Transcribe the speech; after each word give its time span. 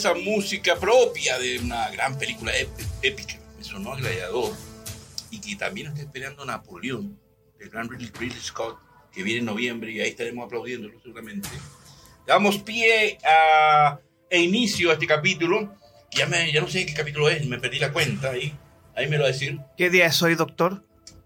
Esa 0.00 0.14
música 0.14 0.76
propia 0.76 1.38
de 1.38 1.58
una 1.58 1.90
gran 1.90 2.18
película 2.18 2.52
ép- 2.52 2.68
épica, 3.02 3.34
me 3.58 3.62
sonó 3.64 3.92
a 3.92 3.96
Gladiador, 3.96 4.52
y 5.30 5.40
que 5.40 5.56
también 5.56 5.88
está 5.88 6.00
esperando 6.00 6.44
Napoleón, 6.44 7.18
del 7.58 7.68
gran 7.70 7.88
Ridley, 7.88 8.10
Ridley 8.18 8.40
Scott, 8.40 8.78
que 9.12 9.22
viene 9.22 9.40
en 9.40 9.44
noviembre, 9.46 9.92
y 9.92 10.00
ahí 10.00 10.08
estaremos 10.10 10.46
aplaudiéndolo 10.46 10.98
seguramente. 11.02 11.48
Damos 12.26 12.58
pie 12.58 13.18
a, 13.26 13.98
e 14.30 14.40
inicio 14.40 14.90
a 14.90 14.94
este 14.94 15.06
capítulo, 15.06 15.74
ya, 16.12 16.26
me, 16.26 16.50
ya 16.52 16.60
no 16.60 16.68
sé 16.68 16.86
qué 16.86 16.94
capítulo 16.94 17.28
es, 17.28 17.44
me 17.46 17.58
perdí 17.58 17.78
la 17.78 17.92
cuenta, 17.92 18.30
ahí, 18.30 18.56
ahí 18.96 19.06
me 19.08 19.16
lo 19.16 19.24
va 19.24 19.28
a 19.28 19.32
decir. 19.32 19.60
¿Qué 19.76 19.90
día 19.90 20.06
es 20.06 20.20
hoy, 20.22 20.34
doctor? 20.34 20.82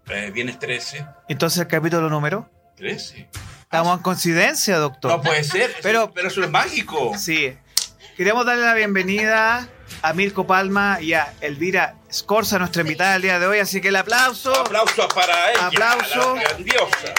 Eh, 0.09 0.31
viernes 0.33 0.59
13. 0.59 1.05
Entonces 1.29 1.59
el 1.61 1.67
capítulo 1.67 2.09
número. 2.09 2.49
13. 2.75 3.29
Estamos 3.61 3.97
en 3.97 4.03
coincidencia, 4.03 4.77
doctor. 4.77 5.11
No 5.11 5.21
puede 5.21 5.43
ser, 5.43 5.73
pero, 5.81 6.11
pero 6.13 6.27
eso 6.27 6.43
es 6.43 6.49
mágico. 6.51 7.13
Sí. 7.17 7.53
Queremos 8.15 8.45
darle 8.45 8.63
la 8.63 8.73
bienvenida 8.73 9.67
a 10.01 10.13
Mirko 10.13 10.47
Palma 10.47 10.99
y 11.01 11.13
a 11.13 11.33
Elvira 11.41 11.95
Scorza, 12.11 12.57
nuestra 12.59 12.81
invitada 12.83 13.13
del 13.13 13.23
día 13.23 13.39
de 13.39 13.47
hoy. 13.47 13.59
Así 13.59 13.81
que 13.81 13.89
el 13.89 13.95
aplauso. 13.97 14.53
Aplausos 14.57 15.07
para 15.13 15.51
ella, 15.51 15.67
Aplauso. 15.67 16.35
la 16.35 16.41
grandiosa. 16.43 17.13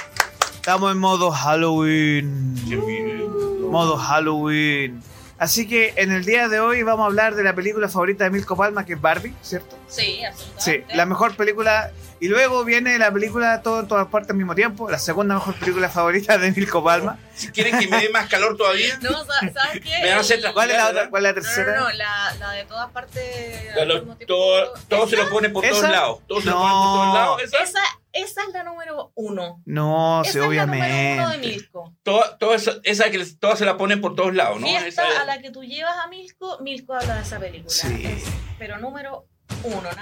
Estamos 0.54 0.92
en 0.92 0.98
modo 0.98 1.30
Halloween. 1.30 2.54
Modo 3.70 3.96
Halloween. 3.98 5.02
Así 5.38 5.68
que 5.68 5.92
en 5.96 6.12
el 6.12 6.24
día 6.24 6.48
de 6.48 6.60
hoy 6.60 6.82
vamos 6.82 7.04
a 7.04 7.06
hablar 7.06 7.34
de 7.34 7.44
la 7.44 7.54
película 7.54 7.88
favorita 7.90 8.24
de 8.24 8.30
Mirko 8.30 8.56
Palma, 8.56 8.86
que 8.86 8.94
es 8.94 9.00
Barbie, 9.00 9.34
¿cierto? 9.42 9.76
Sí, 9.86 10.02
Sí, 10.02 10.24
absolutamente. 10.24 10.96
la 10.96 11.06
mejor 11.06 11.36
película. 11.36 11.90
Y 12.20 12.28
luego 12.28 12.64
viene 12.64 12.98
la 12.98 13.12
película 13.12 13.60
Todo 13.62 13.80
en 13.80 13.88
todas 13.88 14.06
partes 14.08 14.30
al 14.30 14.36
mismo 14.36 14.54
tiempo, 14.54 14.90
la 14.90 14.98
segunda 14.98 15.34
mejor 15.34 15.54
película 15.56 15.88
favorita 15.88 16.38
de 16.38 16.50
Mirko 16.52 16.82
Palma. 16.82 17.18
Si 17.34 17.48
quieren 17.48 17.78
que 17.78 17.86
me 17.88 18.00
dé 18.00 18.08
más 18.08 18.28
calor 18.28 18.56
todavía, 18.56 18.98
No, 19.02 19.24
sa- 19.24 19.40
¿sabes 19.52 19.82
qué? 19.82 19.90
Me 20.02 20.52
¿Cuál 20.54 20.70
es 20.70 20.76
la 20.78 20.88
otra? 20.88 21.10
¿Cuál 21.10 21.26
es 21.26 21.34
la 21.34 21.40
No, 21.40 21.46
no, 21.46 21.54
tercera? 21.54 21.80
no, 21.80 21.90
la, 21.92 22.34
la 22.38 22.50
de 22.52 22.64
todas 22.64 22.90
partes. 22.92 23.74
Lo- 23.86 24.02
tiempo. 24.02 24.16
todo, 24.26 24.72
todo 24.88 25.06
se 25.08 25.16
Esa- 25.16 25.24
lo 25.24 25.30
pone 25.30 25.50
por 25.50 25.62
todos 25.64 25.78
¿Esa? 25.78 25.90
lados. 25.90 26.20
Todo 26.26 26.40
se 26.40 26.46
lo 26.46 26.52
No. 26.52 26.60
pone 26.60 26.72
por 26.72 26.82
todos 26.94 27.14
lados. 27.14 27.42
¿esa? 27.42 27.62
Esa, 27.62 27.80
esa 28.12 28.40
es 28.48 28.52
la 28.54 28.62
número 28.64 29.12
uno. 29.14 29.60
No, 29.66 30.22
esa 30.22 30.32
sí, 30.32 30.38
es 30.38 30.44
la 30.44 30.66
número 30.66 30.84
uno 30.84 30.94
de 30.94 31.24
obviamente. 31.26 31.46
Milko. 31.48 31.92
Toda, 32.02 32.38
toda 32.38 32.56
esa, 32.56 32.72
esa 32.84 33.10
que 33.10 33.18
les- 33.18 33.38
todas 33.38 33.58
se 33.58 33.66
la 33.66 33.76
ponen 33.76 34.00
por 34.00 34.14
todos 34.14 34.34
lados, 34.34 34.58
¿no? 34.60 34.66
Fiesta 34.66 34.88
Esa- 35.08 35.20
a 35.22 35.24
la 35.26 35.38
que 35.42 35.50
tú 35.50 35.62
llevas 35.62 35.96
a 36.02 36.06
Milko, 36.08 36.58
Milko 36.60 36.94
habla 36.94 37.16
de 37.16 37.22
esa 37.22 37.38
película. 37.38 37.68
Sí. 37.70 38.04
Es- 38.06 38.24
pero 38.58 38.78
número 38.78 39.26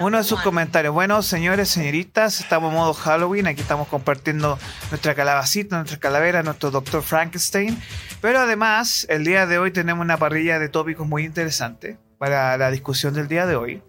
uno. 0.01 0.19
de 0.19 0.25
sus 0.25 0.41
comentarios. 0.43 0.95
Bueno, 0.95 1.23
señores, 1.23 1.69
señoritas, 1.69 2.41
estamos 2.41 2.71
en 2.71 2.79
modo 2.79 2.95
Halloween. 2.95 3.47
Aquí 3.47 3.61
estamos 3.61 3.89
compartiendo 3.89 4.59
nuestra 4.91 5.15
calabacita, 5.15 5.77
nuestra 5.77 5.99
calavera, 5.99 6.43
nuestro 6.43 6.71
Dr. 6.71 7.03
Frankenstein. 7.03 7.81
Pero 8.21 8.41
además, 8.41 9.07
el 9.09 9.25
día 9.25 9.47
de 9.47 9.59
hoy 9.59 9.71
tenemos 9.71 10.03
una 10.03 10.17
parrilla 10.17 10.59
de 10.59 10.69
tópicos 10.69 11.07
muy 11.07 11.25
interesante 11.25 11.99
para 12.19 12.57
la 12.57 12.71
discusión 12.71 13.15
del 13.15 13.29
día 13.29 13.47
de 13.47 13.57
hoy. 13.57 13.83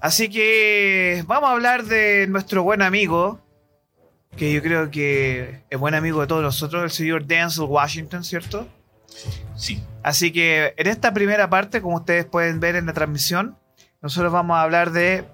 Así 0.00 0.28
que 0.28 1.24
vamos 1.26 1.50
a 1.50 1.52
hablar 1.52 1.84
de 1.84 2.26
nuestro 2.28 2.62
buen 2.62 2.82
amigo, 2.82 3.40
que 4.36 4.52
yo 4.52 4.62
creo 4.62 4.90
que 4.90 5.64
es 5.68 5.78
buen 5.78 5.94
amigo 5.94 6.20
de 6.20 6.26
todos 6.26 6.42
nosotros, 6.42 6.82
el 6.82 6.90
señor 6.90 7.24
Denzel 7.24 7.64
Washington, 7.64 8.22
¿cierto? 8.22 8.68
Sí. 9.56 9.82
Así 10.02 10.32
que 10.32 10.74
en 10.76 10.86
esta 10.86 11.12
primera 11.12 11.48
parte, 11.48 11.80
como 11.80 11.96
ustedes 11.96 12.26
pueden 12.26 12.60
ver 12.60 12.76
en 12.76 12.86
la 12.86 12.92
transmisión, 12.92 13.58
nosotros 14.06 14.32
vamos 14.32 14.56
a 14.56 14.62
hablar 14.62 14.92
de 14.92 15.24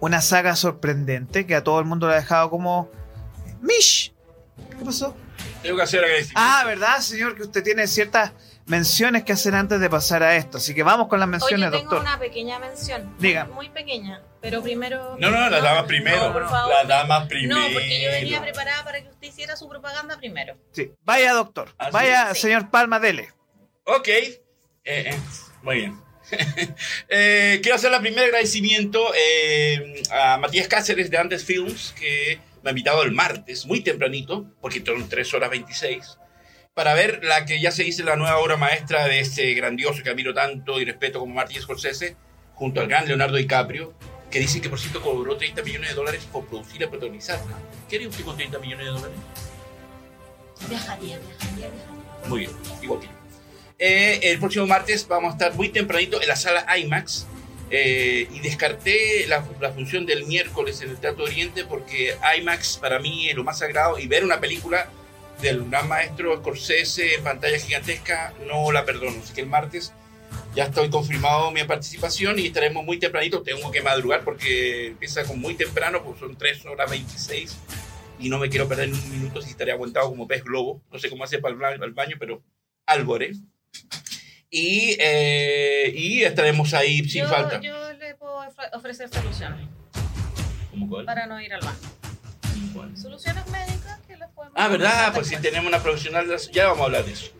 una 0.00 0.20
saga 0.20 0.54
sorprendente 0.56 1.46
que 1.46 1.54
a 1.54 1.64
todo 1.64 1.78
el 1.80 1.86
mundo 1.86 2.06
lo 2.06 2.12
ha 2.12 2.16
dejado 2.16 2.50
como 2.50 2.90
Mish. 3.62 4.12
¿Qué 4.78 4.84
pasó? 4.84 5.16
Tengo 5.62 5.76
que 5.76 5.82
hacer 5.82 6.00
agradecimiento. 6.04 6.40
Ah, 6.42 6.62
¿verdad, 6.66 6.98
señor? 6.98 7.34
Que 7.34 7.42
usted 7.42 7.62
tiene 7.64 7.86
ciertas 7.86 8.32
menciones 8.66 9.24
que 9.24 9.32
hacer 9.32 9.54
antes 9.54 9.80
de 9.80 9.88
pasar 9.88 10.22
a 10.22 10.36
esto. 10.36 10.58
Así 10.58 10.74
que 10.74 10.82
vamos 10.82 11.08
con 11.08 11.18
las 11.18 11.28
menciones, 11.28 11.68
Oye, 11.70 11.78
tengo 11.78 11.90
doctor. 11.90 12.00
una 12.08 12.18
pequeña 12.18 12.58
mención. 12.58 13.14
Diga. 13.18 13.46
Muy 13.46 13.70
pequeña. 13.70 14.20
Pero 14.40 14.62
primero. 14.62 15.16
No, 15.18 15.30
no, 15.30 15.48
las 15.50 15.62
damas 15.62 15.84
primero. 15.84 16.26
No, 16.28 16.32
por 16.32 16.48
favor. 16.48 16.72
Las 16.74 16.86
damas 16.86 17.26
primero. 17.26 17.58
No, 17.58 17.66
porque 17.72 18.02
yo 18.02 18.10
venía 18.10 18.40
preparada 18.42 18.84
para 18.84 19.02
que 19.02 19.08
usted 19.08 19.28
hiciera 19.28 19.56
su 19.56 19.68
propaganda 19.68 20.16
primero. 20.18 20.56
Sí. 20.72 20.92
Vaya, 21.04 21.32
doctor. 21.32 21.70
Vaya, 21.90 22.34
Sí. 22.34 22.42
señor 22.42 22.70
Palma, 22.70 23.00
dele. 23.00 23.32
Ok. 23.84 24.08
Eh, 24.08 24.38
eh, 24.84 25.18
muy 25.62 25.76
bien. 25.76 26.00
Eh, 27.08 27.60
quiero 27.62 27.76
hacer 27.76 27.92
el 27.92 28.00
primer 28.00 28.24
agradecimiento 28.24 29.12
eh, 29.14 30.02
a 30.10 30.36
Matías 30.38 30.68
Cáceres 30.68 31.10
de 31.10 31.18
Andes 31.18 31.44
Films, 31.44 31.94
que 31.98 32.38
me 32.62 32.70
ha 32.70 32.72
invitado 32.72 33.02
el 33.02 33.12
martes, 33.12 33.66
muy 33.66 33.80
tempranito, 33.80 34.46
porque 34.60 34.82
son 34.84 35.08
3 35.08 35.34
horas 35.34 35.50
26, 35.50 36.18
para 36.74 36.94
ver 36.94 37.24
la 37.24 37.44
que 37.44 37.60
ya 37.60 37.70
se 37.70 37.84
dice 37.84 38.04
la 38.04 38.16
nueva 38.16 38.38
obra 38.38 38.56
maestra 38.56 39.06
de 39.06 39.20
este 39.20 39.54
grandioso 39.54 40.02
que 40.02 40.10
admiro 40.10 40.34
tanto 40.34 40.80
y 40.80 40.84
respeto 40.84 41.18
como 41.18 41.34
Martin 41.34 41.60
Scorsese, 41.62 42.16
junto 42.54 42.80
al 42.80 42.88
gran 42.88 43.06
Leonardo 43.06 43.36
DiCaprio, 43.36 43.94
que 44.30 44.40
dicen 44.40 44.60
que 44.60 44.68
por 44.68 44.78
cierto 44.78 45.00
cobró 45.00 45.36
30 45.36 45.62
millones 45.62 45.90
de 45.90 45.94
dólares 45.94 46.28
por 46.30 46.46
producir 46.46 46.82
y 46.82 46.86
protagonizarla. 46.86 47.58
¿Qué 47.88 47.96
haría 47.96 48.08
usted 48.08 48.24
con 48.24 48.36
30 48.36 48.58
millones 48.58 48.86
de 48.86 48.92
dólares? 48.92 49.16
Viajaría, 50.68 51.18
viajaría, 51.18 51.70
viajaría. 51.70 52.28
Muy 52.28 52.40
bien, 52.40 52.50
igual 52.82 53.00
que 53.00 53.06
yo. 53.06 53.17
Eh, 53.78 54.18
el 54.24 54.38
próximo 54.38 54.66
martes 54.66 55.06
vamos 55.06 55.30
a 55.30 55.32
estar 55.34 55.54
muy 55.54 55.68
tempranito 55.68 56.20
en 56.20 56.28
la 56.28 56.36
sala 56.36 56.66
IMAX. 56.78 57.26
eh, 57.70 58.26
y 58.32 58.40
descarté 58.40 59.26
la, 59.28 59.46
la 59.60 59.70
función 59.72 60.06
del 60.06 60.24
miércoles 60.24 60.80
en 60.80 60.88
el 60.88 60.96
Teatro 60.96 61.24
Oriente 61.24 61.64
porque 61.66 62.16
IMAX 62.38 62.78
para 62.78 62.98
mí 62.98 63.28
es 63.28 63.36
lo 63.36 63.44
más 63.44 63.58
sagrado 63.58 63.98
y 63.98 64.06
ver 64.06 64.24
una 64.24 64.40
película 64.40 64.88
del 65.42 65.68
gran 65.68 65.86
maestro 65.86 66.34
Scorsese 66.38 67.14
en 67.16 67.22
pantalla 67.22 67.58
gigantesca 67.58 68.32
no 68.46 68.72
la 68.72 68.84
perdono. 68.86 69.20
Así 69.22 69.34
que 69.34 69.42
el 69.42 69.48
martes 69.48 69.92
ya 70.56 70.64
estoy 70.64 70.88
confirmado 70.88 71.50
mi 71.52 71.62
participación 71.64 72.38
y 72.38 72.46
estaremos 72.46 72.84
muy 72.86 72.98
tempranito. 72.98 73.42
Tengo 73.42 73.70
que 73.70 73.82
madrugar 73.82 74.24
porque 74.24 74.86
empieza 74.88 75.24
con 75.24 75.38
muy 75.38 75.54
temprano, 75.54 76.02
porque 76.02 76.20
son 76.20 76.36
3 76.38 76.64
horas 76.66 76.90
26 76.90 77.54
y 78.18 78.30
no 78.30 78.38
me 78.38 78.48
quiero 78.48 78.66
perder 78.66 78.88
ni 78.88 78.98
un 78.98 79.10
minuto 79.12 79.42
si 79.42 79.50
estaré 79.50 79.72
aguantado 79.72 80.08
como 80.08 80.26
pez 80.26 80.42
globo. 80.42 80.80
No 80.90 80.98
sé 80.98 81.08
cómo 81.10 81.22
hace 81.22 81.38
para 81.38 81.52
el 81.52 81.60
ba- 81.60 81.84
el 81.86 81.92
baño, 81.92 82.16
pero 82.18 82.42
álvore. 82.86 83.32
Y, 84.50 84.96
eh, 84.98 85.92
y 85.94 86.22
estaremos 86.22 86.72
ahí 86.72 87.06
sin 87.08 87.22
yo, 87.24 87.28
falta. 87.28 87.60
yo 87.60 87.92
le 87.94 88.14
puedo 88.14 88.38
ofre- 88.38 88.70
ofrecer 88.72 89.08
soluciones 89.10 89.68
¿Cómo 90.70 90.88
cuál? 90.88 91.04
para 91.04 91.26
no 91.26 91.38
ir 91.40 91.52
al. 91.52 91.60
¿Cuál? 92.72 92.96
Soluciones 92.96 93.46
médicas 93.48 94.00
que 94.06 94.16
les 94.16 94.28
podemos 94.30 94.54
Ah, 94.56 94.68
¿verdad? 94.68 95.12
Pues 95.12 95.26
si 95.26 95.34
después. 95.34 95.52
tenemos 95.52 95.68
una 95.68 95.82
profesional, 95.82 96.28
las- 96.28 96.50
ya 96.50 96.64
vamos 96.68 96.80
a 96.80 96.84
hablar 96.86 97.04
de 97.04 97.12
eso. 97.12 97.30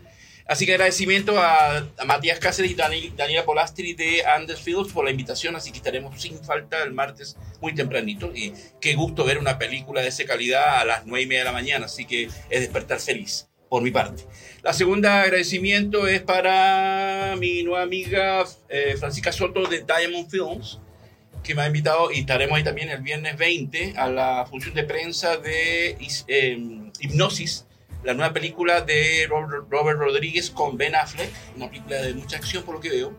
Así 0.47 0.65
que 0.65 0.73
agradecimiento 0.73 1.39
a, 1.41 1.79
a 1.79 2.05
Matías 2.07 2.39
Cáceres 2.39 2.71
y 2.71 2.75
Dani- 2.75 3.15
Daniela 3.15 3.45
Polastri 3.45 3.93
de 3.95 4.25
Andes 4.25 4.61
Fields 4.61 4.93
por 4.93 5.05
la 5.05 5.11
invitación, 5.11 5.57
así 5.57 5.71
que 5.71 5.79
estaremos 5.79 6.21
sin 6.21 6.43
falta 6.43 6.83
el 6.83 6.93
martes 6.93 7.37
muy 7.61 7.75
tempranito. 7.75 8.33
Y 8.35 8.53
qué 8.81 8.95
gusto 8.95 9.25
ver 9.25 9.39
una 9.39 9.59
película 9.59 10.01
de 10.03 10.09
esa 10.09 10.25
calidad 10.25 10.79
a 10.81 10.85
las 10.87 11.07
nueve 11.07 11.23
y 11.23 11.27
media 11.27 11.41
de 11.41 11.45
la 11.47 11.53
mañana, 11.53 11.87
así 11.87 12.05
que 12.07 12.25
es 12.25 12.61
despertar 12.61 12.99
feliz. 13.01 13.48
Por 13.69 13.83
mi 13.83 13.91
parte. 13.91 14.25
La 14.63 14.73
segunda 14.73 15.23
agradecimiento 15.23 16.07
es 16.07 16.21
para 16.23 17.37
mi 17.39 17.63
nueva 17.63 17.83
amiga 17.83 18.45
eh, 18.69 18.97
Francisca 18.99 19.33
Soto 19.33 19.67
de 19.67 19.85
Diamond 19.85 20.31
Films, 20.31 20.81
que 21.43 21.55
me 21.55 21.63
ha 21.63 21.67
invitado 21.67 22.11
y 22.11 22.21
estaremos 22.21 22.59
ahí 22.59 22.65
también 22.65 22.91
el 22.91 23.01
viernes 23.01 23.37
20 23.37 23.95
a 23.97 24.09
la 24.09 24.47
función 24.49 24.75
de 24.75 24.85
prensa 24.85 25.37
de 25.37 25.97
eh, 26.27 26.91
Hipnosis, 27.01 27.67
la 28.05 28.15
nueva 28.15 28.33
película 28.33 28.81
de 28.81 29.27
Robert, 29.29 29.99
Rodríguez 29.99 30.51
con 30.51 30.77
Ben 30.77 30.95
Affleck, 30.95 31.31
una 31.57 31.69
película 31.69 31.97
de 32.03 32.15
mucha 32.15 32.37
acción 32.37 32.63
por 32.63 32.77
lo 32.77 32.81
que 32.81 32.91
veo. 32.91 33.17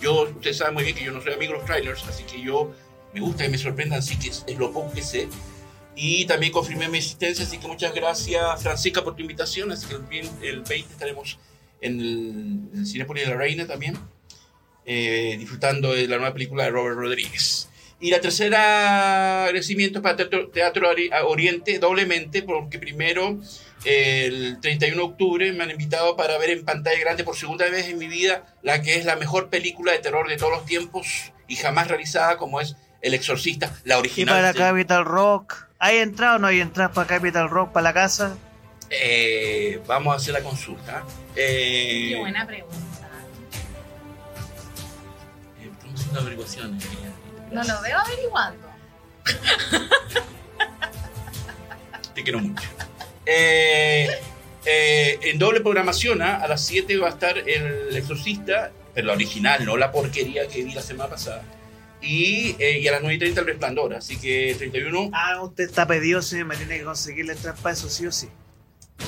Yo, 0.00 0.22
usted 0.22 0.52
sabe 0.52 0.72
muy 0.72 0.84
bien 0.84 0.96
que 0.96 1.04
yo 1.04 1.12
no 1.12 1.20
soy 1.20 1.34
amigo 1.34 1.52
de 1.52 1.58
los 1.58 1.66
trailers, 1.66 2.06
así 2.06 2.24
que 2.24 2.40
yo 2.40 2.72
me 3.12 3.20
gusta 3.20 3.44
que 3.44 3.50
me 3.50 3.58
sorprendan, 3.58 3.98
así 3.98 4.18
que 4.18 4.28
es 4.28 4.58
lo 4.58 4.72
poco 4.72 4.92
que 4.92 5.02
sé. 5.02 5.28
Y 6.02 6.24
también 6.24 6.50
confirmé 6.50 6.88
mi 6.88 6.96
existencia, 6.96 7.44
así 7.44 7.58
que 7.58 7.66
muchas 7.66 7.94
gracias 7.94 8.62
Francisca 8.62 9.04
por 9.04 9.16
tu 9.16 9.20
invitación, 9.20 9.70
así 9.70 9.86
que 9.86 10.20
el, 10.20 10.28
el 10.42 10.60
20 10.62 10.92
estaremos 10.94 11.38
en 11.82 12.00
el, 12.00 12.06
en 12.72 12.78
el 12.80 12.86
Cinépolis 12.86 13.24
de 13.24 13.30
la 13.30 13.36
Reina 13.36 13.66
también, 13.66 13.98
eh, 14.86 15.36
disfrutando 15.38 15.92
de 15.92 16.08
la 16.08 16.16
nueva 16.16 16.32
película 16.32 16.64
de 16.64 16.70
Robert 16.70 16.96
Rodríguez. 16.96 17.68
Y 18.00 18.10
la 18.10 18.20
tercera 18.20 19.44
agradecimiento 19.44 19.98
es 19.98 20.02
para 20.02 20.16
Teatro, 20.16 20.48
Teatro 20.48 20.90
Ori- 20.90 21.10
Oriente, 21.26 21.78
doblemente, 21.78 22.42
porque 22.42 22.78
primero, 22.78 23.38
el 23.84 24.58
31 24.62 24.96
de 24.96 25.02
octubre, 25.02 25.52
me 25.52 25.64
han 25.64 25.70
invitado 25.70 26.16
para 26.16 26.38
ver 26.38 26.48
en 26.48 26.64
pantalla 26.64 26.98
grande 26.98 27.24
por 27.24 27.36
segunda 27.36 27.68
vez 27.68 27.88
en 27.88 27.98
mi 27.98 28.06
vida 28.06 28.56
la 28.62 28.80
que 28.80 28.94
es 28.94 29.04
la 29.04 29.16
mejor 29.16 29.50
película 29.50 29.92
de 29.92 29.98
terror 29.98 30.28
de 30.30 30.38
todos 30.38 30.52
los 30.52 30.64
tiempos 30.64 31.32
y 31.46 31.56
jamás 31.56 31.88
realizada, 31.88 32.38
como 32.38 32.58
es 32.62 32.74
El 33.02 33.12
Exorcista, 33.12 33.78
la 33.84 33.96
Y 33.96 33.98
original. 33.98 34.34
para 34.34 34.52
sí. 34.54 34.58
Capital 34.58 35.04
Rock. 35.04 35.68
¿Hay 35.82 35.96
entrado 35.96 36.36
o 36.36 36.38
no 36.38 36.46
hay 36.46 36.60
entradas 36.60 36.92
para 36.92 37.06
Capital 37.06 37.48
Rock 37.48 37.72
para 37.72 37.84
la 37.84 37.94
casa? 37.94 38.36
Eh, 38.90 39.80
vamos 39.86 40.12
a 40.12 40.16
hacer 40.16 40.34
la 40.34 40.42
consulta. 40.42 41.04
Eh, 41.34 42.08
Qué 42.10 42.16
buena 42.18 42.46
pregunta. 42.46 42.76
eh, 45.60 45.70
estamos 45.72 46.00
haciendo 46.00 46.20
averiguaciones. 46.20 46.84
No 47.50 47.64
lo 47.64 47.80
veo 47.80 47.98
averiguando. 47.98 48.68
Te 52.14 52.22
quiero 52.24 52.40
mucho. 52.40 52.68
Eh, 53.24 54.10
eh, 54.66 55.18
en 55.22 55.38
doble 55.38 55.60
programación, 55.60 56.20
¿ah? 56.20 56.40
a 56.42 56.48
las 56.48 56.62
7 56.66 56.98
va 56.98 57.06
a 57.06 57.10
estar 57.10 57.38
El 57.38 57.96
Exorcista, 57.96 58.70
pero 58.92 59.06
la 59.06 59.12
original, 59.14 59.64
no 59.64 59.76
la 59.78 59.90
porquería 59.92 60.46
que 60.48 60.62
vi 60.62 60.74
la 60.74 60.82
semana 60.82 61.08
pasada. 61.10 61.42
Y, 62.02 62.56
eh, 62.58 62.78
y 62.80 62.88
a 62.88 62.92
las 62.92 63.00
9 63.02 63.14
y 63.14 63.18
30 63.18 63.40
El 63.42 63.46
Resplandor. 63.46 63.94
Así 63.94 64.18
que 64.18 64.54
31, 64.56 65.10
Ah, 65.12 65.42
usted 65.42 65.64
está 65.64 65.86
pedido, 65.86 66.22
señor. 66.22 66.46
Me 66.46 66.56
tiene 66.56 66.78
que 66.78 66.84
conseguir 66.84 67.28
entrada 67.30 67.56
para 67.62 67.74
eso, 67.74 67.88
sí 67.88 68.06
o 68.06 68.12
sí. 68.12 68.28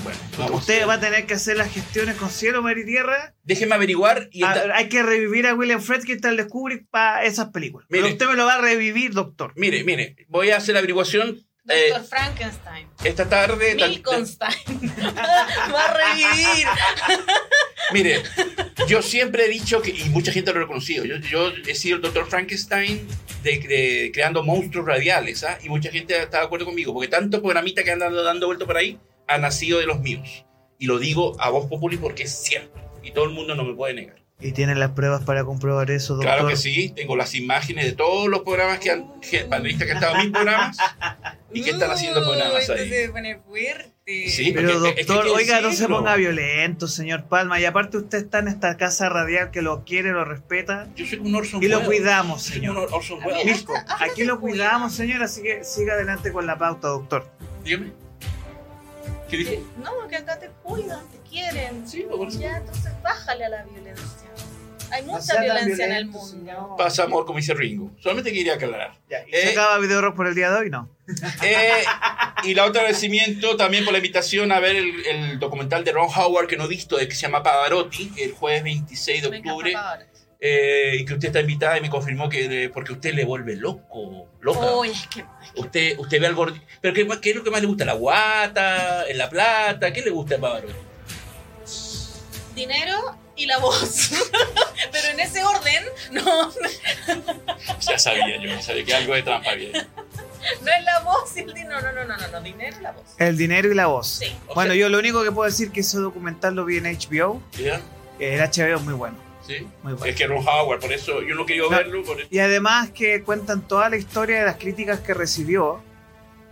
bueno, 0.04 0.18
vamos. 0.38 0.60
Usted 0.62 0.86
va 0.88 0.94
a 0.94 1.00
tener 1.00 1.26
que 1.26 1.34
hacer 1.34 1.56
las 1.58 1.70
gestiones 1.72 2.16
con 2.16 2.30
cielo, 2.30 2.62
mar 2.62 2.78
y 2.78 2.84
tierra. 2.86 3.34
Déjeme 3.44 3.74
averiguar. 3.74 4.28
Y 4.32 4.42
Ah, 4.42 4.54
esta- 4.56 4.74
hay 4.76 4.88
que 4.88 5.02
revivir 5.02 5.46
a 5.46 5.54
William 5.54 5.80
Friedkin 5.82 6.18
y 6.22 6.26
el 6.26 6.48
Kubrick 6.48 6.86
para 6.90 7.24
esas 7.24 7.50
películas. 7.50 7.86
Mire. 7.90 8.02
Pero 8.04 8.12
usted 8.14 8.26
me 8.26 8.36
lo 8.36 8.46
va 8.46 8.54
a 8.54 8.60
revivir, 8.62 9.12
doctor. 9.12 9.52
Mire, 9.56 9.84
mire, 9.84 10.16
voy 10.28 10.50
a 10.50 10.56
hacer 10.56 10.72
la 10.74 10.78
averiguación 10.78 11.44
eh, 11.68 11.90
Doctor 11.90 12.08
Frankenstein. 12.08 12.88
esta 13.04 13.28
tarde. 13.28 13.74
Milconstein. 13.74 14.94
Va 15.74 15.84
a 15.84 15.94
revivir. 15.94 16.66
Mire, 17.92 18.22
yo 18.88 19.02
siempre 19.02 19.44
he 19.44 19.48
dicho 19.48 19.82
que, 19.82 19.90
y 19.90 20.08
mucha 20.10 20.32
gente 20.32 20.52
lo 20.52 20.58
ha 20.58 20.62
reconocido, 20.62 21.04
yo, 21.04 21.16
yo 21.16 21.52
he 21.66 21.74
sido 21.74 21.96
el 21.96 22.02
doctor 22.02 22.26
Frankenstein 22.26 23.06
de, 23.42 23.58
de 23.58 24.10
creando 24.14 24.42
monstruos 24.42 24.86
radiales, 24.86 25.44
¿ah? 25.44 25.58
y 25.62 25.68
mucha 25.68 25.90
gente 25.90 26.16
está 26.16 26.38
de 26.38 26.44
acuerdo 26.44 26.66
conmigo, 26.66 26.92
porque 26.94 27.08
tanto 27.08 27.42
programita 27.42 27.84
que 27.84 27.90
andan 27.90 28.14
dando 28.14 28.46
vuelto 28.46 28.66
por 28.66 28.76
ahí 28.76 28.98
ha 29.26 29.38
nacido 29.38 29.78
de 29.78 29.86
los 29.86 30.00
míos. 30.00 30.46
Y 30.78 30.86
lo 30.86 30.98
digo 30.98 31.36
a 31.40 31.50
voz 31.50 31.66
populi 31.66 31.96
porque 31.96 32.24
es 32.24 32.32
cierto, 32.32 32.80
y 33.02 33.12
todo 33.12 33.24
el 33.24 33.30
mundo 33.30 33.54
no 33.54 33.64
me 33.64 33.74
puede 33.74 33.94
negar. 33.94 34.21
¿Y 34.42 34.52
tienen 34.52 34.80
las 34.80 34.90
pruebas 34.90 35.22
para 35.24 35.44
comprobar 35.44 35.90
eso, 35.90 36.14
doctor? 36.14 36.32
Claro 36.32 36.48
que 36.48 36.56
sí, 36.56 36.92
tengo 36.94 37.16
las 37.16 37.34
imágenes 37.34 37.84
de 37.84 37.92
todos 37.92 38.28
los 38.28 38.40
programas 38.40 38.80
que 38.80 38.90
han, 38.90 39.20
que, 39.20 39.44
panelistas 39.44 39.86
que 39.86 39.92
han 39.92 39.96
estado 39.98 40.16
en 40.16 40.22
mis 40.22 40.32
programas, 40.32 40.76
y 41.52 41.62
que 41.62 41.70
están 41.70 41.90
haciendo 41.90 42.22
programas 42.24 42.68
ahí. 42.68 42.88
se 42.88 43.08
pone 43.10 43.38
fuerte. 43.38 43.92
Sí, 44.28 44.50
Pero 44.52 44.72
porque 44.72 44.88
es 44.88 45.06
que 45.06 45.12
doctor, 45.12 45.32
oiga, 45.32 45.60
no 45.60 45.72
se 45.72 45.86
ponga 45.86 46.16
violento, 46.16 46.88
señor 46.88 47.26
Palma. 47.28 47.60
Y 47.60 47.64
aparte 47.64 47.98
usted 47.98 48.18
está 48.18 48.40
en 48.40 48.48
esta 48.48 48.76
casa 48.76 49.08
radial 49.08 49.52
que 49.52 49.62
lo 49.62 49.84
quiere, 49.84 50.10
lo 50.10 50.24
respeta. 50.24 50.88
Yo 50.96 51.06
soy 51.06 51.20
un 51.20 51.34
Orson 51.34 51.62
Y 51.62 51.68
lo 51.68 51.84
cuidamos, 51.84 52.42
Soy 52.42 52.56
un 52.56 52.62
señor. 52.62 52.88
Orson 52.90 53.22
Welles. 53.24 53.44
Mirko, 53.44 53.74
aquí 54.00 54.24
lo 54.24 54.40
cuidamos, 54.40 54.92
señor, 54.92 55.22
así 55.22 55.42
que 55.42 55.62
siga 55.62 55.94
adelante 55.94 56.32
con 56.32 56.46
la 56.46 56.58
pauta, 56.58 56.88
doctor. 56.88 57.30
Dígame. 57.62 57.92
¿Qué 59.32 59.36
dijo? 59.38 59.52
No, 59.82 60.06
que 60.08 60.16
acá 60.16 60.38
te 60.38 60.50
cuidan, 60.62 61.08
te 61.10 61.18
quieren. 61.30 61.88
Sí, 61.88 62.04
por 62.10 62.28
eso. 62.28 62.40
Ya, 62.40 62.58
entonces 62.58 62.92
bájale 63.02 63.44
a 63.46 63.48
la 63.48 63.64
violencia. 63.64 64.28
Hay 64.92 65.02
mucha 65.04 65.40
violencia 65.40 65.86
en 65.86 65.92
el 65.92 66.04
mundo. 66.06 66.26
señor. 66.26 66.76
Pasa 66.76 67.04
amor, 67.04 67.24
como 67.24 67.38
dice 67.38 67.54
Ringo. 67.54 67.90
Solamente 68.00 68.32
quería 68.32 68.54
aclarar. 68.54 68.92
Ya, 69.08 69.24
¿y 69.26 69.34
Eh, 69.34 69.42
¿Se 69.42 69.50
acaba 69.50 69.78
Video 69.78 70.00
Rock 70.00 70.16
por 70.16 70.26
el 70.26 70.34
día 70.34 70.50
de 70.50 70.58
hoy? 70.58 70.70
No. 70.70 70.88
Eh, 71.42 71.84
y 72.44 72.54
la 72.54 72.64
otra 72.64 72.82
agradecimiento 72.82 73.56
también 73.56 73.84
por 73.84 73.92
la 73.92 73.98
invitación 73.98 74.52
a 74.52 74.60
ver 74.60 74.76
el, 74.76 75.06
el 75.06 75.38
documental 75.38 75.84
de 75.84 75.92
Ron 75.92 76.08
Howard 76.14 76.46
que 76.46 76.56
no 76.56 76.64
he 76.64 76.68
visto, 76.68 76.98
eh, 77.00 77.08
que 77.08 77.14
se 77.14 77.22
llama 77.22 77.42
Pavarotti, 77.42 78.10
que 78.10 78.24
el 78.24 78.32
jueves 78.32 78.62
26 78.64 79.22
de 79.22 79.28
octubre, 79.38 79.74
eh, 80.40 80.96
y 80.98 81.04
que 81.04 81.14
usted 81.14 81.28
está 81.28 81.40
invitada 81.40 81.78
y 81.78 81.80
me 81.80 81.88
confirmó 81.90 82.28
que 82.28 82.64
eh, 82.64 82.68
porque 82.68 82.92
usted 82.92 83.14
le 83.14 83.24
vuelve 83.24 83.54
loco, 83.56 84.28
loca. 84.40 84.74
Uy, 84.76 84.90
es 84.90 85.06
que 85.06 85.24
Usted, 85.56 85.98
usted 85.98 86.20
ve 86.20 86.26
al 86.26 86.34
gordito. 86.34 86.64
¿Pero 86.80 86.94
qué, 86.94 87.06
qué 87.20 87.30
es 87.30 87.36
lo 87.36 87.44
que 87.44 87.50
más 87.50 87.60
le 87.60 87.66
gusta? 87.68 87.84
¿La 87.84 87.92
guata? 87.94 89.04
¿La 89.14 89.28
plata? 89.30 89.92
¿Qué 89.92 90.02
le 90.02 90.10
gusta 90.10 90.36
a 90.36 90.38
Pavarotti? 90.38 90.74
dinero 92.54 93.16
y 93.36 93.46
la 93.46 93.58
voz. 93.58 94.10
Pero 94.92 95.08
en 95.08 95.20
ese 95.20 95.42
orden, 95.44 95.84
no, 96.12 96.52
Ya 97.80 97.98
sabía 97.98 98.40
yo, 98.40 98.60
sabía 98.62 98.84
que 98.84 98.94
algo 98.94 99.14
de 99.14 99.22
trampa 99.22 99.50
había. 99.50 99.72
no 99.72 100.70
es 100.70 100.84
la 100.84 101.00
voz 101.00 101.36
y 101.36 101.40
el 101.40 101.54
dinero. 101.54 101.80
No, 101.80 101.92
no, 101.92 102.04
no, 102.04 102.16
no, 102.16 102.28
no, 102.28 102.40
dinero 102.42 102.76
y 102.78 102.82
la 102.82 102.92
voz. 102.92 103.04
El 103.18 103.36
dinero 103.36 103.70
y 103.70 103.74
la 103.74 103.86
voz. 103.86 104.08
Sí. 104.20 104.34
Bueno, 104.54 104.74
yo 104.74 104.88
lo 104.88 104.98
único 104.98 105.22
que 105.24 105.32
puedo 105.32 105.48
decir 105.50 105.70
que 105.72 105.80
ese 105.80 105.98
documental 105.98 106.54
lo 106.54 106.64
vi 106.64 106.78
en 106.78 106.84
HBO. 106.84 107.42
¿ya? 107.58 107.80
El 108.18 108.40
HBO 108.40 108.76
es 108.76 108.82
muy 108.82 108.94
bueno. 108.94 109.16
¿Sí? 109.46 109.66
Muy 109.82 109.94
bueno. 109.94 110.04
Es 110.06 110.14
que 110.16 110.26
Ron 110.26 110.46
Howard, 110.46 110.80
por 110.80 110.92
eso 110.92 111.20
yo 111.22 111.34
no 111.34 111.44
quería 111.46 111.62
No. 111.62 111.70
verlo. 111.70 112.02
Por 112.04 112.20
eso. 112.20 112.28
Y 112.30 112.38
además 112.38 112.90
que 112.90 113.22
cuentan 113.24 113.62
toda 113.62 113.88
la 113.88 113.96
historia 113.96 114.38
de 114.40 114.44
las 114.46 114.56
críticas 114.56 115.00
que 115.00 115.14
recibió 115.14 115.82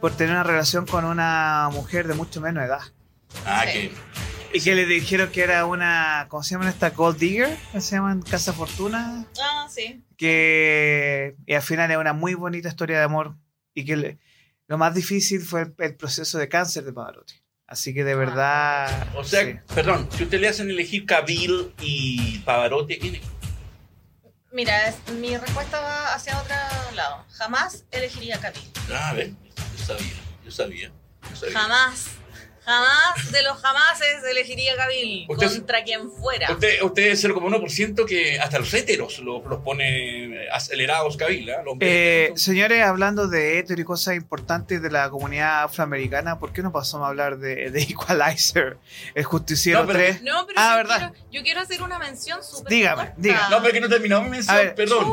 por 0.01 0.17
tener 0.17 0.33
una 0.33 0.43
relación 0.45 0.87
con 0.87 1.05
una 1.05 1.69
mujer 1.73 2.09
de 2.09 2.15
mucho 2.15 2.41
menos 2.41 2.65
edad. 2.65 2.81
Ah, 3.45 3.65
Sí. 3.67 3.73
que. 3.89 3.93
Y 4.53 4.61
que 4.61 4.75
le 4.75 4.85
dijeron 4.85 5.31
que 5.31 5.43
era 5.43 5.65
una, 5.65 6.27
¿cómo 6.29 6.43
se 6.43 6.51
llama 6.55 6.69
esta? 6.69 6.91
Gold 6.91 7.19
Digger, 7.19 7.57
que 7.73 7.81
se 7.81 7.97
llama 7.97 8.19
Casa 8.29 8.53
Fortuna. 8.53 9.25
Ah, 9.41 9.69
sí. 9.71 10.03
Que 10.17 11.37
y 11.47 11.55
al 11.55 11.63
final 11.63 11.91
es 11.91 11.97
una 11.97 12.13
muy 12.13 12.35
bonita 12.35 12.69
historia 12.69 12.99
de 12.99 13.05
amor. 13.05 13.37
Y 13.75 13.85
que 13.85 13.97
le- 13.97 14.19
lo 14.67 14.77
más 14.77 14.95
difícil 14.95 15.41
fue 15.41 15.63
el, 15.63 15.75
el 15.79 15.95
proceso 15.97 16.39
de 16.39 16.49
cáncer 16.49 16.85
de 16.85 16.93
Pavarotti. 16.93 17.35
Así 17.69 17.95
que 17.95 18.03
de 18.03 18.17
verdad. 18.17 19.09
O 19.15 19.23
sea, 19.23 19.45
sí. 19.45 19.55
perdón, 19.73 20.09
si 20.17 20.25
usted 20.25 20.41
le 20.41 20.49
hacen 20.49 20.69
elegir 20.69 21.07
Cavill 21.07 21.73
y 21.81 22.39
Pavarotti, 22.41 22.99
¿quién 22.99 23.15
es? 23.17 23.23
Mira, 24.53 24.89
es- 24.89 25.13
mi 25.13 25.37
respuesta 25.37 25.81
va 25.81 26.13
hacia 26.15 26.37
otro 26.37 26.57
lado. 26.97 27.25
Jamás 27.35 27.85
elegiría 27.93 28.41
Capi. 28.41 28.61
Ah, 28.93 29.11
a 29.11 29.15
ver, 29.15 29.31
yo 29.79 29.85
sabía, 29.85 30.13
yo 30.45 30.51
sabía. 30.51 30.91
Yo 31.31 31.37
sabía. 31.37 31.57
Jamás. 31.61 32.07
Jamás 32.65 33.33
de 33.33 33.43
los 33.43 33.59
jamases 33.59 34.23
elegiría 34.31 34.75
Usted- 35.29 35.49
contra 35.49 35.83
quien 35.83 36.11
fuera. 36.11 36.53
Usted, 36.53 36.83
usted 36.83 37.03
es 37.09 37.25
el 37.25 37.33
como 37.33 37.49
1% 37.49 38.05
que 38.07 38.39
hasta 38.39 38.59
los 38.59 38.73
héteros 38.75 39.19
los, 39.21 39.45
los 39.45 39.61
pone 39.63 40.47
acelerados. 40.53 41.17
Los 41.19 41.29
Eh, 41.31 41.67
hombres- 41.67 42.43
señores, 42.43 42.83
hablando 42.85 43.29
de 43.29 43.59
hétero 43.59 43.81
y 43.81 43.85
cosas 43.85 44.15
importantes 44.17 44.83
de 44.83 44.91
la 44.91 45.09
comunidad 45.11 45.65
afroamericana, 45.65 46.39
¿por 46.39 46.53
qué 46.53 46.63
no 46.63 46.71
pasamos 46.71 47.07
a 47.07 47.09
hablar 47.09 47.39
de, 47.39 47.71
de 47.71 47.83
Equalizer, 47.83 48.77
el 49.15 49.25
justiciero 49.25 49.81
No, 49.81 49.87
pero- 49.87 49.99
3? 49.99 50.23
No, 50.23 50.47
pero 50.47 50.59
Ah, 50.61 50.71
yo, 50.73 50.77
¿verdad? 50.77 51.13
quiero, 51.13 51.29
yo 51.33 51.43
quiero 51.43 51.61
hacer 51.61 51.83
una 51.83 51.99
mención 51.99 52.45
súper 52.45 52.71
Dígame, 52.71 52.97
corta. 53.03 53.15
dígame. 53.17 53.51
No, 53.51 53.63
pero 53.63 53.73
que 53.75 53.81
no 53.81 53.89
terminó 53.89 54.23
mi 54.23 54.31
mención, 54.31 54.73
perdón. 54.77 55.07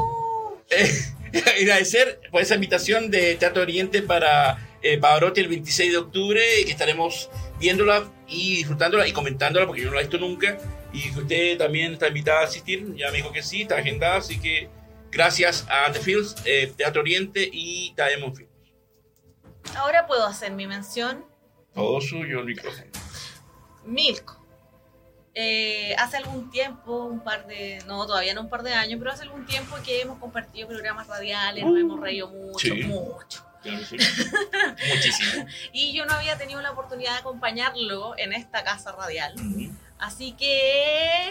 Eh, 0.69 0.91
agradecer 1.61 2.19
por 2.31 2.41
esa 2.41 2.55
invitación 2.55 3.09
de 3.09 3.35
Teatro 3.35 3.61
Oriente 3.61 4.01
para 4.01 4.57
eh, 4.81 4.97
Pavarotti 4.97 5.41
el 5.41 5.47
26 5.47 5.91
de 5.91 5.97
octubre 5.97 6.41
que 6.65 6.71
estaremos 6.71 7.29
viéndola 7.59 8.09
y 8.27 8.57
disfrutándola 8.57 9.07
y 9.07 9.13
comentándola 9.13 9.65
porque 9.65 9.81
yo 9.81 9.87
no 9.89 9.95
la 9.95 10.01
he 10.01 10.03
visto 10.03 10.17
nunca 10.17 10.57
y 10.93 11.11
que 11.11 11.19
usted 11.19 11.57
también 11.57 11.93
está 11.93 12.07
invitada 12.07 12.41
a 12.41 12.43
asistir, 12.45 12.95
ya 12.95 13.11
me 13.11 13.17
dijo 13.17 13.31
que 13.31 13.43
sí, 13.43 13.63
está 13.63 13.77
agendada, 13.77 14.17
así 14.17 14.39
que 14.39 14.69
gracias 15.11 15.65
a 15.69 15.91
The 15.91 15.99
Fields, 15.99 16.35
eh, 16.45 16.71
Teatro 16.75 17.01
Oriente 17.01 17.47
y 17.51 17.93
Diamond 17.95 18.35
Films. 18.35 18.51
Ahora 19.75 20.07
puedo 20.07 20.25
hacer 20.25 20.51
mi 20.53 20.65
mención. 20.65 21.25
Todo 21.73 21.99
suyo 22.01 22.39
el 22.39 22.45
micrófono. 22.45 22.87
Milko. 23.85 24.37
Eh, 25.39 25.93
hace 25.99 26.17
algún 26.17 26.49
tiempo, 26.49 27.03
un 27.03 27.23
par 27.23 27.45
de, 27.45 27.77
no, 27.85 28.07
todavía 28.07 28.33
no 28.33 28.41
un 28.41 28.49
par 28.49 28.63
de 28.63 28.73
años, 28.73 28.97
pero 28.97 29.11
hace 29.11 29.21
algún 29.23 29.45
tiempo 29.45 29.75
que 29.85 30.01
hemos 30.01 30.17
compartido 30.17 30.67
programas 30.67 31.07
radiales, 31.07 31.63
nos 31.63 31.77
hemos 31.77 31.99
reído 31.99 32.27
mucho, 32.29 32.73
Sí. 32.73 32.83
mucho. 32.83 33.45
Claro, 33.63 33.85
sí. 33.85 33.97
Muchísimo. 34.93 35.45
Y 35.73 35.93
yo 35.93 36.05
no 36.05 36.13
había 36.13 36.37
tenido 36.37 36.61
la 36.61 36.71
oportunidad 36.71 37.13
de 37.13 37.17
acompañarlo 37.19 38.13
en 38.17 38.33
esta 38.33 38.63
casa 38.63 38.91
radial. 38.93 39.33
Ujú. 39.35 39.71
Así 39.99 40.33
que 40.33 41.29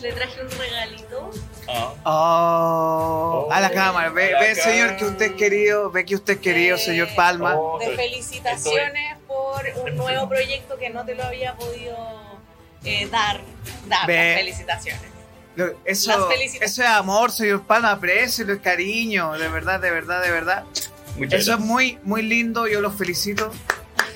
le 0.00 0.12
traje 0.12 0.40
un 0.42 0.50
regalito. 0.50 1.30
Ah. 1.68 1.94
Oh, 2.04 3.48
a 3.50 3.60
la 3.60 3.70
cámara. 3.70 4.10
Ve, 4.10 4.28
A 4.34 4.40
la 4.40 4.40
ve, 4.40 4.54
señor, 4.54 4.96
que 4.96 5.04
usted 5.04 5.26
es 5.26 5.36
querido. 5.36 5.90
Ve 5.90 6.04
que 6.04 6.14
usted 6.14 6.34
es 6.34 6.38
querido, 6.40 6.76
Eh, 6.76 6.80
señor 6.80 7.08
Palma. 7.14 7.54
Oh, 7.56 7.78
de 7.78 7.86
estoy- 7.86 7.96
felicitaciones 7.96 9.18
por 9.26 9.64
un 9.84 9.96
nuevo 9.96 10.28
proyecto 10.28 10.76
que 10.78 10.90
no 10.90 11.04
te 11.04 11.14
lo 11.14 11.24
había 11.24 11.54
podido 11.56 11.96
eh, 12.84 13.06
dar. 13.08 13.40
Dar 13.86 14.06
Ve. 14.06 14.34
felicitaciones. 14.38 15.02
Lo- 15.54 15.74
Eso, 15.84 16.10
Las 16.10 16.28
felicitaciones. 16.28 16.72
eso 16.72 16.82
es 16.82 16.88
amor, 16.88 17.30
señor 17.30 17.64
Palma. 17.66 17.90
Aprecio, 17.92 18.50
es 18.50 18.58
cariño. 18.60 19.32
De 19.34 19.48
verdad, 19.48 19.80
de 19.80 19.90
verdad, 19.90 20.22
de 20.22 20.30
verdad. 20.30 20.64
Muchas 21.16 21.40
Eso 21.40 21.52
es 21.52 21.58
gracias. 21.58 21.60
muy, 21.60 21.98
muy 22.04 22.22
lindo. 22.22 22.66
Yo 22.66 22.80
los 22.80 22.94
felicito. 22.96 23.52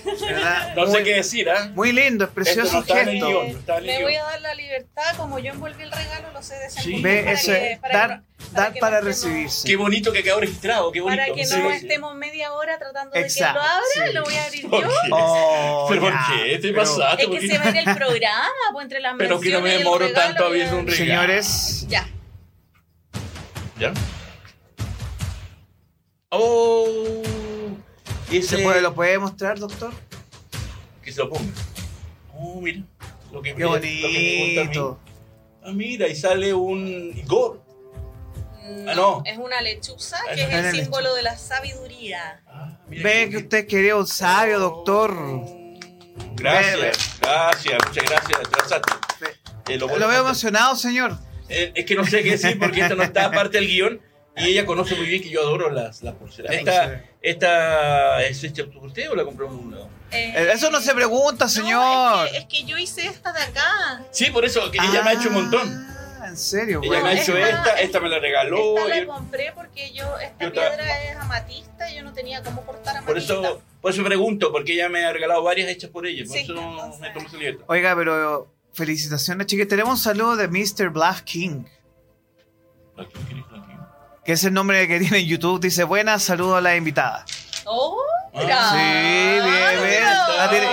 De 0.05 0.33
verdad, 0.33 0.75
No 0.77 0.87
sé 0.87 0.93
muy, 0.93 1.03
qué 1.05 1.15
decir, 1.17 1.51
¿ah? 1.51 1.71
muy 1.75 1.91
lindo, 1.93 2.25
es 2.25 2.31
Esto 2.31 2.35
precioso 2.35 2.73
no 2.75 2.79
está 2.81 3.01
en 3.03 3.09
el 3.09 3.15
gesto. 3.17 3.29
guion, 3.29 3.65
no 3.67 3.81
Me 3.81 4.03
voy 4.05 4.15
a 4.15 4.23
dar 4.23 4.41
la 4.41 4.55
libertad, 4.55 5.17
como 5.17 5.39
yo 5.41 5.53
envolví 5.53 5.83
el 5.83 5.91
regalo, 5.91 6.31
lo 6.33 6.43
sé 6.45 6.55
desenvolver 6.61 7.03
Ve, 7.03 7.21
para 7.25 7.33
eso 7.33 7.47
que- 7.53 7.73
es 7.73 7.79
para 7.81 7.99
dar, 7.99 8.09
no- 8.11 8.25
dar 8.53 8.73
que 8.73 8.79
para 8.81 9.01
no 9.01 9.09
estemos- 9.09 9.31
recibirse. 9.35 9.67
Qué 9.67 9.77
bonito 9.77 10.13
que 10.13 10.23
quedó 10.23 10.39
registrado, 10.39 10.93
qué 10.93 11.01
bonito. 11.01 11.21
Para 11.23 11.35
que 11.35 11.45
Sí, 11.45 11.57
no 11.59 11.71
sí. 11.71 11.77
estemos 11.79 12.15
media 12.15 12.53
hora 12.53 12.79
tratando 12.79 13.15
de 13.15 13.21
Exacto, 13.21 13.59
que 13.61 13.67
lo 13.67 13.73
abra, 13.73 14.07
sí. 14.07 14.13
lo 14.15 14.23
voy 14.25 14.35
a 14.37 14.45
abrir 14.45 14.71
¿Por 14.71 14.83
yo. 14.83 14.89
qué? 14.89 14.95
Oh, 15.11 15.87
¿Pero 15.91 16.01
por 16.01 16.13
ya, 16.13 16.27
qué? 16.33 16.53
¿Te 16.53 16.69
pero- 16.69 16.77
pasaste? 16.77 17.23
Es 17.23 17.29
¿Por 17.29 17.41
que 17.41 17.49
se 17.49 17.59
ve 17.59 17.69
en 17.69 17.77
el 17.89 17.97
programa, 17.97 18.53
pues 18.73 18.85
entre 18.85 19.01
las 19.01 19.15
Pero 19.19 19.41
que 19.41 19.51
no 19.51 19.61
me 19.61 19.71
demoro 19.77 20.07
regalo, 20.07 20.25
tanto 20.29 20.45
voy 20.49 20.53
a- 20.53 20.63
viendo 20.63 20.79
un 20.79 20.87
regalo. 20.87 21.05
Señores, 21.05 21.87
Ya. 21.89 22.09
¿Ya? 23.81 23.93
Oh. 26.31 27.23
Ese 28.31 28.57
¿se 28.57 28.63
puede, 28.63 28.81
¿lo 28.81 28.95
puede 28.95 29.19
mostrar, 29.19 29.59
doctor? 29.59 29.93
Que 31.03 31.13
se 31.13 31.21
lo 31.21 31.31
ponga. 31.31 31.53
Oh, 32.35 32.61
mira. 32.61 32.83
Lo 33.33 33.41
que, 33.43 33.55
Qué 33.55 33.63
lo 33.63 33.75
que 33.75 33.81
me 33.81 33.87
gusta 33.87 34.07
a 34.07 34.11
mí. 34.11 34.57
bonito. 34.59 35.01
Ah, 35.65 35.73
mira, 35.73 36.09
y 36.09 36.17
sale 36.17 36.53
un 36.55 37.13
Igor. 37.17 37.63
No, 38.65 38.91
Ah, 38.91 38.95
no. 38.97 39.23
Es 39.25 39.39
una 39.39 39.61
lechuza 39.61 40.17
Ah, 40.29 40.35
que 40.35 40.43
es 40.43 40.53
el 40.53 40.83
símbolo 40.83 41.15
de 41.15 41.23
la 41.23 41.37
sabiduría. 41.39 42.43
Ah, 42.49 42.77
mira 42.89 43.03
Ve 43.05 43.31
que 43.31 43.37
usted 43.39 43.67
querido 43.69 43.99
un 43.99 44.07
sabio, 44.09 44.59
doctor. 44.59 45.15
Gracias, 46.35 47.19
gracias, 47.21 47.79
muchas 47.87 48.05
gracias. 48.05 48.81
Eh, 49.69 49.79
Lo 49.79 49.89
bueno- 49.89 50.09
veo 50.09 50.21
emocionado, 50.23 50.75
señor. 50.77 51.17
Eh, 51.49 51.73
es 51.77 51.85
que 51.87 51.95
no 51.95 52.05
sé 52.05 52.23
qué 52.25 52.33
decir 52.33 52.59
porque 52.59 52.81
esto 52.81 52.97
no 52.97 53.03
está 53.05 53.31
parte 53.33 53.59
del 53.59 53.69
guion 53.69 54.01
y 54.37 54.49
ella 54.49 54.67
conoce 54.67 54.95
muy 54.97 55.07
bien 55.07 55.23
que 55.23 55.31
yo 55.31 55.41
adoro 55.41 55.71
las, 55.71 56.03
las 56.03 56.15
porcelanas. 56.15 56.59
Esta, 56.59 57.03
esta 57.23 58.23
es 58.25 58.43
hecha 58.45 58.65
por 58.67 58.87
usted 58.87 59.11
o 59.11 59.15
la 59.15 59.25
compró 59.25 59.47
en 59.47 59.55
un 59.55 59.71
lado? 59.73 59.89
Eh, 60.13 60.51
Eso 60.53 60.71
no 60.71 60.81
se 60.81 60.95
pregunta, 60.95 61.47
no, 61.47 61.51
señor. 61.51 62.27
es, 62.27 62.33
que, 62.33 62.39
es 62.39 62.45
que 62.47 62.65
yo 62.65 62.79
hice 62.79 63.07
esta 63.07 63.33
de 63.33 63.41
acá. 63.43 64.05
Sí, 64.13 64.27
por 64.31 64.45
eso, 64.45 64.71
que 64.71 64.79
ella 64.79 65.03
me 65.03 65.11
ha 65.11 65.13
hecho 65.15 65.29
un 65.29 65.35
montón. 65.35 65.87
Ah, 66.21 66.29
en 66.29 66.37
serio, 66.37 66.81
Ella 66.83 66.89
bueno. 66.89 67.05
me 67.05 67.11
ha 67.11 67.23
hecho 67.23 67.37
esta- 67.37 67.57
esta, 67.71 67.81
esta 67.81 68.01
me 68.01 68.09
la 68.09 68.19
regaló. 68.19 68.77
esta 68.79 68.89
la 68.89 69.01
yo- 69.01 69.07
compré 69.09 69.53
porque 69.55 69.93
yo, 69.93 70.19
esta 70.19 70.45
yo 70.45 70.53
ta- 70.53 70.69
piedra 70.69 71.03
es 71.05 71.17
amatista 71.17 71.91
y 71.91 71.97
yo 71.97 72.03
no 72.03 72.13
tenía 72.13 72.43
cómo 72.43 72.65
cortar 72.65 73.03
por 73.05 73.13
amatista. 73.13 73.35
eso, 73.35 73.63
por 73.81 73.91
eso 73.93 74.03
pregunto, 74.05 74.51
porque 74.53 74.73
ella 74.75 74.89
me 74.89 75.05
ha 75.05 75.13
regalado 75.13 75.43
varias 75.43 75.69
hechas 75.69 75.91
por 75.91 76.07
ella. 76.07 76.25
Por 76.27 76.37
Sí, 76.37 76.43
eso 76.45 76.55
no 76.55 76.71
entonces- 76.73 77.01
me 77.01 77.11
tomo 77.11 77.27
esa 77.29 77.37
libertad. 77.37 77.65
Oiga, 77.69 77.95
pero 77.97 78.53
felicitaciones, 78.73 79.47
chiquis. 79.47 79.69
Tenemos 79.69 79.93
un 79.93 79.99
saludo 79.99 80.37
de 80.37 80.49
Mr. 80.49 80.89
Bluff 80.91 81.23
King, 81.23 81.65
aquí, 82.99 83.13
aquí. 83.25 83.36
Que 84.27 84.33
es 84.33 84.45
el 84.45 84.53
nombre 84.53 84.87
que 84.89 84.99
tiene 84.99 85.19
en 85.19 85.27
YouTube. 85.27 85.61
Dice, 85.61 85.85
buenas, 85.85 86.23
saludo 86.23 86.57
a 86.57 86.61
la 86.61 86.77
invitada. 86.77 87.25
Oh, 87.65 87.97
mira. 88.35 88.71
Sí, 88.71 88.77
bien, 88.77 89.83
bien. 89.89 90.05
La 90.37 90.51
tiene, 90.51 90.67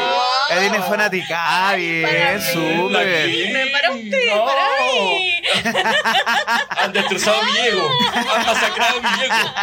la 0.50 0.60
tiene 0.60 0.80
fanática. 0.82 1.38
Ah, 1.70 1.76
bien, 1.76 2.04
para 2.04 2.34
mí. 2.38 2.42
súper. 2.52 3.54
Me 3.54 3.68
para 3.68 3.92
usted, 3.92 4.28
No. 4.36 4.46
para 4.46 4.64
mí. 4.82 5.42
Han 6.70 6.94
destrozado 6.94 7.42
mi 7.44 7.60
ego. 7.60 7.90
Han 8.36 8.46
masacrado 8.46 9.02
mi 9.02 9.24
ego. 9.24 9.54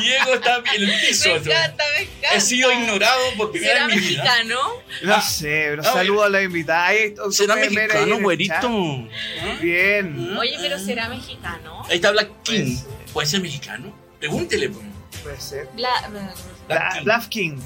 Mi 0.00 0.12
ego 0.12 0.34
está 0.34 0.62
en 0.74 0.82
el 0.82 1.00
piso. 1.00 1.28
Me 1.30 1.34
encanta, 1.36 1.84
me 1.96 2.02
encanta. 2.02 2.34
He 2.36 2.40
sido 2.40 2.72
ignorado 2.72 3.20
por 3.36 3.50
primera 3.50 3.74
¿Será 3.74 3.86
vez 3.86 3.96
en 3.96 4.02
mi 4.02 4.08
vida. 4.08 4.22
mexicano? 4.24 4.60
No 5.02 5.14
Ah. 5.14 5.20
sé, 5.22 5.66
pero 5.70 5.82
Ah, 5.84 5.92
saludo 5.92 6.22
a 6.24 6.28
la 6.28 6.42
invitada. 6.42 6.86
Ahí, 6.86 7.14
¿Será 7.30 7.56
mexicano, 7.56 8.18
güerito? 8.20 8.54
¿Ah? 8.54 9.56
Bien, 9.60 10.36
Oye, 10.38 10.56
pero 10.60 10.78
¿será 10.78 11.08
mexicano? 11.08 11.82
Ahí 11.88 11.96
está 11.96 12.10
Black 12.12 12.28
King. 12.44 12.76
¿Puede 13.12 13.26
ser 13.26 13.40
mexicano? 13.40 13.92
Pregúntele, 14.18 14.68
pues. 14.70 14.84
puede 15.22 15.40
ser. 15.40 15.68
Bla- 15.76 17.02
Black 17.04 17.28
King. 17.28 17.58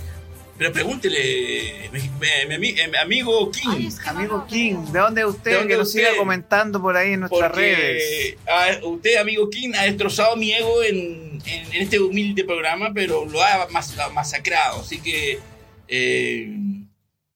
Pero 0.59 0.73
pregúntele, 0.73 1.91
mi, 1.93 1.99
mi- 2.01 2.59
mi- 2.59 2.73
mi 2.75 2.97
amigo 2.99 3.51
King. 3.51 3.69
Ay, 3.71 3.87
es 3.87 3.99
que 3.99 4.05
no 4.13 4.19
amigo 4.19 4.47
King. 4.47 4.75
¿De 4.93 4.99
dónde 4.99 5.21
es 5.23 5.27
usted? 5.27 5.51
¿De 5.51 5.57
dónde 5.57 5.73
que 5.75 5.79
nos 5.79 5.89
usted? 5.89 6.01
siga 6.07 6.17
comentando 6.17 6.81
por 6.81 6.97
ahí 6.97 7.15
en 7.15 7.21
nuestras 7.21 7.53
redes. 7.53 8.37
Porque 8.45 8.83
a- 8.83 8.87
usted, 8.87 9.17
amigo 9.17 9.49
King, 9.51 9.73
ha 9.77 9.85
destrozado 9.85 10.37
mi 10.37 10.53
ego 10.53 10.83
en, 10.85 11.41
en- 11.47 11.73
en 11.75 11.83
este 11.83 11.99
humilde 11.99 12.45
programa, 12.45 12.93
pero 12.95 13.25
lo 13.25 13.43
ha 13.43 13.67
mas- 13.71 13.99
ha 13.99 14.11
masacrado. 14.11 14.81
Así 14.83 15.01
que 15.01 15.41
eh, 15.89 16.55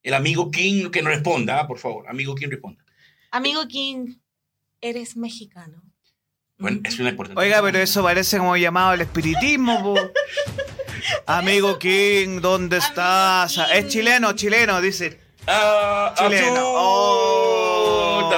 el 0.02 0.14
amigo 0.14 0.50
King 0.50 0.90
que 0.90 1.02
no 1.02 1.08
responda, 1.08 1.66
por 1.66 1.78
favor. 1.78 2.08
Amigo 2.08 2.34
King 2.34 2.48
responda. 2.50 2.84
Amigo 3.32 3.66
King, 3.66 4.18
eres 4.80 5.16
mexicano. 5.16 5.82
Bueno, 6.58 6.80
es 6.84 6.98
una 6.98 7.10
importante. 7.10 7.40
Oiga, 7.40 7.60
pero 7.62 7.78
eso 7.78 8.02
parece 8.02 8.38
como 8.38 8.56
llamado 8.56 8.90
al 8.90 9.00
espiritismo, 9.02 9.82
po. 9.82 9.94
Amigo 11.26 11.78
King, 11.78 12.40
¿dónde 12.40 12.76
Amigo 12.76 12.88
estás? 12.88 13.54
King. 13.54 13.62
Es 13.75 13.88
chileno, 13.88 14.32
chileno, 14.32 14.80
dice. 14.80 15.20
Ah, 15.46 16.14
Chileno. 16.16 16.62
Oh. 16.64 18.32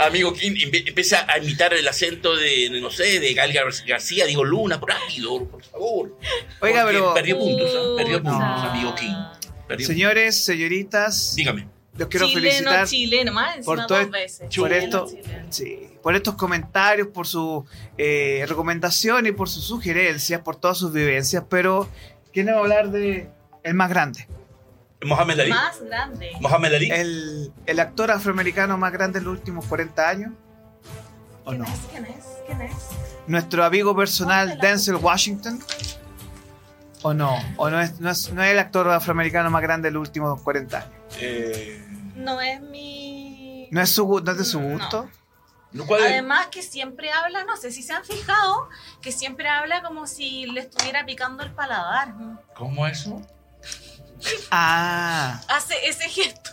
Amigo 0.00 0.32
King 0.32 0.52
empieza 0.86 1.26
a 1.28 1.38
imitar 1.38 1.74
el 1.74 1.86
acento 1.86 2.34
de, 2.34 2.70
no 2.80 2.90
sé, 2.90 3.20
de 3.20 3.34
Gal 3.34 3.52
Gar- 3.52 3.86
García, 3.86 4.24
digo 4.24 4.42
Luna, 4.44 4.80
por 4.80 4.88
rápido, 4.90 5.44
por 5.46 5.62
favor. 5.62 6.16
Oiga, 6.60 6.82
Porque 6.84 6.96
pero 6.98 7.14
Perdió 7.14 7.38
puntos, 7.38 7.70
¿ah? 7.76 7.94
perdió 7.98 8.22
puntos, 8.22 8.64
amigo 8.70 8.94
King. 8.94 9.14
Perdió 9.68 9.86
señores, 9.86 10.42
señoritas, 10.42 11.34
Dígame. 11.36 11.68
Los 12.00 12.08
quiero 12.08 12.26
chileno, 12.26 12.50
felicitar 12.50 12.86
chileno, 12.86 13.32
más 13.32 13.56
encima 13.56 13.76
por 13.76 13.86
todo 13.86 14.10
veces. 14.10 14.40
por 14.40 14.48
Chileno, 14.48 14.76
esto. 14.84 15.06
chileno. 15.08 15.46
sí, 15.50 15.88
por 16.02 16.14
estos 16.16 16.34
comentarios, 16.34 17.08
por 17.08 17.26
su 17.26 17.64
eh, 17.98 18.44
recomendación 18.48 19.26
y 19.26 19.32
por 19.32 19.48
sus 19.48 19.64
sugerencias, 19.64 20.40
por 20.42 20.56
todas 20.56 20.78
sus 20.78 20.92
vivencias, 20.92 21.44
pero 21.48 21.88
queremos 22.32 22.60
hablar 22.62 22.90
de 22.90 23.28
el 23.62 23.74
más 23.74 23.88
grande, 23.90 24.26
Mohamed 25.04 25.40
Ali. 25.40 25.50
Más 25.50 25.80
grande. 25.82 26.30
Mohamed 26.40 26.74
Ali. 26.74 26.90
el, 26.90 27.52
el 27.66 27.80
actor 27.80 28.10
afroamericano 28.10 28.76
más 28.76 28.92
grande 28.92 29.18
en 29.18 29.24
los 29.24 29.32
últimos 29.32 29.64
40 29.66 30.08
años. 30.08 30.32
¿O 31.44 31.50
¿Quién 31.50 31.58
no? 31.62 31.64
es? 31.66 31.80
¿Quién 31.90 32.04
es? 32.06 32.24
¿Quién 32.46 32.60
es? 32.62 32.72
Nuestro 33.26 33.64
amigo 33.64 33.96
personal. 33.96 34.58
Denzel 34.60 34.96
Washington. 34.96 35.58
¿O 37.02 37.14
no? 37.14 37.34
¿O 37.56 37.70
no 37.70 37.80
es, 37.80 37.98
no 37.98 38.10
es, 38.10 38.30
no 38.32 38.42
es 38.42 38.50
el 38.52 38.58
actor 38.58 38.88
afroamericano 38.90 39.50
más 39.50 39.62
grande 39.62 39.88
de 39.88 39.92
los 39.94 40.02
últimos 40.06 40.40
40 40.42 40.76
años? 40.76 40.90
Eh, 41.18 41.82
No 42.20 42.40
es 42.40 42.60
mi. 42.60 43.68
¿No 43.70 43.80
es, 43.80 43.90
su, 43.90 44.20
no 44.24 44.32
es 44.32 44.38
de 44.38 44.44
su 44.44 44.58
gusto? 44.60 45.08
Además 46.04 46.48
que 46.48 46.62
siempre 46.62 47.12
habla, 47.12 47.44
no 47.44 47.56
sé 47.56 47.70
si 47.70 47.82
se 47.82 47.92
han 47.92 48.04
fijado, 48.04 48.68
que 49.00 49.12
siempre 49.12 49.48
habla 49.48 49.82
como 49.82 50.06
si 50.08 50.46
le 50.46 50.60
estuviera 50.62 51.06
picando 51.06 51.42
el 51.44 51.52
paladar. 51.52 52.12
¿Cómo 52.54 52.86
eso? 52.86 53.22
Ah, 54.50 55.40
Hace 55.48 55.74
ese 55.88 56.08
gesto. 56.08 56.50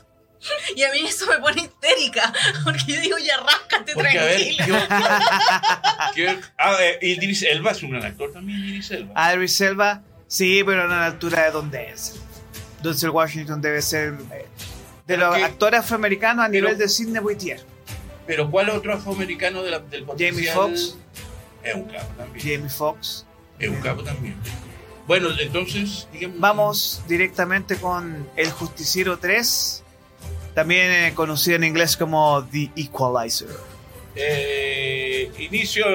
Y 0.76 0.84
a 0.84 0.92
mí 0.92 1.00
eso 1.06 1.26
me 1.26 1.40
pone 1.40 1.64
histérica, 1.64 2.32
porque 2.64 2.84
yo 2.94 3.02
digo, 3.02 3.18
ya 3.18 3.38
ráscate 3.38 3.94
Porque, 3.94 4.18
a 4.20 4.24
ver, 4.24 4.56
tranquilo. 4.56 4.78
yo- 4.78 4.88
que- 6.16 6.40
ah, 6.58 6.78
eh, 6.80 7.00
Idris 7.02 7.42
Elba 7.44 7.72
es 7.72 7.84
un 7.84 7.90
gran 7.92 8.06
actor 8.06 8.32
también, 8.32 8.60
Idris 8.64 8.92
Elba. 8.92 9.34
Idris 9.34 9.60
Elba, 9.62 10.04
sí, 10.28 10.62
pero 10.66 10.88
no 10.88 10.94
a 10.94 11.00
la 11.00 11.06
altura 11.08 11.44
de 11.46 11.52
Don 11.52 11.70
Denzel. 11.72 12.22
Denzel 12.84 13.10
Washington 13.10 13.60
debe 13.62 13.82
ser 13.82 14.14
eh, 14.32 14.48
de 15.08 15.18
los 15.18 15.36
actores 15.36 15.80
afroamericanos 15.80 16.46
a 16.46 16.50
pero- 16.50 16.66
nivel 16.68 16.78
de 16.78 16.88
Sidney 16.90 17.22
Poitier. 17.22 17.62
Pero 18.28 18.52
¿cuál 18.52 18.70
otro 18.70 18.94
afroamericano 18.94 19.64
de 19.64 19.72
la- 19.72 19.80
del 19.80 20.04
potencial? 20.04 20.34
Jamie 20.36 20.52
Foxx, 20.52 20.98
Es 21.64 21.76
un 21.76 21.84
capo 21.86 22.14
también. 22.18 22.46
Jamie 22.58 22.70
Foxx. 22.70 23.26
Es 23.60 23.70
un 23.70 23.82
capo 23.82 24.04
también. 24.04 24.36
Bueno, 25.08 25.30
entonces, 25.40 26.08
digamos... 26.12 26.40
Vamos 26.40 27.02
directamente 27.08 27.78
con 27.78 28.28
El 28.36 28.52
Justiciero 28.52 29.18
3, 29.18 29.82
también 30.54 30.92
eh, 30.92 31.14
conocido 31.16 31.56
en 31.56 31.64
inglés 31.64 31.96
como 31.96 32.46
The 32.52 32.72
Equalizer. 32.76 33.48
Eh, 34.16 35.32
inicio, 35.40 35.86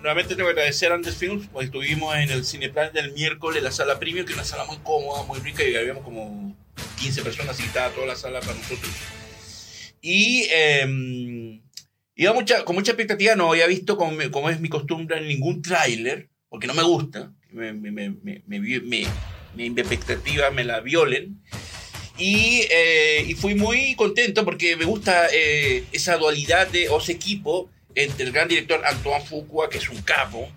nuevamente 0.00 0.34
tengo 0.34 0.48
que 0.48 0.52
agradecer 0.54 0.90
a 0.90 0.96
Andes 0.96 1.14
Films, 1.14 1.46
pues 1.52 1.66
estuvimos 1.66 2.16
en 2.16 2.30
el 2.30 2.44
Cineplan 2.44 2.92
del 2.92 3.12
miércoles, 3.12 3.62
la 3.62 3.70
sala 3.70 3.98
premium, 3.98 4.24
que 4.26 4.32
es 4.32 4.38
una 4.38 4.44
sala 4.46 4.64
muy 4.64 4.78
cómoda, 4.78 5.22
muy 5.24 5.38
rica, 5.40 5.62
y 5.62 5.76
habíamos 5.76 6.02
como 6.02 6.54
15 7.00 7.22
personas 7.22 7.58
y 7.60 7.64
estaba 7.64 7.90
toda 7.90 8.06
la 8.06 8.16
sala 8.16 8.40
para 8.40 8.54
nosotros. 8.54 8.92
Y 10.02 10.46
eh, 10.50 11.60
iba 12.14 12.32
mucha, 12.32 12.64
con 12.64 12.76
mucha 12.76 12.92
expectativa, 12.92 13.34
no 13.34 13.50
había 13.50 13.66
visto, 13.66 13.96
como, 13.96 14.16
como 14.30 14.50
es 14.50 14.60
mi 14.60 14.68
costumbre, 14.68 15.20
ningún 15.20 15.62
tráiler, 15.62 16.28
porque 16.48 16.66
no 16.66 16.74
me 16.74 16.82
gusta, 16.82 17.32
me, 17.50 17.72
me, 17.72 17.90
me, 17.90 18.42
mi 18.46 19.66
expectativa 19.66 20.50
me 20.50 20.64
la 20.64 20.80
violen. 20.80 21.42
Y, 22.18 22.66
eh, 22.70 23.24
y 23.26 23.34
fui 23.34 23.54
muy 23.54 23.94
contento 23.94 24.44
porque 24.44 24.76
me 24.76 24.84
gusta 24.84 25.28
eh, 25.32 25.84
esa 25.90 26.18
dualidad 26.18 26.68
de, 26.68 26.90
o 26.90 26.98
ese 26.98 27.12
equipo 27.12 27.70
entre 27.94 28.26
el 28.26 28.32
gran 28.32 28.46
director 28.46 28.84
Antoine 28.84 29.24
Fuqua, 29.24 29.70
que 29.70 29.78
es 29.78 29.88
un 29.88 30.02
capo, 30.02 30.48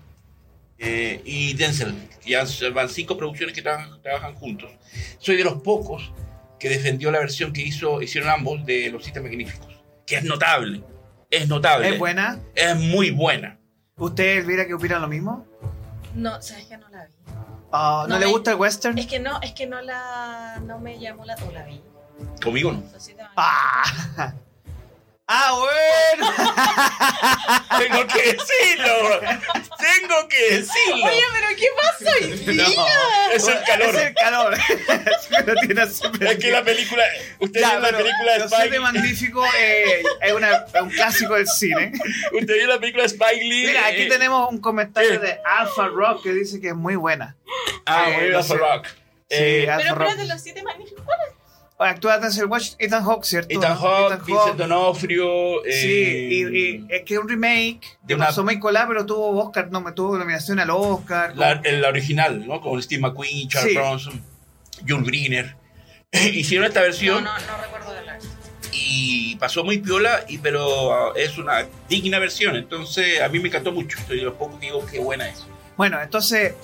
eh, 0.78 1.22
y 1.24 1.54
Denzel, 1.54 1.94
ya 2.26 2.44
van 2.72 2.88
cinco 2.90 3.16
producciones 3.16 3.54
que 3.54 3.62
trabajan 3.62 4.34
juntos. 4.34 4.70
Soy 5.18 5.36
de 5.36 5.44
los 5.44 5.62
pocos 5.62 6.12
que 6.64 6.70
defendió 6.70 7.10
la 7.10 7.18
versión 7.18 7.52
que 7.52 7.60
hizo, 7.60 8.00
hicieron 8.00 8.30
ambos 8.30 8.64
de 8.64 8.88
Los 8.88 9.04
Siete 9.04 9.20
Magníficos, 9.20 9.68
que 10.06 10.16
es 10.16 10.24
notable, 10.24 10.82
es 11.28 11.46
notable, 11.46 11.90
¿Es 11.90 11.98
buena? 11.98 12.38
es 12.54 12.74
muy 12.74 13.10
buena. 13.10 13.58
¿Usted, 13.98 14.38
Elvira, 14.38 14.66
que 14.66 14.72
opinan 14.72 15.02
lo 15.02 15.08
mismo? 15.08 15.46
No, 16.14 16.40
sabes 16.40 16.64
que 16.64 16.78
no 16.78 16.88
la 16.88 17.04
vi. 17.04 17.12
Ah, 17.70 18.06
¿No, 18.08 18.14
No 18.14 18.18
le 18.18 18.24
me- 18.24 18.32
gusta 18.32 18.52
el 18.52 18.56
western? 18.56 18.96
Es 18.96 19.06
que 19.06 19.20
no, 19.20 19.42
es 19.42 19.52
que 19.52 19.66
no 19.66 19.82
la, 19.82 20.58
no 20.64 20.78
me 20.78 20.98
llamó 20.98 21.26
la, 21.26 21.34
o 21.46 21.52
la 21.52 21.64
vi. 21.64 21.82
Conmigo 22.42 22.72
no. 22.72 22.82
Ah. 23.36 24.32
Ah, 25.36 25.58
bueno. 25.58 26.32
Tengo 27.78 28.06
que 28.06 28.22
decirlo, 28.22 29.20
tengo 29.78 30.28
que 30.28 30.56
decirlo. 30.58 31.06
Oye, 31.06 31.22
pero 31.32 31.48
¿qué 31.56 31.66
pasa 31.76 32.10
hoy 32.20 32.30
día? 32.54 32.66
No. 32.76 32.86
Es 33.32 33.48
el 33.48 33.62
calor. 33.64 33.94
Es 33.96 34.02
el 34.02 34.14
calor. 34.14 34.54
Lo. 35.46 36.28
Es 36.30 36.38
que 36.38 36.50
la 36.52 36.62
película, 36.62 37.02
usted 37.40 37.60
Ya, 37.60 37.70
vio 37.72 37.80
la 37.80 37.96
película 37.98 38.32
de 38.38 38.44
Spike, 38.44 38.80
Magníficos 38.80 39.48
eh, 39.58 40.02
es, 40.22 40.32
una- 40.32 40.64
es 40.72 40.80
un 40.82 40.90
clásico 40.90 41.34
del 41.34 41.48
cine. 41.48 41.92
usted 42.32 42.54
vio 42.54 42.66
la 42.68 42.78
película 42.78 43.02
de 43.02 43.08
Spike 43.08 43.44
Lee. 43.44 43.66
Mira, 43.66 43.86
aquí 43.86 44.02
eh, 44.02 44.08
tenemos 44.08 44.48
un 44.50 44.60
comentario 44.60 45.14
eh. 45.14 45.18
de 45.18 45.40
Alpha 45.44 45.88
Rock 45.88 46.22
que 46.22 46.32
dice 46.32 46.60
que 46.60 46.68
es 46.68 46.74
muy 46.76 46.94
buena. 46.96 47.36
Ah, 47.86 48.06
eh, 48.08 48.30
muy 48.32 48.42
sé. 48.42 48.54
Rock. 48.56 48.86
Sí, 48.86 48.94
Eh, 49.30 49.68
Alpha 49.68 49.82
Pero 49.82 49.94
Rock. 49.96 50.08
espérate, 50.10 50.28
los 50.32 50.40
siete 50.42 50.62
magníficos. 50.62 51.04
¿cuál 51.04 51.18
es? 51.28 51.34
Actúa 51.76 52.18
Denzel 52.18 52.46
Washington, 52.46 52.76
Ethan 52.86 53.04
Hawke, 53.04 53.24
¿cierto? 53.24 53.48
Ethan 53.58 53.72
¿no? 53.72 53.76
Hawke, 53.80 54.24
Vincent 54.24 54.56
D'Onofrio. 54.56 55.64
eh, 55.64 55.72
Sí, 55.72 55.88
y, 56.30 56.58
y 56.58 56.86
es 56.88 57.02
que 57.02 57.14
es 57.14 57.20
un 57.20 57.28
remake 57.28 57.80
de 58.02 58.14
una- 58.14 58.26
pasó 58.26 58.44
Michael 58.44 58.76
pero 58.86 59.04
tuvo 59.04 59.42
Oscar, 59.44 59.68
no, 59.70 59.80
me 59.80 59.92
tuvo 59.92 60.16
nominación 60.16 60.60
al 60.60 60.70
Oscar. 60.70 61.36
la, 61.36 61.60
la 61.64 61.88
original, 61.88 62.46
¿no? 62.46 62.60
Con 62.60 62.80
Steve 62.82 63.00
McQueen, 63.02 63.48
Charles 63.48 63.72
Sí. 63.72 63.76
Bronson, 63.76 64.22
Jules 64.88 65.06
Greener. 65.06 65.56
Hicieron 66.12 66.66
esta 66.68 66.80
No, 66.80 66.86
versión 66.86 67.24
no, 67.24 67.32
no 67.32 67.62
recuerdo 67.62 67.92
de 67.92 67.98
hablar. 67.98 68.18
y 68.72 69.34
pasó 69.36 69.64
muy 69.64 69.78
piola, 69.78 70.24
y, 70.28 70.38
pero 70.38 70.92
ah, 70.92 71.12
es 71.16 71.36
una 71.38 71.66
digna 71.88 72.20
versión. 72.20 72.54
Entonces, 72.54 73.20
a 73.20 73.28
mí 73.28 73.40
me 73.40 73.48
encantó 73.48 73.72
mucho. 73.72 73.98
Estoy 73.98 74.18
de 74.18 74.24
los 74.24 74.34
pocos 74.34 74.60
que 74.60 74.66
digo 74.66 74.86
qué 74.86 75.00
buena 75.00 75.28
es. 75.28 75.44
Bueno, 75.76 76.00
entonces, 76.00 76.54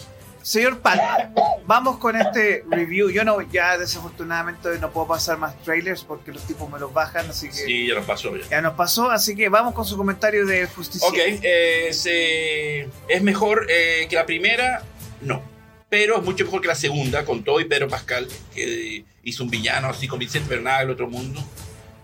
señor 0.42 0.80
Palma, 0.80 1.32
vamos 1.66 1.98
con 1.98 2.16
este 2.16 2.64
review. 2.70 3.10
Yo 3.10 3.24
no, 3.24 3.40
ya 3.50 3.76
desafortunadamente 3.78 4.68
no 4.80 4.90
puedo 4.90 5.08
pasar 5.08 5.38
más 5.38 5.60
trailers 5.62 6.04
porque 6.04 6.32
los 6.32 6.42
tipos 6.44 6.70
me 6.70 6.78
los 6.78 6.92
bajan, 6.92 7.28
así 7.28 7.48
que 7.48 7.54
Sí, 7.54 7.86
ya 7.88 7.94
nos 7.94 8.04
pasó 8.06 8.36
ya. 8.36 8.48
ya 8.48 8.60
nos 8.62 8.74
pasó. 8.74 9.10
Así 9.10 9.34
que 9.36 9.48
vamos 9.48 9.74
con 9.74 9.84
su 9.84 9.96
comentario 9.96 10.46
de 10.46 10.66
justicia. 10.66 11.08
Ok, 11.08 11.16
eh, 11.18 12.88
es 13.08 13.22
mejor 13.22 13.66
eh, 13.70 14.06
que 14.08 14.16
la 14.16 14.26
primera, 14.26 14.82
no. 15.20 15.42
Pero 15.88 16.18
es 16.18 16.22
mucho 16.22 16.44
mejor 16.44 16.60
que 16.60 16.68
la 16.68 16.74
segunda, 16.76 17.24
con 17.24 17.42
todo 17.42 17.60
y 17.60 17.64
Pedro 17.64 17.88
Pascal, 17.88 18.28
que 18.54 19.04
hizo 19.24 19.42
un 19.42 19.50
villano 19.50 19.88
así 19.88 20.06
con 20.06 20.18
Vicente 20.20 20.48
Bernal, 20.48 20.88
otro 20.90 21.08
mundo. 21.08 21.42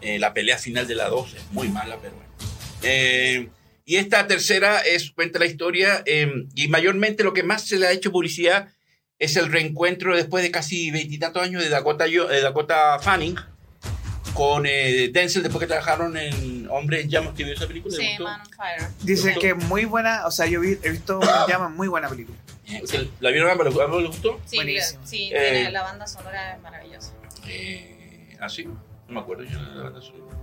Eh, 0.00 0.18
la 0.18 0.34
pelea 0.34 0.58
final 0.58 0.86
de 0.86 0.94
la 0.96 1.08
2 1.08 1.34
es 1.34 1.50
muy 1.52 1.68
mala, 1.68 1.96
pero 2.02 2.14
bueno. 2.14 2.26
Y 3.88 3.96
esta 3.96 4.26
tercera 4.26 4.80
es, 4.80 5.12
cuenta 5.12 5.38
la 5.38 5.46
historia, 5.46 6.02
eh, 6.06 6.28
y 6.56 6.66
mayormente 6.66 7.22
lo 7.22 7.32
que 7.32 7.44
más 7.44 7.62
se 7.66 7.78
le 7.78 7.86
ha 7.86 7.92
hecho 7.92 8.10
publicidad 8.10 8.68
es 9.20 9.36
el 9.36 9.50
reencuentro 9.50 10.14
después 10.16 10.42
de 10.42 10.50
casi 10.50 10.90
veintitantos 10.90 11.40
años 11.42 11.62
de 11.62 11.68
Dakota, 11.70 12.06
Yo- 12.08 12.28
eh, 12.30 12.40
Dakota 12.42 12.98
Fanning 12.98 13.36
con 14.34 14.66
eh, 14.66 15.08
Denzel, 15.12 15.44
después 15.44 15.60
que 15.60 15.68
trabajaron 15.68 16.16
en 16.16 16.68
Hombre 16.68 17.00
en 17.02 17.08
Llamas, 17.08 17.34
¿te 17.36 17.44
vio 17.44 17.54
esa 17.54 17.66
película? 17.68 17.96
¿Le 17.96 18.16
Sí? 18.16 18.22
Man 18.22 18.40
on 18.40 18.50
Fire. 18.52 18.88
Dice 19.02 19.34
que 19.40 19.50
es 19.50 19.56
muy 19.56 19.84
buena, 19.86 20.26
o 20.26 20.30
sea, 20.32 20.46
yo 20.46 20.60
vi- 20.60 20.78
he 20.82 20.90
visto 20.90 21.18
una 21.22 21.46
llama 21.46 21.68
muy 21.68 21.86
buena 21.88 22.08
película. 22.08 22.36
¿Usted 22.82 23.06
¿La 23.20 23.30
vieron 23.30 23.48
ambos? 23.48 23.66
¿A 23.80 23.84
ambos 23.84 24.02
les 24.02 24.10
gustó? 24.10 24.40
Sí, 24.46 24.56
Buenísimo. 24.56 25.00
sí 25.06 25.30
Eh, 25.32 25.68
la 25.70 25.82
banda 25.84 26.06
sonora 26.08 26.56
es 26.56 26.60
maravillosa. 26.60 27.12
Eh, 27.46 28.36
¿Ah, 28.40 28.48
sí? 28.48 28.64
No 28.64 28.74
me 29.08 29.20
acuerdo 29.20 29.44
yo 29.44 29.58
de 29.58 29.64
la 29.76 29.82
banda 29.84 30.00
sonora. 30.02 30.36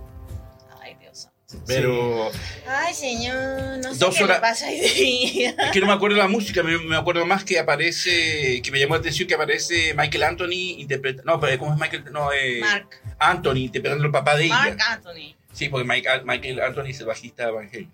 Pero 1.66 2.30
Ay, 2.66 2.94
señor, 2.94 3.78
no 3.82 3.92
sé 3.94 3.98
Dos 4.00 4.16
qué 4.16 4.24
horas- 4.24 4.40
pasa 4.40 4.66
hoy 4.68 4.80
día. 4.80 5.54
es 5.58 5.70
que 5.72 5.80
no 5.80 5.86
me 5.86 5.92
acuerdo 5.92 6.16
la 6.16 6.28
música, 6.28 6.62
me, 6.62 6.78
me 6.78 6.96
acuerdo 6.96 7.24
más 7.26 7.44
que 7.44 7.58
aparece, 7.58 8.60
que 8.62 8.70
me 8.70 8.78
llamó 8.78 8.94
la 8.94 9.00
atención 9.00 9.26
que 9.28 9.34
aparece 9.34 9.94
Michael 9.94 10.22
Anthony 10.24 10.78
interpreta, 10.78 11.22
no, 11.24 11.38
pero 11.40 11.58
¿cómo 11.58 11.74
es 11.74 11.80
Michael? 11.80 12.04
No, 12.12 12.32
eh, 12.32 12.60
Mark, 12.60 12.88
Anthony 13.18 13.56
interpretando 13.58 14.04
el 14.04 14.10
papá 14.12 14.36
de 14.36 14.44
ella. 14.46 14.54
Mark 14.54 14.78
Anthony. 14.88 15.34
Sí, 15.52 15.68
porque 15.68 15.86
Michael, 15.86 16.22
Michael 16.24 16.60
Anthony 16.60 16.86
es 16.88 17.00
el 17.00 17.06
bajista 17.06 17.46
de 17.46 17.52
Van 17.52 17.68
Halen. 17.72 17.90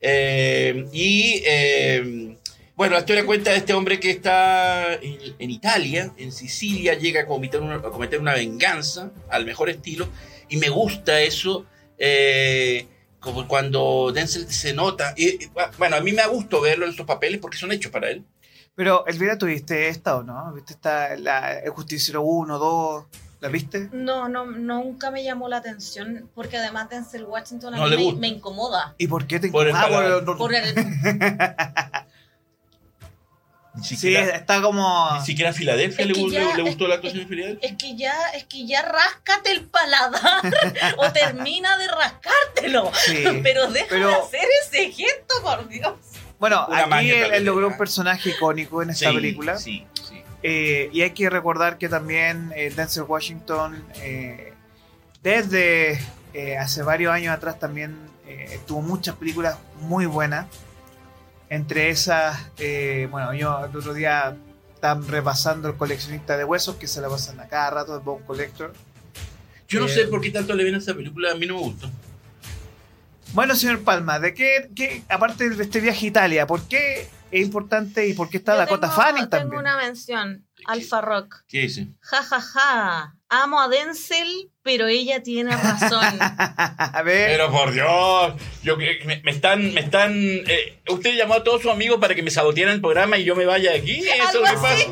Eh, 0.00 0.86
y 0.92 1.42
eh, 1.46 2.36
bueno, 2.76 2.94
la 2.94 3.00
historia 3.00 3.26
cuenta 3.26 3.50
de 3.50 3.56
este 3.56 3.72
hombre 3.74 3.98
que 3.98 4.10
está 4.10 4.94
en, 4.94 5.18
en 5.38 5.50
Italia, 5.50 6.12
en 6.16 6.30
Sicilia, 6.32 6.94
llega 6.94 7.22
a 7.22 7.26
cometer, 7.26 7.60
una, 7.60 7.76
a 7.76 7.82
cometer 7.82 8.20
una 8.20 8.34
venganza 8.34 9.10
al 9.28 9.44
mejor 9.44 9.68
estilo. 9.70 10.08
Y 10.48 10.56
me 10.56 10.68
gusta 10.68 11.20
eso, 11.20 11.66
eh, 11.98 12.86
como 13.20 13.46
cuando 13.48 14.12
Denzel 14.12 14.48
se 14.48 14.72
nota. 14.72 15.12
Y, 15.16 15.44
y, 15.44 15.50
bueno, 15.78 15.96
a 15.96 16.00
mí 16.00 16.12
me 16.12 16.22
da 16.22 16.28
gusto 16.28 16.60
verlo 16.60 16.84
en 16.84 16.92
estos 16.92 17.06
papeles 17.06 17.40
porque 17.40 17.58
son 17.58 17.72
hechos 17.72 17.90
para 17.92 18.10
él. 18.10 18.24
Pero, 18.74 19.04
Elvira, 19.06 19.36
¿tuviste 19.36 19.88
esta 19.88 20.16
o 20.16 20.22
no? 20.22 20.52
¿Viste 20.54 20.72
esta, 20.74 21.16
la 21.16 21.58
el 21.58 21.70
Justiciero 21.70 22.22
1, 22.22 22.58
2? 22.58 23.04
¿La 23.40 23.48
viste? 23.48 23.88
No, 23.92 24.28
no, 24.28 24.46
nunca 24.46 25.10
me 25.12 25.22
llamó 25.22 25.48
la 25.48 25.58
atención 25.58 26.28
porque 26.34 26.56
además 26.56 26.88
Denzel 26.90 27.24
Washington 27.24 27.74
a 27.74 27.76
No 27.78 27.84
mí 27.84 27.90
le 27.90 27.96
me, 27.96 28.02
gusta. 28.04 28.20
me 28.20 28.28
incomoda. 28.28 28.94
¿Y 28.98 29.06
por 29.06 29.26
qué 29.28 29.38
te 29.40 29.48
Por 29.48 29.66
el 29.66 29.72
paladar. 29.72 30.24
por- 30.24 30.38
Por 30.38 30.54
el, 30.54 30.74
Ni 33.78 33.84
Sí, 33.84 33.96
siquiera, 33.96 34.36
está 34.36 34.60
como... 34.60 35.10
ni 35.18 35.24
siquiera 35.24 35.50
a 35.50 35.52
Filadelfia 35.54 36.02
Es 36.02 36.08
le, 36.08 36.14
que 36.14 36.20
gu- 36.20 36.30
ya- 36.30 36.56
le 36.56 36.62
gustó 36.62 36.84
es- 36.84 36.88
la 36.88 36.94
actuación 36.96 37.22
de 37.22 37.28
Filadelfia. 37.28 37.68
es 37.70 37.76
que 37.76 37.96
ya, 37.96 38.14
es 38.34 38.44
que 38.44 38.66
ya 38.66 38.82
ráscate 38.82 39.52
el 39.52 39.64
paladar 39.64 40.42
o 40.98 41.10
termina 41.12 41.78
de 41.78 41.88
rascártelo. 41.88 42.90
Sí. 43.06 43.24
Pero 43.42 43.68
deja 43.68 43.86
Pero- 43.88 44.08
de 44.08 44.14
hacer 44.16 44.48
ese 44.66 44.92
gesto, 44.92 45.34
por 45.42 45.68
Dios. 45.68 45.94
Bueno, 46.38 46.66
Una 46.68 46.84
aquí 46.96 47.10
él, 47.10 47.44
logró 47.44 47.66
un 47.66 47.72
¿verdad? 47.72 47.78
personaje 47.78 48.30
icónico 48.30 48.82
en 48.82 48.90
esta 48.90 49.08
Sí, 49.10 49.14
película. 49.14 49.58
Sí, 49.58 49.86
sí. 50.08 50.22
Eh, 50.42 50.88
y 50.92 51.02
hay 51.02 51.10
que 51.10 51.28
recordar 51.30 51.78
que 51.78 51.88
también 51.88 52.52
eh, 52.54 52.72
Denzel 52.74 53.02
Washington, 53.04 53.84
eh, 54.02 54.52
desde 55.22 55.98
eh, 56.34 56.56
hace 56.58 56.82
varios 56.82 57.12
años 57.12 57.34
atrás, 57.34 57.58
también 57.58 57.96
eh, 58.26 58.60
tuvo 58.66 58.80
muchas 58.82 59.16
películas 59.16 59.56
muy 59.80 60.06
buenas. 60.06 60.46
Entre 61.50 61.88
esas, 61.90 62.38
eh, 62.58 63.08
bueno, 63.10 63.32
yo 63.34 63.64
el 63.64 63.74
otro 63.76 63.94
día 63.94 64.36
estaba 64.74 65.00
repasando 65.06 65.68
El 65.68 65.76
coleccionista 65.76 66.36
de 66.36 66.44
huesos, 66.44 66.76
que 66.76 66.86
se 66.86 67.00
la 67.00 67.08
pasan 67.08 67.40
a 67.40 67.48
cada 67.48 67.70
rato, 67.70 67.94
de 67.98 68.04
Bone 68.04 68.24
Collector. 68.26 68.72
Yo 69.66 69.80
no 69.80 69.86
Eh, 69.86 69.88
sé 69.90 70.04
por 70.06 70.20
qué 70.20 70.30
tanto 70.30 70.54
le 70.54 70.64
ven 70.64 70.74
a 70.74 70.78
esa 70.78 70.94
película, 70.94 71.32
a 71.32 71.34
mí 71.34 71.46
no 71.46 71.54
me 71.54 71.60
gustó. 71.60 71.90
Bueno, 73.32 73.54
señor 73.54 73.82
Palma, 73.82 74.18
¿de 74.18 74.32
qué, 74.34 74.70
qué- 74.74 75.02
aparte 75.08 75.50
de 75.50 75.62
este 75.62 75.80
viaje 75.80 76.06
a 76.06 76.08
Italia, 76.08 76.46
por 76.46 76.62
qué 76.62 77.08
es 77.30 77.42
importante 77.44 78.06
y 78.06 78.14
por 78.14 78.30
qué 78.30 78.38
está 78.38 78.52
Yo 78.52 78.58
Dakota 78.60 78.88
tengo- 78.88 78.94
Fanning 79.02 79.28
Tengo 79.28 79.42
también? 79.42 79.60
una 79.60 79.76
mención. 79.76 80.46
Alfa 80.66 81.00
Rock. 81.00 81.44
¿Qué 81.48 81.60
dice? 81.62 81.88
Ja, 82.00 82.22
ja, 82.22 82.40
ja. 82.40 83.14
Amo 83.30 83.60
a 83.60 83.68
Denzel, 83.68 84.50
pero 84.62 84.86
ella 84.88 85.22
tiene 85.22 85.54
razón. 85.54 86.18
a 86.20 87.02
ver, 87.04 87.30
Pero 87.30 87.50
por 87.50 87.72
Dios, 87.72 88.32
yo 88.62 88.78
que- 88.78 89.00
me, 89.04 89.20
me 89.22 89.30
están, 89.30 89.74
me 89.74 89.80
están. 89.80 90.12
eh, 90.14 90.78
usted 90.88 91.14
llamó 91.14 91.34
a 91.34 91.44
todos 91.44 91.62
sus 91.62 91.70
amigos 91.70 91.98
para 92.00 92.14
que 92.14 92.22
me 92.22 92.30
sabotearan 92.30 92.74
el 92.76 92.80
programa 92.80 93.18
y 93.18 93.24
yo 93.24 93.36
me 93.36 93.44
vaya 93.44 93.72
de 93.72 93.78
aquí. 93.78 93.98
¿Eso 94.08 94.28
Algo 94.28 94.44
qué 94.44 94.52
pasa? 94.54 94.84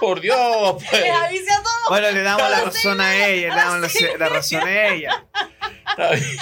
Por 0.00 0.20
Dios, 0.20 0.38
pues. 0.90 1.02
Les 1.02 1.10
avise 1.12 1.52
a 1.52 1.56
todos. 1.62 1.74
bueno, 1.88 2.10
le 2.12 2.22
damos 2.22 2.50
la 2.50 2.60
razón 2.60 3.00
a 3.00 3.16
ella, 3.26 3.48
le 3.48 3.56
damos 3.56 3.80
la, 4.02 4.16
la 4.18 4.28
razón 4.28 4.62
a 4.66 4.86
ella. 4.88 5.24
Está 5.88 6.10
bien. 6.12 6.36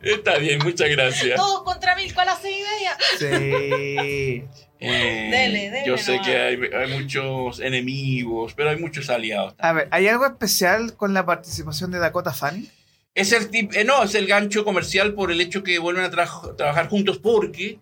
Está 0.00 0.36
bien, 0.38 0.58
muchas 0.62 0.88
gracias. 0.90 1.36
Todos 1.36 1.62
contra 1.64 1.96
Milko 1.96 2.20
a 2.20 2.24
las 2.24 2.40
seis 2.40 2.58
y 2.58 2.62
media. 2.62 2.96
Sí. 3.18 4.67
Eh, 4.80 5.28
Dele, 5.30 5.70
dele 5.70 5.82
yo 5.86 5.96
sé 5.98 6.12
nomás. 6.12 6.26
que 6.28 6.36
hay, 6.36 6.58
hay 6.72 6.98
muchos 7.00 7.60
enemigos, 7.60 8.54
pero 8.54 8.70
hay 8.70 8.76
muchos 8.78 9.10
aliados. 9.10 9.54
A 9.58 9.72
ver, 9.72 9.88
¿hay 9.90 10.06
algo 10.08 10.26
especial 10.26 10.94
con 10.96 11.14
la 11.14 11.26
participación 11.26 11.90
de 11.90 11.98
Dakota 11.98 12.32
Fanning? 12.32 12.68
Es 13.14 13.32
el 13.32 13.48
tip, 13.50 13.72
eh, 13.74 13.84
no, 13.84 14.04
es 14.04 14.14
el 14.14 14.26
gancho 14.26 14.64
comercial 14.64 15.14
por 15.14 15.32
el 15.32 15.40
hecho 15.40 15.62
que 15.64 15.78
vuelven 15.80 16.04
a 16.04 16.10
tra- 16.10 16.56
trabajar 16.56 16.88
juntos 16.88 17.18
porque 17.18 17.80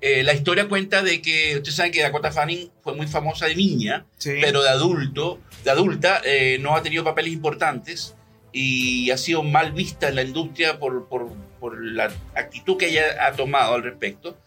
eh, 0.00 0.22
la 0.22 0.32
historia 0.32 0.68
cuenta 0.68 1.02
de 1.02 1.20
que 1.20 1.56
ustedes 1.56 1.74
saben 1.74 1.92
que 1.92 2.00
Dakota 2.00 2.30
Fanning 2.32 2.70
fue 2.82 2.94
muy 2.94 3.06
famosa 3.06 3.46
de 3.46 3.54
niña, 3.56 4.06
Sí. 4.16 4.32
pero 4.40 4.62
de 4.62 4.70
adulto, 4.70 5.40
de 5.64 5.70
adulta, 5.70 6.22
eh, 6.24 6.56
no 6.60 6.74
ha 6.76 6.82
tenido 6.82 7.04
papeles 7.04 7.32
importantes 7.32 8.14
y 8.52 9.10
ha 9.10 9.18
sido 9.18 9.42
mal 9.42 9.72
vista 9.72 10.08
en 10.08 10.14
la 10.14 10.22
industria 10.22 10.78
por, 10.78 11.08
por- 11.08 11.28
por 11.60 11.84
la 11.84 12.10
actitud 12.36 12.78
que 12.78 12.86
ella 12.88 13.02
ha 13.26 13.32
tomado 13.32 13.74
al 13.74 13.82
respecto. 13.82 14.38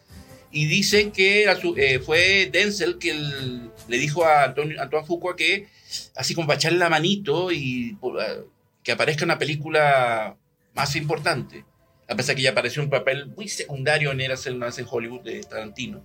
Y 0.51 0.65
dicen 0.65 1.11
que 1.11 1.53
su- 1.61 1.75
eh, 1.77 1.99
fue 1.99 2.49
Denzel 2.51 2.97
que 2.97 3.11
el- 3.11 3.71
le 3.87 3.97
dijo 3.97 4.25
a 4.25 4.43
Antonio, 4.43 4.81
Antoine 4.81 5.05
Fuqua 5.05 5.35
que, 5.35 5.67
así 6.15 6.33
como 6.35 6.47
para 6.47 6.57
echarle 6.57 6.77
la 6.79 6.89
manito 6.89 7.51
y 7.51 7.97
ah, 8.19 8.35
que 8.83 8.91
aparezca 8.91 9.23
una 9.25 9.37
película 9.37 10.35
más 10.73 10.95
importante. 10.95 11.65
A 12.09 12.15
pesar 12.15 12.35
que 12.35 12.41
ya 12.41 12.51
apareció 12.51 12.81
un 12.83 12.89
papel 12.89 13.27
muy 13.27 13.47
secundario 13.47 14.11
en 14.11 14.19
vez 14.65 14.77
en 14.79 14.85
Hollywood 14.89 15.21
de 15.21 15.41
Tarantino. 15.41 16.03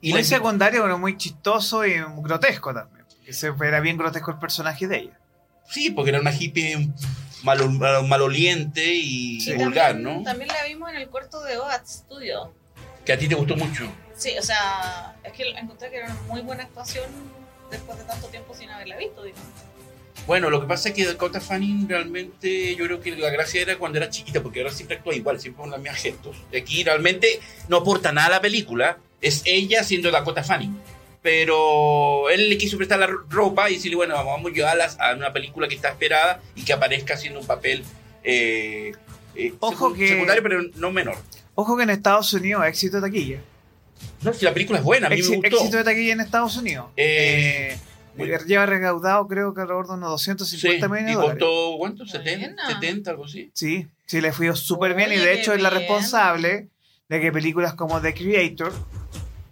Y 0.00 0.10
muy 0.12 0.20
la- 0.22 0.26
secundario, 0.26 0.82
pero 0.82 0.98
muy 0.98 1.16
chistoso 1.18 1.84
y 1.84 1.94
grotesco 2.22 2.72
también. 2.72 3.04
Que 3.24 3.32
se 3.34 3.48
era 3.62 3.80
bien 3.80 3.98
grotesco 3.98 4.30
el 4.30 4.38
personaje 4.38 4.86
de 4.86 4.96
ella. 4.98 5.20
Sí, 5.68 5.90
porque 5.90 6.10
era 6.10 6.20
una 6.20 6.32
hippie 6.34 6.88
malo- 7.42 7.68
malo- 7.70 8.02
maloliente 8.04 8.94
y 8.94 9.40
Sí. 9.40 9.52
vulgar, 9.54 9.92
también, 9.92 10.16
¿no? 10.18 10.22
También 10.24 10.48
la 10.48 10.64
vimos 10.64 10.90
en 10.90 10.96
el 10.96 11.08
corto 11.10 11.42
de 11.42 11.58
OAT 11.58 11.86
Studio. 11.86 12.54
Que 13.04 13.12
a 13.12 13.18
ti 13.18 13.28
te 13.28 13.34
gustó 13.34 13.56
mucho. 13.56 13.90
Sí, 14.16 14.36
o 14.38 14.42
sea, 14.42 15.16
es 15.24 15.32
que 15.32 15.48
encontré 15.50 15.90
que 15.90 15.96
era 15.96 16.06
una 16.06 16.20
muy 16.28 16.40
buena 16.42 16.64
actuación 16.64 17.04
después 17.70 17.98
de 17.98 18.04
tanto 18.04 18.26
tiempo 18.28 18.54
sin 18.54 18.68
haberla 18.70 18.96
visto. 18.96 19.22
digamos. 19.24 19.44
Bueno, 20.26 20.50
lo 20.50 20.60
que 20.60 20.66
pasa 20.66 20.90
es 20.90 20.94
que 20.94 21.06
Dakota 21.06 21.40
Fanning 21.40 21.88
realmente, 21.88 22.76
yo 22.76 22.84
creo 22.84 23.00
que 23.00 23.16
la 23.16 23.30
gracia 23.30 23.62
era 23.62 23.78
cuando 23.78 23.96
era 23.98 24.10
chiquita, 24.10 24.42
porque 24.42 24.60
ahora 24.60 24.72
siempre 24.72 24.98
actúa 24.98 25.14
igual, 25.14 25.40
siempre 25.40 25.62
con 25.62 25.70
los 25.70 25.80
mismos 25.80 25.98
gestos. 26.00 26.36
Aquí 26.56 26.84
realmente 26.84 27.40
no 27.68 27.78
aporta 27.78 28.12
nada 28.12 28.26
a 28.26 28.30
la 28.30 28.40
película, 28.40 28.98
es 29.22 29.42
ella 29.46 29.82
siendo 29.82 30.10
Dakota 30.10 30.44
Fanning. 30.44 30.78
Pero 31.22 32.28
él 32.30 32.48
le 32.50 32.58
quiso 32.58 32.76
prestar 32.76 32.98
la 32.98 33.06
ro- 33.06 33.24
ropa 33.28 33.70
y 33.70 33.74
decirle, 33.74 33.96
bueno, 33.96 34.14
vamos 34.14 34.50
a 34.50 34.54
llevarlas 34.54 34.98
a 35.00 35.14
una 35.14 35.32
película 35.32 35.68
que 35.68 35.74
está 35.74 35.88
esperada 35.88 36.40
y 36.54 36.64
que 36.64 36.72
aparezca 36.72 37.14
haciendo 37.14 37.40
un 37.40 37.46
papel 37.46 37.82
eh, 38.22 38.92
eh, 39.34 39.54
Ojo 39.60 39.90
secu- 39.90 39.96
que- 39.98 40.08
secundario, 40.08 40.42
pero 40.42 40.62
no 40.76 40.90
menor. 40.90 41.16
Ojo 41.60 41.76
que 41.76 41.82
en 41.82 41.90
Estados 41.90 42.32
Unidos, 42.32 42.64
éxito 42.66 42.96
de 43.00 43.02
taquilla. 43.08 43.38
No, 44.22 44.32
si 44.32 44.44
la 44.46 44.54
película 44.54 44.78
es 44.78 44.84
buena, 44.84 45.08
a 45.08 45.10
mí 45.10 45.16
Exi- 45.16 45.30
me 45.30 45.36
gustó. 45.36 45.56
éxito 45.58 45.76
de 45.76 45.84
taquilla 45.84 46.12
en 46.14 46.20
Estados 46.20 46.56
Unidos. 46.56 46.86
Eh, 46.96 47.76
Eh, 48.18 48.38
lleva 48.46 48.66
recaudado 48.66 49.26
creo 49.28 49.52
que 49.54 49.60
alrededor 49.60 49.86
de 49.88 49.94
unos 49.94 50.10
250 50.10 50.86
Sí, 50.86 50.90
millones 50.92 51.02
y 51.02 51.14
de 51.14 51.20
dólares. 51.20 51.42
costó, 51.44 51.78
¿cuánto? 51.78 52.04
¿70? 52.04 52.38
Buena. 52.56 52.66
70, 52.80 53.10
algo 53.10 53.24
así. 53.26 53.50
Sí, 53.54 53.86
sí, 54.06 54.20
le 54.20 54.32
fue 54.32 54.54
súper 54.56 54.94
bien 54.94 55.12
y 55.12 55.16
de 55.16 55.34
hecho 55.34 55.52
es 55.54 55.60
la 55.62 55.68
bien. 55.70 55.80
responsable 55.82 56.68
de 57.08 57.20
que 57.20 57.30
películas 57.32 57.74
como 57.74 58.00
The 58.00 58.14
Creator, 58.14 58.72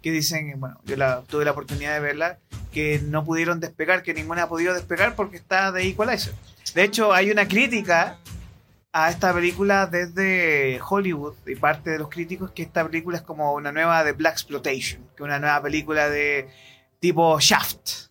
que 0.01 0.11
dicen, 0.11 0.59
bueno, 0.59 0.79
yo 0.85 0.95
la, 0.97 1.21
tuve 1.27 1.45
la 1.45 1.51
oportunidad 1.51 1.93
de 1.93 1.99
verla, 1.99 2.39
que 2.71 2.99
no 3.03 3.23
pudieron 3.23 3.59
despegar, 3.59 4.01
que 4.03 4.13
ninguna 4.13 4.43
ha 4.43 4.49
podido 4.49 4.73
despegar 4.73 5.15
porque 5.15 5.37
está 5.37 5.71
de 5.71 5.83
Equalizer. 5.87 6.33
De 6.73 6.83
hecho, 6.83 7.13
hay 7.13 7.31
una 7.31 7.47
crítica 7.47 8.17
a 8.91 9.09
esta 9.09 9.33
película 9.33 9.85
desde 9.85 10.79
Hollywood 10.87 11.35
y 11.45 11.55
parte 11.55 11.91
de 11.91 11.99
los 11.99 12.09
críticos 12.09 12.51
que 12.51 12.63
esta 12.63 12.83
película 12.85 13.17
es 13.17 13.23
como 13.23 13.53
una 13.53 13.71
nueva 13.71 14.03
de 14.03 14.13
Black 14.13 14.33
Exploitation, 14.33 15.07
que 15.15 15.23
una 15.23 15.39
nueva 15.39 15.61
película 15.61 16.09
de 16.09 16.49
tipo 16.99 17.39
Shaft. 17.39 18.09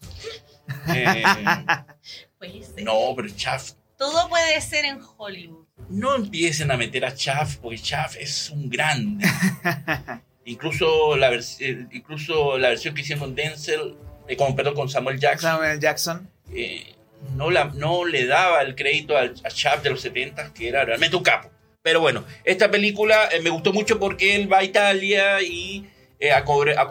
Eh, 0.95 1.23
no, 2.85 3.15
pero 3.17 3.29
Chaff 3.35 3.73
Todo 3.97 4.29
puede 4.29 4.61
ser 4.61 4.85
en 4.85 5.01
Hollywood. 5.17 5.67
no 5.89 6.15
empiecen 6.15 6.71
a 6.71 6.77
meter 6.77 7.05
a 7.05 7.15
Chaff, 7.15 7.57
porque 7.57 7.79
Chaff 7.79 8.17
es 8.17 8.51
un 8.51 8.69
grande. 8.69 9.27
incluso, 10.45 11.17
la 11.17 11.35
eh, 11.35 11.87
incluso 11.91 12.59
la 12.59 12.69
versión 12.69 12.95
que 12.95 13.01
hicieron 13.01 13.25
con 13.25 13.35
Denzel, 13.35 13.97
eh, 14.29 14.37
con, 14.37 14.55
perdón, 14.55 14.75
con 14.75 14.89
Samuel 14.89 15.19
Jackson, 15.19 15.53
Samuel 15.53 15.81
Jackson. 15.81 16.31
eh, 16.53 16.95
no, 17.35 17.51
la, 17.51 17.65
no 17.67 18.05
le 18.05 18.27
daba 18.27 18.63
el 18.63 18.75
crédito 18.75 19.17
al, 19.17 19.35
a 19.45 19.49
Chaff 19.51 19.83
de 19.83 19.91
los 19.91 20.01
70, 20.01 20.53
que 20.55 20.69
era 20.69 20.85
realmente 20.85 21.17
un 21.17 21.23
capo. 21.23 21.51
Pero 21.83 22.01
bueno, 22.01 22.25
esta 22.45 22.71
película 22.71 23.29
eh, 23.33 23.41
me 23.41 23.51
gustó 23.51 23.73
mucho 23.73 23.99
porque 23.99 24.35
él 24.35 24.53
va 24.53 24.59
a 24.59 24.65
Italia 24.65 25.41
y 25.43 25.87
eh, 26.21 26.33
a, 26.33 26.45
cobre- 26.45 26.77
a 26.77 26.87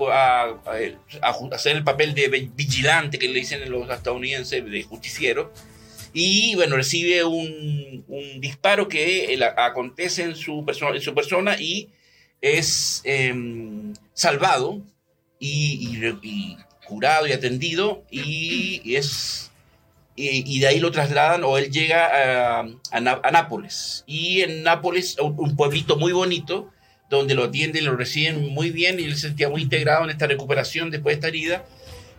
ju- 1.33 1.53
hacer 1.53 1.75
el 1.75 1.83
papel 1.83 2.13
de 2.13 2.29
vi- 2.29 2.51
vigilante 2.55 3.19
que 3.19 3.27
le 3.27 3.39
dicen 3.39 3.69
los 3.69 3.89
estadounidenses, 3.89 4.63
de 4.65 4.83
justiciero. 4.83 5.51
Y 6.13 6.55
bueno, 6.55 6.77
recibe 6.77 7.23
un, 7.25 8.05
disparo 8.39 8.87
que 8.87 9.33
eh, 9.33 9.39
acontece 9.57 10.23
en 10.23 10.35
su, 10.35 10.63
perso- 10.65 10.95
en 10.95 11.01
su 11.01 11.13
persona 11.13 11.57
y 11.59 11.89
es 12.41 13.01
em, 13.03 13.93
salvado 14.13 14.79
y, 15.39 15.89
y 16.01 16.17
y 16.23 16.57
curado 16.87 17.27
y 17.27 17.33
atendido 17.33 18.03
y 18.09 18.95
es 18.95 19.51
y, 20.17 20.43
y 20.57 20.59
de 20.59 20.67
ahí 20.67 20.79
lo 20.81 20.91
trasladan 20.91 21.43
o 21.45 21.57
él 21.57 21.71
llega 21.71 22.07
a, 22.07 22.59
a 22.61 22.67
a 23.23 23.31
Nápoles. 23.31 24.03
Y 24.07 24.41
en 24.41 24.63
Nápoles 24.63 25.15
un, 25.19 25.35
un 25.37 25.55
pueblito 25.55 25.95
muy 25.95 26.11
bonito 26.11 26.69
donde 27.09 27.35
lo 27.35 27.45
atienden 27.45 27.85
lo 27.85 27.95
reciben 27.95 28.49
muy 28.49 28.71
bien 28.71 28.99
y 28.99 29.03
él 29.03 29.15
se 29.15 29.27
sentía 29.27 29.47
muy 29.47 29.61
integrado 29.61 30.03
en 30.03 30.09
esta 30.09 30.27
recuperación 30.27 30.91
después 30.91 31.13
de 31.13 31.17
esta 31.19 31.27
herida. 31.29 31.65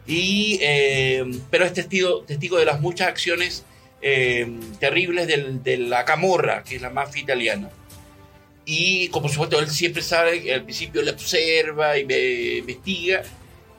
Y 0.07 0.59
eh, 0.63 1.25
pero 1.51 1.67
es 1.67 1.75
testigo, 1.75 2.23
testigo 2.23 2.57
de 2.57 2.65
las 2.65 2.81
muchas 2.81 3.09
acciones 3.09 3.65
eh, 4.01 4.49
terribles 4.81 5.27
del- 5.27 5.63
de 5.63 5.77
la 5.77 6.05
camorra 6.07 6.63
que 6.65 6.77
es 6.77 6.83
la 6.83 6.89
mafia 6.91 7.21
italiana. 7.21 7.69
Y 8.65 9.09
como 9.09 9.29
supuesto 9.29 9.59
él 9.59 9.69
siempre 9.69 10.03
sabe 10.03 10.53
al 10.55 10.63
principio 10.63 11.03
le 11.03 11.11
observa 11.11 11.99
y 11.99 12.05
ve- 12.05 12.59
investiga 12.59 13.23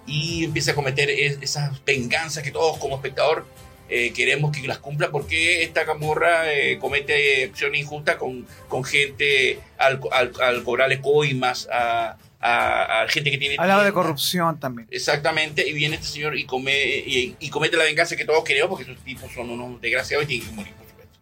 y 0.06 0.44
empieza 0.46 0.72
a 0.72 0.76
cometer 0.76 1.10
es- 1.10 1.38
esas 1.42 1.84
venganzas 1.86 2.44
que 2.44 2.52
todos 2.52 2.78
como 2.80 2.96
espectador 2.98 3.46
eh, 3.90 4.14
queremos 4.14 4.56
que 4.56 4.68
las 4.68 4.80
cumpla 4.80 5.12
porque 5.12 5.64
esta 5.64 5.86
camorra 5.86 6.54
eh, 6.54 6.78
comete 6.80 7.46
acciones 7.46 7.82
injustas 7.82 8.16
con, 8.18 8.46
con 8.68 8.84
gente 8.84 9.60
al, 9.78 10.00
al, 10.12 10.32
al 10.42 10.64
cobrarle 10.64 11.02
coimas 11.02 11.68
a, 11.72 12.18
a, 12.40 13.02
a 13.02 13.08
gente 13.08 13.32
que 13.32 13.38
tiene 13.38 13.56
Hablaba 13.58 13.84
de 13.84 13.92
corrupción 13.92 14.60
también. 14.60 14.88
Exactamente, 14.92 15.68
y 15.68 15.74
viene 15.74 15.96
este 15.96 16.08
señor 16.08 16.38
y, 16.38 16.46
come, 16.46 16.74
y, 16.74 17.36
y 17.40 17.50
comete 17.50 17.78
la 17.78 17.84
venganza 17.84 18.16
que 18.16 18.26
todos 18.26 18.44
queremos 18.44 18.70
porque 18.70 18.90
esos 18.90 19.04
tipos 19.04 19.32
son 19.32 19.50
unos 19.50 19.82
desgraciados 19.82 20.26
y 20.26 20.28
tienen 20.28 20.48
que 20.48 20.56
morir, 20.56 20.74
por 20.74 20.88
supuesto. 20.88 21.20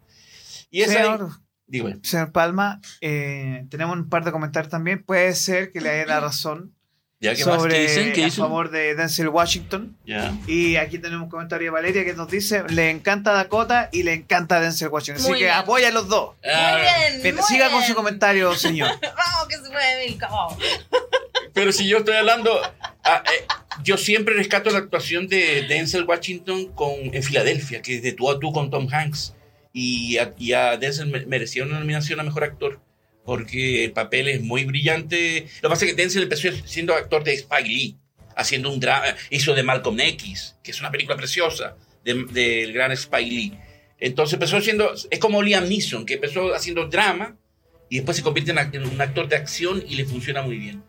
Y 0.70 0.82
esa 0.82 0.94
Señor, 0.94 1.30
señor 2.04 2.32
Palma, 2.32 2.80
eh, 3.02 3.66
tenemos 3.70 3.98
un 3.98 4.10
par 4.10 4.24
de 4.24 4.32
comentarios 4.32 4.72
también. 4.72 5.04
Puede 5.04 5.34
ser 5.34 5.72
que 5.72 5.82
le 5.82 5.90
haya 5.90 6.06
la 6.06 6.20
razón 6.20 6.77
ya 7.20 7.34
que 7.36 7.46
más 7.46 7.56
sobre 7.56 7.74
que 7.76 7.82
dicen 7.82 8.14
que 8.14 8.24
a 8.24 8.28
hizo. 8.28 8.42
favor 8.44 8.70
de 8.70 8.94
Denzel 8.96 9.30
Washington. 9.30 9.98
Y 10.48 10.76
aquí 10.76 11.00
tenemos 11.00 11.24
un 11.26 11.30
comentario 11.30 11.66
de 11.66 11.70
Valeria 11.72 12.06
que 12.06 12.14
nos 12.14 12.30
dice, 12.30 12.64
le 12.70 12.90
encanta 12.92 13.34
Dakota 13.34 13.90
y 13.92 14.04
le 14.04 14.14
encanta 14.14 14.60
Denzel 14.60 14.90
Washington. 14.90 15.22
Así 15.22 15.30
Muy 15.30 15.40
que 15.40 15.46
bien. 15.46 15.56
apoya 15.58 15.88
a 15.88 15.92
los 15.92 16.08
dos. 16.08 16.36
Ah, 16.46 16.78
muy 17.14 17.22
bien. 17.22 17.36
Muy 17.36 17.44
siga 17.44 17.70
con 17.72 17.82
su 17.84 17.96
comentario, 17.96 18.54
señor. 18.56 18.90
Vamos, 19.02 19.48
que 19.50 19.56
se 19.56 19.70
puede. 19.70 20.18
Pero 21.54 21.72
si 21.72 21.88
yo 21.88 21.98
estoy 22.00 22.16
hablando, 22.16 22.60
ah, 23.04 23.24
eh, 23.26 23.46
yo 23.84 23.98
siempre 23.98 24.36
rescato 24.36 24.70
la 24.70 24.78
actuación 24.80 25.28
de 25.28 25.64
Denzel 25.68 26.04
Washington 26.04 26.68
con, 26.74 26.92
en 27.14 27.24
Filadelfia, 27.24 27.82
que 27.82 27.96
es 27.96 28.04
de 28.04 28.12
tú 28.14 28.30
a 28.30 28.40
tú 28.40 28.52
con 28.52 28.70
Tom 28.70 28.88
Hanks. 28.92 29.34
Y 29.74 30.18
a, 30.18 30.34
y 30.38 30.54
a 30.54 30.78
Denzel 30.78 31.08
me- 31.08 31.26
merecía 31.26 31.64
una 31.64 31.80
nominación 31.80 32.20
a 32.20 32.24
Mejor 32.24 32.44
Actor, 32.44 32.80
porque 33.28 33.84
el 33.84 33.92
papel 33.92 34.30
es 34.30 34.42
muy 34.42 34.64
brillante. 34.64 35.48
Lo 35.62 35.68
que 35.68 35.74
pasa 35.74 35.84
es 35.86 35.92
que 35.92 36.02
Denzel 36.02 36.24
empezó 36.24 36.48
siendo 36.66 36.94
actor 36.96 37.26
de 37.26 37.34
Spike 37.34 37.68
Lee, 37.68 37.98
haciendo 38.38 38.72
un 38.72 38.80
drama, 38.80 39.04
hizo 39.30 39.54
de 39.54 39.64
Malcolm 39.64 40.00
X, 40.00 40.56
que 40.64 40.72
es 40.72 40.80
una 40.80 40.92
película 40.92 41.18
preciosa 41.18 41.76
de- 42.06 42.24
del 42.32 42.72
gran 42.72 42.94
Spike 42.94 43.30
Lee. 43.30 43.54
Entonces 44.00 44.36
empezó 44.36 44.62
siendo, 44.62 44.94
es 45.12 45.20
como 45.20 45.44
Liam 45.44 45.68
Neeson, 45.68 46.06
que 46.06 46.14
empezó 46.14 46.54
haciendo 46.56 46.88
drama 46.88 47.36
y 47.90 47.98
después 47.98 48.16
se 48.16 48.24
convierte 48.24 48.52
en, 48.52 48.60
en 48.60 48.86
un 48.88 49.02
actor 49.02 49.28
de 49.28 49.36
acción 49.36 49.84
y 49.86 49.96
le 49.96 50.06
funciona 50.06 50.42
muy 50.42 50.58
bien. 50.58 50.82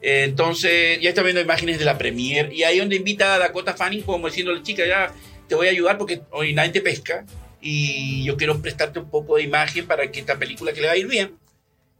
Entonces, 0.00 0.98
ya 1.02 1.10
está 1.10 1.22
viendo 1.22 1.42
imágenes 1.42 1.78
de 1.78 1.84
la 1.84 1.98
premier 1.98 2.50
y 2.50 2.62
ahí 2.62 2.78
donde 2.78 2.96
invita 2.96 3.34
a 3.34 3.38
Dakota 3.38 3.74
Fanning 3.74 4.02
como 4.02 4.26
diciéndole, 4.28 4.62
chica, 4.62 4.86
ya 4.86 5.12
te 5.48 5.54
voy 5.54 5.66
a 5.66 5.70
ayudar 5.70 5.98
porque 5.98 6.22
hoy 6.30 6.54
nadie 6.54 6.72
te 6.72 6.80
pesca 6.80 7.26
y 7.60 8.24
yo 8.24 8.36
quiero 8.38 8.60
prestarte 8.62 8.98
un 9.00 9.10
poco 9.10 9.36
de 9.36 9.42
imagen 9.42 9.86
para 9.86 10.10
que 10.10 10.20
esta 10.20 10.38
película 10.38 10.72
que 10.72 10.80
le 10.80 10.86
va 10.86 10.92
a 10.94 10.96
ir 10.96 11.08
bien, 11.08 11.34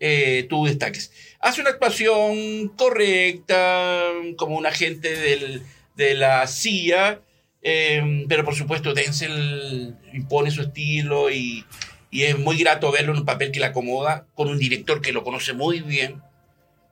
eh, 0.07 0.45
tú 0.51 0.67
destaques. 0.67 1.11
Hace 1.41 1.63
una 1.63 1.71
actuación 1.71 2.69
correcta, 2.77 4.03
como 4.37 4.57
un 4.59 4.67
agente 4.67 5.17
del- 5.17 5.63
de 5.97 6.15
la 6.15 6.47
CIA, 6.47 7.23
eh, 7.63 8.25
pero 8.29 8.45
por 8.45 8.55
supuesto 8.55 8.93
Denzel 8.93 9.95
impone 10.13 10.51
su 10.51 10.61
estilo 10.61 11.31
y, 11.31 11.65
y 12.11 12.25
es 12.25 12.39
muy 12.39 12.59
grato 12.59 12.93
verlo 12.93 13.13
en 13.13 13.21
un 13.21 13.25
papel 13.25 13.51
que 13.51 13.61
le 13.61 13.67
acomoda, 13.67 14.27
con 14.35 14.49
un 14.49 14.59
director 14.59 15.01
que 15.01 15.13
lo 15.13 15.25
conoce 15.25 15.55
muy 15.55 15.81
bien 15.81 16.21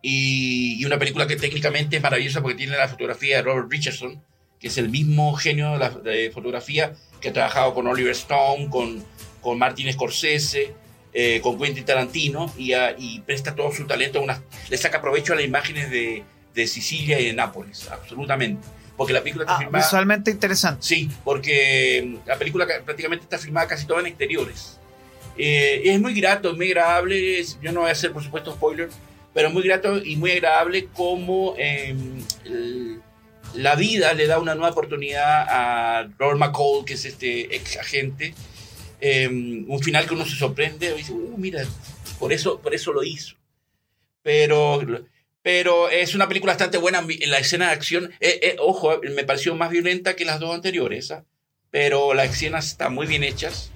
y, 0.01 0.81
y 0.81 0.85
una 0.87 0.98
película 0.98 1.27
que 1.27 1.37
técnicamente 1.37 1.96
es 1.96 2.03
maravillosa 2.03 2.40
porque 2.40 2.57
tiene 2.57 2.77
la 2.77 2.88
fotografía 2.88 3.37
de 3.37 3.42
Robert 3.42 3.70
Richardson, 3.70 4.22
que 4.59 4.68
es 4.68 4.79
el 4.79 4.88
mismo 4.88 5.35
genio 5.35 5.72
de 5.72 5.79
la 5.79 5.90
de 5.90 6.31
fotografía 6.31 6.94
que 7.20 7.29
ha 7.29 7.33
trabajado 7.33 7.75
con 7.75 7.87
Oliver 7.87 8.12
Stone, 8.12 8.68
con, 8.70 9.05
con 9.42 9.59
Martin 9.59 9.92
Scorsese, 9.92 10.75
eh, 11.12 11.40
con 11.42 11.59
Quentin 11.59 11.85
Tarantino 11.85 12.53
y, 12.57 12.72
a- 12.72 12.94
y 12.98 13.20
presta 13.20 13.55
todo 13.55 13.70
su 13.72 13.87
talento, 13.87 14.18
a 14.18 14.22
una, 14.22 14.42
le 14.70 14.77
saca 14.77 15.01
provecho 15.01 15.33
a 15.33 15.37
las 15.37 15.44
imágenes 15.44 15.90
de, 15.90 16.22
de 16.55 16.66
Sicilia 16.66 17.20
y 17.20 17.27
de 17.27 17.33
Nápoles, 17.35 17.88
absolutamente. 17.90 18.66
Porque 18.96 19.12
la 19.14 19.20
película 19.20 19.44
está 19.44 19.57
Ah, 19.57 19.59
filmada... 19.59 19.85
visualmente 19.85 20.31
interesante. 20.31 20.83
Sí, 20.87 21.11
porque 21.25 22.16
la 22.27 22.37
película 22.38 22.66
ca- 22.66 22.83
prácticamente 22.85 23.25
está 23.25 23.38
filmada 23.38 23.66
casi 23.66 23.87
toda 23.87 24.01
en 24.01 24.07
exteriores. 24.07 24.79
Eh, 25.38 25.81
es 25.87 25.98
muy 26.01 26.12
grato, 26.14 26.51
es 26.51 26.57
muy 26.57 26.68
agradable. 26.68 27.42
Yo 27.62 27.72
no 27.72 27.81
voy 27.81 27.88
a 27.88 27.92
hacer, 27.92 28.12
por 28.12 28.22
supuesto, 28.22 28.53
spoiler, 28.53 28.90
pero 29.33 29.48
muy 29.51 29.62
grato 29.62 29.96
y 30.05 30.16
muy 30.16 30.33
agradable 30.33 30.88
como 30.94 31.55
eh, 31.59 31.94
el- 32.44 33.01
la 33.55 33.75
vida 33.75 34.12
le 34.14 34.27
da 34.27 34.38
una 34.38 34.55
nueva 34.55 34.70
oportunidad 34.70 35.46
a 35.48 36.09
Robert 36.18 36.38
McCall, 36.38 36.85
que 36.87 36.94
es 36.94 37.05
este 37.05 37.55
ex 37.57 37.77
agente. 37.79 38.35
Eh, 39.05 39.27
un 39.27 39.81
final 39.83 40.07
que 40.07 40.15
uno 40.15 40.25
se 40.25 40.37
sorprende 40.37 40.93
y 40.95 40.99
dice, 40.99 41.12
"Uh, 41.12 41.37
mira, 41.37 41.65
por 42.21 42.33
eso, 42.33 42.61
por 42.61 42.73
eso 42.73 42.93
lo 42.93 43.03
hizo. 43.03 43.35
Pero, 44.23 44.81
pero 45.43 45.88
es 45.88 46.15
una 46.15 46.29
película 46.29 46.53
bastante 46.53 46.79
buena 46.79 47.05
en 47.09 47.31
la 47.33 47.38
escena 47.38 47.67
de 47.67 47.73
acción. 47.73 48.12
eh, 48.21 48.38
eh, 48.43 48.57
ojo, 48.61 49.01
me 49.15 49.25
pareció 49.25 49.57
más 49.57 49.71
violenta 49.71 50.15
que 50.15 50.25
las 50.25 50.38
dos 50.38 50.55
anteriores, 50.55 51.11
¿ah? 51.11 51.25
pero 51.73 52.15
las 52.15 52.31
escenas 52.31 52.69
están 52.69 52.95
muy 52.95 53.09
bien 53.09 53.25
hechas. 53.25 53.73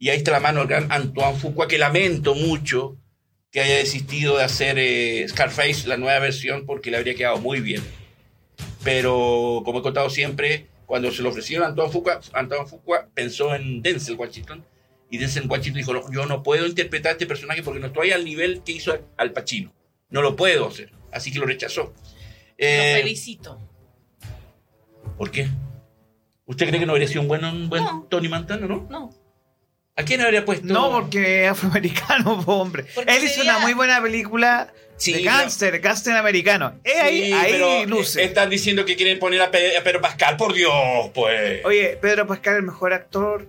Y 0.00 0.08
ahí 0.08 0.16
está 0.18 0.32
la 0.32 0.40
mano 0.40 0.58
del 0.60 0.68
gran 0.68 0.90
Antoine 0.90 1.38
Fuqua, 1.38 1.68
que 1.68 1.78
lamento 1.78 2.34
mucho 2.34 2.96
que 3.52 3.60
haya 3.60 3.76
desistido 3.76 4.36
de 4.36 4.42
hacer 4.42 4.78
eh, 4.80 5.24
Scarface, 5.28 5.86
la 5.86 5.96
nueva 5.96 6.18
versión, 6.18 6.66
porque 6.66 6.90
le 6.90 6.96
habría 6.96 7.14
quedado 7.14 7.38
muy 7.38 7.60
bien. 7.60 7.82
Pero, 8.82 9.62
como 9.64 9.78
he 9.78 9.82
contado 9.82 10.10
siempre, 10.10 10.66
cuando 10.86 11.10
se 11.10 11.22
lo 11.22 11.28
ofrecieron 11.30 11.64
a 11.66 11.68
Antoine 11.70 11.92
Fuqua, 11.92 12.20
Antoine 12.32 12.66
Fuqua 12.66 13.08
pensó 13.12 13.54
en 13.54 13.82
Denzel 13.82 14.16
Washington. 14.16 14.64
Y 15.10 15.18
Denzel 15.18 15.46
Washington 15.48 15.74
dijo, 15.74 15.92
"No, 15.92 16.12
yo 16.12 16.26
no 16.26 16.42
puedo 16.42 16.66
interpretar 16.66 17.10
a 17.10 17.12
este 17.12 17.26
personaje 17.26 17.62
porque 17.62 17.80
no 17.80 17.86
estoy 17.88 18.10
al 18.12 18.24
nivel 18.24 18.62
que 18.64 18.72
hizo 18.72 18.96
Al 19.16 19.32
Pacino. 19.32 19.72
No 20.10 20.22
lo 20.22 20.34
puedo 20.36 20.66
hacer. 20.68 20.92
Así 21.12 21.32
que 21.32 21.38
lo 21.38 21.46
rechazó. 21.46 21.82
Lo 21.84 21.92
Eh, 22.58 22.98
felicito. 23.02 23.60
¿Por 25.18 25.30
qué? 25.30 25.48
¿Usted 26.46 26.68
cree 26.68 26.80
que 26.80 26.86
no 26.86 26.92
habría 26.92 27.08
sido 27.08 27.22
un 27.22 27.28
buen, 27.28 27.44
un 27.44 27.68
buen 27.68 27.82
No. 27.84 28.06
Tony 28.08 28.28
Montana, 28.28 28.66
no? 28.66 28.86
No. 28.90 29.10
¿A 29.96 30.02
quién 30.04 30.20
habría 30.20 30.44
puesto? 30.44 30.66
No, 30.66 30.90
porque 30.90 31.44
es 31.46 31.50
afroamericano, 31.50 32.32
hombre. 32.46 32.84
Porque 32.94 33.16
Él 33.16 33.24
hizo 33.24 33.42
una 33.42 33.58
muy 33.60 33.72
buena 33.74 34.00
película 34.02 34.72
Sí, 34.98 35.12
de 35.12 35.22
gángster 35.78 36.14
americano. 36.16 36.78
Eh, 36.84 36.98
ahí, 37.00 37.24
Sí, 37.26 37.32
ahí 37.32 37.52
pero 37.52 37.84
luce. 37.86 38.24
Están 38.24 38.48
diciendo 38.50 38.84
que 38.84 38.96
quieren 38.96 39.18
poner 39.18 39.42
a, 39.42 39.50
Pe- 39.50 39.76
a 39.76 39.82
Pedro 39.84 40.00
Pascal, 40.00 40.36
por 40.36 40.52
Dios, 40.54 40.72
pues. 41.14 41.64
Oye, 41.64 41.98
Pedro 42.00 42.26
Pascal 42.26 42.54
es 42.54 42.58
el 42.60 42.66
mejor 42.66 42.92
actor 42.94 43.46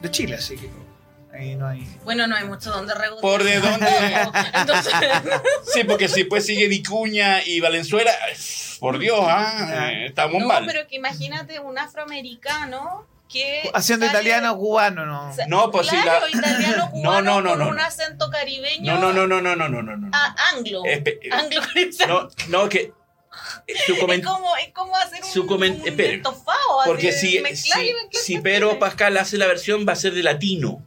de 0.00 0.10
Chile, 0.10 0.34
así 0.34 0.56
que 0.56 0.68
ahí 1.32 1.54
no 1.56 1.66
hay. 1.66 1.86
Bueno, 2.04 2.26
no 2.26 2.36
hay 2.36 2.44
mucho 2.44 2.70
donde 2.70 2.94
rebotar. 2.94 3.22
¿Por 3.22 3.42
de 3.44 3.60
dónde? 3.60 3.86
Entonces, 4.54 4.92
Sí, 5.72 5.84
porque 5.84 6.08
si 6.08 6.20
después 6.20 6.44
sigue 6.44 6.68
Vicuña 6.68 7.42
y 7.42 7.60
Valenzuela, 7.60 8.12
por 8.78 8.98
Dios, 8.98 9.18
ah, 9.22 9.90
eh, 9.92 10.06
estamos 10.06 10.40
no, 10.42 10.48
mal. 10.48 10.64
pero 10.66 10.86
que 10.86 10.96
imagínate 10.96 11.60
un 11.60 11.78
afroamericano 11.78 13.06
que. 13.28 13.70
Haciendo 13.74 14.06
sale- 14.06 14.18
italiano 14.18 14.56
cubano, 14.56 15.06
¿no? 15.06 15.30
o 15.30 15.32
sea, 15.34 15.46
No, 15.46 15.70
pues 15.70 15.88
claro, 15.88 16.26
la- 16.26 16.38
italiano 16.38 16.84
No, 16.86 16.90
cubano 16.90 17.22
no, 17.22 17.40
no, 17.42 17.50
con 17.50 17.58
no. 17.60 17.68
un 17.68 17.80
acento 17.80 18.30
caribeño. 18.30 18.94
No, 18.94 19.12
no, 19.12 19.26
no, 19.26 19.40
no, 19.40 19.40
no, 19.40 19.56
no, 19.56 19.68
no, 19.68 19.82
no, 19.82 19.96
no. 19.96 20.10
a- 20.12 20.34
anglo. 20.54 20.82
Espe- 20.84 21.18
anglo 21.32 21.60
No, 22.08 22.28
no, 22.48 22.68
que 22.68 22.92
su 23.86 23.92
es 23.94 24.00
comentario. 24.00 24.34
como, 24.38 24.56
es 24.56 24.72
como 24.72 24.96
hacer 24.96 25.22
un, 25.22 25.30
su 25.30 25.46
coment- 25.46 25.80
un 25.82 25.88
espere. 25.88 26.14
estofado. 26.14 26.56
Porque 26.86 27.10
así, 27.10 27.28
si, 27.28 27.36
si, 27.36 27.40
mezclar 27.40 27.84
si. 28.12 28.38
Pedro 28.40 28.78
Pascal 28.78 29.16
hace 29.18 29.36
la 29.36 29.46
versión, 29.46 29.84
va 29.86 29.92
a 29.92 29.96
ser 29.96 30.14
de 30.14 30.22
latino. 30.22 30.82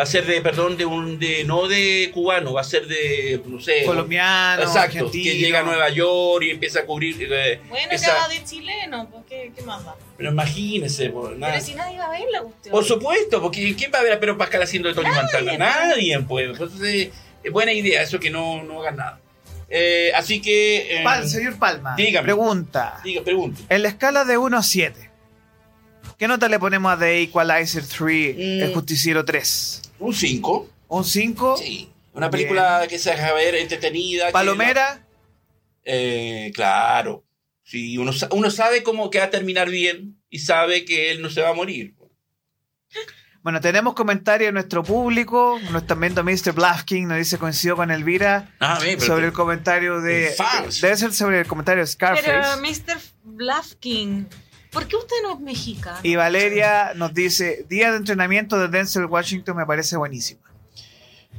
Va 0.00 0.04
a 0.04 0.06
ser 0.06 0.24
de, 0.24 0.40
perdón, 0.40 0.78
de 0.78 0.86
un, 0.86 1.18
de, 1.18 1.44
no 1.44 1.68
de 1.68 2.10
cubano, 2.14 2.54
va 2.54 2.62
a 2.62 2.64
ser 2.64 2.86
de, 2.86 3.38
no 3.44 3.60
sé. 3.60 3.84
Colombiano, 3.84 4.62
Exacto, 4.62 4.80
argentino. 4.98 5.24
que 5.24 5.36
llega 5.36 5.60
a 5.60 5.62
Nueva 5.62 5.90
York 5.90 6.42
y 6.46 6.50
empieza 6.52 6.80
a 6.80 6.86
cubrir. 6.86 7.16
eh, 7.30 7.60
Bueno, 7.68 7.92
esa- 7.92 8.06
ya 8.06 8.14
va 8.14 8.28
de 8.28 8.42
chileno, 8.42 9.10
pues, 9.10 9.24
¿qué, 9.28 9.52
qué 9.54 9.60
más 9.62 9.86
va? 9.86 9.94
Pero 10.16 10.30
imagínese, 10.30 11.10
por, 11.10 11.36
nada. 11.36 11.52
Pero 11.52 11.66
si 11.66 11.74
nadie 11.74 11.98
va 11.98 12.06
a 12.06 12.10
ver 12.12 12.22
la 12.32 12.40
cuestión. 12.40 12.72
Por 12.72 12.84
supuesto, 12.86 13.42
porque 13.42 13.76
¿quién 13.76 13.90
va 13.94 13.98
a 13.98 14.02
ver 14.02 14.14
a 14.14 14.20
Pedro 14.20 14.38
Pascal 14.38 14.62
haciendo 14.62 14.88
de 14.88 14.94
Tony 14.94 15.10
Montana? 15.10 15.58
Nadie, 15.58 16.18
pues. 16.20 16.48
Entonces, 16.48 17.10
eh, 17.44 17.50
buena 17.50 17.72
idea, 17.74 18.00
eso 18.00 18.18
que 18.18 18.30
no, 18.30 18.62
no 18.62 18.80
hagan 18.80 18.96
nada. 18.96 19.20
Eh, 19.68 20.12
así 20.16 20.40
que. 20.40 21.00
eh, 21.00 21.04
Pal- 21.04 21.26
señor 21.28 21.58
Palma, 21.58 21.94
dígame. 21.94 22.24
pregunta. 22.24 23.00
Diga, 23.04 23.22
pregunte. 23.22 23.60
En 23.68 23.82
la 23.82 23.88
escala 23.88 24.24
de 24.24 24.38
1 24.38 24.56
a 24.56 24.62
7, 24.62 25.10
¿qué 26.16 26.26
nota 26.26 26.48
le 26.48 26.58
ponemos 26.58 26.90
a 26.90 26.98
The 26.98 27.20
Equalizer 27.20 27.84
3, 27.86 28.34
Mm. 28.36 28.62
El 28.62 28.72
Justiciero 28.74 29.24
3? 29.26 29.82
Un 30.00 30.12
5. 30.14 30.68
¿Un 30.88 31.04
5? 31.04 31.56
Sí. 31.58 31.90
Una 32.12 32.30
película 32.30 32.86
que 32.88 32.98
se 32.98 33.12
haga 33.12 33.32
ver 33.34 33.54
entretenida. 33.54 34.26
que- 34.26 34.32
¿Palomera? 34.32 35.06
Eh, 35.84 36.50
claro. 36.54 37.24
Sí, 37.62 37.96
uno, 37.98 38.10
uno 38.32 38.50
sabe 38.50 38.82
cómo 38.82 39.10
que 39.10 39.18
va 39.18 39.26
a 39.26 39.30
terminar 39.30 39.70
bien 39.70 40.20
y 40.28 40.40
sabe 40.40 40.84
que 40.84 41.12
él 41.12 41.22
no 41.22 41.30
se 41.30 41.40
va 41.40 41.50
a 41.50 41.54
morir. 41.54 41.94
Bueno, 43.42 43.60
tenemos 43.60 43.94
comentarios 43.94 44.48
de 44.48 44.52
nuestro 44.52 44.82
público. 44.82 45.58
Nos 45.70 45.82
están 45.82 46.00
viendo 46.00 46.22
Mr. 46.22 46.52
Blafking, 46.52 47.08
nos 47.08 47.16
dice 47.16 47.38
coincidió 47.38 47.74
con 47.76 47.90
Elvira 47.90 48.54
Ah, 48.60 48.78
bien, 48.82 48.96
pero- 48.98 49.06
sobre 49.14 49.26
el 49.26 49.32
comentario 49.32 50.00
de. 50.00 50.34
Debe 50.82 50.96
ser 50.96 51.12
sobre 51.14 51.40
el 51.40 51.46
comentario 51.46 51.82
de 51.82 51.86
Scarface. 51.86 52.26
Pero, 52.26 52.58
Mr. 52.60 53.00
Blafking, 53.22 54.28
¿por 54.70 54.86
qué 54.88 54.96
usted 54.96 55.16
no 55.22 55.34
es 55.34 55.40
mexicano? 55.40 55.98
Y 56.02 56.16
Valeria 56.16 56.92
nos 56.94 57.12
dice: 57.14 57.64
Día 57.68 57.90
de 57.90 57.96
entrenamiento 57.98 58.58
de 58.58 58.68
Denzel 58.68 59.06
Washington 59.06 59.56
me 59.56 59.66
parece 59.66 59.96
buenísima. 59.96 60.42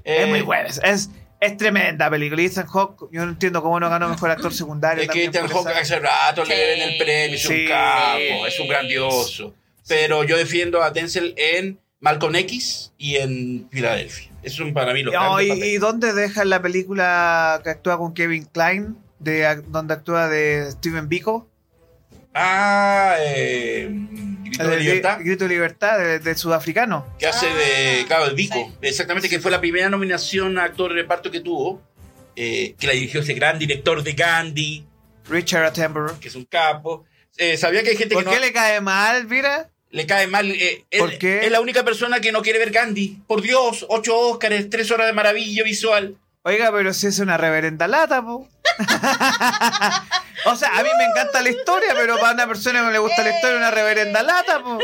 Eh, 0.04 0.24
es 0.24 0.28
muy 0.28 0.42
buena. 0.42 0.68
Es, 0.70 0.80
es, 0.84 1.10
es 1.40 1.58
tremenda 1.58 2.10
película. 2.10 2.42
Y 2.42 2.46
Ethan 2.46 2.68
Hawke, 2.68 3.08
yo 3.12 3.26
no 3.26 3.32
entiendo 3.32 3.62
cómo 3.62 3.80
no 3.80 3.90
ganó 3.90 4.10
mejor 4.10 4.32
actor 4.32 4.54
secundario. 4.54 5.04
Es 5.04 5.10
que 5.10 5.26
Ethan 5.26 5.48
Hawke 5.48 5.68
hace 5.70 6.00
rato 6.00 6.44
Sí. 6.46 6.50
le 6.52 6.58
deben 6.58 6.90
el 6.90 6.98
premio, 6.98 7.36
es 7.36 7.42
Sí. 7.44 7.64
un 7.64 7.68
capo, 7.68 8.48
es 8.48 8.60
un 8.60 8.68
grandioso. 8.68 9.54
Pero 9.88 10.24
yo 10.24 10.38
defiendo 10.38 10.82
a 10.84 10.92
Denzel 10.92 11.34
en 11.38 11.80
Malcolm 12.00 12.36
X 12.36 12.94
y 12.98 13.18
en 13.18 13.68
Filadelfia. 13.72 14.30
Es 14.42 14.60
un 14.60 14.74
para 14.74 14.94
mí 14.94 15.04
los 15.04 15.14
No, 15.14 15.40
y, 15.42 15.50
papeles. 15.50 15.70
y 15.70 15.78
dónde 15.78 16.14
deja 16.14 16.46
la 16.46 16.62
película 16.62 17.60
que 17.64 17.70
actúa 17.70 17.98
con 17.98 18.14
Kevin 18.14 18.46
Klein? 18.46 18.98
De, 19.20 19.62
donde 19.68 19.94
actúa 19.94 20.28
de 20.28 20.72
Steven 20.72 21.08
Biko. 21.08 21.48
Ah, 22.34 23.16
eh, 23.20 23.88
Grito 24.44 24.68
de 24.68 24.76
El 24.76 24.84
Libertad. 24.84 25.20
Grito 25.22 25.44
de 25.46 25.50
Libertad, 25.50 25.98
de, 25.98 26.20
de 26.20 26.36
sudafricano. 26.36 27.06
que 27.20 27.28
hace 27.28 27.48
de, 27.48 28.02
Ah, 28.02 28.06
claro, 28.08 28.26
el 28.28 28.36
Vico. 28.36 28.56
sí. 28.56 28.78
Exactamente, 28.88 29.28
que 29.30 29.40
fue 29.40 29.52
la 29.52 29.60
primera 29.60 29.90
nominación 29.90 30.58
a 30.58 30.64
actor 30.64 30.94
de 30.94 31.02
reparto 31.02 31.30
que 31.32 31.40
tuvo. 31.42 31.82
eh, 32.38 32.76
que 32.80 32.88
la 32.88 32.94
dirigió 32.94 33.20
ese 33.20 33.34
gran 33.34 33.60
director 33.60 34.02
de 34.04 34.14
Gandhi, 34.14 34.86
Richard 35.30 35.66
Attenborough. 35.66 36.18
que 36.20 36.30
es 36.30 36.36
un 36.36 36.46
capo. 36.46 37.04
Eh, 37.38 37.58
¿Sabía 37.58 37.84
que 37.84 37.90
hay 37.90 37.98
gente 37.98 38.16
¿Por 38.16 38.24
que 38.24 38.30
qué 38.30 38.36
no 38.38 38.42
le 38.42 38.54
cae 38.54 38.80
mal, 38.80 39.28
mira? 39.28 39.70
le 39.90 40.06
cae 40.06 40.28
mal? 40.28 40.50
eh, 40.50 40.86
él- 40.90 41.00
¿Por 41.00 41.18
qué? 41.18 41.46
Es 41.46 41.52
la 41.52 41.60
única 41.60 41.84
persona 41.84 42.22
que 42.22 42.32
no 42.32 42.42
quiere 42.42 42.58
ver 42.60 42.72
Gandhi. 42.72 43.20
Por 43.28 43.42
Dios, 43.42 43.86
ocho 43.90 44.18
Óscares, 44.18 44.70
tres 44.70 44.90
horas 44.92 45.08
de 45.08 45.14
maravilla 45.14 45.64
visual. 45.64 46.16
Oiga, 46.44 46.72
pero 46.72 46.94
si 46.94 47.08
es 47.08 47.20
una 47.20 47.38
reverenda 47.38 47.88
lata, 47.88 48.22
po. 48.24 48.48
o 50.46 50.56
sea, 50.56 50.70
a 50.80 50.84
mí 50.84 50.90
me 50.98 51.06
encanta 51.06 51.42
la 51.42 51.50
historia, 51.50 51.90
pero 51.96 52.18
para 52.18 52.34
una 52.34 52.48
persona 52.48 52.80
que 52.80 52.86
no 52.86 52.92
le 52.92 52.98
gusta 53.00 53.22
la 53.22 53.30
historia, 53.36 53.58
una 53.58 53.70
reverenda 53.72 54.24
lata, 54.24 54.64
po. 54.64 54.80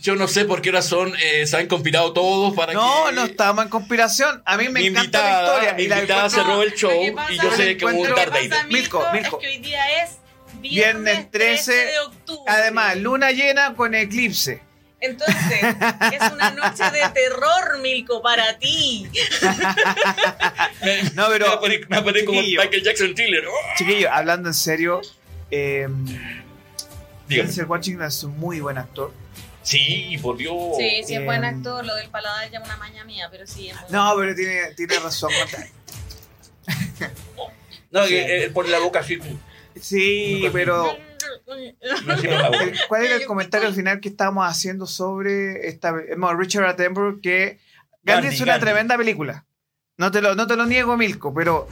Yo 0.00 0.14
no 0.14 0.28
sé 0.28 0.44
por 0.44 0.62
qué 0.62 0.70
razón 0.70 1.12
eh, 1.20 1.44
se 1.46 1.56
han 1.56 1.66
conspirado 1.66 2.12
todos 2.12 2.54
para 2.54 2.72
No, 2.72 3.06
que... 3.08 3.12
no 3.14 3.24
estamos 3.24 3.64
en 3.64 3.70
conspiración. 3.70 4.40
A 4.46 4.56
mí 4.56 4.68
me 4.68 4.80
Mi 4.80 4.86
encanta 4.86 5.18
invitada, 5.18 5.42
la 5.42 5.48
historia. 5.48 5.72
mi 5.74 5.82
y 5.82 5.88
la 5.88 5.94
invitada 5.96 6.26
encuentro- 6.26 6.44
cerró 6.44 6.62
el 6.62 6.74
show 6.74 7.14
pasa- 7.16 7.32
y 7.32 7.38
yo 7.40 7.50
sé 7.56 7.76
que 7.76 7.84
como 7.84 7.98
un. 8.00 8.08
Milko, 8.08 8.22
Milko, 8.68 9.06
Milko. 9.12 9.12
es 9.14 9.28
que 9.40 9.48
hoy 9.48 9.58
día 9.58 10.02
es 10.04 10.10
Viernes 10.60 11.04
viernes 11.04 11.30
13, 11.32 11.72
13 11.72 11.72
de 11.92 11.98
octubre. 12.00 12.42
Además, 12.52 12.96
luna 12.96 13.30
llena 13.32 13.74
con 13.74 13.94
eclipse. 13.94 14.62
Entonces, 15.00 15.36
es 16.12 16.32
una 16.32 16.50
noche 16.50 16.82
de 16.90 17.08
terror, 17.14 17.78
Milko, 17.80 18.20
para 18.22 18.58
ti. 18.58 19.08
No, 21.14 21.26
pero- 21.28 21.60
me 21.88 21.96
aparé 21.96 22.24
como 22.24 22.40
Chiquillo. 22.40 22.60
Michael 22.62 22.82
Jackson 22.82 23.14
Thriller. 23.14 23.44
¡Oh! 23.46 23.52
Chiquillo, 23.76 24.10
hablando 24.12 24.48
en 24.48 24.54
serio, 24.54 25.00
eh. 25.50 25.86
Denzel 27.28 27.66
Washington 27.66 28.06
es 28.06 28.22
un 28.24 28.38
muy 28.38 28.60
buen 28.60 28.78
actor. 28.78 29.12
Sí, 29.62 30.16
por 30.22 30.36
Dios. 30.38 30.54
Sí, 30.78 31.02
sí, 31.06 31.14
es 31.14 31.24
buen 31.24 31.44
Em. 31.44 31.56
actor. 31.58 31.84
Lo 31.84 31.94
del 31.96 32.08
paladar 32.08 32.50
ya 32.50 32.58
es 32.58 32.64
una 32.64 32.76
maña 32.78 33.04
mía, 33.04 33.28
pero 33.30 33.46
sí. 33.46 33.68
Es 33.68 33.76
muy 33.82 33.90
No, 33.90 34.14
pero 34.16 34.34
tiene, 34.34 34.72
tiene 34.74 34.98
razón. 34.98 35.30
No, 37.90 38.02
Sí. 38.04 38.08
que, 38.08 38.44
eh, 38.44 38.50
pone 38.50 38.70
la 38.70 38.78
boca 38.78 39.00
así. 39.00 39.18
Sí, 39.80 40.48
pero 40.52 40.96
¿cuál 42.88 43.04
era 43.04 43.16
el 43.16 43.26
comentario 43.26 43.72
final 43.72 44.00
que 44.00 44.08
estábamos 44.08 44.48
haciendo 44.48 44.86
sobre 44.86 45.68
esta 45.68 45.92
bueno, 45.92 46.34
Richard 46.34 46.64
Attenborough? 46.66 47.20
Que 47.20 47.58
Gandhi, 48.02 48.22
Gandhi, 48.22 48.28
es 48.28 48.40
una 48.40 48.52
Gandhi. 48.52 48.64
tremenda 48.66 48.96
película. 48.96 49.44
No 49.96 50.10
te 50.10 50.22
lo, 50.22 50.34
no 50.34 50.46
te 50.46 50.56
lo 50.56 50.64
niego, 50.66 50.96
Milko, 50.96 51.34
pero 51.34 51.68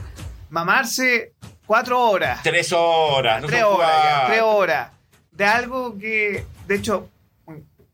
mamarse 0.50 1.35
cuatro 1.64 2.00
horas, 2.00 2.42
Tres 2.42 2.72
horas. 2.72 3.40
No 3.40 3.46
tres 3.48 3.62
horas, 3.62 4.04
ya, 4.04 4.26
tres 4.26 4.42
horas, 4.42 4.90
de 5.30 5.44
algo 5.44 5.96
que, 5.98 6.44
de 6.66 6.74
hecho, 6.74 7.09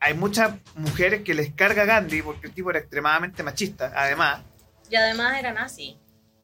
hay 0.01 0.15
muchas 0.15 0.55
mujeres 0.75 1.23
que 1.23 1.35
les 1.35 1.53
carga 1.53 1.85
Gandhi 1.85 2.23
porque 2.23 2.47
el 2.47 2.53
tipo 2.55 2.71
era 2.71 2.79
extremadamente 2.81 3.43
machista, 3.43 3.93
además. 3.95 4.41
Y 4.91 4.97
además 4.97 5.39
era 5.39 5.53
nazi. 5.53 5.99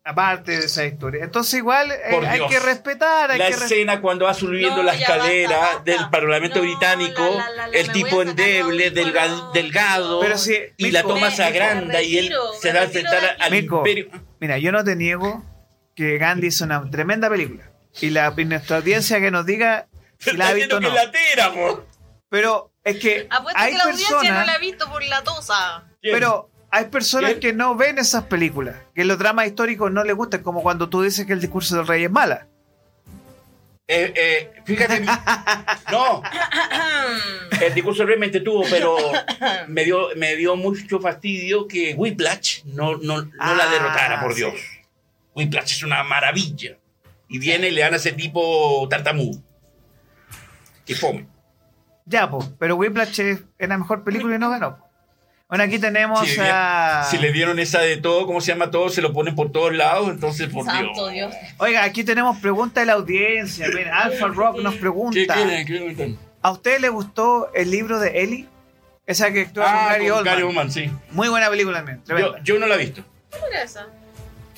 Aparte 0.08 0.52
de 0.58 0.64
esa 0.66 0.84
historia. 0.86 1.22
Entonces 1.24 1.54
igual 1.54 1.90
eh, 1.92 2.26
hay 2.26 2.46
que 2.48 2.58
respetar, 2.60 3.30
hay 3.30 3.38
La 3.38 3.46
que 3.48 3.52
res- 3.56 3.62
escena 3.64 4.00
cuando 4.00 4.24
va 4.24 4.34
subiendo 4.34 4.78
No, 4.78 4.82
la 4.84 4.94
escalera 4.94 5.50
basta, 5.58 5.74
basta. 5.76 5.82
del 5.92 6.10
Parlamento 6.10 6.56
No, 6.56 6.62
Británico, 6.62 7.22
la, 7.36 7.50
la, 7.50 7.66
la, 7.68 7.78
el 7.78 7.92
tipo 7.92 8.22
endeble, 8.22 8.90
delgado, 8.90 10.20
Pero 10.20 10.38
sí, 10.38 10.56
y 10.76 10.90
la 10.90 11.02
toma 11.02 11.30
se 11.30 11.44
agranda 11.44 12.02
y 12.02 12.18
él 12.18 12.32
se 12.60 12.72
va 12.72 12.80
a 12.80 12.84
aquí. 12.84 12.98
al 13.40 13.54
imperio. 13.54 14.08
Mira, 14.40 14.58
yo 14.58 14.72
no 14.72 14.82
te 14.84 14.96
niego 14.96 15.44
que 15.94 16.16
Gandhi 16.18 16.46
es 16.48 16.60
una 16.60 16.88
tremenda 16.90 17.28
película. 17.28 17.70
Y, 18.00 18.10
la, 18.10 18.32
y 18.36 18.44
nuestra 18.44 18.76
audiencia 18.76 19.20
que 19.20 19.30
nos 19.30 19.44
diga 19.44 19.88
si 20.18 20.36
la 20.36 20.46
ha 20.48 20.48
Está 20.52 20.54
visto 20.54 20.76
o 20.76 20.80
que 20.80 20.86
no. 20.86 20.94
tira. 21.10 21.52
Pero 22.30 22.72
es 22.84 22.98
que 22.98 23.26
Apuesto 23.30 23.60
hay 23.60 23.72
que 23.72 23.78
la 23.78 23.84
audiencia 23.84 24.32
no 24.32 24.46
la 24.46 24.52
ha 24.54 24.58
visto 24.58 24.88
por 24.90 25.02
la 25.04 25.22
tosa. 25.24 25.84
¿Quién? 26.00 26.14
Pero 26.14 26.50
hay 26.70 26.84
personas 26.86 27.34
que 27.34 27.52
no 27.52 27.74
ven 27.74 27.98
esas 27.98 28.24
películas, 28.24 28.76
que 28.94 29.04
los 29.04 29.18
dramas 29.18 29.46
históricos 29.46 29.90
no 29.90 30.04
les 30.04 30.14
gustan, 30.14 30.42
como 30.42 30.62
cuando 30.62 30.88
tú 30.88 31.02
dices 31.02 31.26
que 31.26 31.32
el 31.32 31.40
discurso 31.40 31.76
del 31.76 31.86
rey 31.86 32.04
es 32.04 32.10
mala. 32.10 32.46
Eh, 33.90 34.12
eh, 34.14 34.52
fíjate, 34.66 35.00
no, 35.90 36.22
el 37.62 37.74
discurso 37.74 38.04
realmente 38.04 38.40
tuvo, 38.40 38.64
pero 38.68 38.96
me 39.68 39.84
dio, 39.84 40.08
me 40.16 40.36
dio 40.36 40.56
mucho 40.56 41.00
fastidio 41.00 41.66
que 41.66 41.94
Whiplash 41.94 42.64
no, 42.66 42.98
no, 42.98 43.22
no 43.22 43.54
la 43.54 43.64
Ah, 43.64 43.70
derrotara, 43.70 44.20
por 44.20 44.34
sí. 44.34 44.40
Dios. 44.40 44.54
Whiplash 45.34 45.72
es 45.72 45.82
una 45.82 46.02
maravilla. 46.04 46.76
Y 47.30 47.38
viene 47.38 47.68
y 47.68 47.70
le 47.70 47.82
dan 47.82 47.94
a 47.94 47.96
ese 47.96 48.12
tipo 48.12 48.86
tartamudo. 48.90 49.40
Que 50.84 50.94
fome. 50.94 51.26
Ya, 52.04 52.28
pues, 52.30 52.50
pero 52.58 52.76
Whiplash 52.76 53.20
es 53.20 53.40
es 53.58 53.68
la 53.68 53.78
mejor 53.78 54.04
película 54.04 54.36
y 54.36 54.38
no 54.38 54.50
ganó. 54.50 54.87
Bueno, 55.48 55.64
aquí 55.64 55.78
tenemos 55.78 56.28
Si, 56.28 56.36
a... 56.40 57.06
si 57.10 57.16
le 57.16 57.32
dieron 57.32 57.58
esa 57.58 57.80
de 57.80 57.96
todo, 57.96 58.26
¿cómo 58.26 58.40
se 58.42 58.52
llama 58.52 58.70
todo? 58.70 58.90
Se 58.90 59.00
lo 59.00 59.14
ponen 59.14 59.34
por 59.34 59.50
todos 59.50 59.72
lados, 59.74 60.10
entonces 60.10 60.48
por 60.52 60.66
Santo 60.66 61.08
Dios. 61.08 61.32
Dios. 61.32 61.44
Oiga, 61.56 61.84
aquí 61.84 62.04
tenemos 62.04 62.36
preguntas 62.38 62.82
de 62.82 62.86
la 62.86 62.92
audiencia. 62.94 63.66
Mira, 63.74 63.98
Alpha 64.02 64.26
Rock 64.26 64.60
nos 64.60 64.74
pregunta. 64.74 65.14
¿Qué 65.18 65.26
quieren? 65.26 65.66
¿Qué 65.66 65.94
quieren? 65.94 66.18
¿A 66.42 66.50
usted 66.50 66.80
le 66.80 66.90
gustó 66.90 67.50
el 67.54 67.70
libro 67.70 67.98
de 67.98 68.22
Ellie? 68.22 68.46
Esa 69.06 69.32
que 69.32 69.40
actúa 69.42 69.64
con 69.64 69.74
Ah, 69.74 69.88
Gary 69.92 70.08
con 70.08 70.18
Oldman. 70.18 70.24
Gary 70.34 70.42
Oldman, 70.42 70.70
sí. 70.70 70.90
Muy 71.12 71.28
buena 71.28 71.48
película 71.48 71.78
también. 71.78 72.02
Yo, 72.44 72.58
no 72.58 72.66
la 72.66 72.74
he 72.74 72.78
visto. 72.78 73.02
¿Qué 73.30 73.38
era 73.50 73.62
esa? 73.62 73.86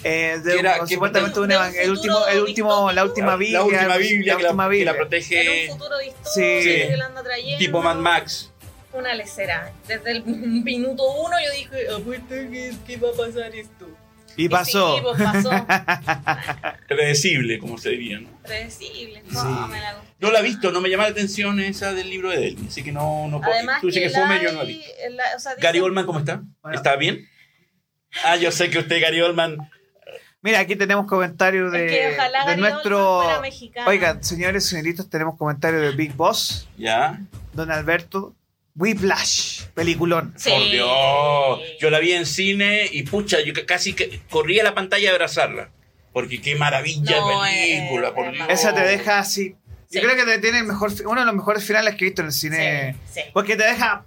Eh, 0.02 0.40
de- 0.42 0.52
que 0.54 0.58
era- 0.58 0.80
que- 0.80 0.94
supuestamente 0.94 1.34
de- 1.36 1.42
un 1.42 1.48
de 1.50 1.56
un 1.56 1.64
el 1.76 1.90
último, 1.90 2.26
el 2.26 2.40
último, 2.40 2.90
la 2.90 3.04
última 3.04 3.26
La- 3.28 3.36
Biblia. 3.36 3.58
La 3.60 3.64
última 3.64 3.96
Biblia, 3.96 4.32
la 4.34 4.38
que, 4.38 4.42
la, 4.42 4.48
última 4.50 4.50
que 4.50 4.56
la 4.56 4.68
Biblia. 4.68 4.90
Era 4.90 4.98
protege 4.98 5.70
un 5.70 5.78
futuro 5.78 5.98
distópico 5.98 6.30
Sí. 6.34 6.40
que 6.40 6.86
él 6.94 7.02
anda 7.02 7.22
trayendo. 7.22 7.58
tipo 7.58 7.80
Mad 7.82 7.96
Max. 7.96 8.49
Una 8.92 9.14
lecera. 9.14 9.72
Desde 9.86 10.10
el 10.10 10.24
minuto 10.24 11.04
uno 11.12 11.36
yo 11.44 11.52
dije, 11.52 11.88
apuesto 11.94 12.28
que, 12.28 12.74
que 12.86 12.96
va 12.96 13.10
a 13.10 13.12
pasar 13.12 13.54
esto. 13.54 13.88
Y 14.36 14.48
pasó. 14.48 14.96
sí, 14.96 15.02
pues 15.02 15.22
pasó. 15.22 15.50
Predecible, 16.88 17.58
como 17.58 17.78
se 17.78 17.90
diría, 17.90 18.20
¿no? 18.20 18.28
Predecible. 18.42 19.22
Sí. 19.28 19.34
No, 19.34 19.68
me 19.68 19.80
la. 19.80 19.96
No 20.18 20.30
la 20.30 20.40
he 20.40 20.42
visto, 20.42 20.70
no 20.72 20.80
me 20.80 20.88
llama 20.88 21.04
la 21.04 21.10
atención 21.10 21.60
esa 21.60 21.92
del 21.92 22.10
libro 22.10 22.30
de 22.30 22.38
Delmi, 22.38 22.68
así 22.68 22.82
que 22.82 22.92
no, 22.92 23.28
no 23.28 23.40
puedo. 23.40 23.54
Además 23.54 23.80
Tú 23.80 23.88
dices 23.88 24.02
que 24.02 24.08
que 24.08 24.14
fome, 24.14 24.36
la 24.36 24.42
yo 24.42 24.52
no 24.52 24.62
la 24.62 25.24
o 25.36 25.38
sea, 25.38 25.54
Gary 25.56 25.80
Oldman, 25.80 26.06
¿cómo 26.06 26.18
está? 26.18 26.42
Bueno. 26.62 26.76
¿Está 26.76 26.96
bien? 26.96 27.28
Ah, 28.24 28.36
yo 28.36 28.50
sé 28.50 28.70
que 28.70 28.78
usted, 28.78 29.00
Gary 29.00 29.20
Oldman. 29.20 29.56
Mira, 30.42 30.60
aquí 30.60 30.74
tenemos 30.74 31.06
comentarios 31.06 31.70
de, 31.70 31.86
Es 31.86 31.92
que 31.92 32.14
ojalá 32.14 32.40
de 32.40 32.46
Gary 32.46 32.60
nuestro. 32.60 33.22
Oigan, 33.86 34.24
señores, 34.24 34.66
señoritas, 34.66 35.08
tenemos 35.08 35.36
comentarios 35.36 35.82
de 35.82 35.90
Big 35.92 36.14
Boss, 36.14 36.68
Ya. 36.76 37.20
Don 37.52 37.70
Alberto, 37.70 38.34
Whiplash, 38.74 39.62
peliculón. 39.74 40.34
Sí. 40.36 40.50
Por 40.50 40.70
Dios. 40.70 41.60
Yo 41.80 41.90
la 41.90 41.98
vi 41.98 42.12
en 42.12 42.26
cine 42.26 42.88
y 42.90 43.02
pucha, 43.02 43.40
yo 43.40 43.52
casi 43.66 43.92
que 43.94 44.20
corría 44.30 44.62
a 44.62 44.64
la 44.64 44.74
pantalla 44.74 45.10
a 45.10 45.12
abrazarla. 45.12 45.70
Porque 46.12 46.40
qué 46.40 46.56
maravilla 46.56 47.20
No, 47.20 47.42
de 47.44 47.50
película, 47.50 48.08
eh, 48.08 48.12
por 48.12 48.26
eh, 48.26 48.32
Dios. 48.32 48.46
Esa 48.48 48.74
te 48.74 48.80
deja 48.80 49.18
así. 49.18 49.54
Yo 49.90 50.00
Sí. 50.00 50.06
creo 50.06 50.16
que 50.16 50.24
te 50.24 50.38
tiene 50.38 50.58
el 50.58 50.64
mejor, 50.66 50.92
uno 51.06 51.20
de 51.20 51.26
los 51.26 51.34
mejores 51.34 51.64
finales 51.64 51.94
que 51.96 52.04
he 52.04 52.08
visto 52.08 52.22
en 52.22 52.26
el 52.26 52.32
cine. 52.32 52.96
Sí, 53.06 53.20
sí. 53.20 53.20
Porque 53.32 53.56
te 53.56 53.64
deja 53.64 54.04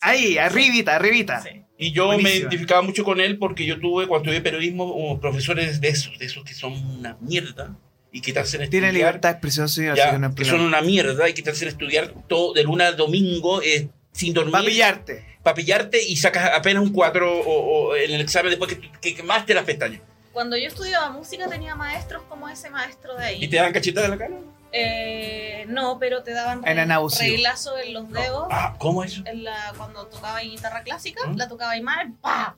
ahí, 0.00 0.38
arribita, 0.38 0.96
arribita. 0.96 1.40
Sí. 1.42 1.62
Y 1.78 1.92
yo 1.92 2.16
me 2.18 2.34
identificaba 2.34 2.82
mucho 2.82 3.04
con 3.04 3.20
él 3.20 3.38
porque 3.38 3.66
yo 3.66 3.78
tuve, 3.78 4.06
cuando 4.06 4.30
estudié 4.30 4.40
periodismo, 4.40 5.20
profesores 5.20 5.80
de 5.80 5.88
esos, 5.88 6.18
de 6.18 6.26
esos 6.26 6.42
que 6.44 6.54
son 6.54 6.72
una 6.72 7.16
mierda 7.20 7.76
y 8.16 8.22
que 8.22 8.32
te 8.32 8.38
hacen 8.40 8.62
estudiar. 8.62 8.82
Tiene 8.82 8.92
libertad 8.94 9.28
de 9.28 9.32
expresión, 9.34 9.68
señor. 9.68 9.94
ya, 9.94 10.04
así 10.08 10.34
que 10.34 10.44
no 10.44 10.50
son 10.50 10.62
una 10.62 10.80
mierda 10.80 11.28
y 11.28 11.34
que 11.34 11.48
hacen 11.50 11.68
estudiar 11.68 12.14
todo 12.26 12.54
de 12.54 12.62
luna 12.62 12.88
al 12.88 12.96
domingo 12.96 13.60
eh, 13.60 13.90
sin 14.10 14.32
dormir. 14.32 14.54
Va 14.54 14.60
a 14.60 14.64
pillarte. 14.64 15.36
Para 15.42 15.54
pillarte 15.54 16.02
y 16.02 16.16
sacas 16.16 16.50
apenas 16.54 16.82
un 16.82 16.92
4 16.94 17.40
o, 17.40 17.90
o 17.90 17.94
en 17.94 18.10
el 18.10 18.22
examen 18.22 18.48
después 18.48 18.74
que, 18.74 18.90
que 19.02 19.14
quemaste 19.14 19.52
las 19.52 19.64
pestañas. 19.64 20.00
Cuando 20.32 20.56
yo 20.56 20.66
estudiaba 20.66 21.10
música 21.10 21.46
tenía 21.46 21.74
maestros 21.74 22.22
como 22.26 22.48
ese 22.48 22.70
maestro 22.70 23.14
de 23.16 23.24
ahí. 23.26 23.44
¿Y 23.44 23.48
te 23.48 23.56
dan 23.56 23.74
cachetada 23.74 24.06
en 24.06 24.10
la 24.12 24.18
cara? 24.18 24.34
Eh, 24.72 25.66
no, 25.68 25.98
pero 25.98 26.22
te 26.22 26.32
daban 26.32 26.62
reglazo 26.62 27.76
en 27.78 27.92
los 27.92 28.10
dedos. 28.10 28.46
Ah, 28.50 28.76
¿cómo 28.78 29.04
eso? 29.04 29.22
En 29.26 29.44
la, 29.44 29.74
cuando 29.76 30.06
tocaba 30.06 30.40
guitarra 30.40 30.82
clásica, 30.82 31.26
¿Mm? 31.26 31.36
la 31.36 31.48
tocaba 31.48 31.76
y 31.76 31.82
mal, 31.82 32.14
¡pa! 32.22 32.56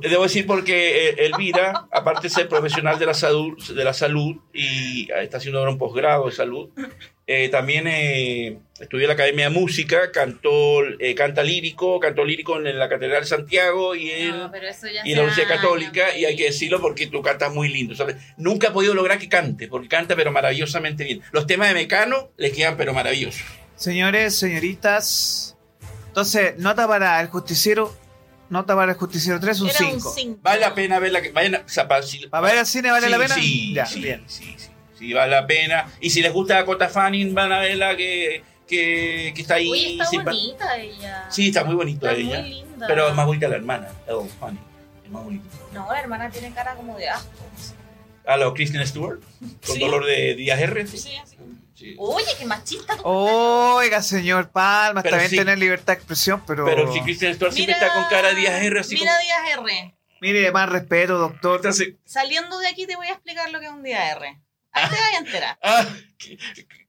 Debo 0.00 0.22
decir 0.22 0.46
porque 0.46 1.08
eh, 1.08 1.26
Elvira, 1.26 1.86
aparte 1.90 2.22
de 2.22 2.30
ser 2.30 2.48
profesional 2.48 2.98
de 2.98 3.06
la 3.06 3.14
salud, 3.14 3.62
de 3.62 3.84
la 3.84 3.92
salud 3.92 4.36
y 4.54 5.10
ah, 5.12 5.22
está 5.22 5.36
haciendo 5.36 5.58
ahora 5.58 5.70
un 5.70 5.78
posgrado 5.78 6.26
de 6.26 6.32
salud, 6.32 6.70
eh, 7.26 7.48
también 7.50 7.86
eh, 7.86 8.58
estudió 8.80 9.04
en 9.04 9.08
la 9.08 9.14
Academia 9.14 9.48
de 9.48 9.54
Música, 9.54 10.10
cantó, 10.10 10.84
eh, 10.98 11.14
canta 11.14 11.44
lírico, 11.44 12.00
cantó 12.00 12.24
lírico 12.24 12.58
en 12.58 12.78
la 12.78 12.88
Catedral 12.88 13.22
de 13.22 13.28
Santiago 13.28 13.94
y 13.94 14.10
en, 14.10 14.30
No, 14.30 14.50
y 15.04 15.12
en 15.12 15.16
la 15.16 15.22
Universidad 15.22 15.48
Católica, 15.48 16.06
años, 16.06 16.18
y 16.18 16.24
hay 16.24 16.36
que 16.36 16.44
decirlo 16.44 16.80
porque 16.80 17.06
tú 17.06 17.22
cantas 17.22 17.54
muy 17.54 17.68
lindo. 17.68 17.94
¿sabes? 17.94 18.16
Nunca 18.36 18.68
he 18.68 18.70
podido 18.72 18.92
lograr 18.92 19.18
que 19.18 19.28
cante, 19.28 19.68
porque 19.68 19.88
canta 19.88 20.16
pero 20.16 20.32
maravillosamente 20.32 21.04
bien. 21.04 21.22
Los 21.30 21.46
temas 21.46 21.68
de 21.68 21.74
Mecano 21.74 22.32
le 22.36 22.50
quedan 22.50 22.76
pero 22.76 22.92
maravillosos. 22.92 23.42
Señores, 23.76 24.36
señoritas. 24.36 25.56
Entonces, 26.08 26.58
nota 26.58 26.88
para 26.88 27.20
el 27.20 27.28
justiciero. 27.28 28.01
Nota 28.52 28.76
para 28.76 28.92
el 28.92 28.98
justiciero 28.98 29.40
3, 29.40 29.60
un 29.62 29.70
Era 29.70 29.78
5. 29.78 30.08
un 30.10 30.14
5. 30.14 30.38
Vale 30.42 30.60
la 30.60 30.74
pena 30.74 30.98
verla, 30.98 31.22
que 31.22 31.32
vayan 31.32 31.54
a, 31.54 31.58
o 31.60 31.68
sea, 31.68 31.88
para- 31.88 32.02
si- 32.02 32.26
¿Para 32.26 32.46
ver 32.48 32.58
el 32.58 32.66
cine 32.66 32.90
vale 32.90 33.06
Sí, 33.06 33.10
la 33.12 33.18
pena? 33.18 33.34
Sí, 33.34 33.72
ya, 33.74 33.86
sí, 33.86 34.00
bien. 34.02 34.24
sí, 34.26 34.54
sí, 34.58 34.68
sí, 34.98 35.12
vale 35.14 35.30
la 35.30 35.46
pena. 35.46 35.88
Y 36.02 36.10
si 36.10 36.20
les 36.20 36.30
gusta 36.34 36.56
Dakota 36.56 36.90
Fanning, 36.90 37.32
van 37.32 37.50
a 37.50 37.60
verla 37.60 37.96
que, 37.96 38.44
que, 38.68 39.32
que 39.34 39.40
está 39.40 39.54
ahí. 39.54 39.70
Oye, 39.70 39.92
está 39.92 40.04
bonita 40.22 40.76
ella. 40.76 41.26
Sí, 41.30 41.48
está 41.48 41.64
muy 41.64 41.74
bonita 41.76 42.10
Está 42.12 42.20
ella. 42.20 42.40
muy 42.40 42.50
linda. 42.50 42.86
Pero 42.86 43.08
es 43.08 43.14
más 43.14 43.24
bonita 43.24 43.48
la 43.48 43.56
hermana, 43.56 43.88
Elle 44.06 44.28
Fanning. 44.38 44.60
Es 45.02 45.10
más 45.10 45.24
bonita. 45.24 45.44
No, 45.72 45.90
la 45.90 46.00
hermana 46.00 46.30
tiene 46.30 46.52
cara 46.52 46.74
como 46.74 46.98
de 46.98 47.08
asco. 47.08 47.30
A 48.26 48.36
la 48.36 48.52
Kristen 48.52 48.86
Stewart, 48.86 49.20
con 49.66 49.76
Sí. 49.76 49.80
dolor 49.80 50.04
de 50.04 50.34
Díaz 50.34 50.60
R. 50.60 50.86
Sí, 50.86 51.16
así. 51.16 51.36
Sí. 51.82 51.96
Oye, 51.98 52.26
qué 52.38 52.44
machista 52.46 52.96
tu 52.96 53.02
Oiga, 53.04 54.00
señor 54.02 54.50
Palma, 54.50 55.02
Pero 55.02 55.16
está 55.16 55.18
bien 55.18 55.30
sí. 55.30 55.36
tener 55.36 55.58
libertad 55.58 55.86
de 55.88 55.92
expresión, 55.94 56.42
pero. 56.46 56.64
Pero 56.64 56.92
si 56.92 57.00
Kristen 57.00 57.34
Stewart 57.34 57.52
siempre 57.52 57.72
está 57.74 57.92
con 57.92 58.04
cara 58.04 58.32
Díaz 58.34 58.62
R. 58.62 58.80
Así 58.80 58.94
Mira 58.94 59.12
Díaz 59.18 59.58
R. 59.58 59.94
Mire, 60.20 60.52
más 60.52 60.68
respeto, 60.68 61.18
doctor. 61.18 61.56
Entonces, 61.56 61.94
Saliendo 62.04 62.56
de 62.60 62.68
aquí 62.68 62.86
te 62.86 62.94
voy 62.94 63.08
a 63.08 63.12
explicar 63.14 63.50
lo 63.50 63.58
que 63.58 63.66
es 63.66 63.72
un 63.72 63.82
Díaz 63.82 64.16
R. 64.16 64.40
Ahí 64.70 64.88
te 64.88 64.94
vas 64.94 65.14
a 65.14 65.18
enterar. 65.18 65.58
ah, 65.62 65.86
que- 66.18 66.38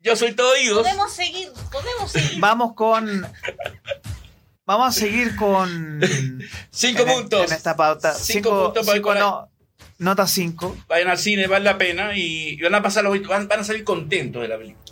yo 0.01 0.15
soy 0.15 0.33
todo 0.33 0.51
oídos. 0.51 0.83
Podemos 0.83 1.11
seguir, 1.11 1.49
podemos 1.71 2.11
seguir. 2.11 2.39
Vamos 2.39 2.73
con. 2.75 3.27
Vamos 4.65 4.95
a 4.95 4.99
seguir 4.99 5.35
con. 5.35 5.99
Cinco 6.69 7.01
en, 7.01 7.07
puntos. 7.07 7.47
En 7.51 7.57
esta 7.57 7.75
pauta. 7.75 8.13
Cinco 8.13 8.49
Cinco, 8.49 8.63
puntos 8.65 8.85
para 8.85 8.95
cinco 8.97 9.13
el 9.13 9.19
no, 9.19 9.49
nota 10.03 10.27
5. 10.27 10.77
Vayan 10.87 11.07
al 11.09 11.17
cine, 11.17 11.47
vale 11.47 11.65
la 11.65 11.77
pena 11.77 12.15
y 12.15 12.59
van 12.61 12.75
a 12.75 12.81
pasar 12.81 13.03
los- 13.03 13.21
van, 13.27 13.47
van 13.47 13.61
a 13.61 13.63
salir 13.63 13.83
contentos 13.83 14.41
de 14.41 14.47
la 14.47 14.57
película. 14.57 14.83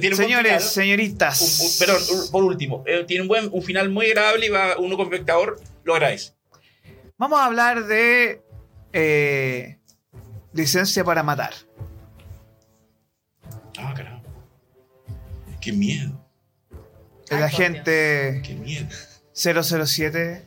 Tiene 0.00 0.16
Señores, 0.16 0.52
final. 0.52 0.62
señoritas. 0.62 1.40
Un- 1.60 1.66
un- 1.66 1.78
perdón, 1.78 2.30
por 2.30 2.44
último, 2.44 2.82
eh, 2.86 3.04
tiene 3.06 3.22
un 3.22 3.28
buen 3.28 3.48
un 3.52 3.62
final 3.62 3.90
muy 3.90 4.06
agradable 4.06 4.46
y 4.46 4.48
va 4.48 4.78
uno 4.78 4.96
como 4.96 5.10
espectador 5.12 5.60
lo 5.84 5.94
agradece. 5.94 6.32
Vamos 7.18 7.38
a 7.38 7.44
hablar 7.46 7.84
de. 7.86 8.40
eh, 8.94 9.78
licencia 10.54 11.02
para 11.04 11.22
matar. 11.22 11.52
Ah, 13.78 13.92
caramba. 13.96 14.22
Qué 15.60 15.72
miedo, 15.72 16.24
El 17.30 17.42
agente 17.42 18.40
qué 18.44 18.54
miedo. 18.54 18.86
007, 19.34 20.44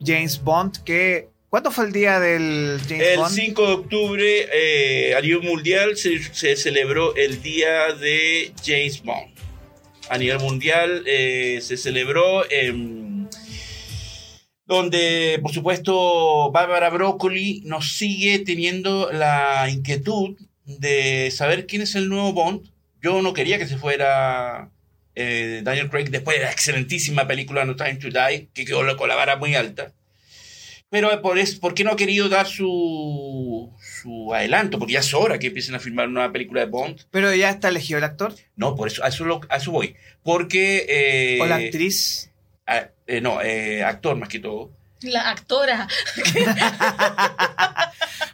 James 0.00 0.42
Bond, 0.42 0.82
que. 0.84 1.30
¿Cuándo 1.52 1.70
fue 1.70 1.84
el 1.84 1.92
día 1.92 2.18
del 2.18 2.80
James 2.88 3.08
El 3.08 3.18
Bond? 3.18 3.34
5 3.34 3.66
de 3.66 3.72
octubre 3.74 4.48
eh, 4.54 5.14
a 5.14 5.20
nivel 5.20 5.42
mundial 5.42 5.98
se, 5.98 6.18
se 6.32 6.56
celebró 6.56 7.14
el 7.14 7.42
día 7.42 7.92
de 7.92 8.54
James 8.64 9.02
Bond. 9.02 9.34
A 10.08 10.16
nivel 10.16 10.38
mundial 10.38 11.04
eh, 11.06 11.58
se 11.60 11.76
celebró 11.76 12.50
en 12.50 13.28
donde, 14.64 15.40
por 15.42 15.52
supuesto, 15.52 16.50
Bárbara 16.52 16.88
Broccoli 16.88 17.60
nos 17.66 17.98
sigue 17.98 18.38
teniendo 18.38 19.12
la 19.12 19.68
inquietud 19.68 20.38
de 20.64 21.30
saber 21.30 21.66
quién 21.66 21.82
es 21.82 21.94
el 21.96 22.08
nuevo 22.08 22.32
Bond. 22.32 22.62
Yo 23.02 23.20
no 23.20 23.34
quería 23.34 23.58
que 23.58 23.66
se 23.66 23.76
fuera 23.76 24.70
eh, 25.14 25.60
Daniel 25.62 25.90
Craig 25.90 26.08
después 26.08 26.38
de 26.38 26.44
la 26.44 26.50
excelentísima 26.50 27.26
película 27.26 27.66
No 27.66 27.76
Time 27.76 27.96
to 27.96 28.08
Die, 28.08 28.48
que 28.54 28.64
quedó 28.64 28.96
con 28.96 29.10
la 29.10 29.16
vara 29.16 29.36
muy 29.36 29.54
alta. 29.54 29.92
Pero 30.92 31.22
por, 31.22 31.38
es, 31.38 31.54
¿por 31.56 31.72
qué 31.72 31.84
no 31.84 31.92
ha 31.92 31.96
querido 31.96 32.28
dar 32.28 32.46
su, 32.46 33.72
su 33.80 34.34
adelanto? 34.34 34.78
Porque 34.78 34.92
ya 34.92 35.00
es 35.00 35.14
hora 35.14 35.38
que 35.38 35.46
empiecen 35.46 35.74
a 35.74 35.78
filmar 35.80 36.06
una 36.06 36.30
película 36.30 36.60
de 36.60 36.66
Bond. 36.66 37.00
Pero 37.10 37.34
ya 37.34 37.48
está 37.48 37.70
elegido 37.70 37.96
el 37.96 38.04
actor 38.04 38.34
No, 38.56 38.76
por 38.76 38.88
eso, 38.88 39.02
a 39.02 39.08
eso, 39.08 39.24
lo- 39.24 39.40
a 39.48 39.56
eso 39.56 39.70
voy. 39.72 39.96
Porque... 40.22 40.84
eh, 40.86 41.38
o 41.40 41.46
la 41.46 41.56
actriz. 41.56 42.30
a- 42.66 42.88
eh, 43.06 43.22
no, 43.22 43.40
eh, 43.40 43.82
actor 43.82 44.16
más 44.16 44.28
que 44.28 44.38
todo. 44.38 44.70
La 45.00 45.30
actora. 45.30 45.88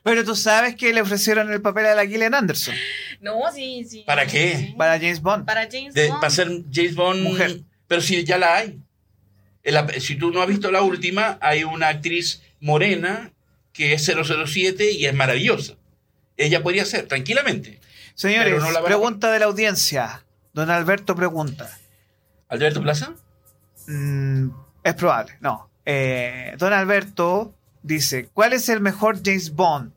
Pero 0.02 0.24
tú 0.24 0.34
sabes 0.34 0.74
que 0.74 0.92
le 0.92 1.00
ofrecieron 1.00 1.52
el 1.52 1.62
papel 1.62 1.86
a 1.86 1.94
la 1.94 2.06
Gillian 2.06 2.34
Anderson 2.34 2.74
No, 3.20 3.40
sí, 3.54 3.84
sí. 3.88 4.02
¿Para 4.06 4.26
qué? 4.26 4.56
Sí. 4.56 4.74
para 4.76 4.98
James 4.98 5.20
Bond. 5.22 5.46
Para 5.46 5.68
James 5.70 5.94
De, 5.94 6.09
Bond. 6.09 6.20
para 6.20 6.30
ser 6.30 6.48
James 6.72 6.94
Bond... 6.94 7.22
Mujer. 7.22 7.61
Pero 7.86 8.00
si 8.02 8.22
ya 8.24 8.36
la 8.36 8.56
hay. 8.56 8.78
Si 10.00 10.16
tú 10.16 10.30
no 10.30 10.42
has 10.42 10.48
visto 10.48 10.70
la 10.70 10.82
última, 10.82 11.38
hay 11.40 11.64
una 11.64 11.88
actriz 11.88 12.42
morena 12.60 13.32
que 13.72 13.92
es 13.92 14.04
007 14.04 14.92
y 14.92 15.06
es 15.06 15.14
maravillosa. 15.14 15.74
Ella 16.36 16.62
podría 16.62 16.84
ser, 16.84 17.06
tranquilamente. 17.06 17.80
Señores, 18.14 18.60
no 18.60 18.84
pregunta 18.84 19.30
de 19.32 19.38
la 19.38 19.46
audiencia. 19.46 20.24
Don 20.52 20.70
Alberto 20.70 21.14
pregunta. 21.14 21.70
¿Alberto 22.48 22.82
Plaza? 22.82 23.14
Mm, 23.86 24.50
es 24.82 24.94
probable, 24.94 25.34
no. 25.40 25.70
Eh, 25.84 26.54
don 26.58 26.72
Alberto 26.72 27.54
dice, 27.82 28.28
¿cuál 28.32 28.52
es 28.52 28.68
el 28.68 28.80
mejor 28.80 29.20
James 29.24 29.54
Bond? 29.54 29.92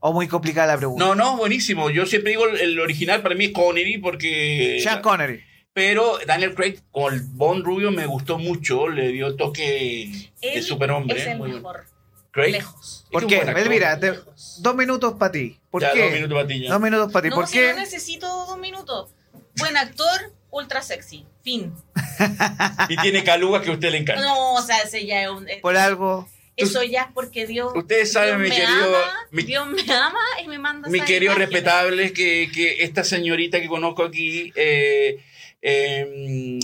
O 0.00 0.12
muy 0.12 0.28
complicada 0.28 0.68
la 0.68 0.76
pregunta. 0.78 1.04
No, 1.04 1.14
no, 1.14 1.36
buenísimo. 1.36 1.90
Yo 1.90 2.06
siempre 2.06 2.30
digo 2.30 2.46
el, 2.46 2.60
el 2.60 2.80
original 2.80 3.20
para 3.20 3.34
mí 3.34 3.46
es 3.46 3.52
Connery 3.52 3.98
porque... 3.98 4.80
Sean 4.82 5.02
Connery. 5.02 5.42
Pero 5.78 6.18
Daniel 6.26 6.54
Craig 6.56 6.80
con 6.90 7.14
el 7.14 7.20
Bond 7.20 7.64
rubio 7.64 7.92
me 7.92 8.04
gustó 8.06 8.36
mucho, 8.36 8.88
le 8.88 9.08
dio 9.08 9.36
toque 9.36 10.28
de 10.42 10.60
superhombre. 10.62 11.20
Es 11.20 11.26
el 11.28 11.38
Muy- 11.38 11.52
mejor. 11.52 11.84
Craig. 12.32 12.50
Lejos. 12.52 13.06
¿Por 13.12 13.26
qué? 13.28 13.38
Elvira, 13.38 13.98
te- 14.00 14.18
dos 14.58 14.74
minutos 14.74 15.14
para 15.18 15.30
ti. 15.30 15.56
¿Por 15.70 15.82
Ya, 15.82 15.92
qué? 15.92 16.02
dos 16.02 16.12
minutos 16.12 16.34
para 16.36 16.48
ti, 16.48 16.60
ya. 16.64 16.70
Dos 16.72 16.80
minutos 16.80 17.12
para 17.12 17.22
ti. 17.22 17.28
No, 17.30 17.36
¿Por 17.36 17.46
si 17.46 17.52
qué? 17.58 17.68
no 17.72 17.78
necesito 17.78 18.26
dos 18.26 18.58
minutos. 18.58 19.10
Buen 19.56 19.76
actor, 19.76 20.32
ultra 20.50 20.82
sexy. 20.82 21.24
Fin. 21.44 21.72
Y 22.88 22.96
tiene 22.96 23.22
calugas 23.22 23.62
que 23.62 23.70
a 23.70 23.74
usted 23.74 23.90
le 23.92 23.98
encanta. 23.98 24.20
No, 24.22 24.54
o 24.54 24.62
sea, 24.62 24.78
ese 24.80 25.06
ya 25.06 25.22
es 25.22 25.28
un. 25.30 25.46
Por 25.62 25.76
algo. 25.76 26.28
Eso 26.56 26.82
ya 26.82 27.02
es 27.02 27.08
porque 27.14 27.46
Dios. 27.46 27.72
Ustedes 27.74 28.12
saben, 28.12 28.38
Dios 28.42 28.50
mi 28.50 28.56
querido- 28.56 28.96
ama, 28.96 29.14
mi- 29.30 29.42
Dios 29.44 29.66
me 29.68 29.92
ama 29.94 30.18
y 30.44 30.48
me 30.48 30.58
manda 30.58 30.88
Mi 30.88 31.00
querido 31.02 31.32
imágenes. 31.34 31.50
respetable, 31.50 32.12
que, 32.12 32.50
que 32.52 32.82
esta 32.82 33.04
señorita 33.04 33.60
que 33.60 33.68
conozco 33.68 34.02
aquí, 34.02 34.52
eh, 34.56 35.18
eh, 35.62 36.58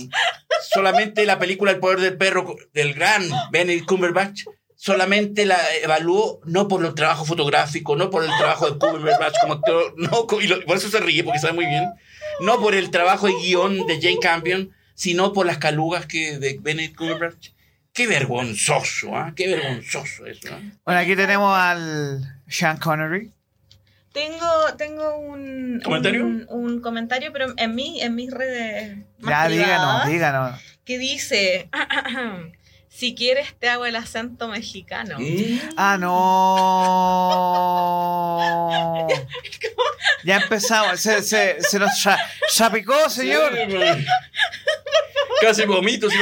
solamente 0.71 1.25
la 1.25 1.39
película 1.39 1.71
El 1.71 1.79
poder 1.79 1.99
del 1.99 2.17
perro 2.17 2.55
del 2.73 2.93
gran 2.93 3.23
Benedict 3.51 3.87
Cumberbatch, 3.87 4.43
solamente 4.75 5.45
la 5.45 5.57
evaluó 5.81 6.39
no 6.45 6.67
por 6.67 6.85
el 6.85 6.93
trabajo 6.93 7.25
fotográfico, 7.25 7.95
no 7.95 8.09
por 8.09 8.23
el 8.23 8.29
trabajo 8.37 8.69
de 8.69 8.77
Cumberbatch 8.77 9.35
como 9.41 9.53
actor, 9.53 9.93
no, 9.97 10.27
y 10.41 10.47
por 10.65 10.77
eso 10.77 10.89
se 10.89 10.99
ríe, 10.99 11.23
porque 11.23 11.39
sabe 11.39 11.53
muy 11.53 11.65
bien, 11.65 11.85
no 12.41 12.59
por 12.59 12.75
el 12.75 12.91
trabajo 12.91 13.27
de 13.27 13.33
guion 13.33 13.85
de 13.87 14.01
Jane 14.01 14.19
Campion, 14.21 14.71
sino 14.93 15.33
por 15.33 15.45
las 15.45 15.57
calugas 15.57 16.05
que 16.05 16.37
de 16.39 16.57
Benedict 16.59 16.95
Cumberbatch. 16.95 17.49
Qué 17.93 18.07
vergonzoso, 18.07 19.15
¿ah? 19.15 19.31
Qué 19.35 19.47
vergonzoso 19.47 20.25
eso, 20.25 20.49
¿ah? 20.51 20.59
Bueno, 20.83 20.99
aquí 20.99 21.15
tenemos 21.15 21.57
al 21.57 22.41
Sean 22.47 22.77
Connery. 22.77 23.31
Tengo, 24.15 24.75
tengo 24.77 25.17
un 25.17 25.81
¿Comentario? 25.83 26.25
Un, 26.25 26.45
un 26.49 26.79
comentario, 26.79 27.33
pero 27.33 27.47
en 27.57 27.75
mí, 27.75 27.99
en 28.01 28.15
mis 28.15 28.31
redes 28.31 28.97
más 29.19 29.29
Ya, 29.29 29.47
díganos, 29.49 29.75
privadas, 30.03 30.07
díganos. 30.07 30.61
que 30.85 30.97
dice: 30.97 31.69
Si 32.95 33.13
quieres, 33.13 33.53
te 33.59 33.67
hago 33.67 33.85
el 33.85 33.95
acento 33.97 34.47
mexicano. 34.47 35.17
Ah, 35.75 35.97
no. 38.89 39.07
Ya 40.23 40.37
empezamos. 40.37 40.99
Se, 41.01 41.21
se, 41.21 41.61
se 41.61 41.77
nos 41.77 41.91
cha- 42.01 42.17
chapicó, 42.51 43.09
señor. 43.09 43.53
Sí. 43.55 44.05
Casi 45.41 45.65
vomito. 45.65 46.09
sí, 46.09 46.15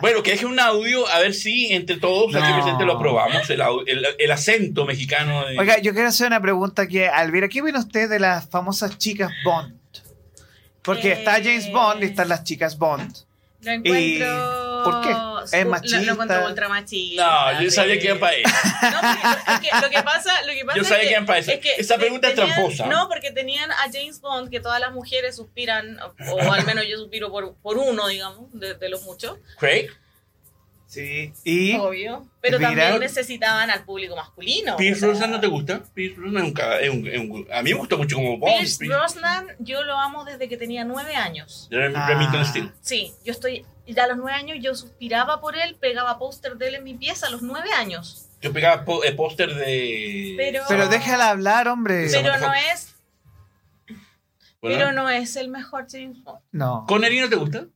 bueno, 0.00 0.22
que 0.24 0.32
deje 0.32 0.44
un 0.46 0.58
audio 0.58 1.06
a 1.08 1.20
ver 1.20 1.34
si 1.34 1.72
entre 1.72 1.98
todos 1.98 2.34
aquí 2.34 2.48
No. 2.48 2.56
presente 2.62 2.84
lo 2.84 2.94
aprobamos. 2.94 3.48
El, 3.50 3.60
el- 3.86 4.06
el 4.18 4.30
acento 4.32 4.84
mexicano. 4.86 5.46
De... 5.46 5.56
Oiga, 5.58 5.78
yo 5.78 5.92
quiero 5.92 6.08
hacer 6.08 6.26
una 6.26 6.40
pregunta 6.40 6.88
que, 6.88 7.06
Alvira, 7.08 7.48
¿qué 7.48 7.60
opina 7.62 7.78
usted 7.78 8.08
de 8.08 8.18
las 8.18 8.48
famosas 8.48 8.98
chicas 8.98 9.30
Bond? 9.44 9.74
Porque 10.82 11.10
Eh, 11.10 11.12
está 11.18 11.32
James 11.34 11.70
Bond 11.70 12.02
y 12.02 12.06
están 12.06 12.28
las 12.28 12.42
chicas 12.44 12.76
Bond. 12.78 13.14
Lo 13.60 13.70
encuentro. 13.72 14.65
¿Por 14.90 15.02
qué? 15.02 15.58
¿Es 15.58 15.66
machista? 15.66 16.00
Lo, 16.00 16.12
encuentro 16.12 16.46
ultra 16.46 16.68
machista. 16.68 17.52
no, 17.52 17.62
yo 17.62 17.70
sabía 17.70 17.98
que 17.98 18.06
iba 18.06 18.18
para 18.18 18.32
ahí. 18.32 18.42
No, 18.42 19.00
porque 19.00 19.52
es 19.52 19.60
que 19.60 19.80
lo 19.80 19.90
que 19.90 20.02
pasa, 20.02 20.42
lo 20.42 20.52
que 20.52 20.64
pasa 20.64 20.76
Yo 20.76 20.82
es 20.82 20.88
sabía 20.88 21.02
que, 21.02 21.08
que 21.08 21.12
iban 21.14 21.26
para 21.26 21.38
eso. 21.38 21.50
es 21.50 21.60
que 21.60 21.72
Esa 21.78 21.96
pregunta 21.96 22.28
es 22.28 22.34
tramposa. 22.34 22.86
No, 22.86 23.08
porque 23.08 23.30
tenían 23.30 23.70
a 23.70 23.84
James 23.92 24.20
Bond, 24.20 24.50
que 24.50 24.60
todas 24.60 24.80
las 24.80 24.92
mujeres 24.92 25.36
suspiran, 25.36 25.98
o 26.00 26.52
al 26.52 26.64
menos 26.64 26.84
yo 26.88 26.98
suspiro 26.98 27.30
por, 27.30 27.54
por 27.56 27.78
uno, 27.78 28.08
digamos, 28.08 28.52
de, 28.52 28.74
de 28.74 28.88
los 28.88 29.02
muchos, 29.02 29.38
Craig, 29.58 29.90
Sí. 30.96 31.32
Y 31.44 31.76
obvio. 31.76 32.26
Pero 32.40 32.58
también 32.58 32.98
necesitaban 33.00 33.70
al 33.70 33.84
público 33.84 34.16
masculino. 34.16 34.76
Pierce 34.76 34.98
o 34.98 35.00
sea, 35.00 35.08
Brosnan 35.08 35.30
no 35.32 35.40
te 35.40 35.46
gusta. 35.46 35.82
Pierce 35.94 36.16
Brosnan 36.18 36.42
es 36.44 36.48
un, 36.48 36.54
ca- 36.54 36.80
es 36.80 36.90
un- 36.90 37.06
es 37.06 37.18
un- 37.18 37.46
A 37.52 37.62
mí 37.62 37.72
me 37.72 37.78
gusta 37.78 37.96
mucho 37.96 38.16
como 38.16 38.38
Bond. 38.38 38.54
Pierce 38.56 38.86
Brosnan, 38.86 39.48
yo 39.58 39.82
lo 39.84 39.98
amo 39.98 40.24
desde 40.24 40.48
que 40.48 40.56
tenía 40.56 40.84
nueve 40.84 41.14
años. 41.16 41.68
Rem- 41.70 41.92
Ah. 41.96 42.06
Remington 42.08 42.44
Steele. 42.44 42.72
Sí, 42.80 43.12
yo 43.24 43.32
estoy. 43.32 43.64
Ya 43.86 44.04
a 44.04 44.06
los 44.08 44.16
nueve 44.16 44.32
años 44.36 44.58
yo 44.60 44.74
suspiraba 44.74 45.40
por 45.40 45.56
él, 45.56 45.76
pegaba 45.76 46.18
póster 46.18 46.56
de 46.56 46.68
él 46.68 46.74
en 46.76 46.84
mi 46.84 46.94
pieza 46.94 47.28
a 47.28 47.30
los 47.30 47.42
nueve 47.42 47.70
años. 47.72 48.28
Yo 48.42 48.52
pegaba 48.52 48.84
eh, 49.04 49.12
póster 49.12 49.54
de. 49.54 50.34
Pero- 50.36 50.64
Pero 50.68 50.88
déjala 50.88 51.30
hablar, 51.30 51.68
hombre. 51.68 52.08
Pero 52.10 52.36
no 52.38 52.52
es, 52.52 52.94
Bueno, 54.60 54.78
pero 54.78 54.92
no 54.92 55.08
es 55.10 55.36
el 55.36 55.48
mejor 55.48 55.86
James 55.90 56.22
Bond. 56.24 56.40
No. 56.52 56.84
¿Connery 56.88 57.20
no 57.20 57.28
te 57.28 57.36
gusta? 57.36 57.66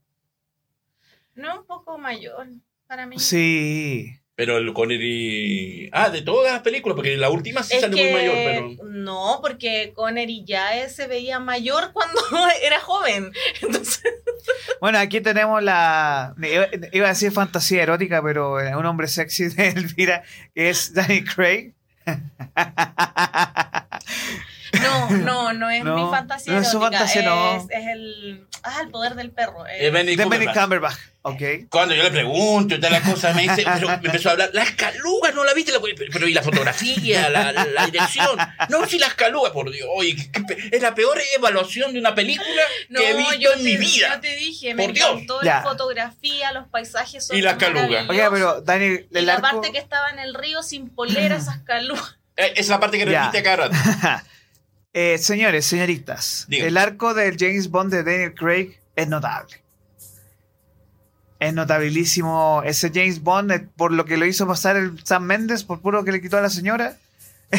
No, 1.35 1.61
un 1.61 1.65
poco 1.65 1.97
mayor 1.97 2.47
para 2.91 3.05
mí. 3.05 3.17
Sí. 3.19 4.17
Pero 4.35 4.57
el 4.57 4.73
Connery. 4.73 5.89
Ah, 5.93 6.09
de 6.09 6.21
todas 6.23 6.51
las 6.51 6.61
películas, 6.61 6.97
porque 6.97 7.15
la 7.15 7.29
última 7.29 7.63
sí 7.63 7.75
Es 7.75 7.81
salió 7.81 7.95
que 7.95 8.03
muy 8.03 8.13
mayor, 8.13 8.35
pero. 8.35 8.89
no, 8.89 9.39
porque 9.41 9.93
Connery 9.95 10.43
ya 10.45 10.89
se 10.89 11.07
veía 11.07 11.39
mayor 11.39 11.93
cuando 11.93 12.19
era 12.61 12.81
joven. 12.81 13.31
Entonces, 13.61 14.03
Bueno, 14.81 14.97
aquí 14.97 15.21
tenemos 15.21 15.63
la. 15.63 16.35
Iba, 16.91 17.05
a 17.05 17.09
decir 17.09 17.31
fantasía 17.31 17.83
erótica, 17.83 18.21
pero 18.21 18.55
un 18.55 18.85
hombre 18.85 19.07
sexy 19.07 19.47
de 19.47 19.69
Elvira, 19.69 20.23
que 20.53 20.69
es 20.69 20.93
Danny 20.93 21.23
Craig. 21.23 21.73
no, 24.81 25.09
no, 25.09 25.53
no 25.53 25.69
es 25.69 25.83
No, 25.83 25.95
mi 25.95 26.09
fantasía. 26.11 26.53
no 26.53 26.59
es 26.61 26.69
su 26.71 26.79
fantasía, 26.79 27.21
no. 27.23 27.55
es, 27.57 27.63
es 27.69 27.87
el, 27.87 28.47
ah, 28.63 28.79
el 28.81 28.89
poder 28.89 29.15
del 29.15 29.31
perro. 29.31 29.65
Eh, 29.67 29.87
es- 29.87 29.91
Benedict 29.93 30.17
De 30.19 30.25
Benny 30.25 30.45
Cumberbatch. 30.45 30.63
Cumberbatch. 30.63 30.97
Ok. 31.23 31.41
Cuando 31.69 31.93
yo 31.93 32.01
le 32.01 32.09
pregunto 32.09 32.73
y 32.73 32.77
todas 32.79 32.91
las 32.93 33.07
cosas, 33.07 33.35
me 33.35 33.43
dice, 33.43 33.63
pero 33.63 33.87
me 33.89 33.93
empezó 33.93 34.29
a 34.29 34.31
hablar, 34.31 34.49
las 34.53 34.71
calugas, 34.71 35.35
¿no 35.35 35.43
la 35.43 35.53
viste? 35.53 35.71
La- 35.71 35.79
Pero 36.11 36.27
y 36.27 36.33
la 36.33 36.41
fotografía, 36.41 37.29
la, 37.29 37.51
la- 37.51 37.65
la 37.65 37.85
dirección. 37.85 38.35
No, 38.69 38.87
sí, 38.87 38.97
las 38.97 39.13
calugas, 39.13 39.51
por 39.51 39.69
Dios. 39.71 39.87
Oye, 39.95 40.15
es 40.71 40.81
la 40.81 40.95
peor 40.95 41.19
evaluación 41.37 41.93
de 41.93 41.99
una 41.99 42.15
película 42.15 42.61
que 42.89 43.11
he 43.11 43.13
visto 43.17 43.35
yo 43.35 43.53
en 43.53 43.63
mi 43.63 43.77
vida. 43.77 44.15
Yo 44.15 44.19
te 44.21 44.35
dije, 44.35 44.73
me 44.73 44.85
Por 44.85 44.93
Dios. 44.93 45.09
encantó 45.11 45.41
Ya. 45.43 45.57
la 45.57 45.61
fotografía, 45.61 46.51
los 46.53 46.67
paisajes 46.69 47.27
son 47.27 47.37
Y 47.37 47.41
las 47.41 47.55
calugas. 47.57 48.09
Oiga, 48.09 48.29
pero 48.31 48.61
Danny, 48.61 49.01
Y 49.11 49.21
la 49.21 49.33
arco. 49.35 49.43
parte 49.43 49.71
que 49.71 49.77
estaba 49.77 50.09
en 50.09 50.17
el 50.17 50.33
río 50.33 50.63
sin 50.63 50.89
polera, 50.89 51.35
esas 51.35 51.59
calugas. 51.59 52.17
Eh, 52.35 52.45
Esa 52.53 52.59
es 52.61 52.69
la 52.69 52.79
parte 52.79 52.97
que 52.97 53.05
repite 53.05 53.43
cada 53.43 53.67
rato. 53.67 53.75
Eh, 54.93 55.17
señores, 55.19 55.65
señoritas, 55.65 56.47
el 56.49 56.77
arco 56.77 57.13
del 57.13 57.37
James 57.39 57.69
Bond 57.69 57.93
de 57.93 58.03
Daniel 58.03 58.33
Craig 58.35 58.77
es 58.95 59.07
notable. 59.07 59.61
Es 61.39 61.53
notabilísimo 61.53 62.61
ese 62.65 62.91
James 62.93 63.21
Bond 63.23 63.51
eh, 63.51 63.67
por 63.75 63.91
lo 63.93 64.05
que 64.05 64.17
lo 64.17 64.25
hizo 64.25 64.45
pasar 64.45 64.75
el 64.75 65.03
Sam 65.05 65.23
Mendes, 65.23 65.63
por 65.63 65.79
puro 65.81 66.03
que 66.03 66.11
le 66.11 66.21
quitó 66.21 66.37
a 66.37 66.41
la 66.41 66.49
señora. 66.49 66.97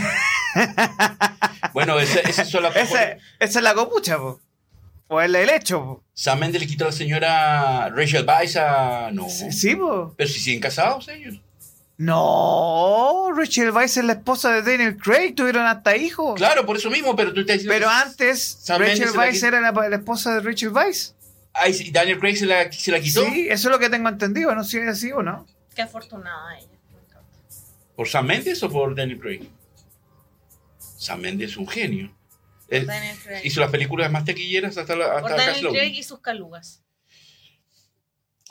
Bueno, 1.73 1.99
esa 1.99 2.21
esa 2.21 2.43
es 2.43 2.53
la 2.53 2.69
Ese- 2.69 3.19
esa 3.41 3.59
es 3.59 3.63
la 3.63 3.73
copucha, 3.75 4.19
po. 4.19 4.39
O 5.09 5.19
el, 5.23 5.35
el 5.35 5.49
hecho, 5.49 5.81
po. 5.83 6.05
Sam 6.13 6.41
Mendes 6.41 6.61
le 6.61 6.67
quitó 6.67 6.85
a 6.85 6.89
la 6.89 6.93
señora 6.93 7.89
Rachel 7.89 8.27
Weisz 8.29 8.57
a... 8.57 9.11
No. 9.13 9.31
Sí, 9.31 9.51
sí, 9.53 9.75
po. 9.77 10.13
Pero 10.17 10.29
si 10.29 10.41
siguen 10.41 10.61
casados 10.61 11.09
ellos. 11.09 11.41
No, 11.99 13.29
Rachel 13.37 13.71
Weisz 13.71 13.99
es 13.99 14.05
la 14.05 14.15
esposa 14.15 14.53
de 14.53 14.63
Daniel 14.63 14.97
Craig, 14.97 15.35
tuvieron 15.35 15.67
hasta 15.67 15.97
hijos. 15.97 16.37
Claro, 16.37 16.67
por 16.67 16.77
eso 16.77 16.91
mismo, 16.91 17.15
pero 17.15 17.33
tú 17.33 17.41
estás 17.41 17.59
diciendo... 17.59 17.75
Pero 17.75 17.89
antes, 17.89 18.43
Sam 18.61 18.81
Rachel 18.81 19.11
Weisz 19.17 19.43
era 19.43 19.61
la, 19.61 19.71
la 19.73 19.97
esposa 19.97 20.35
de 20.35 20.41
Rachel 20.41 20.71
Weisz. 20.71 21.15
Ay, 21.55 21.75
sí, 21.75 21.91
Daniel 21.91 22.19
Craig 22.19 22.37
se 22.37 22.47
la, 22.47 22.73
se 22.73 22.91
la 22.91 23.01
quitó 23.01 23.25
Sí, 23.27 23.47
eso 23.49 23.69
es 23.69 23.73
lo 23.73 23.79
que 23.79 23.91
tengo 23.91 24.09
entendido, 24.09 24.55
no 24.55 24.65
sé 24.65 24.71
si 24.71 24.79
es 24.79 24.89
así 24.89 25.13
o 25.13 25.23
no. 25.23 25.47
Qué 25.75 25.83
afortunada 25.83 26.59
ella. 26.59 26.69
por 27.95 28.09
Sam 28.09 28.27
Mendes 28.27 28.63
o 28.63 28.71
por 28.71 28.95
Daniel 28.95 29.21
Craig. 29.21 29.49
Sam 30.79 31.21
Mendes 31.21 31.53
es 31.53 31.57
un 31.57 31.69
genio. 31.69 32.15
Él 32.69 32.87
Daniel 32.87 33.17
hizo 33.45 33.61
las 33.61 33.71
películas 33.71 34.11
más 34.11 34.25
taquilleras 34.25 34.79
hasta 34.79 34.97
la 34.97 35.21
Por 35.21 35.31
hasta 35.31 35.47
Daniel 35.47 35.65
Cast 35.65 35.77
Craig 35.77 35.95
y 35.95 36.03
sus 36.03 36.21
calugas. 36.21 36.82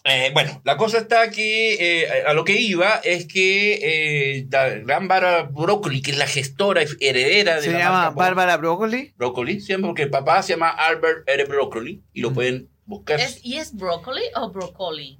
Eh, 0.03 0.31
bueno, 0.33 0.59
la 0.65 0.77
cosa 0.77 0.97
está 0.97 1.29
que 1.29 2.01
eh, 2.01 2.23
a 2.25 2.33
lo 2.33 2.43
que 2.43 2.53
iba 2.59 2.95
es 3.03 3.27
que 3.27 4.37
eh, 4.39 4.47
la 4.49 4.69
gran 4.69 5.07
Bárbara 5.07 5.43
Broccoli, 5.43 6.01
que 6.01 6.09
es 6.11 6.17
la 6.17 6.25
gestora 6.25 6.81
y 6.81 6.87
heredera 6.99 7.57
de 7.57 7.61
Se 7.61 7.71
la 7.71 7.79
llama 7.79 8.01
marca 8.05 8.15
Bárbara 8.15 8.57
Broccoli. 8.57 9.13
Broccoli, 9.15 9.59
siempre 9.61 9.87
porque 9.89 10.03
el 10.03 10.09
papá 10.09 10.41
se 10.41 10.53
llama 10.53 10.69
Albert 10.69 11.27
R. 11.29 11.45
Broccoli 11.45 12.01
y 12.13 12.21
lo 12.21 12.31
Mm. 12.31 12.33
pueden 12.33 12.69
buscar. 12.85 13.19
¿Es, 13.19 13.45
¿Y 13.45 13.57
es 13.57 13.75
broccoli 13.75 14.23
o 14.35 14.49
broccoli? 14.49 15.19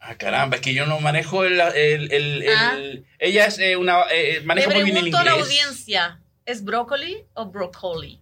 Ah, 0.00 0.16
caramba, 0.16 0.56
es 0.56 0.62
que 0.62 0.72
yo 0.72 0.86
no 0.86 0.98
manejo 1.00 1.44
el... 1.44 1.60
el- 1.60 2.10
el- 2.12 2.42
el- 2.42 2.48
Ah. 2.56 2.76
Ella 3.18 3.46
es 3.46 3.58
eh, 3.58 3.76
una... 3.76 4.02
eh, 4.12 4.40
maneja 4.44 4.68
Le 4.70 4.74
muy 4.76 4.84
bien 4.84 4.96
el 4.96 5.02
pregunto 5.10 5.18
a 5.18 5.20
inglés. 5.20 5.36
la 5.36 5.42
audiencia, 5.42 6.20
¿es 6.46 6.64
broccoli 6.64 7.24
o 7.34 7.46
broccoli? 7.50 8.20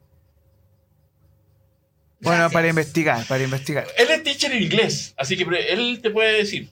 Bueno, 2.21 2.39
Gracias. 2.39 2.53
para 2.53 2.69
investigar, 2.69 3.27
para 3.27 3.45
investigar. 3.45 3.87
Él 3.99 4.11
es 4.11 4.23
teacher 4.23 4.53
en 4.53 4.63
inglés, 4.63 5.15
así 5.17 5.37
que 5.37 5.45
él 5.69 6.01
te 6.03 6.11
puede 6.11 6.39
decir. 6.39 6.69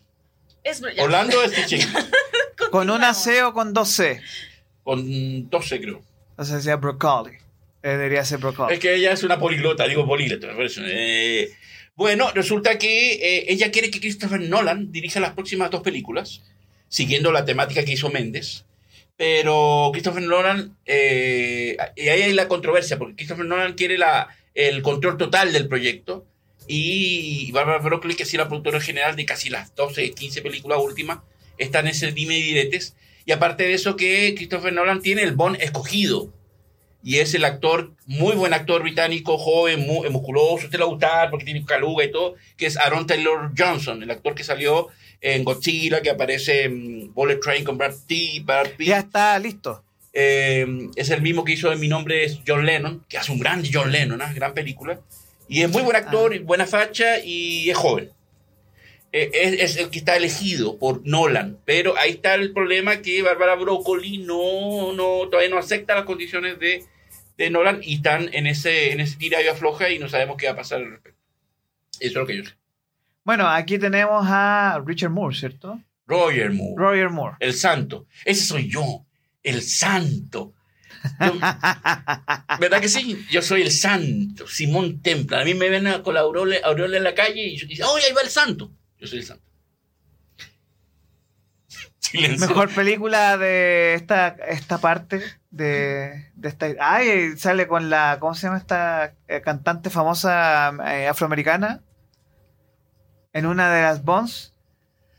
Es. 0.64 0.82
Orlando 0.98 1.42
es 1.42 1.52
teacher 1.52 1.80
¿Con 2.70 2.88
una. 2.90 3.12
C 3.12 3.42
o 3.42 3.52
con 3.52 3.72
dos 3.72 3.90
C? 3.90 4.20
con 4.84 5.48
12 5.48 5.80
creo. 5.80 6.02
O 6.36 6.44
sea, 6.44 6.56
decía 6.56 6.76
broccoli. 6.76 7.36
Eh, 7.82 7.90
debería 7.90 8.24
ser 8.24 8.38
broccoli. 8.38 8.74
Es 8.74 8.80
que 8.80 8.94
ella 8.94 9.12
es 9.12 9.22
una 9.22 9.38
poliglota, 9.38 9.86
digo 9.86 10.06
políglota. 10.06 10.48
Eh, 10.78 11.52
bueno, 11.94 12.30
resulta 12.32 12.78
que 12.78 13.12
eh, 13.14 13.44
ella 13.48 13.70
quiere 13.70 13.90
que 13.90 14.00
Christopher 14.00 14.40
Nolan 14.40 14.90
dirija 14.92 15.20
las 15.20 15.34
próximas 15.34 15.70
dos 15.70 15.82
películas, 15.82 16.42
siguiendo 16.88 17.32
la 17.32 17.44
temática 17.44 17.84
que 17.84 17.92
hizo 17.92 18.10
Méndez. 18.10 18.64
Pero 19.16 19.90
Christopher 19.92 20.22
Nolan, 20.22 20.76
eh, 20.86 21.76
y 21.96 22.08
ahí 22.08 22.22
hay 22.22 22.32
la 22.32 22.48
controversia, 22.48 22.98
porque 22.98 23.16
Christopher 23.16 23.44
Nolan 23.44 23.74
quiere 23.74 23.98
la, 23.98 24.28
el 24.54 24.82
control 24.82 25.16
total 25.16 25.52
del 25.52 25.68
proyecto. 25.68 26.26
Y 26.68 27.50
Barbara 27.52 27.78
Broccoli, 27.78 28.14
que 28.14 28.22
es 28.22 28.34
la 28.34 28.48
productora 28.48 28.80
general 28.80 29.16
de 29.16 29.24
casi 29.24 29.50
las 29.50 29.74
12, 29.74 30.12
15 30.12 30.42
películas 30.42 30.78
últimas, 30.80 31.18
está 31.58 31.80
en 31.80 31.88
ese 31.88 32.12
dime 32.12 32.38
y 32.38 32.42
diretes. 32.42 32.96
Y 33.24 33.32
aparte 33.32 33.64
de 33.64 33.74
eso, 33.74 33.96
que 33.96 34.34
Christopher 34.36 34.72
Nolan 34.72 35.02
tiene 35.02 35.22
el 35.22 35.32
Bond 35.34 35.56
escogido 35.60 36.32
y 37.04 37.18
es 37.18 37.34
el 37.34 37.44
actor, 37.44 37.92
muy 38.06 38.36
buen 38.36 38.54
actor 38.54 38.82
británico, 38.82 39.36
joven, 39.36 39.86
muy, 39.86 40.08
musculoso, 40.10 40.66
usted 40.66 40.78
le 40.78 40.84
va 40.84 40.84
a 40.84 40.92
gustar 40.92 41.30
porque 41.30 41.44
tiene 41.44 41.64
caluga 41.64 42.04
y 42.04 42.12
todo, 42.12 42.36
que 42.56 42.66
es 42.66 42.76
Aaron 42.76 43.06
Taylor 43.06 43.50
Johnson, 43.56 44.02
el 44.02 44.10
actor 44.10 44.34
que 44.34 44.44
salió 44.44 44.88
en 45.20 45.44
Godzilla, 45.44 46.00
que 46.00 46.10
aparece 46.10 46.64
en 46.64 47.12
Bullet 47.12 47.40
Train 47.40 47.64
con 47.64 47.76
Brad. 47.76 47.94
Brad. 48.44 48.68
Ya 48.78 48.98
está 48.98 49.38
listo. 49.38 49.82
Eh, 50.12 50.90
es 50.96 51.10
el 51.10 51.22
mismo 51.22 51.44
que 51.44 51.52
hizo 51.52 51.72
en 51.72 51.80
Mi 51.80 51.88
Nombre 51.88 52.24
es 52.24 52.40
John 52.46 52.66
Lennon, 52.66 53.04
que 53.08 53.18
hace 53.18 53.32
un 53.32 53.38
gran 53.38 53.62
John 53.70 53.90
Lennon, 53.90 54.20
¿ah? 54.20 54.32
gran 54.34 54.54
película. 54.54 55.00
Y 55.48 55.62
es 55.62 55.70
muy 55.70 55.82
buen 55.82 55.96
actor, 55.96 56.38
buena 56.40 56.66
facha 56.66 57.18
y 57.18 57.68
es 57.70 57.76
joven. 57.76 58.10
Eh, 59.12 59.30
es, 59.34 59.52
es 59.60 59.76
el 59.76 59.90
que 59.90 59.98
está 59.98 60.16
elegido 60.16 60.78
por 60.78 61.06
Nolan, 61.06 61.58
pero 61.66 61.98
ahí 61.98 62.12
está 62.12 62.34
el 62.34 62.52
problema 62.52 63.02
que 63.02 63.20
Bárbara 63.20 63.56
Broccoli 63.56 64.18
no, 64.18 64.94
no, 64.94 65.28
todavía 65.28 65.50
no 65.50 65.58
acepta 65.58 65.94
las 65.94 66.04
condiciones 66.04 66.58
de, 66.58 66.84
de 67.36 67.50
Nolan 67.50 67.80
y 67.82 67.96
están 67.96 68.30
en 68.32 68.46
ese, 68.46 68.92
en 68.92 69.00
ese 69.00 69.18
tira 69.18 69.42
y 69.42 69.48
afloja 69.48 69.90
y 69.90 69.98
no 69.98 70.08
sabemos 70.08 70.38
qué 70.38 70.46
va 70.46 70.52
a 70.52 70.56
pasar 70.56 70.80
al 70.80 70.90
respecto. 70.90 71.20
Eso 72.00 72.08
es 72.08 72.14
lo 72.14 72.26
que 72.26 72.36
yo 72.38 72.44
sé. 72.44 72.52
Bueno, 73.24 73.46
aquí 73.46 73.78
tenemos 73.78 74.24
a 74.26 74.82
Richard 74.84 75.10
Moore, 75.10 75.36
¿cierto? 75.36 75.78
Roger 76.06 76.50
Moore. 76.50 76.74
Roger 76.76 77.10
Moore. 77.10 77.36
El 77.38 77.54
santo. 77.54 78.06
Ese 78.24 78.44
soy 78.44 78.68
yo. 78.68 79.04
El 79.42 79.62
santo. 79.62 80.54
Yo- 81.20 81.34
¿Verdad 82.60 82.80
que 82.80 82.88
sí? 82.88 83.24
Yo 83.30 83.42
soy 83.42 83.62
el 83.62 83.72
santo. 83.72 84.46
Simón 84.46 85.00
Templar. 85.02 85.42
A 85.42 85.44
mí 85.44 85.54
me 85.54 85.68
ven 85.68 85.86
a- 85.88 86.02
con 86.02 86.14
la 86.14 86.20
aureola, 86.20 86.56
aureola 86.64 86.96
en 86.96 87.04
la 87.04 87.14
calle 87.14 87.42
y 87.42 87.66
dicen, 87.66 87.84
¡oh, 87.86 87.96
ahí 87.96 88.12
va 88.14 88.22
el 88.22 88.28
santo! 88.28 88.72
Yo 88.98 89.06
soy 89.06 89.18
el 89.18 89.24
santo. 89.24 89.42
Silencio. 91.98 92.48
Mejor 92.48 92.68
película 92.74 93.36
de 93.38 93.94
esta, 93.94 94.28
esta 94.48 94.78
parte 94.78 95.22
de, 95.50 96.30
de 96.34 96.48
esta. 96.48 96.66
Ay, 96.80 97.36
sale 97.38 97.66
con 97.66 97.90
la. 97.90 98.18
¿Cómo 98.20 98.34
se 98.34 98.46
llama 98.46 98.58
esta 98.58 99.14
eh, 99.28 99.40
cantante 99.40 99.88
famosa 99.90 100.72
eh, 100.86 101.08
afroamericana? 101.08 101.82
En 103.32 103.46
una 103.46 103.72
de 103.72 103.82
las 103.82 104.04
Bonds. 104.04 104.52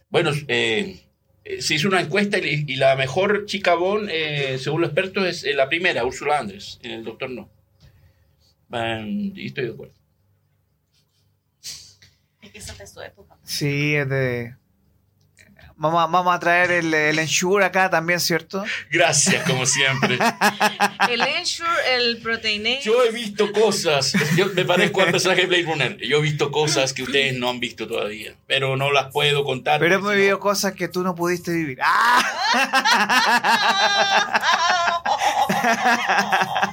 Bueno, 0.09 0.31
eh, 0.47 1.07
se 1.59 1.75
hizo 1.75 1.87
una 1.87 2.01
encuesta 2.01 2.37
y, 2.37 2.65
y 2.67 2.75
la 2.75 2.95
mejor 2.95 3.45
chica 3.45 3.75
Bond, 3.75 4.09
eh, 4.11 4.57
según 4.59 4.81
los 4.81 4.89
expertos, 4.89 5.25
es 5.27 5.43
eh, 5.43 5.53
la 5.53 5.69
primera, 5.69 6.05
Úrsula 6.05 6.39
Andrés, 6.39 6.79
en 6.83 6.91
el 6.91 7.03
Doctor 7.03 7.29
No. 7.29 7.49
Um, 8.69 9.37
y 9.37 9.47
estoy 9.47 9.65
de 9.65 9.73
acuerdo. 9.73 9.93
Es 11.61 12.51
que 12.51 12.57
esa 12.57 12.71
es 12.73 12.79
de 12.79 12.87
su 12.87 13.01
época. 13.01 13.37
Sí, 13.43 13.95
es 13.95 14.09
de. 14.09 14.55
Vamos 15.83 16.01
a, 16.01 16.07
vamos 16.07 16.33
a 16.33 16.39
traer 16.39 16.71
el, 16.71 16.93
el 16.93 17.19
Ensure 17.19 17.65
acá 17.65 17.89
también, 17.89 18.21
¿cierto? 18.21 18.63
Gracias, 18.89 19.43
como 19.45 19.65
siempre. 19.65 20.17
El 21.09 21.19
Ensure, 21.19 21.69
el 21.97 22.19
Proteinase. 22.21 22.83
Yo 22.83 23.03
he 23.03 23.11
visto 23.11 23.51
cosas. 23.51 24.13
Yo 24.37 24.45
me 24.53 24.63
parezco 24.63 25.01
al 25.01 25.11
personaje 25.11 25.41
de 25.41 25.47
Blade 25.47 25.63
Runner. 25.63 25.97
Yo 25.97 26.19
he 26.19 26.21
visto 26.21 26.51
cosas 26.51 26.93
que 26.93 27.03
ustedes 27.03 27.33
no 27.35 27.49
han 27.49 27.59
visto 27.59 27.85
todavía. 27.85 28.33
Pero 28.47 28.77
no 28.77 28.93
las 28.93 29.11
puedo 29.11 29.43
contar. 29.43 29.81
Pero 29.81 29.95
hemos 29.95 30.13
vivido 30.15 30.35
no- 30.37 30.39
cosas 30.39 30.71
que 30.71 30.87
tú 30.87 31.03
no 31.03 31.15
pudiste 31.15 31.51
vivir. 31.51 31.79
¡Ah! 31.83 32.23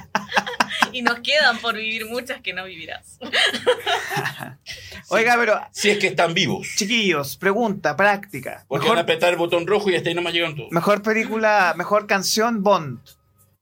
y 0.93 1.01
nos 1.01 1.19
quedan 1.19 1.57
por 1.59 1.75
vivir 1.75 2.05
muchas 2.05 2.41
que 2.41 2.53
no 2.53 2.65
vivirás. 2.65 3.17
Oiga, 5.09 5.35
pero, 5.37 5.59
Si 5.71 5.89
es 5.89 5.97
que 5.97 6.07
están 6.07 6.33
vivos. 6.33 6.67
chiquillos, 6.75 7.37
pregunta 7.37 7.95
práctica. 7.95 8.65
Porque 8.67 8.87
van 8.87 8.97
a 8.97 9.01
apretar 9.01 9.31
el 9.31 9.37
botón 9.37 9.67
rojo 9.67 9.89
y 9.89 9.95
hasta 9.95 10.09
ahí 10.09 10.15
nomás 10.15 10.33
llegan 10.33 10.55
todos. 10.55 10.71
mejor 10.71 11.01
película, 11.01 11.73
mejor 11.75 12.07
canción 12.07 12.63
Bond. 12.63 12.99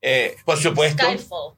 Eh, 0.02 0.36
por 0.46 0.58
supuesto. 0.58 1.04
Skyfall. 1.04 1.56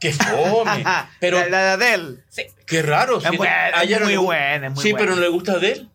¡Qué 0.00 0.12
fome! 0.12 0.82
Pero 1.20 1.40
la, 1.40 1.48
la 1.48 1.76
de 1.76 1.86
Adele. 1.94 2.16
Sí. 2.28 2.42
qué 2.66 2.80
raro. 2.82 3.18
Es 3.18 3.24
si- 3.28 3.36
buena, 3.36 3.66
a 3.68 3.84
no 3.84 4.00
muy 4.06 4.16
buena, 4.16 4.66
es 4.68 4.72
muy 4.74 4.82
Sí, 4.82 4.92
buena. 4.92 5.04
pero 5.06 5.16
no 5.16 5.20
le 5.22 5.28
gusta 5.28 5.58
de 5.58 5.72
él. 5.72 5.90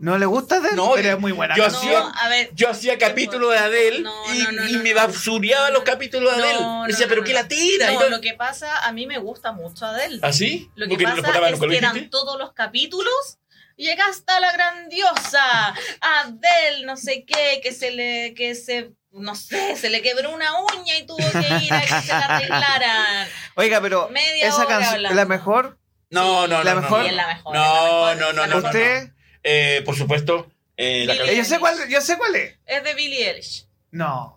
¿No 0.00 0.16
le 0.16 0.24
gusta 0.26 0.56
Adele? 0.56 0.76
No, 0.76 0.92
pero 0.94 1.10
es 1.10 1.18
muy 1.20 1.32
buena. 1.32 1.54
yo 1.54 1.62
canción. 1.64 1.82
hacía- 1.84 1.98
No, 2.00 2.12
a 2.20 2.28
ver. 2.30 2.50
Yo 2.54 2.70
hacía 2.70 2.96
capítulos 2.98 3.50
de 3.52 3.58
Adele 3.58 4.00
No, 4.00 4.34
y, 4.34 4.38
no, 4.44 4.52
no, 4.52 4.68
y 4.68 4.72
no, 4.72 4.82
me 4.82 4.90
no. 4.94 4.96
basuriaba 5.06 5.68
los 5.70 5.82
capítulos 5.82 6.34
de 6.36 6.42
Adele. 6.42 6.58
no, 6.60 6.84
Decía, 6.86 7.04
no, 7.04 7.08
¿pero 7.10 7.20
no, 7.20 7.26
qué 7.26 7.32
no. 7.34 7.38
la 7.40 7.48
tira? 7.48 7.92
No, 7.92 8.08
lo 8.08 8.20
que 8.22 8.32
pasa, 8.32 8.78
a 8.86 8.92
mí 8.92 9.06
me 9.06 9.18
gusta 9.18 9.52
mucho 9.52 9.84
Adele. 9.84 10.18
¿Así? 10.22 10.70
Lo 10.74 10.88
que 10.88 10.96
pasa 11.04 11.48
es 11.50 11.60
que 11.60 11.76
eran 11.76 12.08
todos 12.10 12.38
los 12.38 12.52
capítulos. 12.54 13.38
Llega 13.76 14.04
hasta 14.06 14.40
la 14.40 14.52
grandiosa 14.52 15.74
Adele, 16.00 16.84
no 16.86 16.96
sé 16.96 17.24
qué, 17.26 17.60
que 17.62 17.72
se 17.72 17.90
le, 17.90 18.34
que 18.34 18.54
se, 18.54 18.92
no 19.12 19.34
sé, 19.34 19.76
se 19.76 19.90
le 19.90 20.02
quebró 20.02 20.30
una 20.34 20.50
uña 20.78 20.96
y 20.98 21.06
tuvo 21.06 21.16
que 21.18 21.64
ir 21.64 21.72
a 21.72 21.80
que 21.82 21.88
se 22.02 22.08
la 22.08 22.18
arreglaran. 22.26 23.28
Oiga, 23.54 23.80
pero 23.80 24.08
Media 24.10 24.48
esa 24.48 24.66
canción, 24.66 25.02
la 25.02 25.24
mejor, 25.24 25.78
No, 26.10 26.46
no, 26.46 26.58
no. 26.58 26.64
La 26.64 26.74
no, 26.74 26.80
mejor- 26.82 27.02
no. 27.04 27.08
Sí, 27.08 27.14
No, 27.54 28.32
no, 28.32 28.46
no. 28.46 28.56
¿usted? 28.58 29.10
Eh, 29.42 29.82
por 29.84 29.96
supuesto, 29.96 30.50
eh, 30.76 31.04
la 31.06 31.16
cabeza- 31.16 31.34
Yo 31.34 31.44
sé 31.44 31.58
cuál, 31.58 31.88
yo 31.88 32.00
sé 32.00 32.16
cuál 32.18 32.36
es. 32.36 32.54
Es 32.66 32.84
de 32.84 32.94
Billie 32.94 33.30
Eilish. 33.30 33.66
No. 33.90 34.36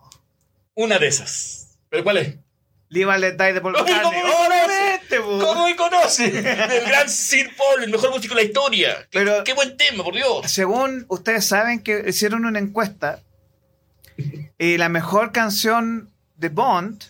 una 0.74 0.98
de 0.98 1.06
esas. 1.06 1.78
¿Pero 1.88 2.02
cuál 2.02 2.16
es? 2.18 2.34
Live 2.88 3.10
and 3.12 3.20
Let 3.20 3.32
Die 3.36 3.52
de 3.54 3.60
Paul 3.60 3.74
Ay, 3.76 3.82
McCartney. 3.82 4.20
¿cómo 4.22 4.48
me 4.48 4.64
Obviamente, 4.64 5.20
po. 5.20 5.38
¿Cómo 5.38 5.66
me 5.66 5.76
conoce? 5.76 6.24
El 6.26 6.84
gran 6.86 7.08
Sir 7.08 7.50
Paul, 7.56 7.84
el 7.84 7.90
mejor 7.90 8.10
músico 8.10 8.34
de 8.34 8.42
la 8.42 8.46
historia. 8.46 8.96
Qué, 9.10 9.18
Pero- 9.20 9.44
qué 9.44 9.52
buen 9.52 9.76
tema, 9.76 10.02
por 10.04 10.14
Dios. 10.14 10.50
Según 10.50 11.04
ustedes 11.08 11.44
saben 11.46 11.82
que 11.82 12.04
hicieron 12.08 12.44
una 12.44 12.58
encuesta 12.58 13.22
y 14.58 14.76
la 14.78 14.88
mejor 14.88 15.32
canción 15.32 16.12
de 16.36 16.48
Bond 16.48 17.04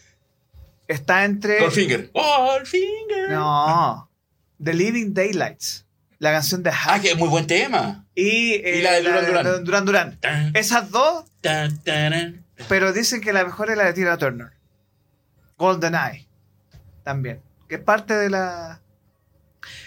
está 0.88 1.24
entre... 1.24 1.60
Goldfinger. 1.60 2.10
Goldfinger. 2.12 3.30
No. 3.30 4.10
The 4.62 4.72
Living 4.74 5.12
Daylights. 5.14 5.83
La 6.24 6.32
canción 6.32 6.62
de 6.62 6.70
Ah, 6.70 6.74
Hack. 6.74 7.02
que 7.02 7.10
es 7.10 7.16
muy 7.18 7.28
buen 7.28 7.46
tema. 7.46 8.06
Y, 8.14 8.52
eh, 8.54 8.78
y 8.78 8.82
la 8.82 8.92
de 8.92 9.02
Duran 9.02 9.26
Duran. 9.26 9.64
Duran 9.64 9.84
Duran. 9.84 10.20
Tan, 10.20 10.56
Esas 10.56 10.90
dos, 10.90 11.26
tan, 11.42 11.82
tan. 11.84 12.44
pero 12.68 12.92
dicen 12.94 13.20
que 13.20 13.32
la 13.34 13.44
mejor 13.44 13.70
es 13.70 13.76
la 13.76 13.84
de 13.84 13.92
Tina 13.92 14.16
Turner. 14.16 14.52
Golden 15.58 15.94
Eye. 15.94 16.26
También. 17.04 17.42
Que 17.68 17.74
es 17.74 17.80
parte 17.82 18.14
de 18.14 18.30
la... 18.30 18.80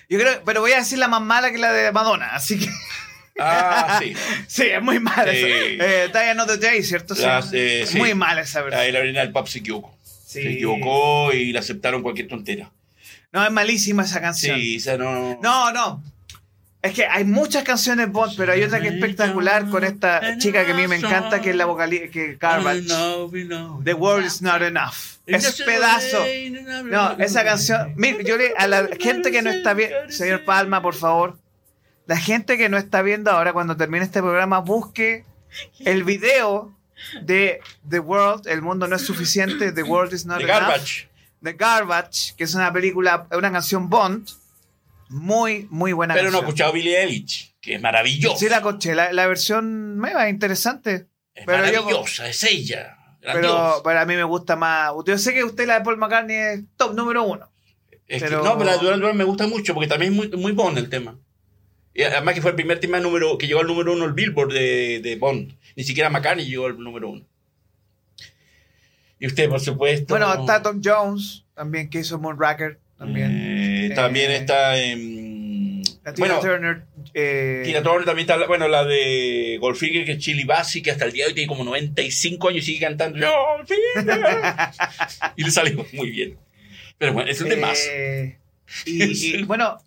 Yo 0.09 0.19
creo, 0.19 0.43
pero 0.45 0.61
voy 0.61 0.73
a 0.73 0.77
decir 0.77 0.99
la 0.99 1.07
más 1.07 1.21
mala 1.21 1.51
que 1.51 1.57
la 1.57 1.71
de 1.73 1.91
Madonna, 1.91 2.27
así 2.35 2.59
que 2.59 2.69
Ah, 3.39 3.99
sí. 4.01 4.13
sí, 4.47 4.63
es 4.63 4.81
muy 4.81 4.99
mala 4.99 5.31
Sí. 5.31 5.37
esa. 5.39 6.23
Eh, 6.23 6.29
Another 6.31 6.59
Day, 6.59 6.83
¿cierto? 6.83 7.15
Sí. 7.15 7.23
Eh, 7.53 7.81
Es 7.81 7.89
sí. 7.89 7.97
Muy 7.97 8.13
mala 8.13 8.41
esa 8.41 8.61
versión. 8.61 8.81
Ahí 8.81 8.91
la 8.91 8.99
orina 8.99 9.21
del 9.21 9.31
pap 9.31 9.47
se 9.47 9.59
equivocó. 9.59 9.97
Sí. 10.03 10.41
Se 10.43 10.51
equivocó 10.53 11.33
y 11.33 11.51
le 11.51 11.57
aceptaron 11.59 12.03
cualquier 12.03 12.27
tontera. 12.27 12.71
No, 13.31 13.43
es 13.43 13.51
malísima 13.51 14.03
esa 14.03 14.21
canción. 14.21 14.57
Sí, 14.59 14.77
o 14.77 14.79
sea, 14.79 14.97
no. 14.97 15.39
No, 15.41 15.71
no. 15.71 16.03
Es 16.87 16.93
que 16.93 17.05
hay 17.05 17.23
muchas 17.25 17.63
canciones 17.63 18.11
Bond, 18.11 18.35
pero 18.37 18.53
hay 18.53 18.63
otra 18.63 18.79
que 18.79 18.87
es 18.87 18.93
espectacular 18.93 19.69
con 19.69 19.83
esta 19.83 20.37
chica 20.37 20.65
que 20.65 20.71
a 20.71 20.75
mí 20.75 20.87
me 20.87 20.95
encanta, 20.95 21.41
que 21.41 21.49
es 21.49 21.55
la 21.55 21.65
vocalista, 21.65 22.07
que 22.09 22.35
Garbage. 22.39 22.87
The 23.83 23.93
World 23.93 24.25
is 24.25 24.41
Not 24.41 24.61
Enough. 24.61 24.93
Es 25.25 25.61
pedazo. 25.63 26.23
No, 26.85 27.11
esa 27.19 27.43
canción. 27.43 27.93
Mire, 27.97 28.23
yo 28.23 28.37
le, 28.37 28.53
a 28.57 28.67
la 28.67 28.87
gente 28.99 29.31
que 29.31 29.41
no 29.41 29.49
está 29.49 29.73
bien, 29.73 29.91
señor 30.09 30.45
Palma, 30.45 30.81
por 30.81 30.95
favor. 30.95 31.37
la 32.05 32.17
gente 32.17 32.57
que 32.57 32.69
no 32.69 32.77
está 32.77 33.01
viendo 33.01 33.31
ahora, 33.31 33.51
cuando 33.53 33.75
termine 33.75 34.05
este 34.05 34.21
programa, 34.21 34.59
busque 34.59 35.25
el 35.79 36.03
video 36.05 36.73
de 37.21 37.59
The 37.89 37.99
World, 37.99 38.47
El 38.47 38.61
mundo 38.61 38.87
no 38.87 38.95
es 38.95 39.01
suficiente, 39.01 39.71
The 39.73 39.83
World 39.83 40.13
is 40.13 40.25
not 40.25 40.37
The 40.37 40.43
enough. 40.45 40.59
Garbage. 40.61 41.09
The 41.43 41.53
Garbage, 41.53 42.33
que 42.37 42.45
es 42.45 42.55
una 42.55 42.71
película, 42.71 43.27
una 43.31 43.51
canción 43.51 43.89
Bond, 43.89 44.29
muy, 45.09 45.67
muy 45.69 45.93
buena 45.93 46.13
Pero 46.13 46.31
no 46.31 46.37
he 46.37 46.41
escuchado 46.41 46.73
Billie 46.73 47.01
Eilish, 47.01 47.55
que 47.61 47.75
es 47.75 47.81
maravillosa. 47.81 48.37
Sí, 48.37 48.49
la 48.49 48.61
coche, 48.61 48.93
la, 48.95 49.11
la 49.13 49.27
versión 49.27 49.97
nueva, 49.97 50.29
interesante. 50.29 51.07
es 51.33 51.45
pero 51.45 51.65
yo- 51.65 51.81
maravillosa, 51.83 52.27
es 52.29 52.43
ella. 52.43 52.93
Pero, 53.21 53.39
grandiosa. 53.41 53.83
pero 53.83 53.99
a 53.99 54.05
mí 54.05 54.15
me 54.15 54.23
gusta 54.23 54.55
más. 54.55 54.91
Yo 55.05 55.17
sé 55.17 55.33
que 55.33 55.43
usted 55.43 55.67
la 55.67 55.79
de 55.79 55.85
Paul 55.85 55.97
McCartney 55.97 56.35
es 56.35 56.63
top 56.77 56.93
número 56.93 57.23
uno. 57.23 57.49
Es 58.07 58.21
que- 58.23 58.29
pero- 58.29 58.43
no, 58.43 58.53
pero 58.57 58.65
la 58.69 58.77
de 58.77 58.83
Duran 58.83 58.99
Duran 59.01 59.17
me 59.17 59.23
gusta 59.25 59.47
mucho 59.47 59.73
porque 59.73 59.87
también 59.89 60.13
es 60.13 60.17
muy, 60.17 60.29
muy 60.29 60.51
Bond 60.53 60.77
el 60.77 60.89
tema. 60.89 61.17
Y 61.93 62.03
además 62.03 62.35
que 62.35 62.41
fue 62.41 62.51
el 62.51 62.55
primer 62.55 62.79
tema 62.79 62.99
número, 62.99 63.37
que 63.37 63.47
llegó 63.47 63.59
al 63.61 63.67
número 63.67 63.91
uno 63.93 64.05
el 64.05 64.13
Billboard 64.13 64.53
de, 64.53 64.99
de 65.01 65.15
Bond. 65.15 65.53
Ni 65.75 65.83
siquiera 65.83 66.09
McCartney 66.09 66.45
llegó 66.47 66.67
al 66.67 66.77
número 66.79 67.09
uno. 67.09 67.25
Y 69.19 69.25
usted, 69.27 69.49
por 69.49 69.59
supuesto. 69.59 70.05
Bueno, 70.13 70.31
está 70.33 70.61
Tom 70.61 70.79
Jones, 70.83 71.43
también 71.55 71.89
que 71.89 71.99
hizo 71.99 72.19
Moonraker, 72.19 72.79
también. 72.97 73.31
Eh, 73.31 73.46
también 74.03 74.31
Eh, 74.31 74.35
está. 74.37 74.71
La 76.03 76.13
Tina 76.13 76.27
bueno, 76.35 76.39
Turner. 76.39 76.83
eh, 77.13 77.63
Tina 77.65 77.83
Turner 77.83 78.05
también 78.05 78.23
está. 78.25 78.37
la- 78.37 78.47
Bueno, 78.47 78.67
la 78.69 78.85
de 78.85 79.57
Goldfinger, 79.59 80.05
que 80.05 80.13
es 80.13 80.19
Chili 80.19 80.45
Bassi, 80.45 80.81
que 80.81 80.91
hasta 80.91 81.03
el 81.05 81.11
día 81.11 81.25
de 81.25 81.29
hoy 81.29 81.33
tiene 81.35 81.47
como 81.49 81.63
95 81.65 82.47
años 82.49 82.63
y 82.63 82.65
sigue 82.67 82.79
cantando. 82.85 83.19
Goldfinger. 83.19 84.05
y 85.35 85.43
le 85.43 85.51
salió 85.51 85.85
muy 85.93 86.09
bien. 86.11 86.37
Pero 86.97 87.13
bueno, 87.13 87.29
es 87.29 87.41
un 87.41 87.49
de 87.49 87.57
más. 87.57 87.77
eh, 87.91 88.37
y, 88.85 89.03
y, 89.39 89.43
bueno, 89.43 89.77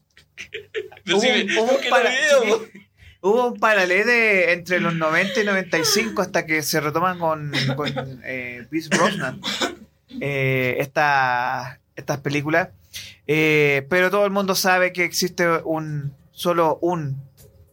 hubo, 1.10 1.20
sí, 1.20 1.28
un- 1.28 1.50
hubo 1.58 1.64
hubo 3.22 3.48
un 3.48 3.58
paralelo 3.60 4.06
de- 4.06 4.52
entre 4.52 4.80
los 4.80 4.94
90 4.94 5.40
y 5.40 5.44
95 5.44 6.22
hasta 6.22 6.44
que 6.46 6.62
se 6.62 6.80
retoman 6.80 7.18
con, 7.18 7.52
con 7.76 8.20
eh, 8.24 8.64
Pierce 8.70 8.88
Brosnan 8.90 9.40
eh, 10.20 10.76
esta- 10.80 11.78
estas 11.96 12.18
películas. 12.20 12.68
Eh, 13.26 13.86
pero 13.88 14.10
todo 14.10 14.24
el 14.24 14.30
mundo 14.30 14.54
sabe 14.54 14.92
que 14.92 15.04
existe 15.04 15.48
un 15.64 16.14
solo 16.32 16.78
un 16.82 17.22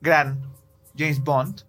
gran 0.02 0.40
James 0.98 1.20
Bond, 1.20 1.62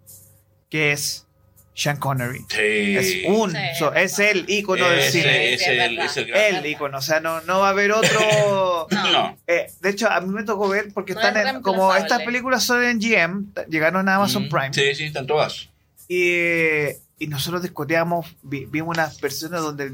que 0.69 0.91
es 0.91 1.25
Sean 1.73 1.97
Connery. 1.97 2.39
Sí. 2.49 2.97
Es 2.97 3.15
un, 3.27 3.51
Sí, 3.51 3.57
so- 3.77 3.93
es 3.93 4.19
el 4.19 4.45
icono 4.49 4.87
del 4.89 5.01
cine. 5.09 5.53
Es, 5.53 5.61
Sí, 5.61 5.65
es 5.71 5.79
el, 5.79 5.99
es 5.99 6.17
el 6.17 6.25
gran- 6.27 6.55
El 6.55 6.65
icono, 6.65 6.97
o 6.97 7.01
sea, 7.01 7.19
no, 7.21 7.41
no 7.41 7.59
va 7.59 7.67
a 7.67 7.71
haber 7.71 7.91
otro. 7.93 8.87
No. 9.11 9.37
Eh, 9.47 9.71
de 9.81 9.89
hecho, 9.89 10.09
a 10.09 10.19
mí 10.21 10.29
me 10.33 10.43
tocó 10.43 10.67
ver 10.67 10.89
porque 10.93 11.13
No 11.13 11.21
están 11.21 11.37
es 11.37 11.47
en, 11.55 11.61
como 11.61 11.95
estas 11.95 12.21
películas 12.23 12.63
son 12.63 12.83
en 12.83 12.99
GM, 12.99 13.45
llegaron 13.69 14.07
a 14.09 14.15
Amazon 14.15 14.43
Mm, 14.45 14.49
Prime 14.49 14.73
Sí, 14.73 14.93
sí, 14.95 15.03
están 15.05 15.25
todas. 15.25 15.69
y, 16.07 16.89
y 17.17 17.27
nosotros 17.27 17.61
discutíamos, 17.63 18.35
vi- 18.43 18.65
vimos 18.65 18.95
unas 18.97 19.19
versiones 19.21 19.61
donde 19.61 19.93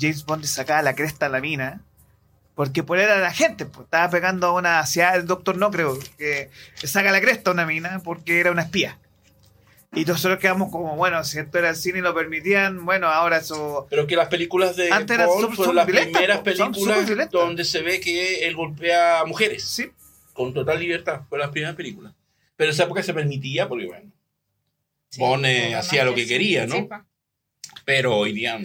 James 0.00 0.24
Bond 0.24 0.42
le 0.42 0.48
sacaba 0.48 0.82
la 0.82 0.94
cresta 0.94 1.26
a 1.26 1.28
la 1.28 1.40
mina 1.40 1.80
porque 2.60 2.82
por 2.82 2.98
él 2.98 3.04
era 3.04 3.20
la 3.20 3.32
gente, 3.32 3.64
pues, 3.64 3.86
estaba 3.86 4.10
pegando 4.10 4.48
a 4.48 4.52
una 4.52 4.80
hacia 4.80 5.14
el 5.14 5.24
doctor 5.26 5.56
no 5.56 5.70
creo 5.70 5.98
que 6.18 6.50
saca 6.74 7.10
la 7.10 7.18
cresta 7.18 7.48
a 7.48 7.54
una 7.54 7.64
mina 7.64 8.02
porque 8.04 8.38
era 8.38 8.50
una 8.50 8.60
espía. 8.60 8.98
Y 9.94 10.04
nosotros 10.04 10.38
quedamos 10.38 10.70
como, 10.70 10.94
bueno, 10.94 11.24
si 11.24 11.38
esto 11.38 11.58
era 11.58 11.70
el 11.70 11.76
cine 11.76 12.00
y 12.00 12.02
lo 12.02 12.14
permitían, 12.14 12.84
bueno, 12.84 13.06
ahora 13.06 13.38
eso 13.38 13.86
Pero 13.88 14.06
que 14.06 14.14
las 14.14 14.28
películas 14.28 14.76
de 14.76 14.92
Antes 14.92 15.14
eran 15.16 15.28
Bond 15.28 15.40
súper- 15.44 15.56
fueron 15.56 15.74
las 15.76 15.86
primeras 15.86 16.36
son 16.36 16.44
películas 16.74 17.30
donde 17.30 17.64
se 17.64 17.80
ve 17.80 17.98
que 17.98 18.46
él 18.46 18.54
golpea 18.54 19.20
a 19.20 19.24
mujeres 19.24 19.64
sí, 19.64 19.90
con 20.34 20.52
total 20.52 20.80
libertad. 20.80 21.22
Fueron 21.30 21.46
las 21.46 21.52
primeras 21.52 21.76
películas. 21.76 22.12
Pero 22.56 22.68
en 22.68 22.74
esa 22.74 22.84
época 22.84 23.02
se 23.02 23.14
permitía 23.14 23.68
porque, 23.68 23.86
bueno, 23.86 24.12
Sí, 25.08 25.18
Bond 25.18 25.46
eh, 25.46 25.74
hacía 25.74 26.04
lo 26.04 26.14
que 26.14 26.24
sí. 26.24 26.28
quería, 26.28 26.66
¿no? 26.66 26.86
Pero 27.86 28.18
hoy 28.18 28.32
día... 28.34 28.60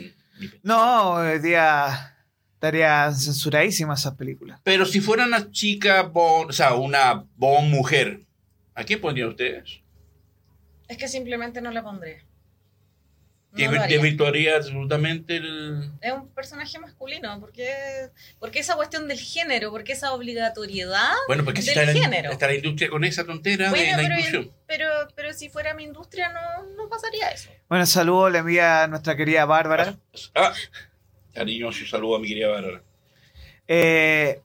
No, 0.64 1.12
hoy 1.14 1.40
día 1.40 2.15
estarían 2.56 3.16
censuradísimas 3.16 4.00
esas 4.00 4.16
películas. 4.16 4.60
Pero 4.64 4.86
si 4.86 5.00
fuera 5.00 5.26
una 5.26 5.52
chica 5.52 6.10
o 6.14 6.52
sea, 6.52 6.74
una 6.74 7.26
Bond 7.36 7.70
mujer, 7.70 8.22
¿a 8.74 8.84
quién 8.84 9.00
pondrían 9.00 9.30
ustedes? 9.30 9.82
Es 10.88 10.98
que 10.98 11.08
simplemente 11.08 11.62
no 11.62 11.72
la 11.72 11.84
pondré. 11.84 12.26
No 13.58 13.72
desvirtuaría 13.88 14.58
absolutamente 14.58 15.38
el... 15.38 15.90
Es 16.02 16.12
un 16.12 16.28
personaje 16.34 16.78
masculino. 16.78 17.40
¿Por 17.40 17.54
qué, 17.54 17.74
por 18.38 18.52
qué 18.52 18.60
esa 18.60 18.76
cuestión 18.76 19.08
del 19.08 19.18
género? 19.18 19.72
¿Por 19.72 19.86
qué 19.86 19.94
esa 19.94 20.12
obligatoriedad? 20.12 21.14
Bueno, 21.28 21.46
porque 21.46 21.62
si 21.62 21.70
Del 21.74 21.88
está 21.88 21.94
la, 21.94 22.06
género. 22.06 22.32
está 22.32 22.48
la 22.48 22.56
industria 22.56 22.90
con 22.90 23.06
esa 23.06 23.24
tontera 23.26 23.66
de 23.66 23.72
Bueno, 23.72 23.92
la 23.92 23.98
pero, 24.04 24.16
inclusión. 24.20 24.52
pero, 24.68 24.88
pero 25.16 25.34
si 25.34 25.48
fuera 25.48 25.74
mi 25.74 25.84
industria 25.86 26.34
no, 26.34 26.64
no 26.76 26.90
pasaría 26.90 27.30
eso. 27.30 27.50
Bueno, 27.70 27.86
saludo 27.86 28.30
le 28.30 28.40
envía 28.40 28.84
a 28.84 28.88
nuestra 28.88 29.16
querida 29.16 29.46
Bárbara. 29.46 29.96
Ah, 30.36 30.52
cariñoso 31.36 31.86
saludo 31.86 32.16
a 32.16 32.20
mi 32.20 32.28
querida 32.28 32.48
Bárbara. 32.48 32.82
Eh, 33.68 34.42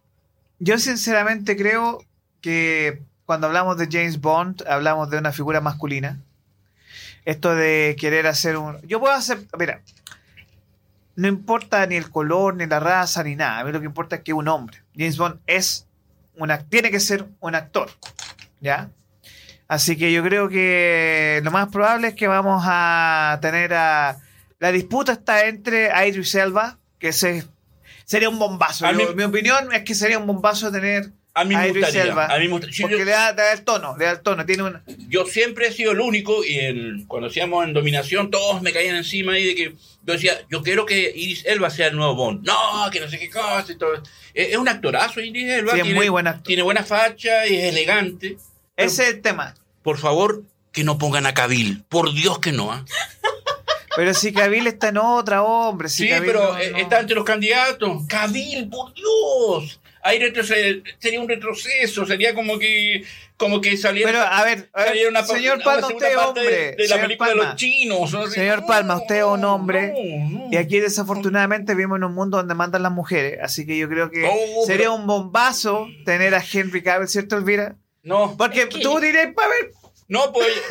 yo 0.59 0.79
sinceramente 0.79 1.57
creo 1.57 2.05
que 2.41 3.01
cuando 3.25 3.47
hablamos 3.47 3.79
de 3.79 3.89
James 3.91 4.21
Bond, 4.21 4.65
hablamos 4.67 5.09
de 5.09 5.19
una 5.19 5.33
figura 5.33 5.61
masculina. 5.61 6.21
Esto 7.25 7.55
de 7.55 7.97
querer 7.99 8.27
hacer 8.27 8.57
un... 8.57 8.81
Yo 8.83 8.99
puedo 8.99 9.15
hacer... 9.15 9.39
Mira, 9.59 9.83
no 11.15 11.29
importa 11.29 11.87
ni 11.87 11.97
el 11.97 12.11
color, 12.11 12.57
ni 12.57 12.67
la 12.67 12.81
raza, 12.81 13.23
ni 13.23 13.37
nada. 13.37 13.61
A 13.61 13.65
mí 13.65 13.73
lo 13.73 13.81
que 13.81 13.87
importa 13.87 14.17
es 14.17 14.23
que 14.23 14.33
un 14.33 14.49
hombre. 14.49 14.83
James 14.97 15.17
Bond 15.17 15.39
es 15.47 15.87
una, 16.35 16.59
tiene 16.59 16.91
que 16.91 16.99
ser 16.99 17.27
un 17.39 17.55
actor. 17.55 17.91
¿Ya? 18.61 18.91
Así 19.69 19.97
que 19.97 20.13
yo 20.13 20.25
creo 20.25 20.49
que 20.49 21.41
lo 21.45 21.53
más 21.53 21.69
probable 21.69 22.09
es 22.09 22.15
que 22.15 22.27
vamos 22.27 22.65
a 22.67 23.39
tener 23.41 23.73
a... 23.75 24.19
La 24.59 24.73
disputa 24.73 25.13
está 25.13 25.47
entre 25.47 25.91
Idris 26.07 26.35
Elba, 26.35 26.80
que 27.01 27.09
ese 27.09 27.45
sería 28.05 28.29
un 28.29 28.39
bombazo. 28.39 28.87
A 28.87 28.93
Yo- 28.93 28.99
mí- 28.99 29.15
mi 29.17 29.25
opinión 29.25 29.73
es 29.73 29.83
que 29.83 29.95
sería 29.97 30.19
un 30.19 30.27
bombazo 30.27 30.71
tener... 30.71 31.11
A 31.33 31.45
mí 31.45 31.55
me 31.55 31.69
gustaría. 31.71 32.13
A 32.13 32.39
mí 32.39 32.49
me 32.49 32.59
Porque 32.59 32.73
yo, 32.73 32.89
le 32.89 33.05
da, 33.05 33.31
le 33.31 33.37
da 33.43 33.53
el 33.53 33.63
tono, 33.63 33.97
le 33.97 34.05
da 34.05 34.11
el 34.11 34.21
tono. 34.21 34.45
Tiene 34.45 34.65
un... 34.65 34.83
yo 35.09 35.25
siempre 35.27 35.69
he 35.69 35.73
sido 35.73 35.93
el 35.93 36.01
único 36.01 36.45
y 36.45 37.05
cuando 37.07 37.29
hacíamos 37.29 37.65
en 37.65 37.73
Dominación 37.73 38.33
todos 38.33 38.63
me 38.63 38.73
caían 38.73 38.97
encima 38.97 39.39
y 39.39 39.47
de 39.47 39.55
que 39.55 39.75
yo 40.03 40.13
decía, 40.13 40.45
yo 40.51 40.61
quiero 40.63 40.87
que 40.87 41.13
Iris 41.15 41.45
Elba 41.47 41.71
sea 41.71 41.87
el 41.87 41.97
nuevo 41.97 42.17
Bond. 42.17 42.45
No, 42.45 42.91
que 42.91 42.99
no 42.99 43.09
sé 43.09 43.19
qué 43.21 43.31
cosa 43.31 43.65
y 43.71 43.77
todo. 43.79 43.95
Es, 44.35 44.49
es 44.51 44.57
un 44.57 44.69
actorazo 44.69 45.21
Iris 45.21 45.49
Elba. 45.51 45.73
Sí, 45.73 45.79
es 45.79 45.83
tiene, 45.85 45.97
muy 45.99 46.09
buen 46.09 46.27
actor. 46.27 46.43
Tiene 46.43 46.63
buena 46.63 46.83
facha 46.83 47.47
y 47.47 47.55
es 47.55 47.65
elegante. 47.73 48.37
Ese 48.77 49.05
es 49.05 49.09
el 49.11 49.21
tema. 49.23 49.55
Por 49.83 49.99
favor, 49.99 50.43
que 50.73 50.83
no 50.83 50.99
pongan 50.99 51.27
a 51.27 51.33
Cabil. 51.35 51.85
Por 51.89 52.13
Dios 52.13 52.41
que 52.41 52.51
no. 52.51 52.73
¿ah? 52.73 52.85
Pero 53.97 54.15
si 54.15 54.33
Cavill 54.33 54.67
está 54.69 54.89
en 54.89 54.99
otra, 54.99 55.43
hombre. 55.43 55.89
Si 55.89 56.05
Sí, 56.07 56.15
pero 56.21 56.53
no- 56.53 56.59
eh, 56.59 56.71
no- 56.71 56.79
está 56.79 57.01
entre 57.01 57.17
los 57.17 57.25
candidatos. 57.25 58.03
Cabil, 58.09 58.69
por 58.69 58.93
Dios. 58.95 59.81
Ahí 60.03 60.19
sería 60.99 61.21
un 61.21 61.29
retroceso, 61.29 62.07
sería 62.07 62.35
como 62.35 62.59
que 62.59 63.05
como 63.37 63.61
que 63.63 63.75
saliera, 63.79 64.11
Pero, 64.11 64.23
a 64.23 64.45
ver, 64.45 64.69
a 64.75 64.85
una, 65.09 65.25
señor 65.25 65.57
una 65.57 65.65
Palma, 65.65 65.87
usted 65.89 66.11
es 66.11 66.17
hombre. 66.19 66.43
de, 66.45 66.73
de 66.77 66.89
la 66.89 67.01
película 67.01 67.29
de 67.31 67.35
los 67.37 67.57
chinos. 67.57 68.11
Señor 68.33 68.67
Palma, 68.67 68.97
usted 68.99 69.17
es 69.19 69.25
un 69.25 69.43
hombre, 69.45 69.95
no, 70.29 70.41
no. 70.41 70.49
Y 70.53 70.57
aquí 70.59 70.79
desafortunadamente 70.79 71.75
vivimos 71.75 71.97
en 71.97 72.05
un 72.05 72.15
mundo 72.15 72.37
donde 72.37 72.55
mandan 72.55 72.83
las 72.83 72.93
mujeres. 72.93 73.39
Así 73.43 73.65
que 73.67 73.79
yo 73.79 73.89
creo 73.89 74.11
que 74.11 74.21
No, 74.23 74.29
sería 74.67 74.89
pero- 74.89 74.95
un 74.97 75.07
bombazo 75.07 75.87
tener 76.05 76.35
a 76.35 76.43
Henry 76.53 76.83
Cavill, 76.83 77.09
¿cierto, 77.09 77.39
Elvira? 77.39 77.77
No, 78.03 78.35
Porque 78.37 78.67
tú 78.67 79.01
dirás, 79.01 79.29
para 79.35 79.49
ver. 79.49 79.73
No, 80.11 80.33
pues. 80.33 80.49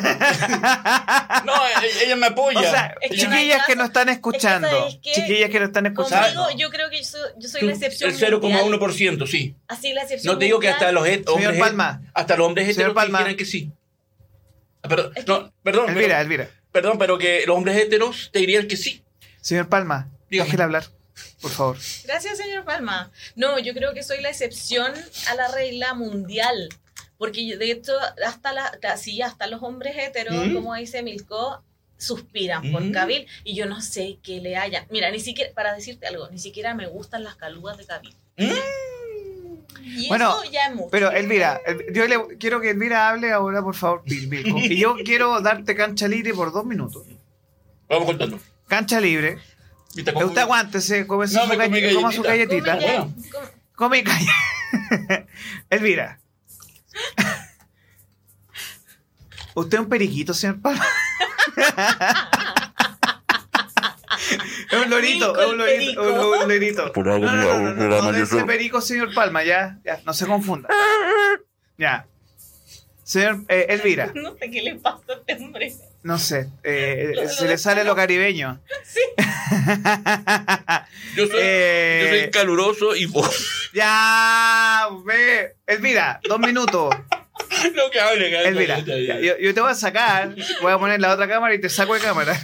no, 1.44 1.54
ella, 1.66 1.82
ella 2.04 2.16
me 2.16 2.26
apoya. 2.26 2.60
O 2.60 2.62
sea, 2.62 2.94
Es 3.00 3.10
que 3.10 3.16
no 3.26 3.32
hay 3.32 3.38
chiquillas 3.38 3.56
caso- 3.58 3.66
que 3.68 3.76
nos 3.76 3.86
están 3.88 4.08
escuchando. 4.10 4.88
Chiquillas 5.00 5.50
que 5.50 5.60
nos 5.60 5.68
están 5.68 5.86
escuchando. 5.86 6.42
Conmigo, 6.42 6.58
yo 6.58 6.70
creo 6.70 6.90
que 6.90 6.98
yo 6.98 7.04
soy, 7.04 7.20
yo 7.38 7.48
soy 7.48 7.60
Tú, 7.60 7.66
la 7.66 7.72
excepción. 7.72 8.10
el 8.10 8.16
0,1%, 8.18 8.40
mundial. 9.18 9.28
sí. 9.28 9.56
Así 9.66 9.92
la 9.92 10.02
excepción. 10.02 10.32
No 10.34 10.38
te 10.38 10.44
digo 10.44 10.60
que 10.60 10.68
hasta 10.68 10.92
los 10.92 11.02
hombres, 11.06 11.20
het- 11.56 11.58
Palma. 11.58 12.02
hasta 12.14 12.36
los 12.36 12.46
hombres 12.46 12.66
Señor 12.66 12.92
heteros 12.94 12.94
quieran 13.18 13.36
que 13.36 13.44
sí. 13.44 13.70
Ah, 14.82 14.88
Perdón, 14.88 15.12
Es 15.16 15.24
que- 15.24 15.30
no, 15.32 15.52
perdón, 15.62 15.88
Elvira, 15.90 16.06
pero, 16.08 16.20
Elvira. 16.20 16.50
perdón, 16.72 16.98
pero 16.98 17.18
que 17.18 17.44
los 17.46 17.56
hombres 17.56 17.76
heteros 17.76 18.30
te 18.32 18.38
dirían 18.40 18.66
que 18.68 18.76
sí. 18.76 19.02
Señor 19.40 19.68
Palma, 19.68 20.08
Dígame. 20.30 20.46
déjela 20.48 20.64
hablar, 20.64 20.84
por 21.40 21.50
favor. 21.50 21.76
Gracias, 22.04 22.36
señor 22.38 22.64
Palma. 22.64 23.10
No, 23.36 23.58
yo 23.58 23.72
creo 23.74 23.94
que 23.94 24.02
soy 24.02 24.20
la 24.20 24.28
excepción 24.30 24.92
a 25.28 25.34
la 25.34 25.48
regla 25.48 25.94
mundial. 25.94 26.68
Porque 27.20 27.54
de 27.58 27.70
hecho, 27.70 27.92
hasta 28.26 28.52
la, 28.54 28.72
sí, 28.96 29.20
hasta 29.20 29.46
los 29.46 29.62
hombres 29.62 29.94
heteros, 29.96 30.34
Mm. 30.46 30.54
como 30.54 30.74
dice 30.74 31.02
Milko, 31.02 31.62
suspiran 31.98 32.72
por 32.72 32.82
Mm. 32.82 32.92
Cabil 32.92 33.26
y 33.44 33.54
yo 33.54 33.66
no 33.66 33.82
sé 33.82 34.18
qué 34.22 34.40
le 34.40 34.56
haya. 34.56 34.86
Mira, 34.90 35.10
ni 35.10 35.20
siquiera, 35.20 35.52
para 35.54 35.74
decirte 35.74 36.06
algo, 36.06 36.30
ni 36.30 36.38
siquiera 36.38 36.72
me 36.74 36.86
gustan 36.86 37.22
las 37.22 37.36
calugas 37.36 37.76
de 37.76 37.84
Cabil. 37.84 38.16
Mm. 38.38 38.50
Y 39.84 40.08
Bueno, 40.08 40.30
eso 40.42 40.50
ya 40.50 40.66
es 40.68 40.74
mucho. 40.74 40.88
Pero 40.90 41.10
Elvira, 41.10 41.60
El- 41.66 41.92
yo 41.92 42.06
le, 42.08 42.38
quiero 42.38 42.58
que 42.60 42.70
Elvira 42.70 43.10
hable 43.10 43.30
ahora, 43.32 43.62
por 43.62 43.74
favor. 43.74 44.02
Bil, 44.06 44.26
Bil. 44.26 44.46
Y 44.72 44.78
yo 44.78 44.96
quiero 45.04 45.40
darte 45.42 45.74
cancha 45.74 46.08
libre 46.08 46.32
por 46.32 46.52
dos 46.52 46.64
minutos. 46.64 47.04
Vamos 47.88 48.06
contando. 48.06 48.40
Cancha 48.66 48.98
libre. 48.98 49.36
¿Viste 49.94 50.10
Que 50.10 50.14
cómo- 50.14 50.26
usted 50.26 50.40
aguántese, 50.40 51.06
come 51.06 51.26
su, 51.28 51.34
No, 51.34 51.42
coma 51.42 51.56
galletita. 51.56 52.78
Come 52.78 52.82
bueno. 52.82 53.14
come-. 53.74 54.04
Elvira. 55.70 56.19
¿Usted 59.54 59.78
es 59.78 59.80
un 59.80 59.88
periquito, 59.88 60.32
señor 60.34 60.60
Palma? 60.60 60.84
es 64.70 64.84
un 64.84 64.90
lorito, 64.90 65.40
es 65.40 65.46
un 65.46 65.58
lorito, 65.58 66.02
perico. 66.02 66.40
un, 66.42 66.48
lorito. 66.48 66.92
Por 66.92 67.06
No, 67.06 67.14
algo 67.14 67.26
no, 67.26 67.34
no, 67.34 67.74
no, 67.74 68.12
no, 68.12 68.12
no, 68.12 68.46
perico, 68.46 68.80
señor 68.80 69.12
Palma, 69.14 69.42
ya, 69.44 69.78
ya, 69.84 70.00
no 70.04 70.14
se 70.14 70.26
confunda. 70.26 70.68
Ya. 71.76 72.06
Señor 73.02 73.44
eh, 73.48 73.66
Elvira, 73.70 74.12
No 74.14 74.36
sé 74.36 74.50
qué 74.50 74.62
le 74.62 74.76
pasa 74.76 75.02
a 75.08 75.12
este 75.14 75.44
hombre. 75.44 75.74
No 76.02 76.18
sé, 76.18 76.48
eh, 76.62 77.12
Lo- 77.14 77.22
lo 77.24 77.28
se 77.28 77.46
le 77.48 77.58
sale 77.58 77.84
lo 77.84 77.94
caribeño. 77.96 78.60
Sí. 78.84 79.00
Yo 81.16 81.26
soy, 81.26 81.36
Eh, 81.40 82.00
yo 82.02 82.08
soy 82.20 82.30
caluroso 82.30 82.94
y 82.96 83.06
vos. 83.06 83.70
ya, 83.72 84.88
ve. 85.04 85.56
Elvira, 85.66 86.20
dos 86.28 86.38
minutos. 86.38 86.94
no 87.74 87.90
que 87.90 88.00
hable, 88.00 88.30
que 88.30 88.42
Elvira, 88.42 88.78
ya, 88.80 89.18
yo, 89.18 89.38
yo 89.38 89.54
te 89.54 89.60
voy 89.60 89.70
a 89.70 89.74
sacar, 89.74 90.34
voy 90.62 90.72
a 90.72 90.78
poner 90.78 91.00
la 91.00 91.12
otra 91.12 91.26
cámara 91.28 91.54
y 91.54 91.60
te 91.60 91.68
saco 91.68 91.94
de 91.94 92.00
cámara. 92.00 92.38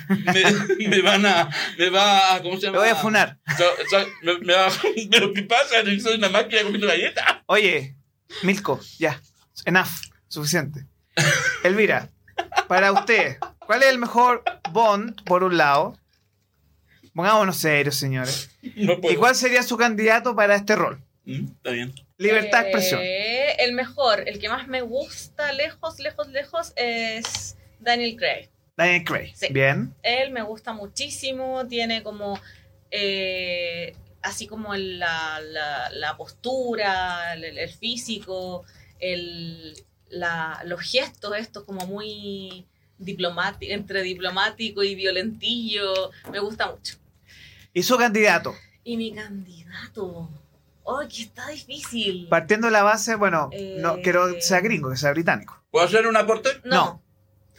me, 0.78 0.88
me 0.88 1.00
van 1.02 1.24
a. 1.26 1.48
Me 1.78 1.90
va 1.90 2.34
a. 2.34 2.42
¿Cómo 2.42 2.56
se 2.56 2.66
llama? 2.66 2.78
Te 2.78 2.84
voy 2.84 2.88
a 2.88 2.96
funar. 2.96 3.38
So- 3.56 3.64
so- 3.90 4.06
me, 4.22 4.38
me 4.40 4.54
va, 4.54 4.68
¿Pero 5.10 5.32
qué 5.32 5.42
pasa? 5.42 5.76
Soy 6.02 6.16
una 6.16 6.28
máquina 6.28 6.62
comiendo 6.62 6.86
galletas. 6.88 7.24
Oye, 7.46 7.94
Milko, 8.42 8.80
ya, 8.98 9.20
enough, 9.64 9.88
suficiente. 10.28 10.86
Elvira, 11.62 12.08
para 12.68 12.92
usted, 12.92 13.36
¿cuál 13.66 13.82
es 13.82 13.88
el 13.90 13.98
mejor 13.98 14.42
Bond, 14.72 15.22
por 15.24 15.44
un 15.44 15.56
lado? 15.56 15.98
Pongámonos 17.14 17.56
serios, 17.56 17.96
señores. 17.96 18.50
No 18.74 19.00
puedo. 19.00 19.14
¿Y 19.14 19.16
cuál 19.16 19.34
sería 19.34 19.62
su 19.62 19.76
candidato 19.76 20.36
para 20.36 20.54
este 20.56 20.76
rol? 20.76 21.00
Mm, 21.24 21.46
Está 21.46 21.70
bien. 21.70 21.94
Libertad 22.18 22.60
de 22.62 22.66
Eh, 22.66 22.70
expresión. 22.70 23.00
El 23.58 23.72
mejor, 23.74 24.28
el 24.28 24.38
que 24.38 24.48
más 24.48 24.68
me 24.68 24.82
gusta, 24.82 25.52
lejos, 25.52 25.98
lejos, 25.98 26.28
lejos, 26.28 26.72
es 26.76 27.56
Daniel 27.80 28.16
Craig. 28.16 28.48
Daniel 28.76 29.04
Craig. 29.04 29.32
sí. 29.34 29.46
Bien. 29.50 29.94
Él 30.02 30.30
me 30.30 30.42
gusta 30.42 30.72
muchísimo, 30.74 31.66
tiene 31.66 32.02
como 32.02 32.38
eh, 32.90 33.94
así 34.22 34.46
como 34.46 34.74
el- 34.74 34.98
la, 34.98 35.40
la- 35.40 35.90
la 35.90 36.16
postura, 36.16 37.34
el, 37.34 37.44
el 37.44 37.70
físico, 37.70 38.64
el, 38.98 39.74
la- 40.08 40.62
los 40.64 40.80
gestos 40.80 41.36
estos 41.36 41.64
como 41.64 41.86
muy 41.86 42.66
diplomático, 42.98 43.72
entre 43.72 44.02
diplomático 44.02 44.82
y 44.82 44.94
violentillo, 44.94 46.10
me 46.30 46.38
gusta 46.40 46.70
mucho. 46.70 46.96
¿Y 47.74 47.82
su 47.82 47.96
candidato? 47.98 48.54
Y 48.84 48.96
mi 48.96 49.12
candidato, 49.14 50.30
¡oh, 50.84 51.00
que 51.08 51.22
está 51.22 51.48
difícil! 51.48 52.26
Partiendo 52.28 52.68
de 52.68 52.72
la 52.72 52.82
base, 52.82 53.16
bueno, 53.16 53.50
no 53.78 53.96
Eh. 53.96 54.00
quiero 54.02 54.32
que 54.32 54.40
sea 54.40 54.60
gringo, 54.60 54.90
que 54.90 54.96
sea 54.96 55.10
británico. 55.12 55.62
¿Puedo 55.70 55.84
hacer 55.86 56.06
un 56.06 56.16
aporte? 56.16 56.48
No, 56.64 57.02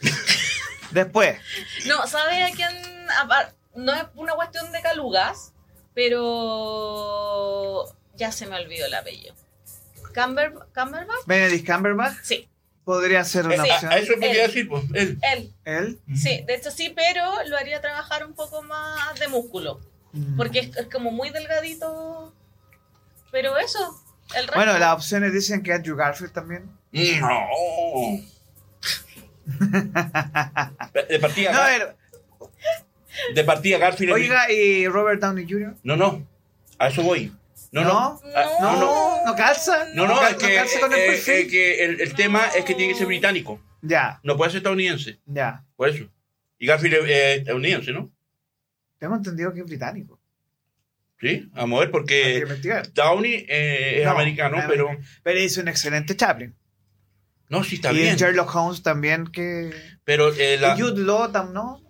Después, 0.90 1.38
no, 1.86 2.06
¿sabe 2.06 2.42
a 2.44 2.50
quién? 2.50 2.70
No 3.74 3.92
es 3.94 4.04
una 4.14 4.32
cuestión 4.34 4.72
de 4.72 4.80
calugas, 4.80 5.52
pero 5.94 7.84
ya 8.16 8.32
se 8.32 8.46
me 8.46 8.56
olvidó 8.56 8.86
el 8.86 8.94
apellido. 8.94 9.34
Camber, 10.12 10.54
¿Camberbatch? 10.72 11.26
Benedict 11.26 11.66
Cumberbatch 11.70 12.16
Sí, 12.22 12.48
podría 12.84 13.24
ser 13.24 13.46
una 13.46 13.62
Sí. 13.64 13.70
a, 13.70 13.74
opción. 13.74 13.92
a 13.92 13.96
eso 13.98 14.12
quería 14.20 14.42
decir, 14.46 14.68
pues. 14.68 14.84
Él. 14.94 15.18
él. 15.22 15.52
Él. 15.64 15.98
Sí, 16.16 16.42
de 16.46 16.54
hecho 16.54 16.70
sí, 16.70 16.92
pero 16.94 17.22
lo 17.46 17.56
haría 17.56 17.80
trabajar 17.80 18.24
un 18.26 18.34
poco 18.34 18.62
más 18.62 19.18
de 19.18 19.28
músculo, 19.28 19.80
Mm. 20.12 20.36
porque 20.36 20.60
es, 20.60 20.76
es 20.76 20.86
como 20.86 21.10
muy 21.10 21.30
delgadito. 21.30 22.32
Pero 23.30 23.58
eso, 23.58 23.78
el 24.34 24.44
resto. 24.46 24.54
Bueno, 24.56 24.78
las 24.78 24.94
opciones 24.94 25.32
dicen 25.34 25.62
que 25.62 25.72
Andrew 25.74 25.96
Garfield 25.96 26.32
también. 26.32 26.70
No. 26.92 28.18
De 31.08 31.18
partida, 31.20 31.52
No, 31.52 31.62
ver, 31.62 31.96
de 33.34 33.44
partida 33.44 33.78
Garfield. 33.78 34.12
oiga, 34.12 34.50
¿y 34.50 34.86
Robert 34.88 35.20
Downey 35.20 35.46
Jr.? 35.48 35.74
No, 35.82 35.96
no. 35.96 36.26
A 36.78 36.88
eso 36.88 37.02
voy. 37.02 37.32
No, 37.72 37.82
no. 37.84 37.92
¿No? 37.92 38.20
Ah, 38.34 38.46
No, 38.60 38.72
no, 38.72 38.80
no. 38.80 39.24
no 39.26 39.36
calza. 39.36 39.86
No, 39.94 40.06
no, 40.06 40.18
cal- 40.18 40.32
es 40.32 40.36
que, 40.38 40.54
calza 40.54 40.80
con 40.80 40.92
el 40.92 40.98
eh, 40.98 41.06
perfil. 41.06 41.34
eh, 41.34 41.46
que 41.48 41.84
el, 41.84 42.00
el 42.00 42.14
tema 42.14 42.46
es 42.48 42.64
que 42.64 42.74
tiene 42.74 42.92
que 42.92 42.98
ser 42.98 43.06
británico. 43.06 43.60
Ya, 43.82 44.18
No 44.22 44.36
puede 44.36 44.50
ser 44.50 44.58
estadounidense. 44.58 45.20
ya. 45.26 45.64
Por 45.76 45.88
eso. 45.90 46.04
Y 46.58 46.66
Garfield 46.66 46.94
es 46.94 47.04
eh, 47.10 47.34
estadounidense, 47.36 47.92
¿no? 47.92 48.10
Tengo 48.98 49.14
entendido 49.14 49.52
que 49.54 49.60
es 49.60 49.66
británico. 49.66 50.20
Sí, 51.20 51.48
vamos 51.52 51.76
a 51.76 51.80
ver, 51.80 51.88
Hay 51.88 52.04
que 52.06 52.46
porque. 52.46 52.82
Downey 52.94 53.46
eh, 53.48 53.98
es 54.00 54.04
No, 54.04 54.10
americano, 54.12 54.58
es 54.58 54.64
pero. 54.68 54.88
Pero 55.22 55.40
hizo 55.40 55.60
un 55.60 55.68
excelente 55.68 56.16
Chaplin. 56.16 56.54
No, 57.48 57.62
sí 57.64 57.76
está 57.76 57.92
y 57.92 57.96
bien. 57.96 58.08
en 58.08 58.16
Sherlock 58.16 58.54
Holmes 58.54 58.82
también 58.82 59.26
que... 59.28 59.72
Pero 60.04 60.32
eh, 60.34 60.58
la, 60.60 60.76
Y 60.76 60.80
Jude 60.80 61.00
Law 61.02 61.32
tam- 61.32 61.52
¿no? 61.52 61.80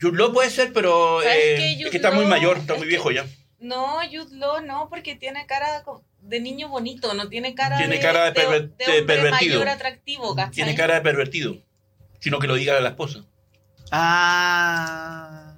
Jude 0.00 0.16
Law 0.16 0.32
puede 0.32 0.50
ser, 0.50 0.72
pero 0.72 1.20
¿Sabes 1.22 1.36
eh, 1.38 1.76
qué? 1.78 1.84
es 1.84 1.90
que 1.90 1.96
está 1.98 2.10
muy 2.10 2.24
mayor, 2.26 2.58
está 2.58 2.72
es 2.72 2.78
muy 2.78 2.86
que- 2.86 2.90
viejo 2.90 3.10
ya. 3.12 3.24
No, 3.60 3.98
Jude 4.10 4.36
Law 4.36 4.62
no, 4.62 4.88
porque 4.88 5.14
tiene 5.16 5.46
cara 5.46 5.84
de 6.22 6.40
niño 6.40 6.68
bonito, 6.68 7.12
no 7.14 7.28
tiene 7.28 7.54
cara 7.54 7.76
Tiene 7.78 7.96
de, 7.96 8.00
cara 8.00 8.30
de 8.30 8.32
perver- 8.40 8.74
de 8.76 9.02
pervertido. 9.02 9.58
mayor 9.60 9.68
atractivo, 9.68 10.34
¿cachai? 10.34 10.52
Tiene 10.52 10.74
cara 10.74 10.94
de 10.94 11.00
pervertido. 11.02 11.58
Sino 12.20 12.38
que 12.38 12.46
lo 12.46 12.54
diga 12.54 12.76
a 12.76 12.80
la 12.80 12.88
esposa. 12.90 13.20
Ah... 13.92 15.54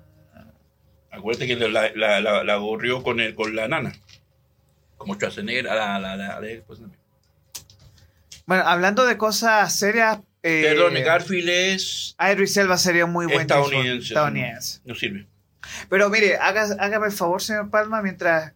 Acuérdate 1.11 1.47
que 1.47 1.57
la, 1.57 1.91
la, 1.95 2.21
la, 2.21 2.43
la 2.43 2.57
gorrió 2.57 3.03
con, 3.03 3.21
el, 3.21 3.35
con 3.35 3.55
la 3.55 3.69
nana. 3.69 3.93
Como 4.97 5.15
Schwarzenegger 5.15 5.69
a 5.69 5.75
la, 5.75 5.99
la, 5.99 6.17
la, 6.17 6.41
la 6.41 6.49
esposa 6.49 6.83
también. 6.83 7.01
Bueno, 8.47 8.65
hablando 8.67 9.05
de 9.07 9.17
cosas 9.19 9.79
serias... 9.79 10.19
Eh, 10.43 10.63
Perdón, 10.65 10.95
Garfield 11.05 11.49
es 11.49 12.17
Idris 12.19 12.57
Elba 12.57 12.77
sería 12.77 13.05
un 13.05 13.13
muy 13.13 13.27
buen 13.27 13.43
estadounidense. 13.43 14.09
estadounidense. 14.09 14.81
No 14.85 14.95
sirve. 14.97 15.27
Pero 15.89 16.09
mire, 16.11 16.37
haga- 16.37 16.77
hágame 16.79 17.07
el 17.07 17.13
favor, 17.13 17.43
señor 17.43 17.71
Palma, 17.71 18.03
mientras 18.03 18.53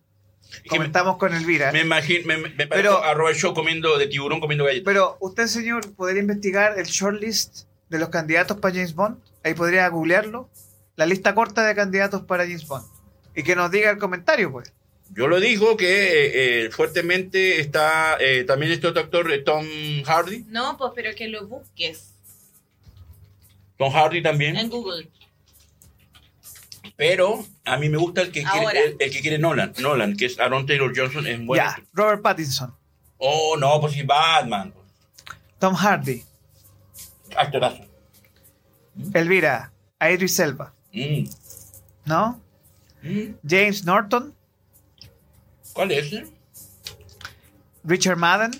me, 0.65 0.69
comentamos 0.69 1.17
con 1.17 1.35
Elvira. 1.35 1.73
me 1.73 1.81
imagino, 1.81 2.27
me, 2.27 2.37
me 2.39 2.67
Pero- 2.67 3.03
a 3.03 3.15
Robert 3.15 3.37
Shaw 3.39 3.55
comiendo 3.55 3.97
de 3.99 4.07
tiburón 4.07 4.41
comiendo 4.41 4.65
galletas. 4.65 4.85
Pero 4.87 5.17
usted, 5.21 5.47
señor, 5.47 5.95
podría 5.95 6.21
investigar 6.21 6.79
el 6.79 6.87
shortlist 6.87 7.65
de 7.89 7.99
los 7.99 8.09
candidatos 8.09 8.59
para 8.59 8.75
James 8.75 8.95
Bond. 8.95 9.19
Ahí 9.45 9.55
podría 9.55 9.89
googlearlo. 9.89 10.49
La 10.97 11.07
lista 11.07 11.35
corta 11.35 11.65
de 11.67 11.75
candidatos 11.75 12.23
para 12.23 12.45
James 12.45 12.67
Bond. 12.67 12.87
Y 13.35 13.43
que 13.43 13.55
nos 13.55 13.71
diga 13.71 13.91
el 13.91 13.99
comentario, 13.99 14.51
pues. 14.51 14.73
Yo 15.11 15.29
lo 15.29 15.39
digo 15.39 15.77
que 15.77 15.87
eh, 15.87 16.65
eh, 16.67 16.71
fuertemente 16.71 17.61
está 17.61 18.17
eh, 18.19 18.43
también 18.45 18.73
este 18.73 18.89
otro 18.89 19.03
actor, 19.03 19.31
eh, 19.31 19.39
Tom 19.39 19.65
Hardy. 20.05 20.45
No, 20.49 20.77
pues 20.77 20.91
pero 20.97 21.15
que 21.15 21.29
lo 21.29 21.47
busques 21.47 22.13
Tom 23.79 23.93
Hardy 23.93 24.23
también. 24.23 24.57
en 24.57 24.69
Google. 24.71 25.09
Pero 26.97 27.45
a 27.65 27.77
mí 27.77 27.89
me 27.91 27.99
gusta 27.99 28.23
el 28.23 28.33
que 28.33 28.45
Ahora. 28.45 28.71
quiere, 28.71 28.87
el, 28.89 28.97
el 29.01 29.11
que 29.13 29.21
quiere 29.21 29.39
Nolan, 29.39 29.73
Nolan, 29.79 30.17
que 30.17 30.27
es 30.27 30.39
Aaron 30.41 30.65
Taylor 30.67 30.93
Johnson, 30.97 31.27
es 31.27 31.45
bueno. 31.45 31.63
ya, 31.63 31.83
Robert 31.93 32.23
Pattinson, 32.23 32.75
Oh, 33.19 33.57
no, 33.59 33.81
pues 33.81 33.93
sí, 33.95 34.03
Batman. 34.03 34.73
Tom 35.59 35.75
Hardy, 35.75 36.23
Actorazo. 37.37 37.85
Elvira, 39.15 39.73
Idris 40.01 40.39
Elba, 40.39 40.73
Mm. 40.93 41.29
¿no? 42.07 42.41
Mm. 43.03 43.35
James 43.47 43.85
Norton, 43.85 44.35
¿Cuál 45.75 45.93
es? 45.93 46.11
Richard 47.85 48.17
Madden. 48.17 48.51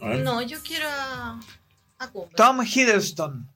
No, 0.00 0.40
yo 0.42 0.58
quiero 0.62 0.86
a. 0.88 1.40
Tom 2.36 2.60
Hiddleston. 2.62 3.48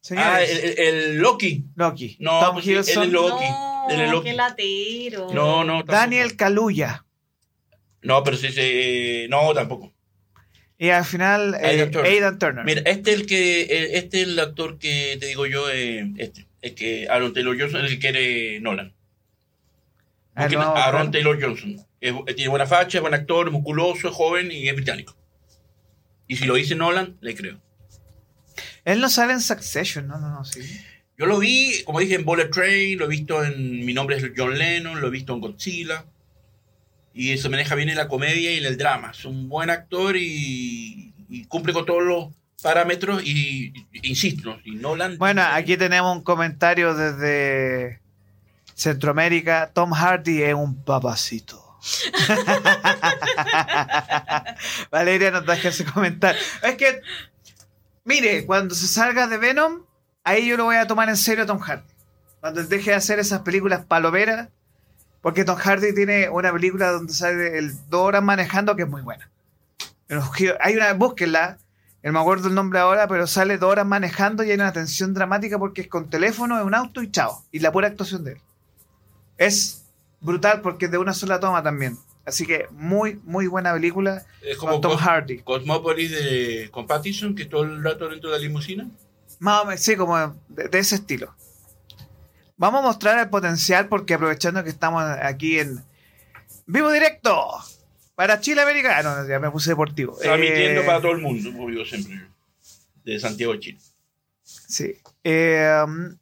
Ah, 0.00 0.38
Señores, 0.40 0.50
el, 0.50 0.64
el- 0.70 0.78
el 0.78 1.18
Loki. 1.18 1.66
Loki, 1.76 2.16
No, 2.20 2.40
Tom 2.40 2.54
pues 2.54 2.66
Hiddleston, 2.66 3.04
es 3.04 3.10
Loki. 3.12 3.44
No, 3.44 3.86
es 3.90 4.10
Loki. 4.10 4.30
qué 4.30 4.34
latero. 4.36 5.26
No, 5.34 5.62
no. 5.64 5.72
tampoco. 5.78 5.92
Daniel 5.92 6.36
Kaluuya. 6.36 7.04
No, 8.02 8.22
pero 8.24 8.36
sí, 8.38 8.48
sí, 8.50 9.26
no, 9.28 9.52
tampoco. 9.52 9.92
Y 10.78 10.88
al 10.88 11.04
final, 11.04 11.54
eh, 11.56 11.66
Aidan 11.66 11.90
Turner. 11.90 12.10
Aidan 12.12 12.38
Turner. 12.38 12.64
Mira, 12.64 12.80
este 12.86 13.12
es 13.12 13.20
el 13.20 13.26
que, 13.26 13.88
este 13.98 14.22
es 14.22 14.28
el 14.28 14.38
actor 14.40 14.78
que 14.78 15.18
te 15.20 15.26
digo 15.26 15.44
yo, 15.44 15.68
eh, 15.70 16.10
este, 16.16 16.46
es 16.62 16.72
que 16.72 17.06
Aaron 17.10 17.34
Taylor 17.34 17.58
Johnson 17.60 17.84
es 17.84 17.90
el 17.92 17.98
que 17.98 18.10
quiere 18.12 18.60
Nolan. 18.60 18.94
Ah, 20.34 20.48
no, 20.48 20.74
Aaron. 20.74 21.10
Taylor 21.10 21.38
Johnson. 21.42 21.76
Es- 22.00 22.14
eh, 22.26 22.34
tiene 22.34 22.48
buena 22.48 22.64
facha, 22.66 22.96
es 22.96 23.02
buen 23.02 23.12
actor, 23.12 23.48
es 23.48 23.52
musculoso, 23.52 24.08
es 24.08 24.14
joven 24.14 24.50
y 24.50 24.66
es 24.68 24.74
británico. 24.74 25.14
Y 26.26 26.36
si 26.36 26.46
lo 26.46 26.54
dice 26.54 26.74
Nolan, 26.74 27.18
le 27.20 27.34
creo. 27.34 27.60
Él 28.90 29.00
no 29.00 29.08
sale 29.08 29.32
en 29.32 29.40
Succession, 29.40 30.06
no, 30.08 30.18
no, 30.18 30.30
no, 30.30 30.44
sí. 30.44 30.60
Yo 31.18 31.26
lo 31.26 31.38
vi, 31.38 31.82
como 31.84 32.00
dije, 32.00 32.14
en 32.14 32.24
Bullet 32.24 32.48
Train, 32.50 32.98
lo 32.98 33.04
he 33.04 33.08
visto 33.08 33.44
en 33.44 33.84
Mi 33.84 33.92
nombre 33.92 34.16
es 34.16 34.24
John 34.36 34.56
Lennon, 34.58 35.00
lo 35.00 35.08
he 35.08 35.10
visto 35.10 35.34
en 35.34 35.40
Godzilla. 35.40 36.04
Y 37.12 37.36
se 37.38 37.48
maneja 37.48 37.74
bien 37.74 37.88
en 37.90 37.96
la 37.96 38.08
comedia 38.08 38.52
y 38.52 38.58
en 38.58 38.64
el 38.64 38.78
drama. 38.78 39.10
Es 39.10 39.24
un 39.24 39.48
buen 39.48 39.68
actor 39.68 40.16
y, 40.16 41.12
y 41.28 41.44
cumple 41.46 41.72
con 41.72 41.84
todos 41.84 42.02
los 42.02 42.28
parámetros. 42.62 43.22
Y, 43.24 43.72
y- 43.92 44.08
insisto, 44.08 44.58
y 44.64 44.76
Nolan. 44.76 45.18
Bueno, 45.18 45.42
aquí 45.42 45.76
tenemos 45.76 46.16
un 46.16 46.22
comentario 46.22 46.94
desde 46.94 48.00
Centroamérica. 48.74 49.70
Tom 49.74 49.90
Hardy 49.92 50.42
es 50.42 50.54
un 50.54 50.82
papacito. 50.84 51.66
Valeria 54.90 55.30
nos 55.30 55.46
deja 55.46 55.68
ese 55.68 55.84
comentario. 55.84 56.40
Es 56.62 56.74
que, 56.76 57.00
mire, 58.04 58.46
cuando 58.46 58.74
se 58.74 58.86
salga 58.86 59.26
de 59.26 59.38
Venom, 59.38 59.82
ahí 60.24 60.46
yo 60.48 60.56
lo 60.56 60.64
voy 60.64 60.76
a 60.76 60.86
tomar 60.86 61.08
en 61.08 61.16
serio 61.16 61.44
a 61.44 61.46
Tom 61.46 61.58
Hardy. 61.58 61.84
Cuando 62.40 62.64
deje 62.64 62.90
de 62.90 62.96
hacer 62.96 63.18
esas 63.18 63.40
películas 63.40 63.84
palomeras, 63.84 64.48
porque 65.20 65.44
Tom 65.44 65.56
Hardy 65.56 65.94
tiene 65.94 66.28
una 66.30 66.52
película 66.52 66.90
donde 66.90 67.12
sale 67.12 67.58
el 67.58 67.72
dos 67.88 68.00
horas 68.00 68.22
manejando 68.22 68.74
que 68.76 68.82
es 68.82 68.88
muy 68.88 69.02
buena. 69.02 69.30
Hay 70.60 70.76
una, 70.76 70.92
búsquenla, 70.94 71.58
no 72.02 72.12
me 72.12 72.18
acuerdo 72.18 72.48
el 72.48 72.54
nombre 72.54 72.78
ahora, 72.78 73.06
pero 73.06 73.26
sale 73.26 73.58
dos 73.58 73.70
horas 73.70 73.86
manejando 73.86 74.42
y 74.42 74.50
hay 74.50 74.54
una 74.54 74.72
tensión 74.72 75.12
dramática 75.12 75.58
porque 75.58 75.82
es 75.82 75.88
con 75.88 76.08
teléfono, 76.08 76.58
en 76.58 76.66
un 76.66 76.74
auto 76.74 77.02
y 77.02 77.10
chao. 77.10 77.44
Y 77.52 77.58
la 77.58 77.70
pura 77.70 77.88
actuación 77.88 78.24
de 78.24 78.32
él. 78.32 78.40
Es 79.36 79.84
brutal 80.20 80.62
porque 80.62 80.86
es 80.86 80.90
de 80.90 80.98
una 80.98 81.12
sola 81.12 81.38
toma 81.38 81.62
también. 81.62 81.98
Así 82.30 82.46
que 82.46 82.66
muy, 82.70 83.20
muy 83.24 83.46
buena 83.46 83.72
película 83.74 84.24
Es 84.42 84.56
como 84.56 84.72
con 84.72 84.80
Tom 84.80 84.92
Cos- 84.92 85.00
Hardy. 85.00 85.38
Cosmopolis 85.42 86.10
de, 86.10 86.68
con 86.72 86.86
Pattinson, 86.86 87.34
que 87.34 87.44
todo 87.44 87.62
el 87.64 87.84
rato 87.84 88.08
dentro 88.08 88.30
de 88.30 88.36
la 88.38 88.42
limusina. 88.42 88.88
Más 89.38 89.62
o 89.62 89.66
menos, 89.66 89.80
sí, 89.80 89.94
como 89.96 90.16
de, 90.48 90.68
de 90.68 90.78
ese 90.78 90.96
estilo. 90.96 91.34
Vamos 92.56 92.80
a 92.80 92.82
mostrar 92.86 93.18
el 93.18 93.28
potencial 93.30 93.88
porque 93.88 94.14
aprovechando 94.14 94.62
que 94.64 94.70
estamos 94.70 95.02
aquí 95.22 95.58
en 95.60 95.82
vivo 96.66 96.90
directo 96.92 97.46
para 98.14 98.38
Chile 98.40 98.60
Americano, 98.62 99.26
ya 99.26 99.38
me 99.40 99.50
puse 99.50 99.70
deportivo. 99.70 100.16
Transmitiendo 100.20 100.82
Eh, 100.82 100.84
para 100.84 101.00
todo 101.00 101.12
el 101.12 101.18
mundo, 101.18 101.50
como 101.52 101.68
digo 101.70 101.84
siempre 101.86 102.14
yo. 102.16 102.24
De 103.04 103.18
Santiago 103.18 103.54
de 103.54 103.60
Chile. 103.60 103.78
Sí. 104.42 104.92
Eh, 105.24 105.74
um, 105.86 106.16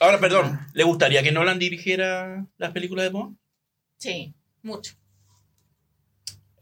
Ahora, 0.00 0.18
perdón, 0.18 0.58
¿le 0.72 0.84
gustaría 0.84 1.22
que 1.22 1.30
Nolan 1.32 1.58
dirigiera 1.58 2.46
las 2.56 2.70
películas 2.72 3.04
de 3.04 3.10
Bond? 3.10 3.36
Sí, 3.98 4.34
mucho. 4.62 4.94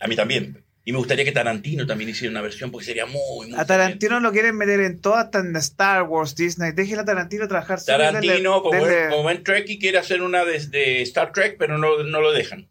A 0.01 0.07
mí 0.09 0.17
también. 0.17 0.65
Y 0.83 0.93
me 0.93 0.99
gustaría 0.99 1.25
que 1.27 1.33
Tarantino 1.33 1.87
también 1.87 2.09
hiciera 2.11 2.31
una 2.33 2.41
versión 2.41 2.71
porque 2.71 2.87
sería 2.87 3.05
muy, 3.07 3.51
muy 3.51 3.59
a 3.61 3.65
Tarantino 3.67 4.19
lo 4.19 4.33
quieren 4.33 4.57
meter 4.57 4.81
en 4.81 4.99
todo, 4.99 5.15
hasta 5.17 5.39
en 5.41 5.55
Star 5.57 6.05
Wars, 6.05 6.35
Disney. 6.35 6.73
Déjela 6.73 7.03
a 7.03 7.05
Tarantino 7.05 7.47
trabajar 7.47 7.79
y 7.83 7.85
Tarantino, 7.87 8.33
denle- 8.35 8.63
como, 8.63 8.71
denle- 8.73 8.81
buen- 8.89 9.11
como 9.11 9.23
buen 9.25 9.45
Trekkie, 9.45 9.79
quiere 9.79 9.99
hacer 9.99 10.23
una 10.23 10.45
de, 10.45 10.59
de 10.69 11.03
Star 11.03 11.33
Trek, 11.33 11.57
pero 11.59 11.77
no, 11.79 12.03
no 12.03 12.21
lo 12.23 12.33
dejan. 12.33 12.67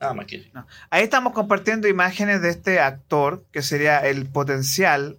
Nada 0.00 0.12
más 0.14 0.26
que. 0.26 0.50
No. 0.52 0.66
Ahí 0.90 1.04
estamos 1.04 1.32
compartiendo 1.32 1.88
imágenes 1.88 2.42
de 2.42 2.50
este 2.50 2.80
actor, 2.80 3.44
que 3.52 3.62
sería 3.62 3.98
el 4.00 4.26
potencial 4.26 5.18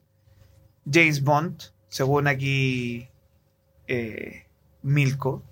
James 0.91 1.23
Bond, 1.23 1.61
según 1.87 2.27
aquí 2.27 3.07
eh, 3.87 4.45
Milko. 4.83 5.43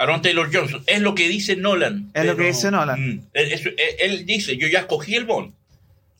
Aaron 0.00 0.22
Taylor 0.22 0.48
Johnson. 0.52 0.82
Es 0.86 1.00
lo 1.02 1.14
que 1.14 1.28
dice 1.28 1.56
Nolan. 1.56 2.10
Es 2.14 2.24
lo 2.24 2.34
que 2.34 2.44
dice 2.44 2.70
Nolan. 2.70 2.98
Mm. 3.00 3.26
Él, 3.34 3.52
eso- 3.52 3.68
él- 3.68 3.96
él 3.98 4.26
dice, 4.26 4.56
yo 4.56 4.66
ya 4.66 4.80
escogí 4.80 5.14
el 5.14 5.26
Bond. 5.26 5.52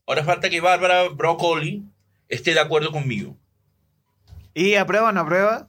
Ahora 0.06 0.22
falta 0.24 0.50
que 0.50 0.60
Bárbara 0.60 1.08
Broccoli 1.08 1.82
esté 2.28 2.52
de 2.52 2.60
acuerdo 2.60 2.92
conmigo. 2.92 3.36
¿Y 4.52 4.74
aprueba 4.74 5.08
o 5.08 5.12
no 5.12 5.20
aprueba? 5.20 5.68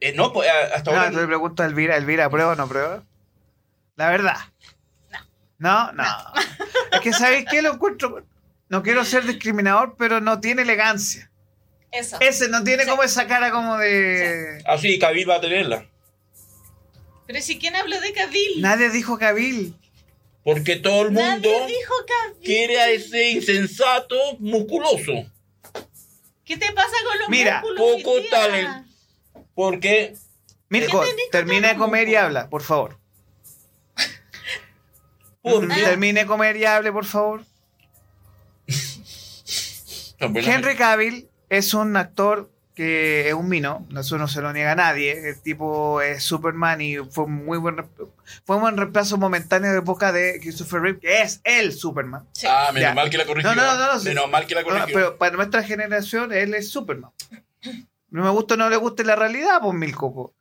Eh, 0.00 0.12
no, 0.14 0.32
pues 0.32 0.48
hasta 0.74 0.92
No, 0.92 0.98
ahora... 0.98 1.10
yo 1.12 1.20
le 1.20 1.26
pregunto 1.26 1.62
a 1.62 1.66
Elvira, 1.66 1.96
¿Elvira 1.96 2.26
aprueba 2.26 2.52
o 2.52 2.54
no 2.54 2.62
aprueba? 2.64 3.02
La 3.96 4.08
verdad. 4.10 4.36
No, 5.58 5.90
no. 5.92 6.04
Es 6.92 7.00
que, 7.00 7.12
¿sabéis 7.12 7.46
qué? 7.50 7.60
Lo 7.62 7.72
encuentro... 7.74 8.24
No 8.68 8.82
quiero 8.82 9.04
ser 9.04 9.24
discriminador, 9.24 9.94
pero 9.96 10.20
no 10.20 10.40
tiene 10.40 10.62
elegancia. 10.62 11.30
Eso. 11.92 12.18
Ese 12.20 12.48
no 12.48 12.62
tiene 12.64 12.82
Sí. 12.84 12.90
como 12.90 13.02
esa 13.04 13.26
cara 13.26 13.50
como 13.52 13.78
de... 13.78 14.62
Ah, 14.66 14.76
sí, 14.76 14.98
Cavill 14.98 15.28
va 15.30 15.36
a 15.36 15.40
tenerla. 15.40 15.86
Pero 17.26 17.40
si 17.42 17.58
quién 17.58 17.74
habló 17.76 18.00
de 18.00 18.12
Cavill. 18.12 18.60
Nadie 18.60 18.90
dijo 18.90 19.18
Cabil. 19.18 19.74
Porque 20.44 20.76
todo 20.76 21.02
el 21.02 21.10
mundo 21.10 21.22
Nadie 21.22 21.66
dijo 21.66 21.94
Cavill. 22.06 22.42
quiere 22.44 22.78
a 22.80 22.90
ese 22.90 23.30
insensato 23.30 24.14
musculoso. 24.38 25.30
¿Qué 26.44 26.56
te 26.56 26.70
pasa 26.72 26.94
con 27.04 27.18
los 27.18 27.28
Mira, 27.28 27.60
músculos 27.62 28.02
poco 28.02 28.20
día? 28.20 28.30
talent. 28.30 28.86
Porque 29.54 30.14
Mirko, 30.68 31.00
¿Qué 31.00 31.06
te 31.10 31.16
dijo 31.16 31.28
termina 31.32 31.68
de 31.68 31.76
comer 31.76 32.08
y 32.08 32.14
habla, 32.14 32.48
por 32.48 32.62
favor. 32.62 32.98
Porque- 35.42 35.74
Termine 35.74 36.20
de 36.20 36.26
comer 36.26 36.56
y 36.56 36.64
hable, 36.64 36.92
por 36.92 37.04
favor. 37.04 37.44
Buenas- 40.20 40.46
Henry 40.46 40.76
Cavill 40.76 41.28
es 41.48 41.74
un 41.74 41.96
actor 41.96 42.50
que 42.76 43.26
es 43.28 43.34
un 43.34 43.48
mino, 43.48 43.88
eso 43.98 44.18
no 44.18 44.28
se 44.28 44.40
lo 44.42 44.52
niega 44.52 44.72
a 44.72 44.76
nadie. 44.76 45.30
El 45.30 45.40
tipo 45.40 46.00
es 46.02 46.22
Superman 46.22 46.80
y 46.82 46.98
fue 46.98 47.24
un 47.24 47.44
muy 47.46 47.56
buen 47.58 47.76
fue 48.44 48.56
un 48.56 48.62
buen 48.62 48.76
reemplazo 48.76 49.16
momentáneo 49.16 49.72
de 49.72 49.78
época 49.78 50.12
de 50.12 50.38
Christopher 50.40 50.82
Reeve, 50.82 50.98
que 51.00 51.22
es 51.22 51.40
el 51.42 51.72
Superman. 51.72 52.28
Sí. 52.32 52.46
Ah, 52.48 52.66
menos 52.74 52.90
Ya. 52.90 52.94
mal 52.94 53.08
que 53.10 53.16
la 53.16 53.24
corrigió. 53.24 53.54
No, 53.54 53.60
no, 53.62 53.76
no, 53.78 53.94
no, 53.94 53.98
sí. 53.98 54.08
Menos 54.08 54.30
mal 54.30 54.46
que 54.46 54.54
la 54.54 54.60
No, 54.62 54.68
corrigió. 54.68 54.92
pero 54.94 55.16
para 55.18 55.34
nuestra 55.36 55.62
generación 55.62 56.32
él 56.34 56.52
es 56.54 56.68
Superman. 56.68 57.10
No 58.10 58.22
me 58.22 58.30
gusta 58.30 58.54
o 58.54 58.56
no 58.58 58.68
le 58.68 58.76
guste 58.76 59.04
la 59.04 59.16
realidad, 59.16 59.58
pues 59.62 59.74
Milko. 59.74 60.14
po. 60.14 60.34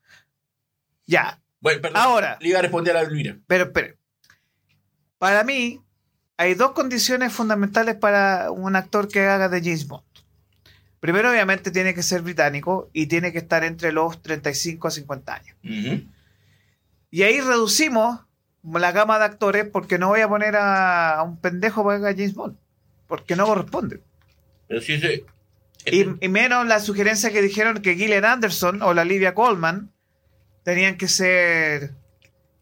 Ya, 1.08 1.40
Bueno, 1.62 1.82
perdón. 1.82 2.02
Ahora. 2.02 2.38
Le 2.42 2.50
iba 2.50 2.60
a 2.60 2.62
responder 2.62 2.96
a 2.98 3.02
Elvira. 3.02 3.38
Pero 3.48 3.64
espere. 3.64 3.98
Para 5.18 5.44
mí, 5.44 5.82
hay 6.38 6.54
dos 6.54 6.72
condiciones 6.74 7.32
fundamentales 7.32 7.96
para 7.96 8.52
un 8.52 8.76
actor 8.76 9.08
que 9.08 9.22
haga 9.26 9.48
de 9.50 9.62
James 9.62 9.88
Bond. 9.88 10.04
Primero, 11.06 11.30
obviamente, 11.30 11.70
tiene 11.70 11.94
que 11.94 12.02
ser 12.02 12.24
británico 12.24 12.90
y 12.92 13.06
tiene 13.06 13.32
que 13.32 13.38
estar 13.38 13.64
entre 13.64 13.92
los 13.92 14.24
35 14.24 14.88
a 14.88 14.92
50 14.92 15.36
años. 15.36 15.56
Y 17.12 17.22
ahí 17.22 17.42
reducimos 17.42 18.22
la 18.64 18.92
gama 18.92 19.20
de 19.20 19.26
actores 19.26 19.70
porque 19.72 20.00
no 20.00 20.08
voy 20.08 20.22
a 20.22 20.28
poner 20.28 20.56
a, 20.56 21.20
a 21.20 21.22
un 21.24 21.40
pendejo 21.40 21.84
para 21.84 22.00
que 22.00 22.06
haga 22.08 22.16
James 22.18 22.34
Bond. 22.34 22.58
Porque 23.08 23.36
no 23.36 23.46
corresponde. 23.46 24.02
Pero 24.68 24.82
sí. 24.82 24.94
Y, 24.94 24.98
Este, 25.86 26.26
y 26.26 26.28
menos 26.28 26.66
la 26.66 26.80
sugerencia 26.80 27.32
que 27.32 27.44
dijeron 27.44 27.84
que 27.84 27.94
Gillian 27.94 28.26
Anderson 28.26 28.82
o 28.82 28.96
la 28.96 29.06
Livia 29.06 29.36
Colman 29.36 29.92
tenían 30.64 30.98
que 30.98 31.08
ser 31.08 31.92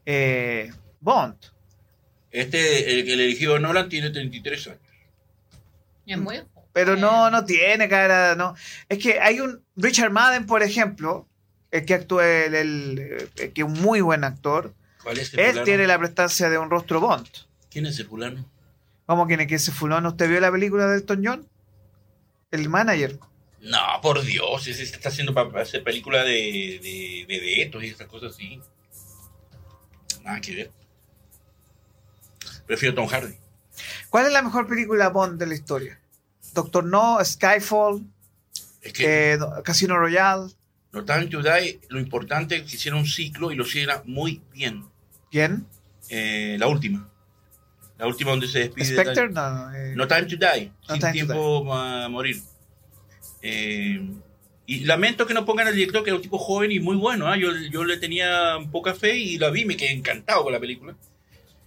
eh, 0.04 0.70
Bond. 1.00 1.36
este, 2.30 2.92
el 2.92 3.06
que 3.06 3.16
le 3.16 3.24
eligió 3.24 3.58
Nolan, 3.58 3.88
tiene 3.88 4.10
33 4.10 4.66
años. 4.66 4.80
Es 6.06 6.18
muy 6.18 6.36
Pero 6.74 6.96
no, 6.96 7.30
no 7.30 7.44
tiene 7.46 7.88
cara, 7.88 8.34
no. 8.34 8.54
Es 8.90 8.98
que 8.98 9.18
hay 9.20 9.40
un 9.40 9.62
Richard 9.76 10.10
Madden, 10.10 10.44
por 10.44 10.62
ejemplo, 10.62 11.26
el 11.70 11.86
que 11.86 11.94
actúa, 11.94 12.26
el, 12.28 12.54
el- 12.54 13.30
el 13.36 13.52
que 13.52 13.62
es 13.62 13.66
un 13.66 13.80
muy 13.80 14.02
buen 14.02 14.24
actor. 14.24 14.74
¿Cuál 15.02 15.18
es 15.18 15.28
ese 15.28 15.40
Él 15.40 15.50
fulano? 15.50 15.64
tiene 15.64 15.86
la 15.86 15.98
prestancia 15.98 16.50
de 16.50 16.58
un 16.58 16.68
rostro 16.68 17.00
Bond. 17.00 17.26
¿Quién 17.70 17.86
es 17.86 17.94
ese 17.94 18.04
fulano? 18.04 18.44
¿Cómo 19.06 19.26
que 19.26 19.46
que 19.46 19.54
ese 19.54 19.70
fulano? 19.72 20.10
¿Usted 20.10 20.28
vio 20.28 20.40
la 20.40 20.50
película 20.50 20.86
de 20.88 20.96
Elton 20.96 21.22
John? 21.24 21.48
El 22.50 22.68
manager. 22.68 23.18
No, 23.60 23.78
por 24.02 24.20
Dios, 24.22 24.66
ese 24.66 24.82
está 24.82 25.08
haciendo 25.08 25.32
para 25.32 25.62
hacer 25.62 25.82
película 25.82 26.22
de, 26.24 26.80
de 26.82 27.24
vedetos 27.28 27.82
y 27.84 27.88
esas 27.88 28.08
cosas 28.08 28.34
así. 28.34 28.60
Nada 30.22 30.40
que 30.40 30.54
ver. 30.54 30.70
Prefiero 32.66 32.94
Tom 32.94 33.06
Hardy. 33.06 33.34
¿Cuál 34.10 34.26
es 34.26 34.32
la 34.32 34.42
mejor 34.42 34.66
película 34.66 35.08
Bond 35.08 35.38
de 35.38 35.46
la 35.46 35.54
historia? 35.54 36.00
Doctor 36.54 36.84
No, 36.84 37.18
Skyfall, 37.24 38.02
Es 38.80 38.92
que 38.92 39.32
eh, 39.34 39.38
Casino 39.64 39.98
Royale. 39.98 40.52
No 40.92 41.04
Time 41.04 41.26
to 41.26 41.42
Die, 41.42 41.80
lo 41.88 41.98
importante 41.98 42.56
es 42.56 42.62
que 42.62 42.76
hiciera 42.76 42.96
un 42.96 43.06
ciclo 43.06 43.50
y 43.50 43.56
lo 43.56 43.64
hiciera 43.64 44.02
muy 44.06 44.40
bien. 44.52 44.84
¿Quién? 45.30 45.66
Eh, 46.08 46.56
la 46.58 46.68
última. 46.68 47.08
La 47.98 48.06
última 48.06 48.30
donde 48.30 48.46
se 48.46 48.60
despide. 48.60 48.86
de 48.86 48.92
Spectre. 48.94 49.30
No, 49.30 49.50
no, 49.50 49.74
eh, 49.74 49.94
No 49.96 50.06
Time 50.06 50.24
to 50.24 50.36
Die. 50.36 50.72
No 50.88 50.94
sin 50.94 51.00
Time 51.00 51.12
tiempo 51.12 51.74
a 51.74 52.08
morir. 52.08 52.40
Eh, 53.42 54.00
y 54.66 54.80
lamento 54.84 55.26
que 55.26 55.34
no 55.34 55.44
pongan 55.44 55.66
al 55.66 55.74
director, 55.74 56.02
que 56.02 56.10
era 56.10 56.16
un 56.16 56.22
tipo 56.22 56.38
joven 56.38 56.72
y 56.72 56.80
muy 56.80 56.96
bueno. 56.96 57.26
¿ah? 57.26 57.36
Yo, 57.36 57.50
yo 57.70 57.84
le 57.84 57.98
tenía 57.98 58.58
poca 58.72 58.94
fe 58.94 59.16
y 59.16 59.36
la 59.38 59.50
vi, 59.50 59.64
me 59.64 59.76
quedé 59.76 59.92
encantado 59.92 60.44
con 60.44 60.52
la 60.52 60.60
película. 60.60 60.94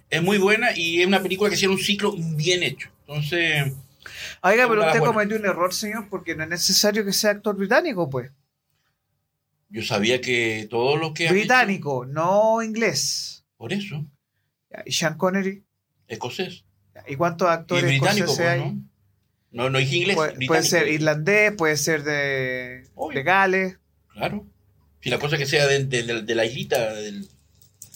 Es 0.10 0.24
muy 0.24 0.38
buena 0.38 0.70
y 0.76 1.02
es 1.02 1.08
una 1.08 1.22
película 1.22 1.50
que 1.50 1.56
hiciera 1.56 1.74
un 1.74 1.80
ciclo 1.80 2.14
bien 2.18 2.64
hecho. 2.64 2.90
Entonces, 3.08 3.74
Oiga, 4.42 4.64
es 4.64 4.70
pero 4.70 4.86
usted 4.86 5.00
cometió 5.00 5.38
un 5.38 5.46
error, 5.46 5.74
señor, 5.74 6.08
porque 6.10 6.36
no 6.36 6.44
es 6.44 6.50
necesario 6.50 7.04
que 7.06 7.14
sea 7.14 7.32
actor 7.32 7.56
británico, 7.56 8.10
pues. 8.10 8.32
yo 9.70 9.82
sabía 9.84 10.22
que 10.22 10.68
todos 10.70 11.00
los 11.00 11.12
que... 11.14 11.30
Británico, 11.30 12.06
no 12.06 12.62
inglés. 12.64 13.44
hecho- 13.44 13.58
por 13.58 13.74
eso, 13.74 14.06
¿Y 14.86 14.92
Sean 14.92 15.18
Connery? 15.18 15.64
escocés. 16.08 16.64
¿Y 17.08 17.16
cuántos 17.16 17.48
actores 17.50 17.92
escoceses 17.92 18.26
pues, 18.26 18.40
hay? 18.40 18.60
¿no? 18.60 18.84
No, 19.52 19.70
no 19.70 19.80
dije 19.80 19.96
inglés. 19.98 20.18
Puede, 20.48 20.64
ser 20.64 20.88
irlandés, 20.88 21.54
puede 21.54 21.78
ser 21.78 22.04
de, 22.04 22.88
Obvio. 22.96 23.18
de 23.18 23.24
Gales. 23.24 23.78
Claro. 24.14 24.46
Si 25.02 25.10
la 25.10 25.20
cosa 25.20 25.38
que 25.38 25.46
sea 25.46 25.68
de, 25.68 25.86
de- 25.86 26.04
de- 26.04 26.22
de 26.24 26.36
la 26.36 26.46
islita 26.46 26.94
del, 26.96 27.28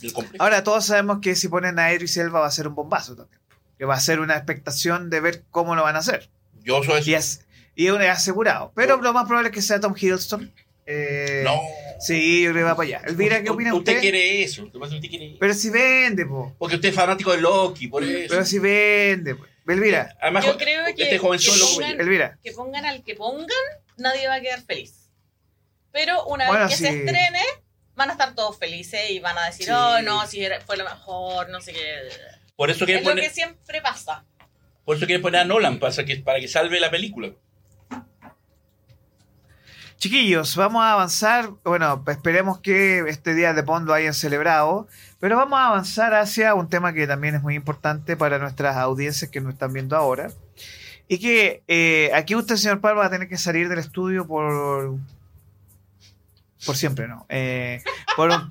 del 0.02 0.14
complejo. 0.14 0.42
Ahora 0.44 0.64
todos 0.64 0.86
sabemos 0.86 1.20
que 1.22 1.36
si 1.36 1.48
ponen 1.50 1.78
a 1.80 1.92
Idris 1.94 2.16
Elba 2.18 2.40
va 2.42 2.48
a 2.48 2.52
ser 2.52 2.68
un 2.68 2.76
bombazo 2.76 3.16
también. 3.16 3.41
Que 3.82 3.86
va 3.86 3.96
a 3.96 4.00
ser 4.00 4.20
una 4.20 4.36
expectación 4.36 5.10
de 5.10 5.22
ver 5.22 5.42
cómo 5.50 5.74
lo 5.76 5.82
van 5.82 5.96
a 5.96 6.00
hacer. 6.00 6.30
Yo 6.64 6.84
soy 6.84 7.02
Y 7.04 7.16
es, 7.16 7.48
y 7.74 7.88
es 7.88 8.10
asegurado. 8.12 8.72
Pero 8.76 9.02
lo 9.02 9.12
más 9.12 9.26
probable 9.26 9.50
es 9.50 9.56
que 9.56 9.64
sea 9.64 9.80
Tom 9.80 9.96
Hiddleston, 10.00 10.54
Eh, 10.86 11.42
No. 11.44 11.60
Sí, 12.00 12.44
yo 12.44 12.52
creo 12.52 12.62
que 12.62 12.70
va 12.70 12.76
para 12.76 12.86
allá. 13.00 13.02
Elvira, 13.08 13.42
¿qué 13.42 13.50
opina 13.50 13.74
usted? 13.74 13.94
Usted 13.94 14.02
quiere 14.02 14.44
eso. 14.44 14.70
Usted 14.72 15.10
quiere. 15.10 15.36
Pero 15.40 15.54
si 15.56 15.72
vende, 15.72 16.28
po. 16.28 16.56
Porque 16.60 16.76
usted 16.76 16.90
es 16.90 16.96
fanático 16.96 17.32
de 17.32 17.42
Loki, 17.42 17.88
por 17.88 18.04
eso. 18.04 18.28
Pero 18.30 18.46
si 18.46 18.60
vende, 18.60 19.34
po. 19.34 19.46
Elvira, 19.68 20.16
Además, 20.22 20.46
Yo 20.46 20.58
creo 20.60 20.86
que- 20.86 20.92
este 21.02 21.10
que 21.16 21.20
pongan-. 21.20 22.00
Elvira. 22.00 22.38
que 22.44 22.52
pongan 22.52 22.86
al 22.86 23.04
que 23.04 23.16
pongan, 23.16 23.50
nadie 23.98 24.28
va 24.28 24.36
a 24.36 24.42
quedar 24.42 24.62
feliz. 24.62 25.10
Pero 25.92 26.24
una 26.28 26.46
Bueno, 26.50 26.68
vez 26.68 26.78
que 26.78 26.86
sí. 26.86 26.92
se 26.94 27.00
estrene, 27.00 27.42
van 27.96 28.10
a 28.10 28.12
estar 28.12 28.36
todos 28.36 28.60
felices 28.60 29.10
y 29.10 29.18
van 29.20 29.40
a 29.40 29.48
decir, 29.48 29.66
Sí. 29.66 29.72
oh, 29.76 30.04
no, 30.04 30.28
si 30.28 30.46
era- 30.46 30.62
fue 30.62 30.78
lo 30.78 30.84
mejor, 30.84 31.50
no 31.50 31.62
sé 31.62 31.74
qué. 31.74 31.98
Por 32.62 32.70
eso 32.70 32.86
quiere 32.86 33.00
Es 33.00 33.06
lo 33.08 33.12
poner, 33.14 33.24
que 33.28 33.34
siempre 33.34 33.82
pasa. 33.82 34.24
por 34.86 34.96
eso 34.96 35.08
quiere 35.08 35.20
poner 35.20 35.42
a 35.42 35.46
Nolan 35.46 35.80
para 35.80 36.06
que, 36.06 36.18
para 36.18 36.40
que 36.40 36.48
salve 36.48 36.80
la 36.80 36.92
película. 36.92 37.32
Chiquillos, 39.98 40.56
vamos 40.56 40.84
a 40.84 40.94
avanzar. 40.94 41.50
Bueno, 41.64 42.04
esperemos 42.08 42.60
que 42.60 43.00
este 43.08 43.34
día 43.34 43.54
de 43.54 43.64
Bond 43.64 43.88
lo 43.88 43.96
hayan 43.96 44.14
celebrado. 44.14 44.88
Pero 45.20 45.38
vamos 45.38 45.58
a 45.58 45.70
avanzar 45.70 46.14
hacia 46.14 46.54
un 46.54 46.70
tema 46.70 46.94
que 46.94 47.08
también 47.08 47.34
es 47.34 47.42
muy 47.42 47.56
importante 47.56 48.16
para 48.16 48.38
nuestras 48.38 48.78
audiencias 48.78 49.32
que 49.32 49.42
nos 49.42 49.54
están 49.54 49.74
viendo 49.74 49.98
ahora. 49.98 50.30
Y 51.08 51.18
que 51.18 51.64
eh, 51.68 52.12
aquí 52.14 52.36
usted, 52.36 52.58
señor 52.58 52.80
Palma, 52.80 53.00
va 53.02 53.06
a 53.08 53.10
tener 53.10 53.28
que 53.28 53.40
salir 53.40 53.70
del 53.70 53.80
estudio 53.80 54.28
por. 54.28 54.98
Por 56.64 56.76
siempre, 56.78 57.08
¿no? 57.08 57.26
Eh, 57.28 57.82
por 58.16 58.30
un- 58.30 58.48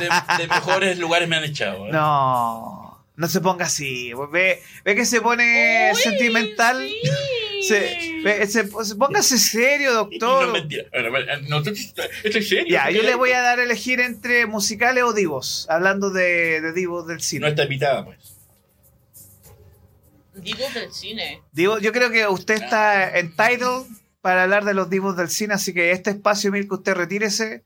De, 0.00 0.08
de 0.42 0.48
mejores 0.48 0.98
lugares 0.98 1.28
me 1.28 1.36
han 1.36 1.44
echado. 1.44 1.88
¿eh? 1.88 1.92
No, 1.92 2.75
no 3.16 3.28
se 3.28 3.40
ponga 3.40 3.66
así. 3.66 4.12
Ve, 4.30 4.62
ve 4.84 4.94
que 4.94 5.04
se 5.06 5.20
pone 5.20 5.90
Uy, 5.94 6.00
sentimental. 6.00 6.86
sí. 6.86 7.10
Se, 7.62 8.20
ve- 8.22 8.46
se- 8.46 8.68
se- 8.84 8.94
póngase 8.96 9.38
serio, 9.38 9.90
no 9.92 9.96
doctor. 10.04 10.46
es 10.48 10.52
mentira. 10.52 10.84
No, 11.48 11.58
esto, 11.58 12.02
esto 12.22 12.38
es 12.38 12.48
serio. 12.48 12.66
Ya, 12.68 12.90
yo 12.90 13.02
le 13.02 13.14
voy 13.14 13.32
a 13.32 13.40
dar 13.40 13.58
a 13.58 13.62
elegir 13.64 13.98
entre 14.00 14.46
musicales 14.46 15.02
o 15.04 15.12
divos, 15.12 15.66
hablando 15.70 16.10
de, 16.10 16.60
de 16.60 16.72
divos 16.72 17.06
del 17.06 17.16
No 17.16 17.22
cine. 17.22 17.48
está 17.48 17.62
invitada, 17.64 18.04
pues. 18.04 18.18
Divos 20.34 20.74
del 20.74 20.92
cine. 20.92 21.42
Divo, 21.52 21.78
yo 21.78 21.92
creo 21.92 22.10
que 22.10 22.26
usted 22.28 22.56
está 22.56 23.18
entitled 23.18 23.86
para 24.20 24.42
hablar 24.42 24.64
de 24.66 24.74
los 24.74 24.90
divos 24.90 25.16
del 25.16 25.30
cine, 25.30 25.54
así 25.54 25.72
que 25.72 25.92
este 25.92 26.10
espacio, 26.10 26.52
Mirko, 26.52 26.76
usted 26.76 26.94
retírese. 26.94 27.64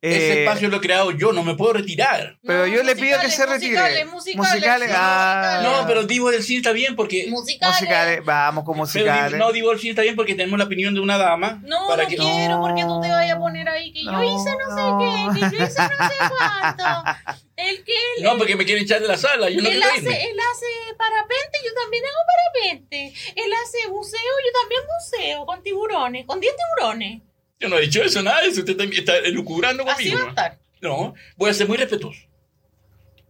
Ese 0.00 0.32
Eh, 0.32 0.42
espacio 0.44 0.68
lo 0.68 0.76
he 0.76 0.80
creado 0.80 1.10
yo, 1.10 1.32
no 1.32 1.42
me 1.42 1.56
puedo 1.56 1.72
retirar. 1.72 2.38
Pero 2.46 2.68
yo 2.68 2.84
le 2.84 2.94
pido 2.94 3.18
que 3.20 3.28
se 3.30 3.44
retire. 3.46 3.72
Musicales, 3.72 4.06
musicales. 4.06 4.52
Musicales, 4.52 4.90
ah. 4.94 5.60
No, 5.64 5.86
pero 5.88 6.04
Divo 6.04 6.30
del 6.30 6.44
cine 6.44 6.58
está 6.58 6.70
bien 6.70 6.94
porque. 6.94 7.26
Musicales. 7.28 7.74
musicales, 7.80 8.24
vamos 8.24 8.62
con 8.62 8.74
Pero 8.74 8.84
musicales. 8.84 9.32
Divo- 9.32 9.38
no, 9.38 9.50
Divo 9.52 9.70
del 9.70 9.80
cine 9.80 9.90
está 9.90 10.02
bien 10.02 10.14
porque 10.14 10.36
tenemos 10.36 10.56
la 10.56 10.66
opinión 10.66 10.94
de 10.94 11.00
una 11.00 11.18
dama. 11.18 11.60
No, 11.64 11.88
para 11.88 12.04
no 12.04 12.08
que, 12.10 12.16
quiero 12.16 12.60
porque 12.60 12.82
tú 12.84 13.00
te 13.00 13.08
vayas 13.10 13.36
a 13.36 13.40
poner 13.40 13.68
ahí 13.68 13.92
que 13.92 14.04
No, 14.04 14.22
yo 14.22 14.36
hice 14.38 14.50
no, 14.56 14.68
no. 14.68 15.00
sé 15.00 15.40
qué, 15.40 15.40
que 15.50 15.56
yo 15.56 15.64
hice 15.64 15.82
no 15.82 16.08
sé 16.08 16.14
cuánto. 16.38 16.84
El 17.56 17.82
que 17.82 17.92
él, 17.92 18.22
No, 18.22 18.38
porque 18.38 18.54
me 18.54 18.64
quieren 18.64 18.84
echar 18.84 19.00
de 19.02 19.08
la 19.08 19.16
sala. 19.16 19.50
Yo 19.50 19.60
no 19.60 19.68
él, 19.68 19.82
hace, 19.82 19.96
irme. 19.98 20.14
él 20.30 20.36
hace 20.38 20.94
parapente, 20.96 21.58
yo 21.66 21.74
también 21.74 22.04
hago 22.04 22.20
parapente. 22.62 23.12
Él 23.34 23.50
hace 23.64 23.88
buceo, 23.88 24.20
yo 24.20 24.60
también 24.60 24.80
buceo 24.86 25.44
con 25.44 25.60
tiburones, 25.64 26.24
con 26.24 26.38
10 26.38 26.54
tiburones. 26.54 27.22
Yo 27.60 27.68
no 27.68 27.78
he 27.78 27.82
dicho 27.82 28.02
eso, 28.02 28.22
nada 28.22 28.42
de 28.42 28.48
eso. 28.48 28.60
Usted 28.60 28.80
está, 28.80 28.84
está 28.84 29.16
elucubrando 29.18 29.82
Así 29.88 30.10
conmigo. 30.10 30.16
va 30.16 30.22
a 30.22 30.24
¿no? 30.24 30.30
estar. 30.30 30.58
No, 30.80 31.14
voy 31.36 31.50
a 31.50 31.54
ser 31.54 31.66
muy 31.68 31.76
respetuoso. 31.76 32.20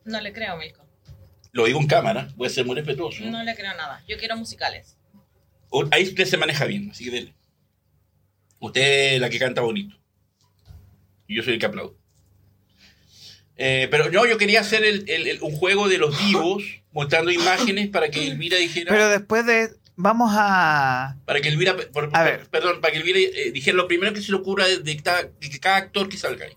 No 0.04 0.20
le 0.20 0.32
creo, 0.32 0.56
Milko. 0.56 0.86
Lo 1.52 1.64
digo 1.64 1.80
en 1.80 1.86
cámara, 1.86 2.28
voy 2.36 2.46
a 2.46 2.50
ser 2.50 2.64
muy 2.66 2.76
respetuoso. 2.76 3.24
No 3.24 3.42
le 3.42 3.54
creo 3.54 3.74
nada. 3.74 4.02
Yo 4.06 4.18
quiero 4.18 4.36
musicales. 4.36 4.96
O- 5.70 5.86
Ahí 5.90 6.04
usted 6.04 6.24
se 6.26 6.36
maneja 6.36 6.64
bien, 6.66 6.90
así 6.90 7.04
que 7.04 7.10
dele. 7.10 7.34
Usted 8.60 9.14
es 9.14 9.20
la 9.20 9.30
que 9.30 9.38
canta 9.38 9.60
bonito. 9.62 9.96
Y 11.26 11.36
yo 11.36 11.42
soy 11.42 11.54
el 11.54 11.58
que 11.58 11.66
aplaudo. 11.66 11.96
Eh, 13.56 13.88
pero 13.90 14.10
no, 14.10 14.24
yo 14.26 14.38
quería 14.38 14.60
hacer 14.60 14.84
el- 14.84 15.08
el- 15.08 15.26
el- 15.26 15.42
un 15.42 15.52
juego 15.56 15.88
de 15.88 15.98
los 15.98 16.16
divos, 16.26 16.62
mostrando 16.92 17.30
imágenes 17.30 17.88
para 17.88 18.10
que 18.10 18.26
Elvira 18.26 18.56
dijera. 18.58 18.90
Pero 18.92 19.08
después 19.08 19.44
de. 19.46 19.70
Vamos 20.00 20.30
a. 20.32 21.16
para 21.26 21.40
que 21.40 21.48
Elvira, 21.48 21.76
por- 21.92 22.08
A 22.12 22.22
ver. 22.22 22.48
perdón, 22.50 22.80
para 22.80 22.92
que 22.92 22.98
Elvira 23.00 23.18
eh, 23.18 23.50
dijera 23.50 23.76
lo 23.76 23.88
primero 23.88 24.12
que 24.14 24.22
se 24.22 24.30
le 24.30 24.38
ocurra 24.38 24.64
de, 24.66 24.78
de 24.78 24.96
cada, 25.02 25.24
de 25.24 25.60
cada 25.60 25.76
actor 25.76 26.08
que 26.08 26.16
salga 26.16 26.46
ahí. 26.46 26.56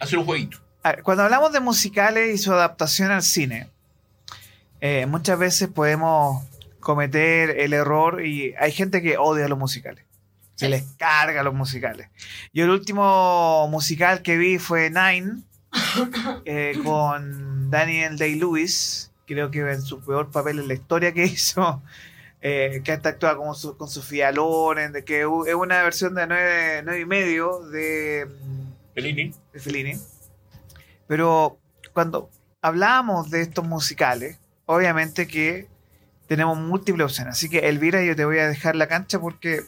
Hacer 0.00 0.18
un 0.18 0.24
jueguito. 0.24 0.58
a 0.82 0.92
ver, 0.92 1.02
cuando 1.02 1.22
hablamos 1.24 1.52
de 1.52 1.60
musicales 1.60 2.34
y 2.34 2.38
su 2.38 2.52
adaptación 2.52 3.10
al 3.10 3.22
cine, 3.22 3.70
eh, 4.80 5.04
muchas 5.06 5.38
veces 5.38 5.68
podemos 5.68 6.42
cometer 6.80 7.50
el 7.60 7.72
error 7.74 8.24
y 8.24 8.54
hay 8.58 8.72
gente 8.72 9.00
que 9.02 9.16
odia 9.18 9.46
los 9.48 9.58
musicales. 9.58 10.04
Se 10.54 10.66
Sí. 10.66 10.70
les 10.70 10.84
carga 10.98 11.42
los 11.42 11.52
musicales. 11.54 12.08
Yo 12.52 12.64
el 12.64 12.70
último 12.70 13.66
musical 13.68 14.22
que 14.22 14.36
vi 14.38 14.58
fue 14.58 14.88
Nine 14.90 15.42
eh, 16.46 16.78
con 16.84 17.70
Daniel 17.70 18.16
Day-Lewis, 18.16 19.10
creo 19.26 19.50
que 19.50 19.60
en 19.60 19.82
su 19.82 20.00
peor 20.04 20.30
papel 20.30 20.58
en 20.58 20.68
la 20.68 20.74
historia 20.74 21.12
que 21.12 21.24
hizo, 21.26 21.82
eh, 22.40 22.82
que 22.84 22.92
hasta 22.92 23.10
actúa 23.10 23.36
con, 23.36 23.54
su- 23.54 23.76
con 23.76 23.88
Sofía 23.88 24.30
Loren, 24.32 24.92
de 24.92 25.04
que 25.04 25.20
es 25.22 25.54
una 25.54 25.82
versión 25.82 26.14
de 26.14 26.26
nueve, 26.26 26.82
nueve 26.84 27.00
y 27.00 27.06
medio 27.06 27.60
de, 27.70 28.26
mm, 28.26 28.94
Fellini. 28.94 29.34
de 29.52 29.60
Fellini. 29.60 29.98
Pero 31.06 31.58
cuando 31.92 32.30
hablamos 32.62 33.30
de 33.30 33.42
estos 33.42 33.64
musicales, 33.66 34.38
obviamente 34.66 35.26
que 35.26 35.68
tenemos 36.26 36.56
múltiples 36.58 37.04
opciones. 37.04 37.34
Así 37.34 37.48
que 37.50 37.68
Elvira, 37.68 38.02
yo 38.02 38.16
te 38.16 38.24
voy 38.24 38.38
a 38.38 38.48
dejar 38.48 38.74
la 38.76 38.88
cancha 38.88 39.18
porque 39.20 39.60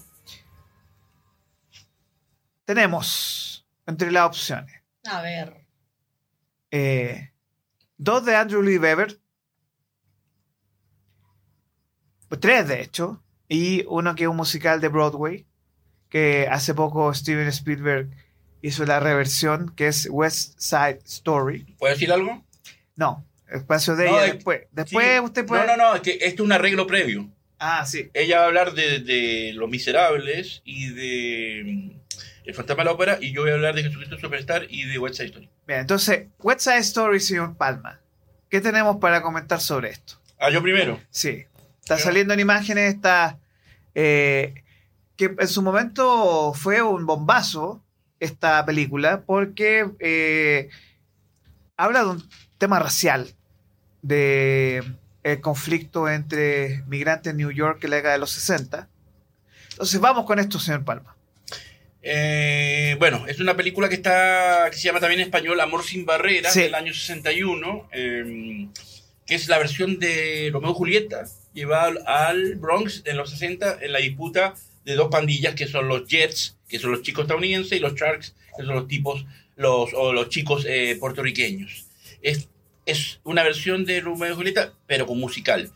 tenemos 2.65 3.67
entre 3.87 4.11
las 4.11 4.25
opciones 4.27 4.83
A 5.05 5.23
ver. 5.23 5.67
eh, 6.71 7.31
dos 7.97 8.25
de 8.25 8.35
Andrew 8.37 8.63
Lee 8.63 8.79
Webber, 8.79 9.09
pues 9.09 9.21
tres 12.41 12.67
de 12.69 12.81
hecho, 12.83 13.23
y 13.49 13.85
uno 13.89 14.15
que 14.15 14.25
es 14.25 14.29
un 14.29 14.37
musical 14.37 14.81
de 14.81 14.89
Broadway, 14.89 15.47
que 16.09 16.49
hace 16.51 16.75
poco 16.75 17.13
Steven 17.15 17.49
Spielberg 17.49 18.09
hizo 18.63 18.85
la 18.85 19.01
reversión, 19.01 19.73
que 19.77 19.89
es 19.89 20.09
West 20.11 20.59
Side 20.59 21.01
Story. 21.05 21.75
¿Puedo 21.79 21.93
decir 21.95 22.11
algo? 22.13 22.43
No, 22.97 23.25
espacio 23.51 23.95
de 23.97 24.07
No, 24.07 24.17
ella 24.17 24.27
es- 24.27 24.33
después. 24.35 24.61
Después 24.73 25.07
Sí. 25.15 25.21
usted 25.21 25.47
puede... 25.47 25.67
No, 25.67 25.77
no, 25.77 25.91
no, 25.91 25.95
es 25.97 26.01
que 26.03 26.13
esto 26.13 26.43
es 26.43 26.47
un 26.47 26.53
arreglo 26.53 26.87
previo. 26.87 27.29
Ah, 27.59 27.87
sí. 27.87 28.11
Ella 28.15 28.39
va 28.39 28.45
a 28.45 28.47
hablar 28.49 28.73
de, 28.75 28.99
de 29.01 29.53
Los 29.55 29.69
Miserables 29.71 30.63
y 30.65 30.89
de 30.91 31.63
mm, 31.65 31.91
El 32.49 32.55
Fantasma 32.55 32.83
de 32.83 32.85
la 32.87 32.93
Ópera 32.93 33.19
y 33.21 33.33
yo 33.33 33.43
voy 33.43 33.51
a 33.51 33.55
hablar 33.55 33.75
de 33.75 33.83
Jesucristo 33.83 34.19
Superstar 34.19 34.67
y 34.69 34.85
de 34.85 34.99
West 34.99 35.17
Side 35.17 35.27
Story. 35.29 35.51
Bien, 35.67 35.81
entonces, 35.81 36.27
West 36.41 36.61
Side 36.61 36.79
Story, 36.79 37.21
señor 37.21 37.57
Palma. 37.57 38.01
¿Qué 38.51 38.61
tenemos 38.61 38.97
para 38.99 39.23
comentar 39.23 39.61
sobre 39.61 39.91
esto? 39.91 40.15
Ah, 40.39 40.51
yo 40.51 40.63
primero. 40.63 41.01
Sí. 41.11 41.45
Está 41.87 42.01
saliendo 42.01 42.35
en 42.35 42.41
imágenes, 42.41 42.95
está. 42.95 43.39
eh, 43.95 44.55
que 45.17 45.35
en 45.39 45.47
su 45.49 45.63
momento 45.63 46.53
fue 46.53 46.83
un 46.83 47.07
bombazo 47.07 47.81
esta 48.19 48.67
película, 48.67 49.23
porque 49.25 49.87
eh, 50.01 50.69
habla 51.77 52.01
de 52.01 52.07
un 52.11 52.29
tema 52.59 52.81
racial, 52.81 53.33
de 54.03 54.83
el 55.23 55.41
conflicto 55.41 56.09
entre 56.09 56.83
migrantes 56.89 57.31
en 57.31 57.37
New 57.37 57.53
York 57.53 57.83
en 57.85 57.91
la 57.91 57.97
década 57.97 58.15
de 58.15 58.21
los 58.21 58.33
60. 58.33 58.89
Entonces, 59.71 60.01
vamos 60.01 60.27
con 60.27 60.39
esto, 60.41 60.59
señor 60.59 60.85
Palma. 60.85 61.15
Eh, 62.03 62.97
bueno, 62.99 63.27
es 63.29 63.39
una 63.41 63.57
película 63.57 63.89
que 63.89 63.95
está 63.97 64.69
que 64.71 64.77
se 64.77 64.83
llama 64.89 65.01
también 65.01 65.21
en 65.21 65.27
español 65.27 65.59
Amor 65.61 65.83
sin 65.85 66.05
barreras 66.05 66.53
Sí. 66.53 66.63
del 66.63 66.75
año 66.75 66.93
61, 66.93 67.89
eh, 67.93 68.69
que 69.27 69.35
es 69.35 69.49
la 69.49 69.59
versión 69.59 69.99
de 69.99 70.51
Romeo 70.53 70.71
y 70.71 70.75
Julieta 70.75 71.25
llevada 71.53 71.95
al, 72.07 72.55
Bronx 72.57 73.03
en 73.07 73.17
los 73.17 73.31
60 73.31 73.79
en 73.83 73.93
la 73.93 73.99
disputa 73.99 74.55
de 74.85 74.95
dos 74.95 75.09
pandillas 75.09 75.55
que 75.55 75.67
son 75.67 75.89
los 75.89 76.07
Jets, 76.07 76.57
que 76.69 76.79
son 76.79 76.93
los 76.93 77.03
chicos 77.03 77.23
estadounidenses, 77.23 77.79
y 77.79 77.81
los 77.81 77.95
Sharks, 77.95 78.35
que 78.57 78.65
son 78.65 78.75
los 78.75 78.87
tipos 78.87 79.25
los 79.57 79.93
o 79.95 80.13
los 80.13 80.29
chicos 80.29 80.65
eh, 80.69 80.97
puertorriqueños. 81.01 81.87
Es, 82.23 82.49
es 82.85 83.21
una 83.25 83.43
versión 83.43 83.85
de 83.85 84.01
Romeo 84.01 84.33
y 84.33 84.37
Julieta, 84.37 84.75
pero 84.87 85.07
con 85.07 85.19
musical. 85.19 85.73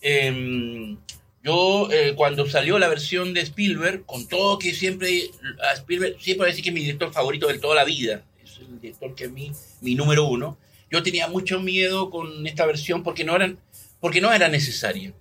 Em, 0.00 0.98
yo, 1.42 1.90
eh, 1.90 2.14
cuando 2.14 2.46
salió 2.46 2.78
la 2.78 2.88
versión 2.88 3.34
de 3.34 3.40
Spielberg, 3.40 4.04
con 4.04 4.28
todo 4.28 4.58
que 4.58 4.74
siempre, 4.74 5.30
Spielberg, 5.74 6.20
siempre 6.20 6.44
voy 6.44 6.46
a 6.46 6.50
decir 6.50 6.62
que 6.62 6.70
es 6.70 6.74
mi 6.74 6.82
director 6.82 7.12
favorito 7.12 7.48
de 7.48 7.58
toda 7.58 7.74
la 7.74 7.84
vida, 7.84 8.24
es 8.42 8.58
el 8.58 8.80
director 8.80 9.14
que 9.14 9.24
es 9.24 9.30
mi, 9.30 9.52
mi 9.80 9.94
número 9.94 10.24
uno, 10.24 10.58
yo 10.94 11.02
tenía 11.02 11.28
mucho 11.28 11.60
miedo 11.60 12.10
con 12.10 12.46
esta 12.46 12.66
versión 12.66 13.02
porque 13.02 13.24
no, 13.24 13.36
eran, 13.36 13.58
porque 14.00 14.20
no 14.20 14.32
era 14.32 14.48
necesaria. 14.48 15.12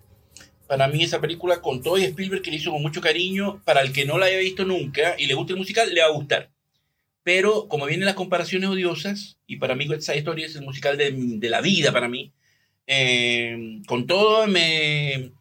Para 0.67 0.88
mí 0.88 1.03
esa 1.03 1.19
película, 1.21 1.61
con 1.61 1.82
todo 1.82 1.97
y 1.97 2.03
Spielberg, 2.05 2.41
que 2.41 2.51
le 2.51 2.57
hizo 2.57 2.71
con 2.71 2.82
mucho 2.82 3.01
cariño, 3.01 3.61
para 3.65 3.82
el 3.82 3.91
que 3.93 4.05
no 4.05 4.17
la 4.17 4.28
haya 4.28 4.38
visto 4.39 4.65
nunca 4.65 5.15
y 5.17 5.26
le 5.28 5.34
guste 5.34 5.53
el 5.53 5.59
musical, 5.59 5.93
le 5.93 6.01
va 6.01 6.07
a 6.07 6.11
gustar. 6.11 6.51
Pero 7.24 7.67
como 7.67 7.86
vienen 7.86 8.05
las 8.05 8.15
comparaciones 8.15 8.69
odiosas, 8.69 9.38
y 9.47 9.57
para 9.57 9.76
mí 9.76 9.86
Side 9.86 10.17
Story 10.19 10.43
es 10.43 10.55
el 10.55 10.63
musical 10.63 10.97
de, 10.97 11.11
de 11.15 11.49
la 11.49 11.61
vida 11.61 11.91
para 11.91 12.09
mí, 12.09 12.34
eh, 12.88 13.82
con 13.88 14.07
todo 14.07 14.47
me, 14.47 15.32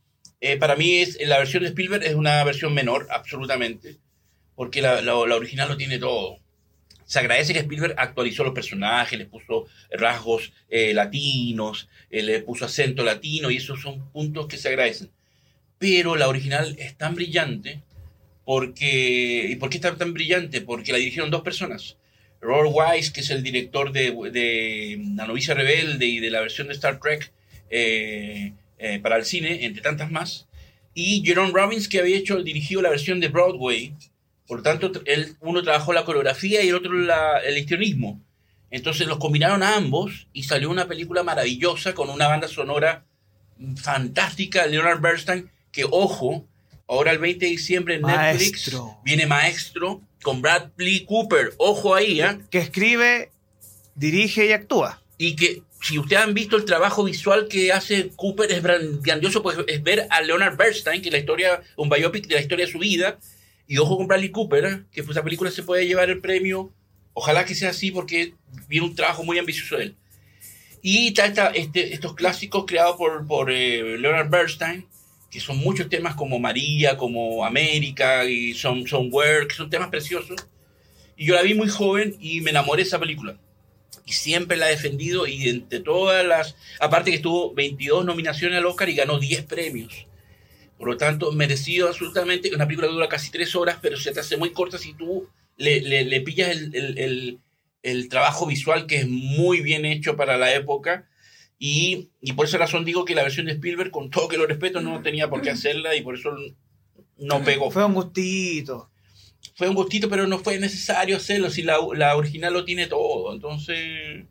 eh, 0.40 0.56
para 0.58 0.76
mí 0.76 0.96
es 0.98 1.18
la 1.26 1.38
versión 1.38 1.62
de 1.62 1.70
Spielberg 1.70 2.04
es 2.04 2.14
una 2.14 2.42
versión 2.44 2.72
menor, 2.74 3.08
absolutamente, 3.10 3.98
porque 4.54 4.82
la, 4.82 5.02
la- 5.02 5.26
la 5.26 5.36
original 5.36 5.68
lo 5.68 5.76
tiene 5.76 5.98
todo. 5.98 6.38
Se 7.12 7.18
agradece 7.18 7.52
que 7.52 7.58
Spielberg 7.58 7.94
actualizó 7.98 8.42
los 8.42 8.54
personajes, 8.54 9.18
les 9.18 9.28
puso 9.28 9.66
rasgos 9.90 10.50
eh, 10.70 10.94
latinos, 10.94 11.90
eh, 12.08 12.22
le 12.22 12.40
puso 12.40 12.64
acento 12.64 13.04
latino 13.04 13.50
y 13.50 13.58
esos 13.58 13.82
son 13.82 14.10
puntos 14.12 14.46
que 14.46 14.56
se 14.56 14.68
agradecen. 14.68 15.10
Pero 15.76 16.16
la 16.16 16.26
original 16.26 16.74
es 16.78 16.96
tan 16.96 17.14
brillante 17.14 17.82
porque... 18.46 19.46
¿Y 19.46 19.56
por 19.56 19.68
qué 19.68 19.76
está 19.76 19.94
tan 19.94 20.14
brillante? 20.14 20.62
Porque 20.62 20.90
la 20.90 20.96
dirigieron 20.96 21.30
dos 21.30 21.42
personas. 21.42 21.98
Robert 22.40 22.72
Wise, 22.72 23.12
que 23.12 23.20
es 23.20 23.28
el 23.28 23.42
director 23.42 23.92
de, 23.92 24.98
La 25.14 25.26
novicia 25.26 25.52
rebelde 25.52 26.06
y 26.06 26.18
de 26.18 26.30
la 26.30 26.40
versión 26.40 26.68
de 26.68 26.72
Star 26.72 26.98
Trek 26.98 27.30
eh, 27.68 28.54
para 29.02 29.16
el 29.18 29.26
cine, 29.26 29.66
entre 29.66 29.82
tantas 29.82 30.10
más. 30.10 30.48
Y 30.94 31.22
Jerome 31.22 31.52
Robbins, 31.52 31.88
que 31.88 31.98
había 32.00 32.16
hecho, 32.16 32.42
dirigido 32.42 32.80
la 32.80 32.88
versión 32.88 33.20
de 33.20 33.28
Broadway. 33.28 33.92
Por 34.52 34.58
lo 34.58 34.62
tanto, 34.64 34.92
él, 35.06 35.34
uno 35.40 35.62
trabajó 35.62 35.94
la 35.94 36.04
coreografía 36.04 36.62
y 36.62 36.68
el 36.68 36.74
otro 36.74 36.92
la- 36.92 37.38
el 37.38 37.56
histrionismo. 37.56 38.20
Entonces 38.70 39.06
los 39.06 39.16
combinaron 39.16 39.62
a 39.62 39.76
ambos 39.76 40.26
y 40.34 40.42
salió 40.42 40.68
una 40.68 40.86
película 40.86 41.22
maravillosa 41.22 41.94
con 41.94 42.10
una 42.10 42.28
banda 42.28 42.48
sonora 42.48 43.06
fantástica, 43.76 44.66
Leonard 44.66 45.00
Bernstein, 45.00 45.50
que 45.70 45.84
ojo, 45.90 46.46
ahora 46.86 47.12
el 47.12 47.18
20 47.18 47.46
de 47.46 47.50
diciembre 47.52 47.94
en 47.94 48.02
Netflix 48.02 48.50
Maestro. 48.50 48.98
viene 49.04 49.26
Maestro 49.26 50.02
con 50.22 50.42
Bradley 50.42 51.06
Cooper, 51.06 51.54
ojo 51.56 51.94
ahí, 51.94 52.20
¿ah? 52.20 52.38
Que 52.50 52.58
escribe, 52.58 53.30
dirige 53.94 54.46
y 54.46 54.52
actúa. 54.52 54.98
y 55.18 55.34
que 55.36 55.62
si 55.80 55.98
ustedes 55.98 56.20
han 56.22 56.34
visto 56.34 56.56
el 56.56 56.64
trabajo 56.66 57.04
visual 57.04 57.46
que 57.48 57.72
hace 57.72 58.10
Cooper 58.16 58.50
es 58.52 58.62
gran- 58.62 59.00
grandioso, 59.00 59.42
pues 59.42 59.56
es 59.68 59.82
ver 59.82 60.06
a 60.10 60.20
Leonard 60.20 60.56
Bernstein, 60.58 61.00
que 61.00 61.08
es 61.08 61.12
la 61.12 61.18
historia, 61.20 61.62
un 61.76 61.88
biopic 61.88 62.26
de 62.26 62.34
la 62.34 62.40
historia 62.42 62.66
de 62.66 62.72
su 62.72 62.78
vida, 62.78 63.18
y 63.66 63.78
ojo 63.78 63.96
con 63.96 64.06
Bradley 64.06 64.30
Cooper, 64.30 64.84
que 64.92 65.02
pues 65.02 65.16
esa 65.16 65.24
película 65.24 65.50
se 65.50 65.62
puede 65.62 65.86
llevar 65.86 66.10
el 66.10 66.20
premio, 66.20 66.72
ojalá 67.14 67.44
que 67.44 67.54
sea 67.54 67.70
así 67.70 67.90
porque 67.90 68.34
viene 68.68 68.86
un 68.86 68.94
trabajo 68.94 69.24
muy 69.24 69.38
ambicioso 69.38 69.76
de 69.76 69.84
él. 69.84 69.96
Y 70.82 71.08
está 71.08 71.26
esta- 71.26 71.50
este- 71.50 71.94
estos 71.94 72.14
clásicos 72.14 72.64
creados 72.66 72.96
por, 72.96 73.26
por 73.26 73.50
eh, 73.50 73.96
Leonard 73.98 74.28
Bernstein, 74.28 74.86
que 75.30 75.40
son 75.40 75.56
muchos 75.58 75.88
temas 75.88 76.14
como 76.14 76.38
María, 76.38 76.96
como 76.96 77.44
América 77.44 78.24
y 78.24 78.52
Some, 78.54 78.86
Somewhere, 78.86 79.46
que 79.46 79.54
son 79.54 79.70
temas 79.70 79.88
preciosos. 79.88 80.36
Y 81.16 81.26
yo 81.26 81.34
la 81.34 81.42
vi 81.42 81.54
muy 81.54 81.68
joven 81.68 82.16
y 82.20 82.40
me 82.40 82.50
enamoré 82.50 82.82
de 82.82 82.88
esa 82.88 82.98
película 82.98 83.36
y 84.04 84.12
siempre 84.12 84.56
la 84.56 84.66
he 84.68 84.70
defendido 84.72 85.26
y 85.28 85.48
entre 85.48 85.80
todas 85.80 86.26
las, 86.26 86.56
aparte 86.80 87.10
que 87.10 87.16
estuvo 87.16 87.54
22 87.54 88.04
nominaciones 88.04 88.58
al 88.58 88.66
Oscar 88.66 88.88
y 88.90 88.96
ganó 88.96 89.18
10 89.20 89.44
premios. 89.44 90.06
Por 90.82 90.90
lo 90.90 90.96
tanto, 90.96 91.30
merecido 91.30 91.86
absolutamente, 91.86 92.50
una 92.52 92.66
película 92.66 92.88
que 92.88 92.94
dura 92.94 93.08
casi 93.08 93.30
3 93.30 93.54
horas, 93.54 93.78
pero 93.80 93.96
se 93.96 94.10
te 94.10 94.18
hace 94.18 94.36
muy 94.36 94.50
corta 94.50 94.78
si 94.78 94.94
tú 94.94 95.28
le, 95.56 95.80
le- 95.80 96.04
le 96.04 96.20
pillas 96.22 96.50
el, 96.50 96.74
el- 96.74 96.98
el- 96.98 97.38
el 97.84 98.08
trabajo 98.08 98.46
visual 98.46 98.86
que 98.86 98.96
es 98.96 99.06
muy 99.08 99.60
bien 99.60 99.84
hecho 99.84 100.16
para 100.16 100.36
la 100.38 100.52
época. 100.52 101.08
Y, 101.56 102.08
y 102.20 102.32
por 102.32 102.46
esa 102.46 102.58
razón 102.58 102.84
digo 102.84 103.04
que 103.04 103.14
la 103.14 103.22
versión 103.22 103.46
de 103.46 103.52
Spielberg, 103.52 103.92
con 103.92 104.10
todo 104.10 104.26
que 104.26 104.36
lo 104.36 104.44
respeto, 104.48 104.80
no 104.80 105.00
tenía 105.02 105.30
por 105.30 105.40
qué 105.40 105.50
hacerla 105.50 105.94
y 105.94 106.02
por 106.02 106.16
eso 106.16 106.34
no 107.18 107.44
pegó 107.44 107.70
Fue 107.70 107.84
un 107.84 107.94
gustito. 107.94 108.90
fue 109.54 109.68
un 109.68 109.76
gustito, 109.76 110.08
pero 110.08 110.26
no 110.26 110.40
fue 110.40 110.58
necesario 110.58 111.16
hacerlo 111.16 111.48
si 111.48 111.62
la, 111.62 111.76
la 111.94 112.16
original 112.16 112.52
lo 112.54 112.64
tiene 112.64 112.88
todo. 112.88 113.32
Entonces, 113.32 114.24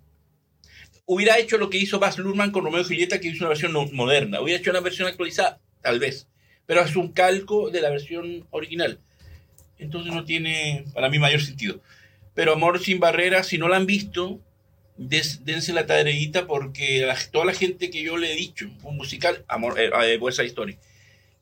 hubiera 1.06 1.38
hecho 1.40 1.58
lo 1.58 1.70
que 1.70 1.78
hizo 1.78 2.00
Baz 2.00 2.18
Luhrmann 2.18 2.52
con 2.52 2.66
Romeo 2.66 2.82
y 2.82 2.86
Julieta, 2.86 3.22
que 3.22 3.30
hizo 3.30 3.46
una 3.46 3.50
versión 3.50 3.72
moderna. 3.94 4.42
Hubiera 4.42 4.60
hecho 4.60 4.72
una 4.72 4.82
versión 4.82 5.08
actualizada, 5.08 5.62
tal 5.82 6.00
vez. 6.00 6.28
Pero 6.72 6.84
es 6.84 6.96
un 6.96 7.12
calco 7.12 7.70
de 7.70 7.82
la 7.82 7.90
versión 7.90 8.48
original. 8.50 8.98
Entonces 9.78 10.14
no 10.14 10.24
tiene 10.24 10.86
para 10.94 11.10
mí 11.10 11.20
mayor 11.20 11.42
sentido. 11.42 11.82
Pero 12.34 12.54
Amor 12.54 12.80
sin 12.80 12.98
barreras, 12.98 13.48
si 13.48 13.58
no 13.58 13.68
la 13.68 13.76
han 13.76 13.86
visto, 13.86 14.40
dense 14.96 15.74
la 15.74 15.86
tareita 15.86 16.48
porque 16.48 17.02
la- 17.06 17.18
toda 17.30 17.44
la 17.44 17.54
gente 17.54 17.90
que 17.90 18.02
yo 18.02 18.16
le 18.16 18.32
he 18.32 18.36
dicho, 18.38 18.70
un 18.84 18.96
musical, 18.96 19.44
Amor, 19.50 19.78
eh, 19.82 19.92
eh, 20.14 20.18
West. 20.18 20.40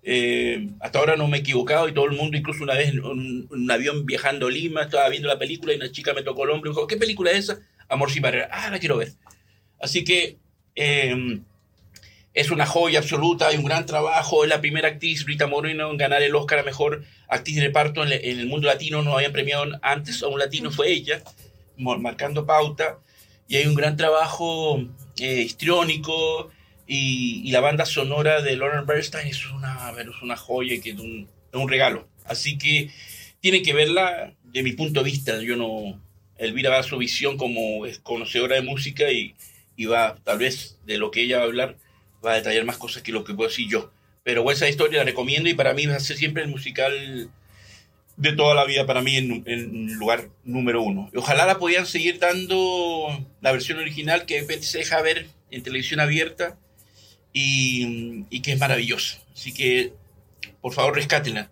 Eh, 0.02 0.68
hasta 0.80 0.98
ahora 0.98 1.16
no 1.16 1.28
me 1.28 1.38
he 1.38 1.42
equivocado 1.42 1.88
y 1.88 1.94
todo 1.94 2.06
el 2.06 2.18
mundo, 2.18 2.36
incluso 2.36 2.64
una 2.64 2.74
vez 2.74 2.90
en 2.90 3.06
un, 3.06 3.70
avión 3.70 4.08
viajando 4.08 4.48
a 4.48 4.50
Lima, 4.50 4.82
estaba 4.82 5.10
viendo 5.10 5.28
la 5.28 5.38
película 5.38 5.74
y 5.74 5.76
una 5.76 5.92
chica 5.92 6.16
me 6.16 6.24
tocó 6.24 6.46
el 6.46 6.50
hombro 6.50 6.72
y 6.72 6.74
me 6.74 6.76
dijo, 6.76 6.88
¿qué 6.88 6.98
película 6.98 7.30
es 7.30 7.50
esa? 7.50 7.60
Amor 7.88 8.10
sin 8.10 8.24
barrera. 8.24 8.50
Ah, 8.52 8.72
la 8.72 8.80
quiero 8.80 8.98
ver. 8.98 9.12
Así 9.80 10.04
que 10.04 10.38
eh, 10.74 11.40
es 12.40 12.52
una 12.52 12.66
joya 12.66 13.00
absoluta, 13.00 13.50
hay 13.50 13.58
un 13.58 13.66
gran 13.66 13.86
trabajo. 13.86 14.46
Es 14.46 14.50
la 14.50 14.62
primera 14.62 14.88
actriz, 14.88 15.26
Rita 15.26 15.46
Moreno, 15.46 15.92
en 15.92 15.98
ganar 15.98 16.24
el 16.24 16.34
Oscar 16.34 16.60
a 16.60 16.64
Mejor 16.64 17.04
Actriz 17.28 17.58
de 17.58 17.64
Reparto 17.64 18.02
en, 18.02 18.14
el 18.14 18.48
mundo 18.48 18.68
latino. 18.68 19.02
No 19.02 19.18
habían 19.18 19.34
premiado 19.34 19.66
antes 19.82 20.24
a 20.24 20.28
un 20.28 20.40
latino, 20.40 20.72
fue 20.72 20.90
ella, 20.90 21.22
marcando 21.76 22.46
pauta. 22.46 23.00
Y 23.50 23.58
hay 23.58 23.68
un 23.68 23.76
gran 23.76 23.98
trabajo 23.98 24.82
eh, 25.18 25.42
histriónico 25.42 26.50
y, 26.88 27.42
y 27.44 27.52
la 27.52 27.60
banda 27.60 27.86
sonora 27.86 28.42
de 28.42 28.56
Lauren 28.56 28.86
Bernstein 28.86 29.28
es 29.28 29.46
una, 29.48 29.94
es 30.00 30.22
una 30.22 30.38
joya 30.38 30.80
que 30.82 30.92
es 30.92 31.00
un, 31.00 31.28
es 31.52 31.60
un 31.60 31.68
regalo. 31.68 32.08
Así 32.24 32.58
que 32.58 32.90
tienen 33.42 33.64
que 33.64 33.74
verla 33.74 34.34
de 34.44 34.64
mi 34.64 34.72
punto 34.72 35.04
de 35.04 35.12
vista. 35.12 35.42
Yo 35.42 35.58
no. 35.58 36.02
Elvira 36.38 36.70
va 36.70 36.80
a 36.80 36.84
su 36.84 36.98
visión 36.98 37.36
como 37.36 37.82
conocedora 38.02 38.56
de 38.56 38.62
música 38.62 39.12
y, 39.12 39.36
y 39.76 39.88
va, 39.88 40.16
tal 40.24 40.38
vez, 40.38 40.80
de 40.86 40.98
lo 40.98 41.12
que 41.12 41.24
ella 41.24 41.40
va 41.40 41.44
a 41.44 41.48
hablar, 41.48 41.76
va 42.26 42.34
a 42.34 42.36
detallar 42.36 42.66
más 42.66 42.78
cosas 42.78 43.04
que 43.04 43.12
lo 43.12 43.24
que 43.24 43.34
puedo 43.34 43.50
decir 43.50 43.68
yo. 43.70 43.92
Pero 44.24 44.50
esa 44.52 44.70
historia 44.70 45.00
la 45.00 45.06
recomiendo 45.06 45.50
y 45.50 45.54
para 45.54 45.74
mí 45.74 45.86
va 45.86 45.96
a 45.96 46.00
ser 46.00 46.18
siempre 46.18 46.44
el 46.44 46.50
musical 46.50 47.32
de 48.18 48.34
toda 48.34 48.54
la 48.54 48.66
vida, 48.66 48.86
para 48.86 49.02
mí, 49.02 49.16
en, 49.16 49.44
en 49.46 49.94
lugar 49.94 50.30
número 50.44 50.82
uno. 50.82 51.10
Ojalá 51.16 51.46
la 51.46 51.58
podían 51.58 51.86
seguir 51.86 52.20
dando 52.20 53.08
la 53.42 53.52
versión 53.54 53.80
original 53.80 54.26
que 54.26 54.44
se 54.62 54.80
deja 54.80 55.02
ver 55.02 55.28
en 55.52 55.64
televisión 55.64 56.00
abierta 56.00 56.58
y, 57.34 58.42
que 58.42 58.54
es 58.54 58.60
maravillosa. 58.60 59.20
Así 59.34 59.54
que, 59.54 59.94
por 60.62 60.74
favor, 60.74 60.96
rescátenla. 60.96 61.52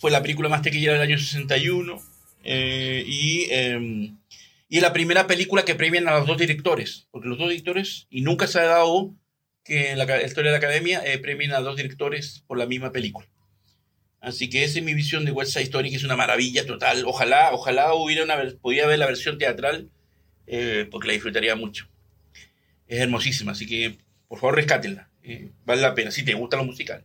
Fue 0.00 0.10
la 0.10 0.22
película 0.22 0.48
más 0.48 0.62
taquillera 0.62 0.94
del 0.94 1.02
año 1.02 1.18
61 1.18 2.00
eh, 2.44 3.04
y, 3.06 3.46
eh, 3.50 4.12
y 4.68 4.80
la 4.80 4.92
primera 4.92 5.26
película 5.26 5.64
que 5.64 5.74
premian 5.74 6.08
a 6.08 6.18
los 6.18 6.26
dos 6.26 6.38
directores, 6.38 7.08
porque 7.10 7.28
los 7.28 7.38
dos 7.38 7.48
directores, 7.48 8.06
y 8.10 8.22
nunca 8.22 8.46
se 8.46 8.60
ha 8.60 8.64
dado 8.64 9.14
que 9.68 9.90
en 9.90 9.98
la 9.98 10.22
historia 10.22 10.50
de 10.50 10.58
la 10.58 10.66
academia 10.66 11.02
eh, 11.04 11.18
premien 11.18 11.52
a 11.52 11.60
dos 11.60 11.76
directores 11.76 12.42
por 12.46 12.58
la 12.58 12.66
misma 12.66 12.90
película. 12.90 13.28
Así 14.20 14.50
que 14.50 14.64
esa 14.64 14.78
es 14.78 14.84
mi 14.84 14.94
visión 14.94 15.24
de 15.24 15.30
West 15.30 15.52
Side 15.52 15.64
Story, 15.64 15.90
que 15.90 15.96
es 15.96 16.04
una 16.04 16.16
maravilla 16.16 16.66
total. 16.66 17.04
Ojalá, 17.06 17.50
ojalá 17.52 17.94
hubiera 17.94 18.24
una, 18.24 18.36
pudiera 18.60 18.88
ver 18.88 18.98
la 18.98 19.06
versión 19.06 19.38
teatral, 19.38 19.90
eh, 20.46 20.88
porque 20.90 21.08
la 21.08 21.12
disfrutaría 21.12 21.54
mucho. 21.54 21.86
Es 22.88 23.00
hermosísima, 23.00 23.52
así 23.52 23.66
que 23.66 23.98
por 24.26 24.40
favor 24.40 24.56
rescátenla. 24.56 25.08
eh, 25.22 25.50
vale 25.64 25.82
la 25.82 25.94
pena, 25.94 26.10
si 26.10 26.24
te 26.24 26.34
gusta 26.34 26.56
lo 26.56 26.64
musical. 26.64 27.04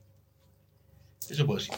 Eso 1.29 1.45
puedo 1.45 1.59
decir. 1.59 1.75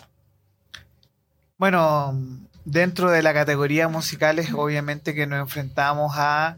Bueno, 1.57 2.47
dentro 2.63 3.09
de 3.09 3.23
la 3.23 3.33
categoría 3.33 3.87
musicales, 3.87 4.53
obviamente 4.53 5.15
que 5.15 5.25
nos 5.25 5.39
enfrentamos 5.39 6.13
a, 6.15 6.55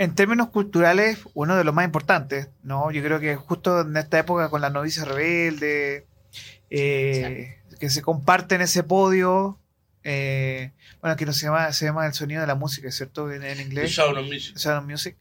en 0.00 0.14
términos 0.14 0.48
culturales, 0.48 1.18
uno 1.34 1.56
de 1.56 1.62
los 1.62 1.74
más 1.74 1.84
importantes, 1.84 2.48
¿no? 2.62 2.90
Yo 2.90 3.02
creo 3.02 3.20
que 3.20 3.36
justo 3.36 3.82
en 3.82 3.94
esta 3.98 4.18
época 4.18 4.48
con 4.48 4.62
la 4.62 4.70
novicia 4.70 5.04
rebelde, 5.04 6.06
eh, 6.70 7.58
que 7.78 7.90
se 7.90 8.00
comparten 8.00 8.62
ese 8.62 8.82
podio, 8.82 9.58
eh, 10.02 10.72
bueno, 11.02 11.18
que 11.18 11.26
no 11.26 11.34
se 11.34 11.44
llama, 11.44 11.70
se 11.74 11.84
llama 11.84 12.06
el 12.06 12.14
sonido 12.14 12.40
de 12.40 12.46
la 12.46 12.54
música, 12.54 12.90
¿cierto? 12.90 13.30
En, 13.30 13.42
en 13.44 13.58
The 13.58 13.62
inglés. 13.62 13.94
Sound 13.94 14.16
of 14.16 14.24
Music. 14.24 14.56
Sound 14.56 14.78
of 14.78 14.84
Music. 14.86 15.16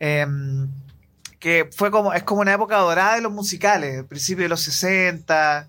Em, 0.00 0.68
que 1.38 1.70
fue 1.70 1.92
como, 1.92 2.12
es 2.12 2.24
como 2.24 2.40
una 2.40 2.54
época 2.54 2.78
dorada 2.78 3.14
de 3.14 3.20
los 3.20 3.30
musicales, 3.30 3.94
el 3.98 4.06
principio 4.06 4.42
de 4.42 4.48
los 4.48 4.60
60, 4.60 5.68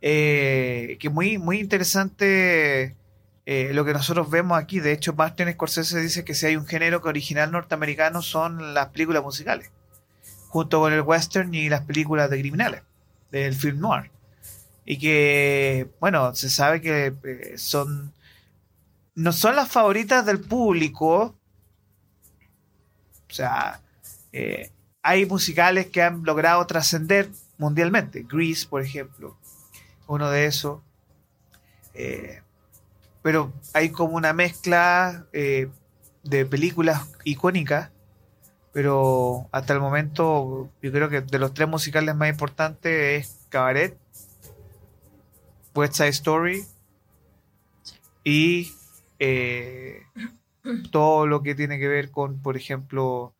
eh, 0.00 0.96
que 0.98 1.10
muy, 1.10 1.36
muy 1.36 1.60
interesante 1.60 2.96
eh, 3.46 3.72
lo 3.74 3.84
que 3.84 3.92
nosotros 3.92 4.30
vemos 4.30 4.58
aquí. 4.58 4.80
De 4.80 4.92
hecho, 4.92 5.12
Martin 5.12 5.52
Scorsese 5.52 6.00
dice 6.00 6.24
que 6.24 6.34
si 6.34 6.46
hay 6.46 6.56
un 6.56 6.66
género 6.66 7.02
que 7.02 7.08
original 7.08 7.52
norteamericano 7.52 8.22
son 8.22 8.74
las 8.74 8.88
películas 8.88 9.22
musicales, 9.22 9.70
junto 10.48 10.80
con 10.80 10.92
el 10.92 11.02
western 11.02 11.52
y 11.54 11.68
las 11.68 11.82
películas 11.82 12.30
de 12.30 12.38
criminales, 12.38 12.82
del 13.30 13.54
film 13.54 13.80
noir. 13.80 14.10
Y 14.86 14.98
que, 14.98 15.88
bueno, 16.00 16.34
se 16.34 16.50
sabe 16.50 16.80
que 16.80 17.14
eh, 17.24 17.58
son, 17.58 18.12
no 19.14 19.32
son 19.32 19.56
las 19.56 19.68
favoritas 19.68 20.24
del 20.24 20.40
público, 20.40 21.34
o 23.28 23.32
sea, 23.32 23.80
eh, 24.32 24.70
hay 25.02 25.26
musicales 25.26 25.88
que 25.88 26.02
han 26.02 26.22
logrado 26.24 26.66
trascender 26.66 27.30
mundialmente. 27.58 28.24
Grease, 28.28 28.66
por 28.66 28.80
ejemplo, 28.82 29.36
uno 30.06 30.30
de 30.30 30.46
esos. 30.46 30.80
Pero 33.24 33.54
hay 33.72 33.88
como 33.88 34.16
una 34.16 34.34
mezcla 34.34 35.24
eh, 35.32 35.68
de 36.24 36.44
películas 36.44 37.08
icónicas. 37.24 37.90
Pero 38.70 39.48
hasta 39.50 39.72
el 39.72 39.80
momento, 39.80 40.68
yo 40.82 40.92
creo 40.92 41.08
que 41.08 41.22
de 41.22 41.38
los 41.38 41.54
tres 41.54 41.66
musicales 41.66 42.14
más 42.14 42.28
importantes 42.28 43.26
es 43.26 43.46
Cabaret, 43.48 43.96
West 45.74 45.94
Side 45.94 46.08
Story 46.10 46.66
y 48.24 48.74
eh, 49.18 50.02
todo 50.90 51.26
lo 51.26 51.42
que 51.42 51.54
tiene 51.54 51.78
que 51.78 51.88
ver 51.88 52.10
con, 52.10 52.42
por 52.42 52.58
ejemplo, 52.58 53.32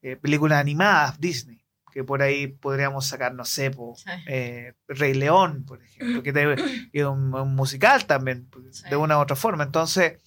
eh, 0.00 0.16
películas 0.16 0.58
animadas 0.58 1.20
Disney, 1.20 1.57
que 1.98 2.04
por 2.04 2.22
ahí 2.22 2.46
podríamos 2.46 3.06
sacar, 3.08 3.34
no 3.34 3.44
sé, 3.44 3.72
po, 3.72 3.96
Sí. 3.96 4.04
eh, 4.28 4.74
Rey 4.86 5.14
León, 5.14 5.64
por 5.66 5.82
ejemplo, 5.82 6.22
que, 6.22 6.30
es 6.30 7.04
un, 7.06 7.34
un 7.34 7.56
musical 7.56 8.06
también, 8.06 8.48
Sí. 8.70 8.84
de 8.88 8.94
una 8.94 9.18
u 9.18 9.20
otra 9.20 9.34
forma. 9.34 9.64
Entonces, 9.64 10.20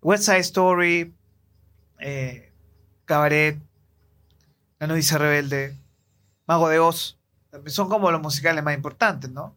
West 0.00 0.24
Side 0.24 0.38
Story, 0.38 1.12
eh, 2.00 2.50
Cabaret, 3.04 3.58
La 4.80 4.86
novicia 4.86 5.18
rebelde, 5.18 5.74
Mago 6.46 6.70
de 6.70 6.78
Oz, 6.78 7.18
también 7.50 7.72
son 7.74 7.90
como 7.90 8.10
los 8.10 8.22
musicales 8.22 8.64
más 8.64 8.74
importantes, 8.74 9.28
¿no? 9.30 9.54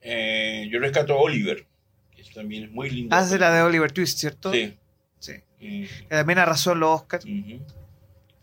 Eh, 0.00 0.66
yo 0.72 0.78
rescato 0.80 1.12
a 1.12 1.16
Oliver, 1.16 1.66
que 2.10 2.22
eso 2.22 2.30
también 2.36 2.64
es 2.64 2.70
muy 2.70 2.88
lindo. 2.88 3.14
Hace 3.14 3.38
la 3.38 3.50
de 3.52 3.60
Oliver 3.60 3.92
Twist, 3.92 4.16
¿cierto? 4.18 4.50
Sí. 4.50 4.78
Sí. 5.18 5.32
Eh, 5.60 5.90
Que 6.08 6.14
también 6.16 6.38
arrasó 6.38 6.72
en 6.72 6.80
los 6.80 7.00
Oscars. 7.02 7.26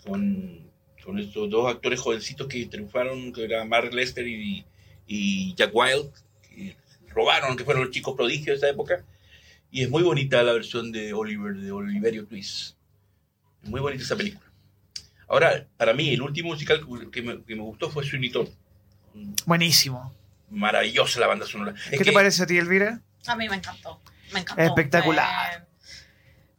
con, 0.06 0.67
con 1.08 1.18
estos 1.20 1.50
dos 1.50 1.74
actores 1.74 2.02
jovencitos 2.02 2.48
que 2.48 2.66
triunfaron, 2.66 3.32
que 3.32 3.46
eran 3.46 3.70
Mark 3.70 3.94
Lester 3.94 4.28
y, 4.28 4.66
y 5.08 5.56
Jack 5.56 5.72
Wilde, 5.74 6.12
que 6.42 6.76
robaron, 7.08 7.56
que 7.56 7.64
fueron 7.64 7.84
los 7.86 7.92
chicos 7.92 8.14
prodigios 8.14 8.48
de 8.60 8.68
esa 8.68 8.70
época. 8.70 9.06
Y 9.72 9.84
es 9.84 9.90
muy 9.90 10.04
bonita 10.04 10.44
la 10.44 10.52
versión 10.52 10.92
de 10.92 11.14
Oliver, 11.14 11.54
de 11.56 11.72
Oliverio 11.72 12.26
Twist. 12.26 12.76
Es 13.64 13.70
muy 13.70 13.80
bonita 13.80 14.04
esa 14.04 14.18
película. 14.18 14.52
Ahora, 15.30 15.66
para 15.78 15.94
mí, 15.94 16.10
el 16.14 16.22
último 16.22 16.50
musical 16.50 16.86
que 17.10 17.22
me, 17.22 17.42
que 17.42 17.56
me 17.56 17.62
gustó 17.62 17.90
fue 17.90 18.04
Sweeney 18.04 18.30
Todd. 18.30 18.50
Buenísimo. 19.46 20.14
Maravillosa 20.50 21.22
la 21.22 21.28
banda 21.28 21.46
sonora. 21.46 21.72
Es 21.86 21.92
¿Qué 21.92 21.98
que- 22.00 22.04
te 22.04 22.12
parece 22.12 22.44
a 22.44 22.48
ti, 22.48 22.58
Elvira? 22.58 23.02
A 23.28 23.36
mí 23.38 23.48
me 23.48 23.56
encantó. 23.56 24.02
Me 24.34 24.42
encantó. 24.42 24.62
Espectacular. 24.62 25.62
Eh, 25.62 25.67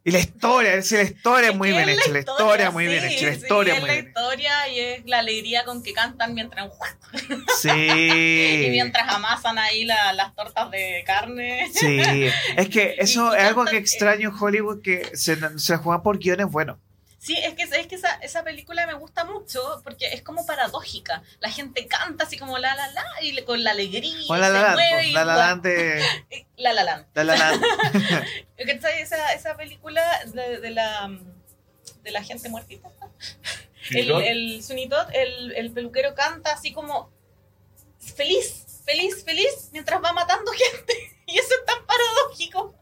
Y 0.04 0.10
la 0.10 0.20
historia, 0.20 0.74
es 0.74 0.90
la 0.92 1.02
historia 1.02 1.50
es 1.50 1.56
muy 1.56 1.70
bien 1.70 1.88
es 1.88 1.98
hecha, 1.98 2.10
la 2.12 2.18
historia 2.20 2.70
muy 2.70 2.86
bien 2.86 3.04
hecha, 3.04 3.26
la 3.26 3.32
historia 3.32 3.74
es 3.74 3.80
muy 3.80 3.88
la 3.88 3.94
bien 3.94 4.06
hecha. 4.08 4.20
historia 4.20 4.68
y 4.68 4.80
es 4.80 5.02
la 5.04 5.18
alegría 5.18 5.64
con 5.64 5.82
que 5.82 5.92
cantan 5.92 6.34
mientras 6.34 6.70
y 7.64 7.68
Sí. 7.68 8.66
mientras 8.70 9.12
amasan 9.12 9.58
ahí 9.58 9.84
la- 9.84 10.12
las 10.14 10.34
tortas 10.34 10.70
de 10.70 11.02
carne. 11.06 11.68
Sí, 11.74 12.28
es 12.56 12.68
que 12.70 12.94
eso 12.98 13.32
Y- 13.32 13.36
y 13.36 13.40
es 13.40 13.44
algo 13.48 13.64
que 13.66 13.76
extraño 13.76 14.30
en 14.30 14.34
Hollywood 14.42 14.80
que 14.82 15.10
se, 15.14 15.36
se 15.58 15.72
la 15.72 15.78
juegan 15.78 16.02
por 16.02 16.18
guiones 16.18 16.46
buenos. 16.46 16.78
Sí, 17.20 17.36
es 17.36 17.54
que, 17.54 17.62
es 17.64 17.86
que 17.88 17.96
esa, 17.96 18.14
esa 18.16 18.44
película 18.44 18.86
me 18.86 18.94
gusta 18.94 19.24
mucho 19.24 19.80
porque 19.82 20.06
es 20.12 20.22
como 20.22 20.46
paradójica. 20.46 21.22
La 21.40 21.50
gente 21.50 21.86
canta 21.88 22.24
así 22.24 22.38
como 22.38 22.58
la 22.58 22.74
la 22.76 22.86
la 22.92 23.04
y 23.22 23.32
le- 23.32 23.44
con 23.44 23.62
la 23.64 23.72
alegría 23.72 24.14
O 24.28 24.36
y 24.36 24.40
la 24.40 24.46
se 24.46 24.52
la 24.52 24.72
mueve 24.74 24.90
pues, 24.92 25.06
y 25.06 25.10
la 25.10 25.24
la 25.24 25.56
de 25.56 26.46
la 26.56 26.72
la 26.72 26.84
Land. 26.84 27.06
la 27.14 27.24
la 27.24 27.36
Land. 27.36 27.62
¿Cachai? 28.66 29.00
Esa, 29.02 29.32
esa 29.32 29.56
película 29.56 30.02
de, 30.26 30.60
de 30.60 30.70
la 30.70 31.10
de 32.02 32.10
la 32.12 32.22
gente 32.22 32.48
muertita. 32.48 32.88
El, 33.90 34.10
el 34.10 34.88
Todd, 34.88 35.08
el, 35.12 35.52
el 35.56 35.72
peluquero 35.72 36.14
canta 36.14 36.52
así 36.52 36.72
como 36.72 37.10
feliz, 37.98 38.82
feliz, 38.84 39.24
feliz, 39.24 39.70
mientras 39.72 40.02
va 40.02 40.12
matando 40.12 40.52
gente. 40.52 40.94
Y 41.26 41.38
eso 41.38 41.48
es 41.60 41.64
tan 41.66 41.84
paradójico. 41.84 42.74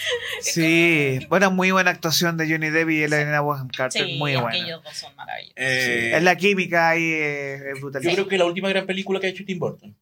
Sí, 0.40 1.20
bueno, 1.28 1.50
muy 1.50 1.70
buena 1.70 1.90
actuación 1.90 2.36
de 2.36 2.50
Johnny 2.50 2.70
Depp 2.70 2.90
y 2.90 3.02
Elena 3.02 3.40
Bonham 3.40 3.68
Carter, 3.68 4.06
Sí, 4.06 4.16
muy 4.18 4.34
buena. 4.34 4.48
aquellos 4.48 4.82
dos 4.82 4.96
son 4.96 5.14
maravillosos. 5.16 5.54
Eh, 5.56 6.12
Es 6.16 6.22
la 6.22 6.36
química 6.36 6.90
ahí 6.90 7.02
eh, 7.02 7.70
es 7.74 7.80
brutal. 7.80 8.02
Yo 8.02 8.10
creo 8.12 8.28
que 8.28 8.38
la 8.38 8.46
última 8.46 8.68
gran 8.68 8.86
película 8.86 9.20
que 9.20 9.26
ha 9.26 9.30
hecho 9.30 9.44
Tim 9.44 9.58
Burton. 9.58 9.96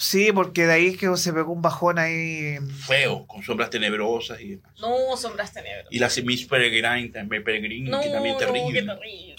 Sí, 0.00 0.30
porque 0.32 0.64
de 0.64 0.72
ahí 0.72 0.96
que 0.96 1.16
se 1.16 1.32
pegó 1.32 1.52
un 1.52 1.60
bajón 1.60 1.98
ahí. 1.98 2.56
Feo, 2.86 3.26
con 3.26 3.42
sombras 3.42 3.68
tenebrosas 3.68 4.40
y 4.40 4.50
demás. 4.50 4.72
No, 4.80 5.16
sombras 5.16 5.52
tenebras. 5.52 5.88
Y 5.90 5.98
la 5.98 6.08
Miss 6.24 6.44
Peregrine, 6.46 7.08
también, 7.08 7.42
Peregrine, 7.42 7.90
No, 7.90 8.00
que 8.00 8.08
también 8.08 8.34
no, 8.34 8.38
terrible. 8.38 8.80
qué 8.80 8.86
terrible. 8.86 9.36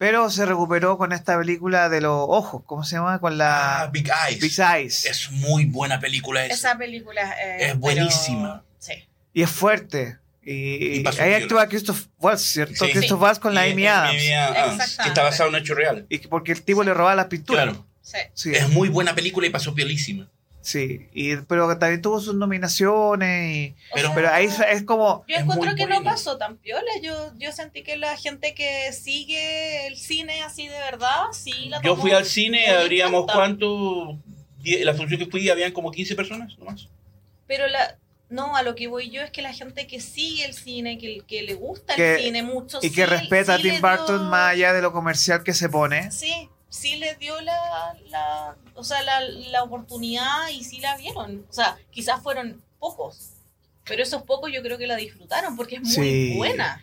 Pero 0.00 0.30
se 0.30 0.46
recuperó 0.46 0.96
con 0.96 1.12
esta 1.12 1.36
película 1.36 1.90
de 1.90 2.00
los 2.00 2.24
ojos, 2.26 2.62
¿cómo 2.64 2.84
se 2.84 2.96
llama? 2.96 3.18
Con 3.20 3.34
Ah, 3.34 3.84
la 3.84 3.90
Big 3.92 4.08
Eyes. 4.28 4.40
Big 4.40 4.58
Eyes. 4.58 5.04
Es 5.04 5.30
muy 5.30 5.66
buena 5.66 6.00
película 6.00 6.42
esa. 6.46 6.54
Esa 6.54 6.78
película 6.78 7.20
eh, 7.32 7.66
Es 7.66 7.78
buenísima. 7.78 8.62
pero- 8.62 8.70
Sí. 8.78 8.94
Y 9.34 9.42
es 9.42 9.50
fuerte. 9.50 10.16
Y, 10.42 11.02
Y 11.02 11.04
ahí 11.20 11.34
actúa 11.34 11.68
Christoph 11.68 12.06
Waltz, 12.18 12.40
¿cierto? 12.40 12.86
Sí. 12.86 12.92
Christoph 12.92 13.18
Sí. 13.18 13.22
Waltz 13.24 13.38
con 13.40 13.54
la 13.54 13.68
Y- 13.68 13.72
Amy 13.72 13.86
Adams. 13.88 14.10
Amy 14.14 14.32
Adams, 14.32 14.56
Exactamente. 14.72 15.02
que 15.02 15.08
está 15.08 15.22
basado 15.22 15.48
en 15.50 15.54
un 15.56 15.60
hecho 15.60 15.74
real. 15.74 16.06
Y 16.08 16.18
que- 16.18 16.28
porque 16.28 16.52
el 16.52 16.62
tipo 16.62 16.82
le 16.82 16.94
robaba 16.94 17.14
las 17.14 17.26
pinturas. 17.26 17.64
Claro. 17.64 17.86
Sí. 18.00 18.18
Sí, 18.32 18.52
Es 18.54 18.70
muy 18.70 18.88
buena 18.88 19.14
película 19.14 19.46
y 19.46 19.50
pasó 19.50 19.74
piolísima. 19.74 20.30
Sí. 20.62 21.08
Y, 21.12 21.36
pero 21.36 21.76
también 21.78 22.02
tuvo 22.02 22.20
sus 22.20 22.34
nominaciones. 22.34 23.56
Y, 23.56 23.74
Pero- 23.94 24.28
ahí 24.30 24.48
es 24.68 24.82
como. 24.84 25.24
Yo 25.28 25.36
encuentro 25.36 25.74
que 25.74 25.86
no 25.86 26.02
pasó 26.02 26.36
tan 26.38 26.56
piola. 26.56 26.90
Yo, 27.02 27.32
yo 27.38 27.52
sentí 27.52 27.82
que 27.82 27.96
la 27.96 28.16
gente 28.16 28.54
que 28.54 28.92
sigue 28.92 29.86
el 29.86 29.96
cine 29.96 30.42
así 30.42 30.68
de 30.68 30.78
verdad, 30.78 31.24
sí 31.32 31.68
la 31.68 31.80
Yo 31.82 31.96
fui 31.96 32.12
al 32.12 32.24
cine, 32.24 32.68
habríamos 32.70 33.26
cuánto. 33.30 34.18
La 34.62 34.94
función 34.94 35.18
que 35.18 35.26
fui, 35.26 35.48
habían 35.48 35.72
como 35.72 35.90
15 35.90 36.14
personas 36.14 36.58
nomás. 36.58 36.88
Pero 37.46 37.66
la, 37.66 37.96
no, 38.28 38.54
a 38.56 38.62
lo 38.62 38.74
que 38.74 38.86
voy 38.88 39.10
yo 39.10 39.22
es 39.22 39.30
que 39.30 39.40
la 39.42 39.52
gente 39.54 39.86
que 39.86 40.00
sigue 40.00 40.44
el 40.44 40.52
cine, 40.52 40.98
que, 40.98 41.22
que 41.26 41.42
le 41.42 41.54
gusta 41.54 41.94
Que- 41.96 42.16
el 42.16 42.20
cine 42.24 42.42
mucho, 42.42 42.78
Y 42.82 42.90
sí- 42.90 42.94
que 42.94 43.06
respeta 43.06 43.56
sí 43.56 43.68
a 43.68 43.72
Tim 43.72 43.80
Burton 43.80 44.18
dio- 44.20 44.30
más 44.30 44.52
allá 44.52 44.72
de 44.74 44.82
lo 44.82 44.92
comercial 44.92 45.42
que 45.42 45.54
se 45.54 45.68
pone. 45.70 46.10
Sí, 46.12 46.48
sí 46.70 46.96
le 46.96 47.14
dio 47.16 47.38
la, 47.42 47.94
la, 48.08 48.56
o 48.74 48.82
sea, 48.82 49.02
la, 49.02 49.20
la 49.20 49.62
oportunidad 49.62 50.48
y 50.50 50.64
sí 50.64 50.80
la 50.80 50.96
vieron. 50.96 51.44
O 51.50 51.52
sea, 51.52 51.76
quizás 51.90 52.22
fueron 52.22 52.62
pocos, 52.78 53.32
pero 53.84 54.02
esos 54.02 54.22
pocos 54.22 54.50
yo 54.52 54.62
creo 54.62 54.78
que 54.78 54.86
la 54.86 54.96
disfrutaron 54.96 55.56
porque 55.56 55.76
es 55.76 55.82
muy 55.82 55.90
Sí. 55.92 56.34
buena. 56.38 56.82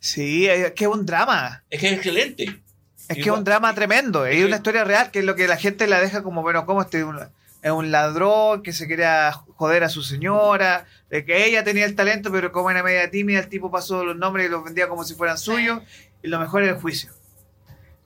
Sí, 0.00 0.48
es 0.48 0.72
que 0.72 0.84
es 0.84 0.90
un 0.90 1.06
drama. 1.06 1.62
Es 1.70 1.80
que 1.80 1.88
es 1.88 1.92
excelente. 1.94 2.60
Es 3.08 3.16
que 3.16 3.22
es 3.22 3.28
un 3.30 3.44
drama 3.44 3.74
tremendo. 3.74 4.26
Es 4.26 4.44
una 4.44 4.56
historia 4.56 4.84
real 4.84 5.10
que 5.10 5.20
es 5.20 5.24
lo 5.24 5.34
que 5.34 5.48
la 5.48 5.56
gente 5.56 5.86
la 5.86 6.00
deja 6.00 6.22
como, 6.22 6.42
bueno, 6.42 6.66
¿cómo 6.66 6.82
este 6.82 6.98
es 6.98 7.04
un, 7.04 7.18
es 7.62 7.70
un 7.70 7.90
ladrón 7.90 8.62
que 8.62 8.72
se 8.72 8.86
quería 8.86 9.32
joder 9.32 9.82
a 9.84 9.88
su 9.88 10.02
señora? 10.02 10.86
De 11.10 11.24
que 11.24 11.46
ella 11.46 11.64
tenía 11.64 11.84
el 11.86 11.94
talento, 11.96 12.30
pero 12.30 12.52
como 12.52 12.70
era 12.70 12.82
media 12.82 13.10
tímida, 13.10 13.40
el 13.40 13.48
tipo 13.48 13.70
pasó 13.70 14.04
los 14.04 14.14
nombres 14.16 14.46
y 14.46 14.50
los 14.50 14.62
vendía 14.62 14.88
como 14.88 15.04
si 15.04 15.14
fueran 15.14 15.38
suyos. 15.38 15.80
Y 16.22 16.28
lo 16.28 16.38
mejor 16.38 16.62
es 16.62 16.68
el 16.70 16.76
juicio. 16.76 17.10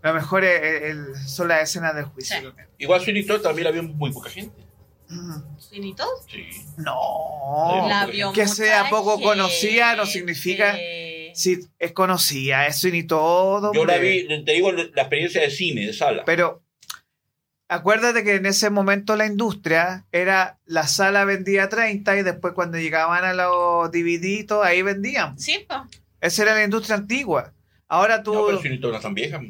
Lo 0.02 0.14
mejor 0.14 0.44
es- 0.44 0.62
es- 0.62 0.82
es- 0.96 1.30
son 1.30 1.48
las 1.48 1.62
escenas 1.62 1.94
del 1.94 2.04
juicio. 2.06 2.36
Sí. 2.56 2.62
Igual 2.78 3.00
Sweeney 3.00 3.24
Todd 3.24 3.40
también 3.40 3.64
la 3.64 3.70
vio 3.70 3.82
muy 3.84 4.12
poca 4.12 4.30
gente. 4.30 4.62
Mm. 5.08 5.32
¿Y 5.72 5.94
todo? 5.94 6.08
Sí. 6.30 6.44
No. 6.78 7.86
la 7.88 8.06
vio 8.06 8.32
que 8.32 8.42
mucha 8.42 8.54
sea 8.54 8.88
poco 8.90 9.12
gente. 9.18 9.24
conocida 9.24 9.94
no 9.96 10.06
significa- 10.06 10.76
Sí, 11.34 11.58
es 11.78 11.92
conocida, 11.92 12.66
eso 12.66 12.88
y 12.88 12.92
ni 12.92 13.02
todo. 13.04 13.72
Yo 13.72 13.84
la 13.86 13.96
vi, 13.98 14.26
te 14.44 14.52
digo, 14.52 14.70
la 14.72 14.82
experiencia 14.82 15.40
de 15.40 15.50
cine, 15.50 15.86
de 15.86 15.92
sala. 15.94 16.24
Pero 16.26 16.62
acuérdate 17.68 18.22
que 18.22 18.34
en 18.34 18.44
ese 18.46 18.68
momento 18.70 19.16
la 19.16 19.26
industria 19.26 20.06
era 20.12 20.58
la 20.66 20.86
sala 20.86 21.24
vendía 21.24 21.68
30 21.70 22.16
y 22.18 22.22
después 22.22 22.52
cuando 22.54 22.78
llegaban 22.78 23.24
a 23.24 23.32
los 23.32 23.90
DVD 23.90 24.46
ahí 24.62 24.82
vendían. 24.82 25.38
Sí, 25.38 25.64
pues. 25.66 25.80
Esa 26.20 26.42
era 26.42 26.54
la 26.54 26.64
industria 26.64 26.96
antigua. 26.96 27.52
Ahora 27.88 28.22
tú, 28.22 28.32
No, 28.34 28.46
pero 28.46 28.58
Sweeney 28.60 28.80
Todd 28.80 28.92
no 28.92 29.00
tan 29.00 29.14
vieja. 29.14 29.40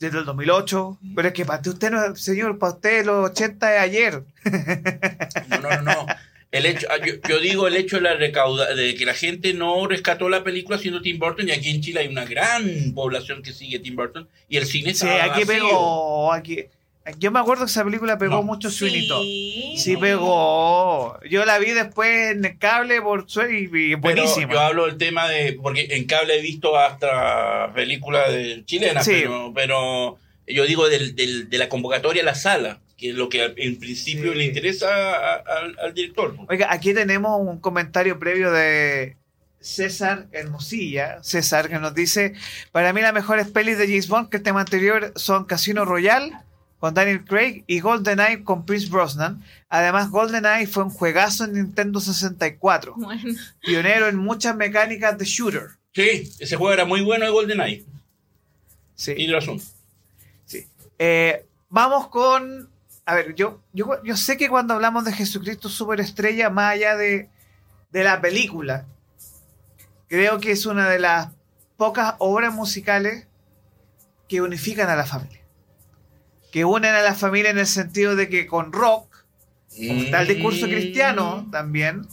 Desde 0.00 0.18
el 0.18 0.24
2008, 0.24 0.98
pero 1.14 1.28
es 1.28 1.34
que 1.34 1.44
para 1.44 1.62
usted, 1.64 1.90
no, 1.90 2.16
señor, 2.16 2.58
para 2.58 2.72
usted 2.72 3.04
los 3.04 3.30
80 3.30 3.76
es 3.76 3.80
ayer. 3.82 4.22
No, 5.48 5.58
no, 5.60 5.70
no, 5.70 5.82
no. 5.82 6.06
El 6.50 6.66
hecho, 6.66 6.88
ah, 6.90 6.96
yo, 7.06 7.14
yo 7.28 7.38
digo 7.38 7.68
el 7.68 7.76
hecho 7.76 7.96
de 7.96 8.02
la 8.02 8.14
recauda, 8.14 8.74
de 8.74 8.96
que 8.96 9.04
la 9.06 9.14
gente 9.14 9.54
no 9.54 9.86
rescató 9.86 10.28
la 10.28 10.42
película 10.42 10.78
siendo 10.78 11.00
Tim 11.00 11.18
Burton 11.20 11.46
y 11.48 11.52
aquí 11.52 11.70
en 11.70 11.80
Chile 11.80 12.00
hay 12.00 12.08
una 12.08 12.24
gran 12.24 12.92
población 12.92 13.40
que 13.42 13.52
sigue 13.52 13.78
Tim 13.78 13.94
Burton 13.94 14.28
y 14.48 14.56
el 14.56 14.66
cine 14.66 14.92
Sí, 14.94 15.06
está 15.06 15.26
aquí 15.26 15.44
vacío. 15.44 15.64
pegó. 15.68 16.32
Aquí. 16.32 16.64
Yo 17.18 17.30
me 17.30 17.40
acuerdo 17.40 17.64
que 17.64 17.70
esa 17.70 17.82
película 17.84 18.18
pegó 18.18 18.36
No. 18.36 18.42
mucho 18.42 18.68
Todd. 18.68 18.76
Sí. 18.78 19.74
Sí 19.78 19.96
pegó. 19.96 21.18
Yo 21.28 21.44
la 21.44 21.58
vi 21.58 21.70
después 21.70 22.32
en 22.32 22.44
el 22.44 22.58
cable 22.58 23.00
por 23.02 23.28
su 23.28 23.40
y 23.42 23.68
Pero 23.68 23.98
buenísima. 24.00 24.52
yo 24.52 24.60
hablo 24.60 24.86
del 24.86 24.98
tema 24.98 25.28
de, 25.28 25.58
porque 25.60 25.88
en 25.90 26.04
cable 26.06 26.38
he 26.38 26.42
visto 26.42 26.76
hasta 26.78 27.72
películas 27.74 28.30
de 28.32 28.64
chilenas, 28.64 29.04
Sí. 29.04 29.12
pero, 29.22 29.52
pero 29.54 30.18
yo 30.46 30.64
digo 30.66 30.88
del, 30.88 31.16
del- 31.16 31.48
de 31.48 31.58
la 31.58 31.68
convocatoria 31.68 32.22
a 32.22 32.26
la 32.26 32.34
sala, 32.34 32.80
que 32.96 33.10
es 33.10 33.14
lo 33.16 33.28
que 33.28 33.54
en 33.56 33.78
principio 33.78 34.32
Sí. 34.32 34.38
le 34.38 34.44
interesa 34.44 34.88
a- 34.88 35.34
a- 35.36 35.58
al, 35.62 35.78
al 35.82 35.94
director. 35.94 36.36
Oiga, 36.48 36.68
aquí 36.70 36.92
tenemos 36.94 37.40
un 37.40 37.58
comentario 37.60 38.18
previo 38.18 38.52
de 38.52 39.16
César 39.60 40.26
Hermosilla. 40.32 41.22
César 41.22 41.68
que 41.68 41.78
nos 41.78 41.94
dice, 41.94 42.34
para 42.72 42.92
mí 42.92 43.00
las 43.00 43.12
mejores 43.14 43.48
pelis 43.48 43.78
de 43.78 43.86
James 43.86 44.08
Bond 44.08 44.28
que 44.28 44.36
el 44.38 44.42
tema 44.42 44.60
anterior 44.60 45.12
son 45.16 45.44
Casino 45.46 45.84
Royale 45.84 46.32
con 46.80 46.94
Daniel 46.94 47.24
Craig 47.24 47.62
y 47.66 47.78
GoldenEye 47.80 48.42
con 48.42 48.64
Pierce 48.64 48.88
Brosnan. 48.88 49.44
Además, 49.68 50.10
GoldenEye 50.10 50.66
fue 50.66 50.82
un 50.82 50.90
juegazo 50.90 51.44
en 51.44 51.52
Nintendo 51.52 52.00
64, 52.00 52.94
Bueno, 52.96 53.22
pionero 53.60 54.08
en 54.08 54.16
muchas 54.16 54.56
mecánicas 54.56 55.16
de 55.18 55.24
shooter. 55.24 55.68
Sí, 55.94 56.32
ese 56.38 56.56
juego 56.56 56.72
era 56.72 56.84
muy 56.84 57.02
bueno 57.02 57.24
de 57.26 57.30
Sí. 57.30 57.34
GoldenEye. 57.34 57.84
Tiene 58.96 59.32
razón. 59.34 59.60
Eh, 60.98 61.46
vamos 61.68 62.08
con 62.08 62.68
a 63.06 63.14
ver, 63.14 63.34
yo, 63.34 63.60
yo, 63.72 64.02
yo 64.04 64.16
sé 64.16 64.36
que 64.36 64.48
cuando 64.48 64.74
hablamos 64.74 65.04
de 65.04 65.12
Jesucristo 65.12 65.68
Superestrella, 65.68 66.48
más 66.48 66.74
allá 66.74 66.96
de, 66.96 67.28
de 67.90 68.04
la 68.04 68.20
película, 68.20 68.84
creo 70.08 70.38
que 70.38 70.52
es 70.52 70.64
una 70.64 70.88
de 70.88 71.00
las 71.00 71.28
pocas 71.76 72.14
obras 72.18 72.54
musicales 72.54 73.26
que 74.28 74.42
unifican 74.42 74.88
a 74.90 74.94
la 74.94 75.06
familia. 75.06 75.39
Que 76.52 76.64
unen 76.64 76.94
a 76.94 77.02
la 77.02 77.14
familia 77.14 77.50
en 77.50 77.58
el 77.58 77.66
sentido 77.66 78.16
de 78.16 78.28
que 78.28 78.46
con 78.46 78.72
rock, 78.72 79.24
como 79.76 80.02
está 80.02 80.22
el 80.22 80.28
discurso 80.28 80.66
cristiano 80.66 81.48
también, 81.52 82.06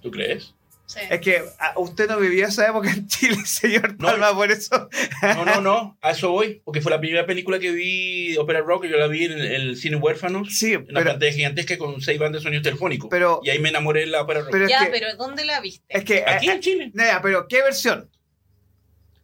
¿Tú 0.00 0.10
crees? 0.10 0.54
Sí. 0.86 1.00
es 1.08 1.20
que 1.22 1.42
ah, 1.58 1.72
usted 1.76 2.06
no 2.06 2.18
vivió 2.18 2.46
esa 2.46 2.68
época 2.68 2.90
en 2.90 3.06
Chile, 3.06 3.36
señor 3.46 3.92
No. 3.98 4.08
Palma, 4.08 4.34
por 4.34 4.50
eso. 4.52 4.90
No, 5.22 5.44
no, 5.46 5.60
no, 5.62 5.98
a 6.02 6.10
eso 6.10 6.30
voy, 6.30 6.60
porque 6.66 6.82
fue 6.82 6.90
la 6.90 7.00
primera 7.00 7.24
película 7.24 7.58
que 7.58 7.70
vi, 7.70 8.36
Opera 8.36 8.60
Rock, 8.60 8.84
yo 8.86 8.98
la 8.98 9.06
vi 9.06 9.24
en 9.24 9.32
el, 9.32 9.76
cine 9.78 9.96
Huérfanos, 9.96 10.54
Sí, 10.54 10.74
en 10.74 10.86
una 10.90 11.02
pantalla 11.04 11.32
gigantesca 11.32 11.78
con 11.78 12.00
seis 12.02 12.18
bandas 12.18 12.42
de 12.42 12.44
sonido 12.44 12.62
telefónico. 12.62 13.08
Pero- 13.08 13.40
y 13.42 13.48
ahí 13.50 13.58
me 13.58 13.70
enamoré 13.70 14.00
de 14.00 14.06
la 14.08 14.20
Opera 14.22 14.40
Rock. 14.40 14.50
pero 14.52 14.68
ya, 14.68 14.84
que, 14.84 14.90
pero 14.90 15.16
¿dónde 15.16 15.44
la 15.46 15.60
viste? 15.60 15.84
es 15.88 16.04
que 16.04 16.24
Aquí 16.26 16.48
eh, 16.50 16.52
en 16.52 16.60
Chile. 16.60 16.92
eh, 16.98 17.10
pero 17.22 17.46
¿qué 17.48 17.62
versión? 17.62 18.10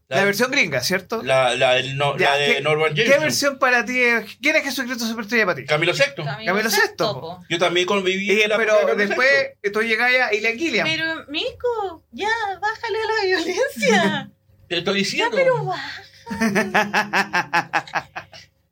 La, 0.08 0.24
versión 0.24 0.50
gringa, 0.50 0.80
¿cierto? 0.80 1.22
La, 1.22 1.54
la, 1.54 1.74
del 1.74 1.96
no- 1.98 2.16
Ya, 2.16 2.30
la 2.30 2.36
de 2.38 2.54
¿qué- 2.54 2.60
Norman 2.62 2.94
¿Qué 2.94 3.02
Jameson. 3.04 3.22
versión 3.22 3.58
para 3.58 3.84
ti 3.84 4.00
es? 4.00 4.38
¿Quién 4.40 4.56
es 4.56 4.64
Jesucristo 4.64 5.04
Superestrella 5.06 5.44
para 5.44 5.56
ti? 5.56 5.66
Camilo 5.66 5.92
VI. 5.92 6.24
Camilo 6.46 6.70
Sesto, 6.70 7.20
po. 7.20 7.44
Yo 7.50 7.58
también 7.58 7.86
conviví 7.86 8.32
Y- 8.32 8.40
en 8.40 8.48
la 8.48 8.56
pero 8.56 8.74
Camilo 8.80 8.96
después 8.96 9.28
VI. 9.62 9.70
tú 9.70 9.82
llegas 9.82 10.10
a 10.10 10.32
Ilan 10.34 10.56
Gilliam. 10.58 10.86
Pero, 10.88 11.26
Mico, 11.28 12.04
ya, 12.12 12.30
bájale 12.58 12.96
a 12.98 13.06
la 13.20 13.24
violencia. 13.26 14.30
Te 14.68 14.78
estoy 14.78 14.94
ya, 14.94 14.98
diciendo. 14.98 15.36
pero 15.36 15.64
baja. 15.66 16.02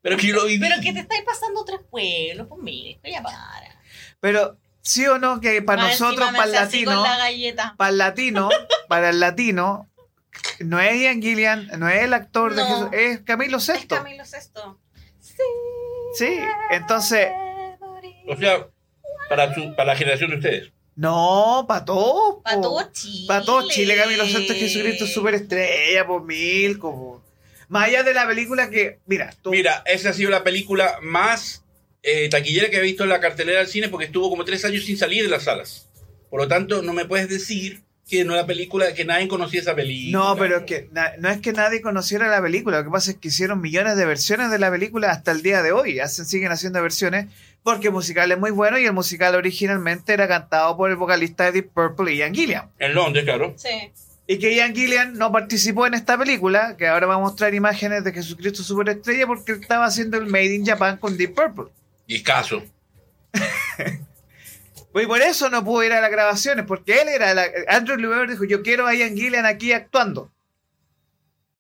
Pero 0.02 0.16
que 0.18 0.26
yo 0.28 0.36
lo 0.36 0.44
viví. 0.44 0.60
Pero 0.60 0.80
que 0.80 0.92
te 0.92 1.00
estáis 1.00 1.22
pasando 1.22 1.64
tres 1.64 1.80
pueblos, 1.90 2.46
pues 2.48 2.62
Mico, 2.62 3.00
ya 3.08 3.22
para. 3.22 3.40
Pero 4.20 4.56
sí 4.82 5.04
o 5.06 5.18
no 5.18 5.40
que 5.40 5.62
para 5.62 5.82
Más 5.82 5.98
nosotros, 6.00 6.30
para 6.30 6.44
el 6.44 6.52
latino, 6.52 7.02
para 7.76 7.90
el 7.90 7.98
latino, 7.98 8.48
para 8.88 9.10
el 9.10 9.18
latino, 9.20 9.88
no 10.60 10.80
es 10.80 11.00
Ian 11.00 11.20
Gillian, 11.22 11.68
no 11.78 11.88
es 11.88 12.02
el 12.02 12.12
actor 12.14 12.54
de. 12.54 12.62
Jesús, 12.64 12.88
es 12.92 13.20
Camilo 13.20 13.58
Es 13.58 13.68
VI. 13.68 13.86
Camilo 13.86 14.24
Sesto. 14.24 14.78
Sí. 15.20 15.34
Sí, 16.16 16.38
entonces, 16.70 17.28
O 18.28 18.36
sea, 18.36 18.66
para, 19.28 19.54
su- 19.54 19.74
para 19.76 19.92
la 19.92 19.96
generación 19.96 20.30
de 20.30 20.36
ustedes. 20.36 20.72
no, 20.94 21.64
para 21.68 21.84
todos. 21.84 22.42
Para 22.42 22.56
po. 22.56 22.62
todo 22.62 22.92
Chile. 22.92 23.24
Para 23.28 23.44
todo 23.44 23.68
Chile, 23.68 23.96
Camilo 23.96 24.24
VI 24.24 24.46
es 24.50 24.58
Jesucristo 24.58 25.06
superestrella, 25.06 26.06
por 26.06 26.22
mil, 26.24 26.78
como. 26.78 27.22
Más 27.68 27.88
allá 27.88 28.02
de 28.04 28.14
la 28.14 28.26
película 28.28 28.70
que, 28.70 29.00
mira, 29.06 29.34
tú, 29.42 29.50
Mira, 29.50 29.82
esa 29.86 30.10
ha 30.10 30.12
sido 30.12 30.30
la 30.30 30.44
película 30.44 30.98
más 31.02 31.64
eh, 32.02 32.28
taquillera 32.28 32.70
que 32.70 32.76
he 32.76 32.80
visto 32.80 33.02
en 33.02 33.08
la 33.08 33.18
cartelera 33.20 33.58
del 33.58 33.66
cine 33.68 33.88
porque 33.88 34.06
estuvo 34.06 34.30
como 34.30 34.44
tres 34.44 34.64
años 34.64 34.84
sin 34.84 34.96
salir 34.96 35.24
de 35.24 35.28
las 35.30 35.42
salas. 35.42 35.88
Por 36.30 36.40
lo 36.40 36.46
tanto, 36.48 36.80
no 36.82 36.92
me 36.92 37.04
puedes 37.06 37.28
decir 37.28 37.82
que 38.09 38.24
no 38.24 38.35
es 38.35 38.41
la 38.43 38.47
película, 38.47 38.95
que 38.95 39.05
nadie 39.05 39.27
conocía 39.27 39.61
esa 39.61 39.74
película. 39.74 40.16
No, 40.27 40.37
pero 40.37 40.59
es 40.59 40.62
que 40.65 40.89
na- 40.93 41.12
no 41.19 41.28
es 41.28 41.39
que 41.39 41.53
nadie 41.53 41.81
conociera 41.81 42.28
la 42.28 42.41
película, 42.41 42.78
lo 42.78 42.85
que 42.85 42.91
pasa 42.91 43.11
es 43.11 43.16
que 43.16 43.28
hicieron 43.28 43.61
millones 43.61 43.97
de 43.97 44.05
versiones 44.07 44.51
de 44.51 44.59
la 44.61 44.70
película 44.70 45.11
hasta 45.11 45.33
el 45.33 45.43
día 45.43 45.61
de 45.62 45.73
hoy, 45.73 45.99
hacen, 45.99 46.24
siguen 46.24 46.53
haciendo 46.53 46.81
versiones 46.81 47.27
porque 47.65 47.89
el 47.89 47.93
musical 47.93 48.31
es 48.31 48.39
muy 48.39 48.53
bueno 48.53 48.78
y 48.78 48.85
el 48.87 48.93
musical 48.93 49.35
originalmente 49.35 50.12
era 50.12 50.28
cantado 50.28 50.77
por 50.77 50.89
el 50.91 50.95
vocalista 50.97 51.47
de 51.47 51.53
Deep 51.53 51.70
Purple, 51.73 52.15
Ian 52.15 52.33
Gillian. 52.33 52.70
En 52.78 52.95
Londres, 52.95 53.24
claro. 53.24 53.55
Sí. 53.57 53.91
Y 54.28 54.39
que 54.39 54.55
Ian 54.55 54.73
Gillian 54.74 55.15
no 55.15 55.33
participó 55.33 55.87
en 55.89 55.95
esta 55.95 56.16
película, 56.16 56.77
que 56.77 56.87
ahora 56.87 57.09
va 57.09 57.15
a 57.15 57.19
mostrar 57.19 57.55
imágenes 57.55 58.05
de 58.05 58.12
Jesucristo 58.12 58.62
Superestrella 58.62 59.27
porque 59.27 59.53
él 59.53 59.59
estaba 59.62 59.85
haciendo 59.85 60.16
el 60.16 60.27
Made 60.27 60.55
in 60.55 60.65
Japan 60.65 60.97
con 60.97 61.16
Deep 61.16 61.35
Purple. 61.35 61.73
Y 62.07 62.23
caso. 62.23 62.62
Y 65.02 65.06
por 65.06 65.20
eso 65.20 65.51
no 65.51 65.64
pudo 65.64 65.85
ir 65.85 65.93
a 65.93 66.01
las 66.01 66.10
grabaciones, 66.10 66.64
porque 66.66 67.02
él 67.02 67.09
era, 67.09 67.35
la, 67.35 67.47
Andrew 67.68 67.97
Webber 67.97 68.31
dijo, 68.31 68.44
yo 68.44 68.62
quiero 68.62 68.86
a 68.86 68.94
Ian 68.94 69.16
Gillian 69.16 69.47
aquí 69.47 69.73
actuando. 69.73 70.32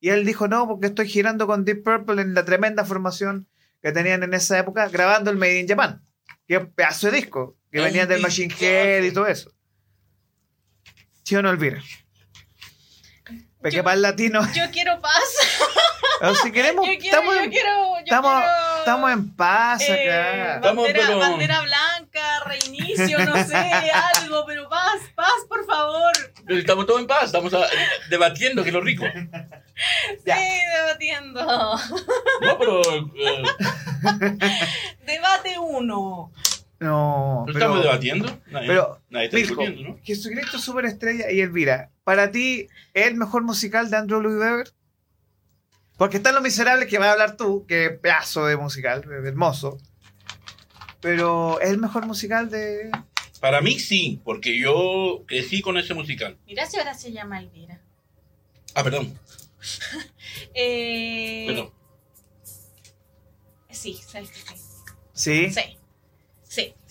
Y 0.00 0.10
él 0.10 0.24
dijo, 0.24 0.48
no, 0.48 0.66
porque 0.66 0.86
estoy 0.86 1.08
girando 1.08 1.46
con 1.46 1.64
Deep 1.64 1.82
Purple 1.82 2.22
en 2.22 2.34
la 2.34 2.44
tremenda 2.44 2.84
formación 2.84 3.48
que 3.82 3.92
tenían 3.92 4.22
en 4.22 4.34
esa 4.34 4.58
época, 4.58 4.88
grabando 4.88 5.30
el 5.30 5.36
Made 5.36 5.60
in 5.60 5.68
Japan. 5.68 6.02
Que 6.46 6.56
es 6.56 6.60
un 6.60 6.70
pedazo 6.72 7.10
de 7.10 7.16
disco, 7.16 7.56
que 7.70 7.78
Un 7.78 7.86
venía 7.86 8.06
del 8.06 8.22
Machine 8.22 8.54
Head 8.58 9.04
y 9.04 9.10
todo 9.12 9.26
eso. 9.26 9.52
¿Sí 11.24 11.34
o 11.34 11.42
no, 11.42 11.50
Elvira? 11.50 11.82
Porque 13.66 13.78
Yo- 13.78 13.82
para 13.84 13.94
el 13.96 14.02
latino, 14.02 14.40
Yo 14.54 14.70
quiero 14.70 15.00
paz. 15.00 15.24
o 16.22 16.34
si 16.36 16.52
queremos, 16.52 16.86
Yo 16.86 16.92
quiero, 17.00 17.04
estamos, 17.16 17.34
yo 17.34 17.42
en, 17.42 17.50
quiero, 17.50 17.68
yo 17.98 18.04
estamos- 18.04 18.40
quiero, 18.42 18.78
estamos 18.78 19.10
en 19.10 19.36
paz 19.36 19.80
eh, 19.88 19.92
acá. 19.92 20.54
Estamos, 20.54 20.84
bandera, 20.84 21.06
pero- 21.08 21.18
bandera 21.18 21.60
blanca, 21.62 22.44
reinicio, 22.46 23.18
no 23.26 23.44
sé, 23.44 23.56
algo, 24.20 24.44
pero 24.46 24.68
paz, 24.68 25.00
paz, 25.16 25.32
por 25.48 25.66
favor. 25.66 26.12
Pero 26.46 26.60
Estamos 26.60 26.86
todos 26.86 27.00
en 27.00 27.08
paz, 27.08 27.24
estamos 27.24 27.52
ah, 27.54 27.66
debatiendo, 28.08 28.62
que 28.62 28.68
es 28.68 28.72
lo 28.74 28.80
rico. 28.82 29.04
Ya. 30.24 30.36
Sí, 30.38 30.48
debatiendo. 30.74 31.44
No, 32.40 32.58
pero 32.58 32.80
eh, 33.14 33.42
Debate 35.04 35.58
uno. 35.58 36.32
No, 36.78 37.40
¿no 37.40 37.44
pero- 37.46 37.58
estamos 37.58 37.82
debatiendo. 37.82 38.40
Nadie, 38.48 38.68
pero, 38.68 39.00
nadie 39.08 39.26
está 39.26 39.36
Mirko, 39.38 39.64
¿no? 39.68 39.98
Jesucristo 40.02 40.58
Superestrella 40.58 41.30
y 41.30 41.40
Elvira, 41.40 41.90
¿para 42.04 42.30
ti 42.30 42.68
es 42.92 43.06
el 43.06 43.14
mejor 43.14 43.42
musical 43.44 43.90
de 43.90 43.96
Andrew 43.96 44.20
Lloyd 44.20 44.38
Webber? 44.38 44.72
Porque 45.96 46.18
están 46.18 46.34
Los 46.34 46.42
Miserables, 46.42 46.88
que 46.88 46.98
va 46.98 47.06
a 47.08 47.12
hablar 47.12 47.36
tú, 47.38 47.64
que 47.66 47.88
pedazo 47.90 48.44
de 48.44 48.56
musical, 48.58 49.02
hermoso. 49.24 49.78
Pero 51.00 51.58
¿es 51.60 51.70
el 51.70 51.78
mejor 51.78 52.04
musical 52.06 52.50
de...? 52.50 52.90
Para 53.40 53.60
mí 53.62 53.78
sí, 53.78 54.20
porque 54.24 54.58
yo 54.58 55.22
crecí 55.26 55.62
con 55.62 55.78
ese 55.78 55.94
musical. 55.94 56.36
Mira 56.46 56.66
si 56.66 56.78
ahora 56.78 56.92
se 56.94 57.12
llama 57.12 57.38
Elvira. 57.40 57.80
Ah, 58.74 58.82
perdón. 58.84 59.18
Eh, 60.54 61.44
perdón. 61.48 61.70
Sí, 63.70 63.94
sabes 64.06 64.30
que 64.30 64.38
sí. 64.38 64.54
Sí. 65.12 65.50
Sí, 65.50 65.78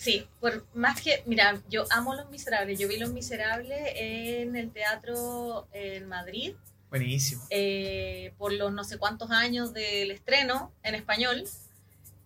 sí. 0.06 0.28
Por 0.40 0.64
más 0.74 1.00
que, 1.02 1.22
mira, 1.26 1.60
yo 1.68 1.84
amo 1.90 2.14
Los 2.14 2.30
Miserables. 2.30 2.78
Yo 2.78 2.88
vi 2.88 2.96
Los 2.98 3.10
Miserables 3.10 3.80
en 3.96 4.56
el 4.56 4.70
teatro 4.70 5.66
en 5.72 6.06
Madrid 6.08 6.54
Buenísimo. 6.90 7.44
eh, 7.50 8.32
por 8.38 8.52
los 8.52 8.72
no 8.72 8.84
sé 8.84 8.96
cuántos 8.98 9.30
años 9.30 9.72
del 9.74 10.10
estreno 10.12 10.72
en 10.82 10.94
español. 10.94 11.44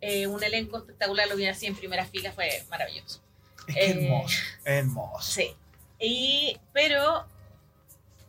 Eh, 0.02 0.26
un 0.26 0.42
elenco 0.42 0.78
espectacular, 0.78 1.28
lo 1.28 1.36
vi 1.36 1.46
así 1.46 1.66
en 1.66 1.74
primera 1.76 2.04
fila, 2.06 2.32
fue 2.32 2.64
maravilloso. 2.70 3.20
Es 3.66 3.74
que 3.74 3.84
Eh, 3.84 4.04
hermoso, 4.06 4.38
hermoso. 4.64 5.32
Sí. 5.32 5.54
Y, 5.98 6.58
pero 6.72 7.26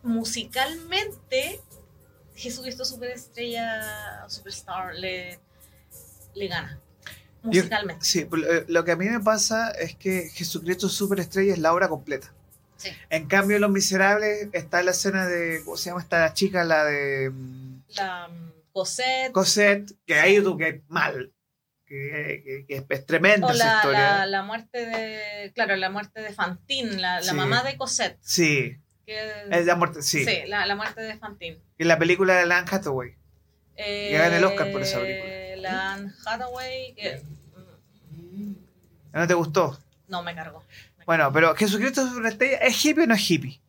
musicalmente, 0.02 1.60
Jesucristo 2.34 2.84
Superestrella, 2.84 4.28
Superstar, 4.28 4.94
le, 4.94 5.38
le 6.34 6.46
gana. 6.48 6.78
Yo- 7.44 7.48
Musicalmente. 7.62 8.04
Sí, 8.04 8.26
lo- 8.30 8.64
lo 8.68 8.84
que 8.84 8.92
a 8.92 8.96
mí 8.96 9.06
me 9.08 9.20
pasa 9.20 9.70
es 9.72 9.94
que 9.96 10.28
Jesucristo 10.30 10.88
Superestrella 10.88 11.52
es 11.52 11.58
la 11.58 11.72
obra 11.72 11.88
completa. 11.88 12.32
Sí. 12.76 12.90
En 13.10 13.26
cambio, 13.26 13.56
en 13.56 13.62
Los 13.62 13.70
Miserables 13.70 14.48
está 14.52 14.82
la 14.82 14.90
escena 14.92 15.26
de, 15.26 15.60
¿cómo 15.64 15.76
se 15.76 15.90
llama 15.90 16.00
esta 16.02 16.32
chica? 16.34 16.64
La 16.64 16.84
de... 16.84 17.30
mm, 17.30 17.82
La 17.96 18.28
um, 18.28 18.50
Cosette. 18.72 19.32
Cosette, 19.32 19.92
que 20.06 20.14
ahí 20.18 20.42
tú 20.42 20.56
que 20.56 20.82
mal, 20.88 21.32
que, 21.86 22.42
que- 22.44 22.66
que 22.86 22.86
es, 22.94 23.06
tremenda 23.06 23.46
O 23.48 23.50
esa 23.50 23.64
la, 23.66 23.74
historia. 23.76 24.00
la, 24.18 24.26
la 24.26 24.42
muerte 24.42 24.86
de. 24.86 25.52
Claro, 25.54 25.76
la 25.76 25.90
muerte 25.90 26.20
de 26.22 26.32
Fantine, 26.32 26.96
la, 26.96 27.16
la 27.20 27.22
Sí. 27.22 27.34
mamá 27.34 27.62
de 27.62 27.76
Cosette. 27.76 28.18
Sí, 28.20 28.78
Que, 29.06 29.18
es 29.50 29.66
la 29.66 29.74
muerte, 29.76 30.00
sí. 30.02 30.24
sí, 30.24 30.38
la, 30.46 30.64
la 30.66 30.74
muerte 30.74 31.02
de 31.02 31.16
Fantine. 31.18 31.60
Y 31.78 31.84
la 31.84 31.98
película 31.98 32.34
de 32.34 32.42
Anne 32.52 32.66
Hathaway. 32.70 33.14
Eh, 33.76 34.10
gana 34.16 34.36
el 34.38 34.44
Oscar 34.44 34.70
por 34.72 34.82
esa 34.82 35.00
película. 35.00 35.32
La 35.62 35.92
Anne 35.94 36.12
Hathaway. 36.26 36.94
que- 36.94 37.22
¿No 39.12 39.26
te 39.26 39.34
gustó? 39.34 39.78
no, 40.08 40.22
me 40.22 40.34
cargó. 40.34 40.62
Bueno, 41.06 41.32
pero 41.32 41.54
Jesucristo 41.56 42.06
Superestrella, 42.06 42.58
¿es 42.58 42.84
hippie 42.84 43.04
o 43.04 43.06
no 43.06 43.14
es 43.14 43.30
hippie? 43.30 43.60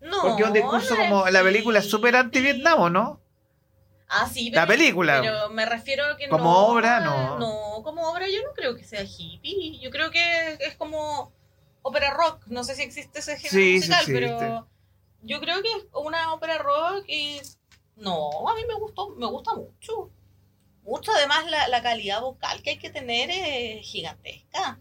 No. 0.00 0.22
Porque 0.22 0.42
es 0.42 0.48
un 0.48 0.54
discurso 0.54 0.94
no 0.96 1.02
como 1.02 1.28
la 1.30 1.42
película 1.42 1.78
es 1.80 1.88
súper 1.90 2.16
anti-Vietnam, 2.16 2.80
¿o 2.80 2.90
¿no? 2.90 3.20
Ah, 4.08 4.28
sí, 4.32 4.50
La 4.50 4.66
pero- 4.66 4.78
película. 4.78 5.20
Pero 5.20 5.50
me 5.50 5.66
refiero 5.66 6.04
a 6.06 6.16
que 6.16 6.28
Como 6.28 6.44
no. 6.44 6.66
obra, 6.68 7.00
no. 7.00 7.38
No, 7.38 7.82
como 7.82 8.08
obra 8.10 8.26
yo 8.28 8.42
no 8.42 8.52
creo 8.54 8.74
que 8.76 8.84
sea 8.84 9.02
hippie. 9.04 9.78
Yo 9.80 9.90
creo 9.90 10.10
que 10.10 10.54
es 10.60 10.76
como 10.76 11.32
ópera 11.82 12.10
rock. 12.14 12.46
No 12.46 12.64
sé 12.64 12.74
si 12.74 12.82
existe 12.82 13.18
ese 13.18 13.36
género 13.36 13.50
Sí, 13.50 13.72
sí 13.82 13.88
musical, 13.90 14.00
existe. 14.00 14.20
pero 14.38 14.68
yo 15.22 15.40
creo 15.40 15.62
que 15.62 15.68
es 15.68 15.84
una 15.92 16.32
ópera 16.32 16.58
rock 16.58 17.04
y. 17.06 17.40
No, 17.98 18.48
a 18.48 18.54
mí 18.54 18.62
me 18.66 18.74
gustó, 18.74 19.10
me 19.10 19.26
gusta 19.26 19.54
mucho. 19.54 20.10
Mucho, 20.84 21.12
además 21.12 21.50
la, 21.50 21.68
la 21.68 21.82
calidad 21.82 22.20
vocal 22.20 22.62
que 22.62 22.70
hay 22.70 22.78
que 22.78 22.90
tener 22.90 23.28
es 23.30 23.84
gigantesca. 23.86 24.78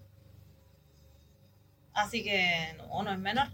Así 1.94 2.24
que 2.24 2.76
no, 2.78 3.04
no 3.04 3.12
es 3.12 3.20
menor. 3.20 3.48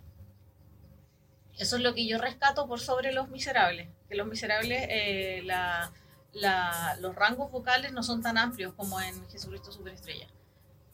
Eso 1.58 1.78
es 1.78 1.82
lo 1.82 1.94
que 1.94 2.06
yo 2.08 2.18
rescato 2.18 2.68
por 2.68 2.80
sobre 2.80 3.12
Los 3.14 3.30
Miserables. 3.30 3.88
Que 4.10 4.16
Los 4.16 4.28
Miserables, 4.28 4.86
eh, 4.90 5.42
la, 5.46 5.92
la- 6.34 6.98
los 7.00 7.16
rangos 7.16 7.52
vocales 7.52 7.94
no 7.94 8.04
son 8.04 8.22
tan 8.22 8.38
amplios 8.38 8.74
como 8.74 9.00
en 9.00 9.28
Jesucristo 9.30 9.72
Superestrella. 9.72 10.28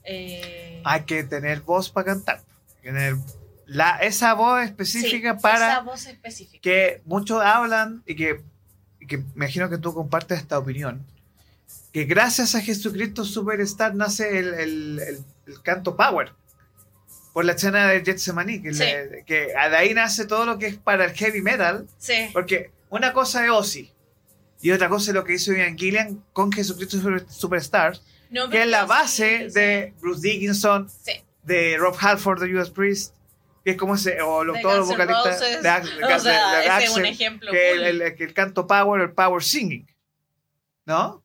Eh, 0.03 0.81
Hay 0.85 1.03
que 1.05 1.23
tener 1.23 1.61
voz 1.61 1.89
para 1.89 2.05
cantar. 2.07 2.41
Tener 2.81 3.15
la, 3.65 3.97
esa 3.97 4.33
voz 4.33 4.61
específica 4.63 5.35
sí, 5.35 5.41
para 5.41 5.71
esa 5.71 5.81
voz 5.81 6.05
específica. 6.05 6.61
que 6.61 7.01
muchos 7.05 7.41
hablan 7.43 8.03
y 8.05 8.15
que, 8.15 8.43
que 9.09 9.17
me 9.17 9.25
imagino 9.35 9.69
que 9.69 9.77
tú 9.77 9.93
compartes 9.93 10.39
esta 10.39 10.57
opinión. 10.57 11.05
Que 11.91 12.05
gracias 12.05 12.55
a 12.55 12.61
Jesucristo 12.61 13.25
Superstar 13.25 13.95
nace 13.95 14.39
el, 14.39 14.53
el- 14.53 14.99
el- 14.99 15.23
el 15.47 15.61
canto 15.61 15.97
Power. 15.97 16.31
Por 17.33 17.45
la 17.45 17.53
escena 17.53 17.87
de 17.87 18.01
Getsemaní, 18.03 18.61
que, 18.61 18.73
Sí. 18.73 18.79
le- 18.79 19.23
que 19.25 19.47
de 19.47 19.75
ahí 19.77 19.93
nace 19.93 20.25
todo 20.25 20.45
lo 20.45 20.57
que 20.57 20.67
es 20.67 20.77
para 20.77 21.05
el 21.05 21.11
heavy 21.11 21.41
metal. 21.41 21.87
Sí, 21.97 22.29
Porque 22.33 22.71
una 22.89 23.11
cosa 23.13 23.43
es 23.45 23.51
Ozzy 23.51 23.91
y 24.61 24.71
otra 24.71 24.89
cosa 24.89 25.11
es 25.11 25.15
lo 25.15 25.23
que 25.23 25.33
hizo 25.33 25.51
Ian 25.53 25.77
Gillian 25.77 26.23
con 26.33 26.51
Jesucristo 26.51 26.97
Super- 26.99 27.25
Superstar, 27.29 27.97
No, 28.31 28.49
que 28.49 28.61
es 28.63 28.67
la 28.67 28.85
base 28.85 29.47
sí, 29.49 29.53
de 29.59 29.93
Bruce 30.01 30.21
Dickinson, 30.27 30.87
de 31.43 31.77
Rob 31.77 31.95
Halford 31.99 32.41
de 32.41 32.51
Judas 32.51 32.69
Priest, 32.71 33.13
que 33.69 33.73
es 33.73 33.77
como 33.77 33.95
ese, 33.95 34.19
o 34.21 34.43
lo- 34.43 34.53
De 34.53 34.61
todos 34.61 34.77
los 34.79 34.87
vocalistas 34.87 35.39
de, 35.39 35.47
de- 35.47 35.57
O 35.59 35.61
sea, 35.61 35.79
de- 36.59 36.67
de 36.69 36.83
es 36.85 36.97
ejemplo. 37.11 37.51
que 37.51 37.69
cool. 37.71 37.83
el, 37.83 38.01
el- 38.01 38.15
que 38.15 38.23
el 38.23 38.33
canto 38.33 38.65
power, 38.65 39.01
el 39.01 39.11
power 39.13 39.43
singing, 39.43 39.87
¿no? 40.85 41.23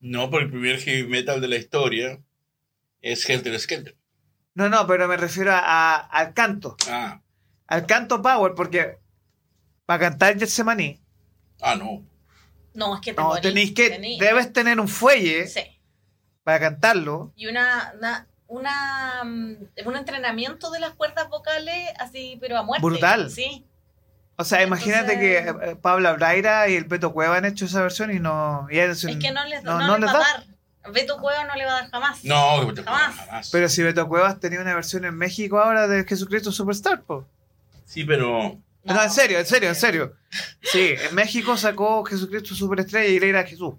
No, 0.00 0.30
por 0.30 0.42
el 0.42 0.50
primer 0.50 0.78
heavy 0.80 1.08
metal 1.08 1.40
de 1.40 1.48
la 1.48 1.56
historia 1.56 2.20
es 3.00 3.28
Helter 3.28 3.58
Skelter. 3.58 3.96
No, 4.54 4.68
no, 4.68 4.86
pero 4.86 5.08
me 5.08 5.16
refiero 5.16 5.52
a- 5.52 5.58
a- 5.58 5.96
al 5.96 6.32
canto, 6.34 6.76
Ah, 6.88 7.20
al 7.66 7.86
canto 7.86 8.22
power, 8.22 8.52
porque 8.54 8.98
para 9.86 9.98
cantar 10.10 10.38
Getsemaní, 10.38 11.00
ah, 11.60 11.74
no. 11.74 12.06
no, 12.74 12.94
es 12.94 13.00
que 13.00 13.12
te 13.14 13.20
no, 13.20 13.28
morís, 13.28 13.72
que, 13.72 13.98
tení- 13.98 14.18
debes 14.20 14.52
tener 14.52 14.78
un 14.78 14.88
fuelle 14.88 15.46
Sí. 15.48 15.60
para 16.44 16.60
cantarlo. 16.60 17.32
Y 17.34 17.46
una, 17.48 17.92
una, 17.98 18.28
una, 18.54 19.22
mm, 19.24 19.54
un 19.86 19.96
entrenamiento 19.96 20.70
de 20.70 20.80
las 20.80 20.92
cuerdas 20.94 21.28
vocales 21.28 21.90
así, 21.98 22.36
pero 22.40 22.58
a 22.58 22.62
muerte. 22.62 22.84
Brutal. 22.84 23.30
Sí. 23.30 23.64
O 24.36 24.44
sea, 24.44 24.62
imagínate 24.62 25.18
que 25.18 25.38
Entonces- 25.38 25.68
eh, 25.70 25.76
Pablo 25.76 26.14
Braira 26.16 26.68
y 26.68 26.74
el 26.74 26.86
Peto 26.86 27.12
Cueva 27.12 27.36
han 27.36 27.44
hecho 27.44 27.66
esa 27.66 27.82
versión 27.82 28.12
y 28.12 28.18
no... 28.18 28.66
y 28.70 28.78
es, 28.78 29.04
Es 29.04 29.16
que 29.16 29.30
no 29.30 29.44
les, 29.44 29.62
no- 29.62 29.78
no, 29.78 29.86
no 29.86 29.98
les 29.98 30.00
les 30.06 30.08
va 30.14 30.18
a 30.18 30.18
da. 30.18 30.44
dar. 30.82 30.92
Beto 30.92 31.18
Cueva 31.18 31.44
no 31.44 31.54
le 31.54 31.64
va 31.64 31.70
a 31.78 31.80
dar 31.82 31.90
jamás. 31.90 32.24
No, 32.24 32.72
te 32.74 32.82
Jamás. 32.82 33.16
jamás. 33.16 33.50
Pero 33.50 33.68
si 33.68 33.82
Beto 33.82 34.06
Cuevas 34.08 34.38
tenía 34.40 34.60
una 34.60 34.74
versión 34.74 35.04
en 35.04 35.14
México 35.16 35.58
ahora 35.58 35.86
de 35.88 36.04
Jesucristo 36.04 36.52
Superstar, 36.52 37.02
po. 37.02 37.26
Sí, 37.86 38.04
pero 38.04 38.58
No, 38.82 39.02
en 39.02 39.10
serio, 39.10 39.38
en 39.38 39.46
serio, 39.46 39.68
en 39.70 39.74
serio. 39.76 40.12
Sí, 40.62 40.94
en 41.08 41.14
México 41.14 41.56
sacó 41.56 42.04
Jesucristo 42.04 42.54
Superestrella 42.54 43.08
y 43.08 43.18
le 43.20 43.28
era 43.30 43.44
Jesús. 43.44 43.74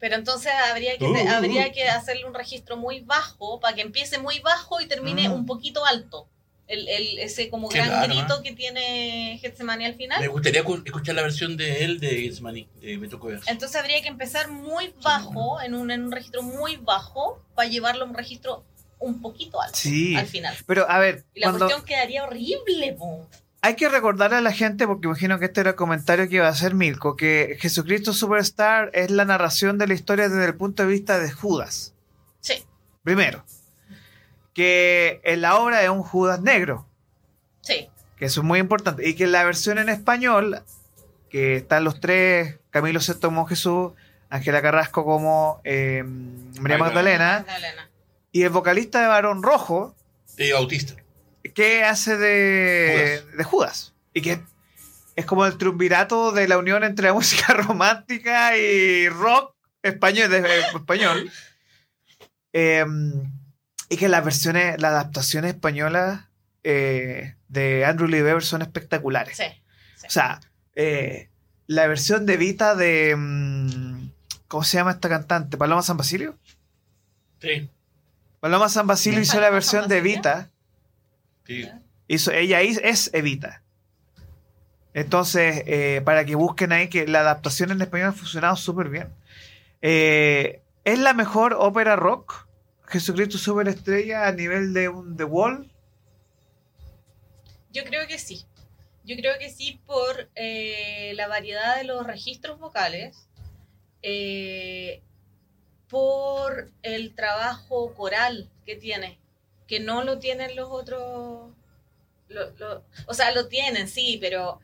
Pero 0.00 0.14
entonces 0.14 0.52
habría 0.70 0.96
que, 0.96 1.04
Uh. 1.06 1.28
habría 1.28 1.72
que 1.72 1.88
hacerle 1.88 2.24
un 2.24 2.34
registro 2.34 2.76
muy 2.76 3.00
bajo 3.00 3.58
para 3.60 3.74
que 3.74 3.82
empiece 3.82 4.18
muy 4.18 4.38
bajo 4.40 4.80
y 4.80 4.86
termine 4.86 5.28
Mm. 5.28 5.32
un 5.32 5.46
poquito 5.46 5.84
alto. 5.84 6.28
El, 6.68 6.86
el- 6.86 7.18
ese 7.18 7.48
como 7.48 7.68
gran 7.68 7.88
raro, 7.88 8.12
grito 8.12 8.38
¿eh? 8.38 8.42
que 8.44 8.52
tiene 8.52 9.38
Getsemani 9.40 9.86
al 9.86 9.94
final. 9.94 10.20
me 10.20 10.28
gustaría 10.28 10.62
cu- 10.62 10.82
escuchar 10.84 11.14
la 11.14 11.22
versión 11.22 11.56
de 11.56 11.82
él 11.84 11.98
de 11.98 12.10
Getsemaní, 12.20 12.68
de 12.82 12.98
Beto. 12.98 13.18
Entonces 13.46 13.74
habría 13.80 14.02
que 14.02 14.08
empezar 14.08 14.50
muy 14.50 14.92
bajo, 15.02 15.62
en 15.62 15.74
un, 15.74 15.90
en 15.90 16.04
un 16.04 16.12
registro 16.12 16.42
muy 16.42 16.76
bajo, 16.76 17.42
para 17.54 17.68
llevarlo 17.70 18.04
a 18.04 18.08
un 18.08 18.14
registro 18.14 18.64
un 18.98 19.22
poquito 19.22 19.62
alto 19.62 19.78
Sí. 19.78 20.14
al 20.14 20.26
final. 20.26 20.54
Pero, 20.66 20.84
a 20.90 20.98
ver, 20.98 21.24
Y 21.34 21.40
la 21.40 21.46
cuando 21.46 21.64
cuestión 21.66 21.86
quedaría 21.86 22.24
horrible, 22.24 22.92
po. 22.98 23.26
Hay 23.60 23.74
que 23.74 23.88
recordarle 23.88 24.36
a 24.36 24.40
la 24.40 24.52
gente, 24.52 24.86
porque 24.86 25.06
imagino 25.08 25.38
que 25.38 25.46
este 25.46 25.60
era 25.60 25.70
el 25.70 25.76
comentario 25.76 26.28
que 26.28 26.36
iba 26.36 26.46
a 26.46 26.50
hacer 26.50 26.74
Milko, 26.74 27.16
que 27.16 27.56
Jesucristo 27.60 28.12
Superstar 28.12 28.90
es 28.94 29.10
la 29.10 29.24
narración 29.24 29.78
de 29.78 29.86
la 29.88 29.94
historia 29.94 30.28
desde 30.28 30.44
el 30.44 30.54
punto 30.54 30.82
de 30.84 30.88
vista 30.88 31.18
de 31.18 31.30
Judas. 31.30 31.92
Sí, 32.40 32.64
Primero, 33.02 33.44
que 34.54 35.20
en 35.24 35.40
la 35.40 35.56
obra 35.58 35.82
es 35.82 35.88
un 35.90 36.02
Judas 36.02 36.40
negro. 36.40 36.86
sí. 37.62 37.88
que 38.16 38.24
eso 38.26 38.40
es 38.40 38.46
muy 38.46 38.58
importante, 38.58 39.08
y 39.08 39.14
que 39.14 39.24
en 39.24 39.32
la 39.32 39.44
versión 39.44 39.78
en 39.78 39.88
español, 39.88 40.62
que 41.30 41.56
están 41.56 41.84
los 41.84 42.00
tres, 42.00 42.56
Camilo 42.70 43.00
VI 43.00 43.14
como 43.20 43.46
Jesús, 43.46 43.92
Ángela 44.30 44.60
Carrasco 44.60 45.04
como 45.04 45.60
eh, 45.64 46.02
María 46.60 46.78
Magdalena. 46.78 47.44
Magdalena, 47.46 47.88
y 48.32 48.42
el 48.42 48.50
vocalista 48.50 49.00
de 49.00 49.06
Barón 49.08 49.42
Rojo, 49.42 49.94
De 50.36 50.52
Bautista. 50.52 50.94
que 51.54 51.82
hace 51.84 52.16
de 52.16 52.92
Judas. 52.92 53.10
de 53.10 53.17
Judas, 53.17 53.17
y 54.18 54.22
que 54.22 54.40
es 55.14 55.24
como 55.26 55.46
el 55.46 55.56
triunvirato 55.58 56.32
de 56.32 56.48
la 56.48 56.58
unión 56.58 56.82
entre 56.84 57.06
la 57.06 57.12
música 57.14 57.54
romántica 57.54 58.56
y 58.56 59.08
rock 59.08 59.54
español, 59.82 60.30
de, 60.30 60.38
eh, 60.38 60.60
español. 60.74 61.30
Eh, 62.52 62.84
y 63.88 63.96
que 63.96 64.08
las 64.08 64.24
versiones, 64.24 64.80
las 64.80 64.90
adaptaciones 64.92 65.54
españolas 65.54 66.24
eh, 66.64 67.36
de 67.48 67.84
Andrew 67.84 68.08
Lee 68.08 68.22
Webber 68.22 68.42
son 68.42 68.60
espectaculares. 68.62 69.36
Sí. 69.36 69.44
O 70.06 70.10
sea, 70.10 70.40
eh, 70.74 71.30
la 71.66 71.86
versión 71.86 72.26
de 72.26 72.36
Vita 72.36 72.74
de. 72.74 73.14
mm, 73.16 74.10
¿Cómo 74.48 74.64
se 74.64 74.78
llama 74.78 74.92
esta 74.92 75.08
cantante? 75.08 75.56
¿Paloma 75.56 75.82
San 75.82 75.96
Basilio? 75.96 76.36
Sí, 77.40 77.70
Paloma 78.40 78.68
San 78.68 78.86
Basilio 78.86 79.20
hizo 79.20 79.34
la 79.34 79.42
¿Paloma 79.42 79.54
versión 79.54 79.88
de 79.88 79.96
Basilio? 80.00 80.16
Vita. 80.16 80.50
sí. 81.46 81.68
Hizo, 82.08 82.32
ella 82.32 82.62
es, 82.62 82.80
es 82.82 83.10
Evita. 83.12 83.62
Entonces, 84.98 85.62
eh, 85.66 86.02
para 86.04 86.24
que 86.24 86.34
busquen 86.34 86.72
ahí 86.72 86.88
que 86.88 87.06
la 87.06 87.20
adaptación 87.20 87.70
en 87.70 87.80
español 87.80 88.08
ha 88.08 88.12
funcionado 88.12 88.56
súper 88.56 88.88
bien. 88.88 89.08
Eh, 89.80 90.60
¿Es 90.84 90.98
la 90.98 91.14
mejor 91.14 91.54
ópera 91.54 91.94
rock? 91.94 92.48
Jesucristo 92.84 93.38
Superestrella 93.38 94.26
a 94.26 94.32
nivel 94.32 94.74
de 94.74 94.88
un 94.88 95.16
The 95.16 95.22
Wall. 95.22 95.70
Yo 97.70 97.84
creo 97.84 98.08
que 98.08 98.18
sí. 98.18 98.44
Yo 99.04 99.14
creo 99.14 99.38
que 99.38 99.50
sí 99.50 99.80
por 99.86 100.30
eh, 100.34 101.12
la 101.14 101.28
variedad 101.28 101.76
de 101.76 101.84
los 101.84 102.04
registros 102.04 102.58
vocales, 102.58 103.28
por 105.88 106.72
el 106.82 107.14
trabajo 107.14 107.94
coral 107.94 108.50
que 108.66 108.74
tiene, 108.74 109.20
que 109.68 109.78
no 109.78 110.02
lo 110.02 110.18
tienen 110.18 110.56
los 110.56 110.68
otros. 110.70 111.52
o 113.06 113.14
sea, 113.14 113.30
lo 113.30 113.46
tienen, 113.46 113.86
sí, 113.86 114.18
pero 114.20 114.60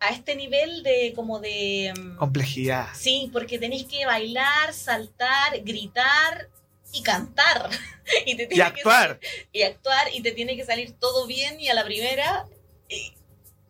a 0.00 0.10
este 0.10 0.36
nivel 0.36 0.82
de 0.82 1.12
como 1.16 1.38
de... 1.40 1.92
mm, 1.98 2.16
Complejidad. 2.16 2.88
Sí, 2.94 3.30
porque 3.32 3.58
tenéis 3.58 3.84
que 3.84 4.04
bailar, 4.06 4.72
saltar, 4.74 5.60
gritar 5.62 6.48
y 6.92 7.02
cantar. 7.02 7.70
y, 8.26 8.36
te 8.36 8.44
Y 8.44 8.48
tiene 8.48 8.54
que 8.72 8.80
actuar. 8.80 9.20
y 9.52 9.62
actuar 9.62 10.08
y 10.14 10.20
te 10.22 10.32
tiene 10.32 10.56
que 10.56 10.64
salir 10.64 10.92
todo 10.92 11.26
bien 11.26 11.58
y 11.60 11.68
a 11.68 11.74
la 11.74 11.84
primera 11.84 12.44
y, 12.88 13.14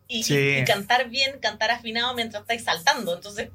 y- 0.07 0.23
Sí. 0.23 0.35
y- 0.35 0.57
y 0.59 0.63
cantar 0.65 1.09
bien, 1.09 1.39
cantar 1.39 1.71
afinado 1.71 2.13
mientras 2.13 2.41
estáis 2.41 2.63
saltando. 2.63 3.15
Entonces, 3.15 3.49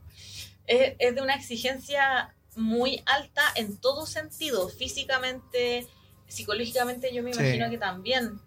es, 0.66 0.94
es 0.98 1.14
de 1.14 1.20
una 1.20 1.34
exigencia 1.34 2.34
muy 2.56 3.02
alta 3.06 3.42
en 3.54 3.76
todo 3.78 4.06
sentido, 4.06 4.68
físicamente, 4.68 5.86
psicológicamente, 6.28 7.12
yo 7.14 7.22
me 7.22 7.32
Sí. 7.34 7.40
imagino 7.40 7.70
que 7.70 7.78
también. 7.78 8.40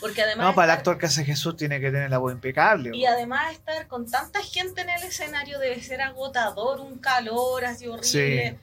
Porque 0.00 0.22
además... 0.22 0.46
No, 0.46 0.54
para 0.54 0.72
el 0.72 0.78
actor 0.78 0.98
que 0.98 1.06
hace 1.06 1.24
Jesús 1.24 1.56
tiene 1.56 1.80
que 1.80 1.90
tener 1.90 2.10
la 2.10 2.18
voz 2.18 2.32
impecable. 2.32 2.96
y 2.96 3.04
además 3.06 3.52
estar 3.52 3.86
con 3.88 4.08
tanta 4.10 4.42
gente 4.42 4.82
en 4.82 4.90
el 4.90 5.02
escenario 5.02 5.58
debe 5.58 5.80
ser 5.82 6.00
agotador, 6.02 6.80
un 6.80 6.98
calor 6.98 7.64
así 7.64 7.86
horrible. 7.86 8.06
Sí. 8.08 8.56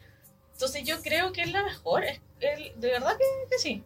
Entonces 0.54 0.84
yo 0.84 1.02
creo 1.02 1.34
que 1.34 1.42
es 1.42 1.52
la 1.52 1.64
mejor, 1.64 2.04
es- 2.06 2.22
es- 2.40 2.80
de 2.80 2.88
verdad 2.92 3.18
que, 3.18 3.26
que 3.50 3.58
sí. 3.60 3.84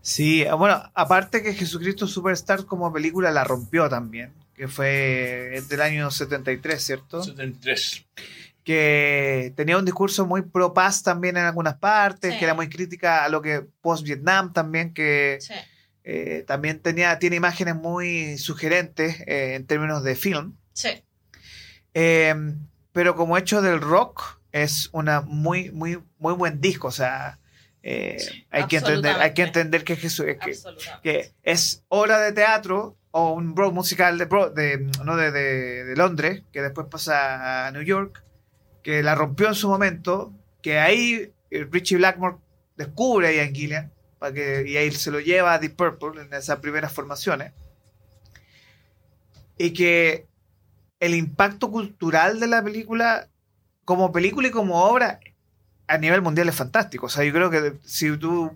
Sí, 0.00 0.44
bueno, 0.56 0.80
aparte 0.94 1.42
que 1.42 1.52
Jesucristo 1.54 2.06
Superstar 2.06 2.64
como 2.64 2.92
película 2.92 3.32
la 3.32 3.42
rompió 3.42 3.88
también, 3.88 4.32
que 4.54 4.68
fue 4.68 5.60
del 5.68 5.80
año 5.80 6.10
73, 6.12 6.80
¿cierto? 6.82 7.22
73. 7.24 8.04
Que 8.62 9.52
tenía 9.56 9.78
un 9.78 9.84
discurso 9.84 10.26
muy 10.26 10.42
pro 10.42 10.72
paz 10.74 11.02
también 11.02 11.36
en 11.36 11.44
algunas 11.44 11.74
partes, 11.78 12.32
Sí. 12.32 12.38
que 12.38 12.44
era 12.44 12.54
muy 12.54 12.68
crítica 12.68 13.24
a 13.24 13.28
lo 13.28 13.42
que 13.42 13.64
post-Vietnam 13.80 14.52
también, 14.52 14.92
que 14.94 15.38
Sí. 15.40 15.54
Eh, 16.08 16.44
también 16.46 16.78
tenía, 16.78 17.18
tiene 17.18 17.34
imágenes 17.36 17.74
muy 17.74 18.38
sugerentes 18.38 19.20
eh, 19.26 19.54
en 19.56 19.66
términos 19.66 20.04
de 20.04 20.14
film. 20.14 20.54
Sí. 20.72 21.02
Eh, 21.94 22.34
pero 22.92 23.14
como 23.16 23.36
hecho 23.36 23.60
del 23.60 23.80
rock, 23.80 24.40
es 24.52 24.88
una 24.92 25.20
muy, 25.20 25.70
muy, 25.72 25.98
muy 26.18 26.32
buen 26.34 26.60
disco. 26.60 26.88
O 26.88 26.92
sea, 26.92 27.38
eh, 27.82 28.16
Sí, 28.18 28.46
hay, 28.50 28.66
que 28.66 28.76
entender, 28.78 29.16
hay 29.16 29.34
que 29.34 29.42
entender 29.42 29.84
que, 29.84 29.96
Jesús, 29.96 30.26
que, 30.40 30.56
que 31.02 31.32
es 31.42 31.84
obra 31.88 32.20
de 32.20 32.32
teatro 32.32 32.96
o 33.10 33.32
un 33.32 33.54
bro 33.54 33.72
musical 33.72 34.16
de, 34.18 34.26
de, 34.26 34.78
no 35.04 35.16
de, 35.16 35.30
de- 35.32 35.84
de 35.84 35.96
Londres, 35.96 36.42
que 36.52 36.62
después 36.62 36.86
pasa 36.90 37.66
a 37.66 37.70
New 37.72 37.82
York, 37.82 38.22
que 38.82 39.02
la 39.02 39.14
rompió 39.14 39.48
en 39.48 39.54
su 39.54 39.68
momento, 39.68 40.32
que 40.62 40.78
ahí 40.78 41.32
Richie 41.50 41.96
Blackmore 41.96 42.36
descubre 42.76 43.28
a 43.28 43.32
Ian 43.32 43.54
Gillian, 43.54 43.92
para 44.18 44.32
que, 44.32 44.64
y 44.66 44.76
ahí 44.76 44.90
se 44.92 45.10
lo 45.10 45.20
lleva 45.20 45.54
a 45.54 45.58
Deep 45.58 45.76
Purple 45.76 46.22
en 46.22 46.32
esas 46.34 46.58
primeras 46.60 46.92
formaciones, 46.92 47.52
y 49.58 49.72
que 49.72 50.26
el 51.00 51.14
impacto 51.14 51.70
cultural 51.70 52.40
de 52.40 52.46
la 52.46 52.62
película 52.62 53.28
como 53.86 54.12
película 54.12 54.48
y 54.48 54.50
como 54.50 54.84
obra, 54.84 55.20
a 55.86 55.98
nivel 55.98 56.20
mundial 56.20 56.48
es 56.48 56.54
fantástico. 56.54 57.06
O 57.06 57.08
sea, 57.08 57.24
yo 57.24 57.32
creo 57.32 57.50
que 57.50 57.74
si 57.84 58.14
tú. 58.18 58.54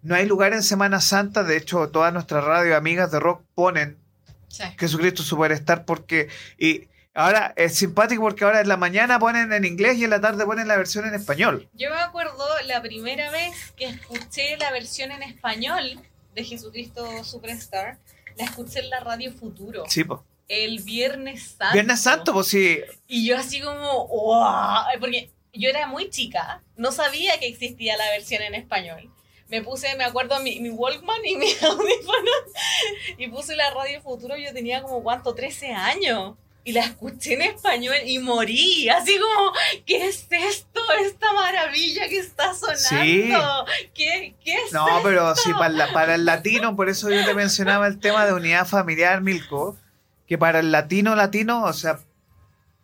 No 0.00 0.14
hay 0.14 0.26
lugar 0.26 0.52
en 0.52 0.62
Semana 0.62 1.00
Santa, 1.00 1.42
de 1.42 1.56
hecho, 1.56 1.88
todas 1.90 2.12
nuestras 2.12 2.44
radio 2.44 2.76
amigas 2.76 3.10
de 3.10 3.20
rock 3.20 3.42
ponen 3.54 3.98
Sí. 4.46 4.62
Jesucristo 4.78 5.22
Superstar 5.22 5.84
porque. 5.84 6.28
Y 6.56 6.88
ahora 7.18 7.52
es 7.56 7.74
simpático 7.74 8.22
porque 8.22 8.44
ahora 8.44 8.60
en 8.60 8.68
la 8.68 8.76
mañana 8.76 9.18
ponen 9.18 9.52
en 9.52 9.64
inglés 9.64 9.98
y 9.98 10.04
en 10.04 10.10
la 10.10 10.20
tarde 10.20 10.44
ponen 10.44 10.68
la 10.68 10.76
versión 10.76 11.04
en 11.04 11.14
español. 11.14 11.68
Yo 11.74 11.90
me 11.90 11.96
acuerdo 11.96 12.46
la 12.66 12.80
primera 12.80 13.30
vez 13.30 13.72
que 13.76 13.86
escuché 13.86 14.56
la 14.56 14.70
versión 14.70 15.10
en 15.10 15.24
español 15.24 16.00
de 16.34 16.44
Jesucristo 16.44 17.24
Superstar, 17.24 17.98
la 18.36 18.44
escuché 18.44 18.80
en 18.80 18.90
la 18.90 19.00
radio 19.00 19.32
Futuro. 19.32 19.84
Sí, 19.88 20.04
pues. 20.04 20.20
El 20.46 20.80
Viernes 20.84 21.56
Santo. 21.58 21.74
Viernes 21.74 22.00
Santo, 22.00 22.32
pues 22.32 22.46
sí. 22.46 22.78
Y 23.08 23.26
yo 23.26 23.36
así 23.36 23.60
como, 23.60 24.06
wow, 24.06 24.84
porque 25.00 25.30
yo 25.52 25.68
era 25.68 25.88
muy 25.88 26.10
chica, 26.10 26.62
no 26.76 26.92
sabía 26.92 27.38
que 27.40 27.48
existía 27.48 27.96
la 27.96 28.08
versión 28.10 28.42
en 28.42 28.54
español. 28.54 29.10
Me 29.48 29.62
puse, 29.62 29.94
me 29.96 30.04
acuerdo, 30.04 30.38
mi, 30.40 30.60
mi 30.60 30.70
Walkman 30.70 31.24
y 31.24 31.36
mi 31.36 31.46
audífono 31.62 32.30
y 33.16 33.26
puse 33.26 33.56
la 33.56 33.70
radio 33.70 34.00
Futuro, 34.02 34.36
yo 34.36 34.52
tenía 34.52 34.82
como, 34.82 35.02
¿cuánto? 35.02 35.34
13 35.34 35.72
años. 35.72 36.36
Y 36.68 36.72
la 36.72 36.80
escuché 36.84 37.32
en 37.32 37.40
español 37.42 37.94
y 38.04 38.18
morí, 38.18 38.90
así 38.90 39.16
como, 39.18 39.52
¿qué 39.86 40.06
es 40.06 40.26
esto? 40.30 40.80
Esta 41.02 41.32
maravilla 41.32 42.06
que 42.10 42.18
está 42.18 42.52
sonando. 42.52 42.78
Sí. 42.86 43.32
¿Qué, 43.94 44.34
qué 44.44 44.54
es 44.54 44.72
No, 44.72 44.86
esto? 44.86 45.00
pero 45.02 45.34
sí, 45.34 45.50
para, 45.54 45.70
la- 45.70 45.92
para 45.94 46.14
el 46.16 46.26
latino, 46.26 46.76
por 46.76 46.90
eso 46.90 47.08
yo 47.08 47.24
te 47.24 47.32
mencionaba 47.32 47.86
el 47.86 47.98
tema 47.98 48.26
de 48.26 48.34
unidad 48.34 48.66
familiar, 48.66 49.22
Milko, 49.22 49.78
que 50.26 50.36
para 50.36 50.58
el 50.58 50.70
latino 50.70 51.16
latino, 51.16 51.64
o 51.64 51.72
sea, 51.72 52.00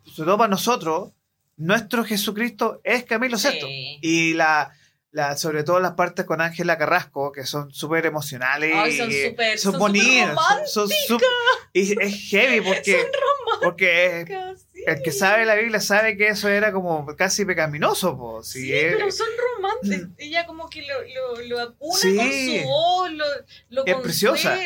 sobre 0.06 0.28
todo 0.28 0.38
para 0.38 0.48
nosotros, 0.48 1.10
nuestro 1.58 2.04
Jesucristo 2.04 2.80
es 2.84 3.04
Camilo 3.04 3.36
Sí. 3.36 3.48
Sesto. 3.48 3.66
Y 3.68 4.32
la, 4.32 4.72
la, 5.14 5.36
sobre 5.36 5.62
todo 5.62 5.78
las 5.78 5.92
partes 5.92 6.24
con 6.24 6.40
Ángela 6.40 6.76
Carrasco, 6.76 7.30
que 7.30 7.46
son 7.46 7.72
súper 7.72 8.04
emocionales. 8.04 8.72
Ay, 8.74 8.96
son 8.98 9.10
súper- 9.12 9.58
son 9.60 9.72
son 9.72 9.78
bonitas. 9.80 10.36
son- 10.72 10.88
son 11.06 11.20
y 11.72 11.92
es 12.02 12.30
heavy 12.30 12.60
porque, 12.60 13.06
porque 13.62 14.24
Casi. 14.28 14.84
el 14.86 15.02
que 15.02 15.12
sabe 15.12 15.44
la 15.44 15.54
Biblia 15.54 15.78
sabe 15.80 16.16
que 16.16 16.26
eso 16.28 16.48
era 16.48 16.72
como 16.72 17.06
casi 17.16 17.44
pecaminoso. 17.44 18.16
Po. 18.18 18.42
Si 18.42 18.62
Sí, 18.62 18.74
es- 18.74 18.96
pero 18.96 19.12
son 19.12 19.28
románticos. 19.54 20.08
Ella 20.18 20.46
como 20.46 20.68
que 20.68 20.82
lo, 20.82 20.94
lo, 21.02 21.42
lo 21.46 21.60
acuna 21.60 21.96
Sí. 21.96 22.16
con 22.16 22.26
su 22.32 22.68
voz, 22.68 23.10
lo, 23.12 23.24
lo 23.70 23.86
Es 23.86 23.94
preciosa. 23.96 24.58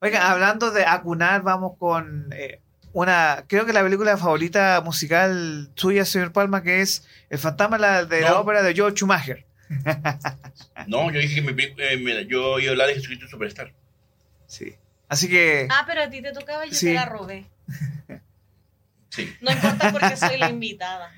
Oiga, 0.00 0.30
hablando 0.30 0.70
de 0.70 0.84
acunar, 0.86 1.42
vamos 1.42 1.72
con 1.78 2.30
eh, 2.32 2.60
una, 2.92 3.44
creo 3.48 3.66
que 3.66 3.72
la 3.72 3.82
película 3.82 4.16
favorita 4.16 4.80
musical 4.84 5.70
suya, 5.74 6.04
señor 6.04 6.30
Palma, 6.32 6.62
que 6.62 6.80
es 6.80 7.04
El 7.28 7.38
fantasma 7.40 7.76
de 7.76 7.80
la, 7.82 8.04
de 8.04 8.20
la 8.20 8.38
ópera 8.38 8.62
de 8.62 8.72
George 8.72 8.96
Schumacher. 8.98 9.44
No, 10.86 11.10
yo 11.10 11.20
dije 11.20 11.36
que 11.36 11.42
mi, 11.42 11.52
peli- 11.52 11.74
eh, 11.78 11.96
mira, 11.96 12.22
yo 12.22 12.58
iba 12.58 12.68
a 12.68 12.72
hablar 12.72 12.88
de 12.88 12.94
Jesucristo 12.94 13.26
Superstar. 13.28 13.72
Sí. 14.46 14.74
Así 15.08 15.28
que, 15.28 15.66
Ah, 15.70 15.84
pero 15.86 16.02
a 16.02 16.10
ti 16.10 16.20
te 16.22 16.32
tocaba 16.32 16.66
y 16.66 16.70
yo 16.70 16.74
Sí. 16.76 16.86
te 16.86 16.94
la 16.94 17.04
robé. 17.06 17.46
Sí, 19.10 19.32
No 19.40 19.52
importa 19.52 19.92
porque 19.92 20.16
soy 20.16 20.36
la 20.38 20.50
invitada. 20.50 21.12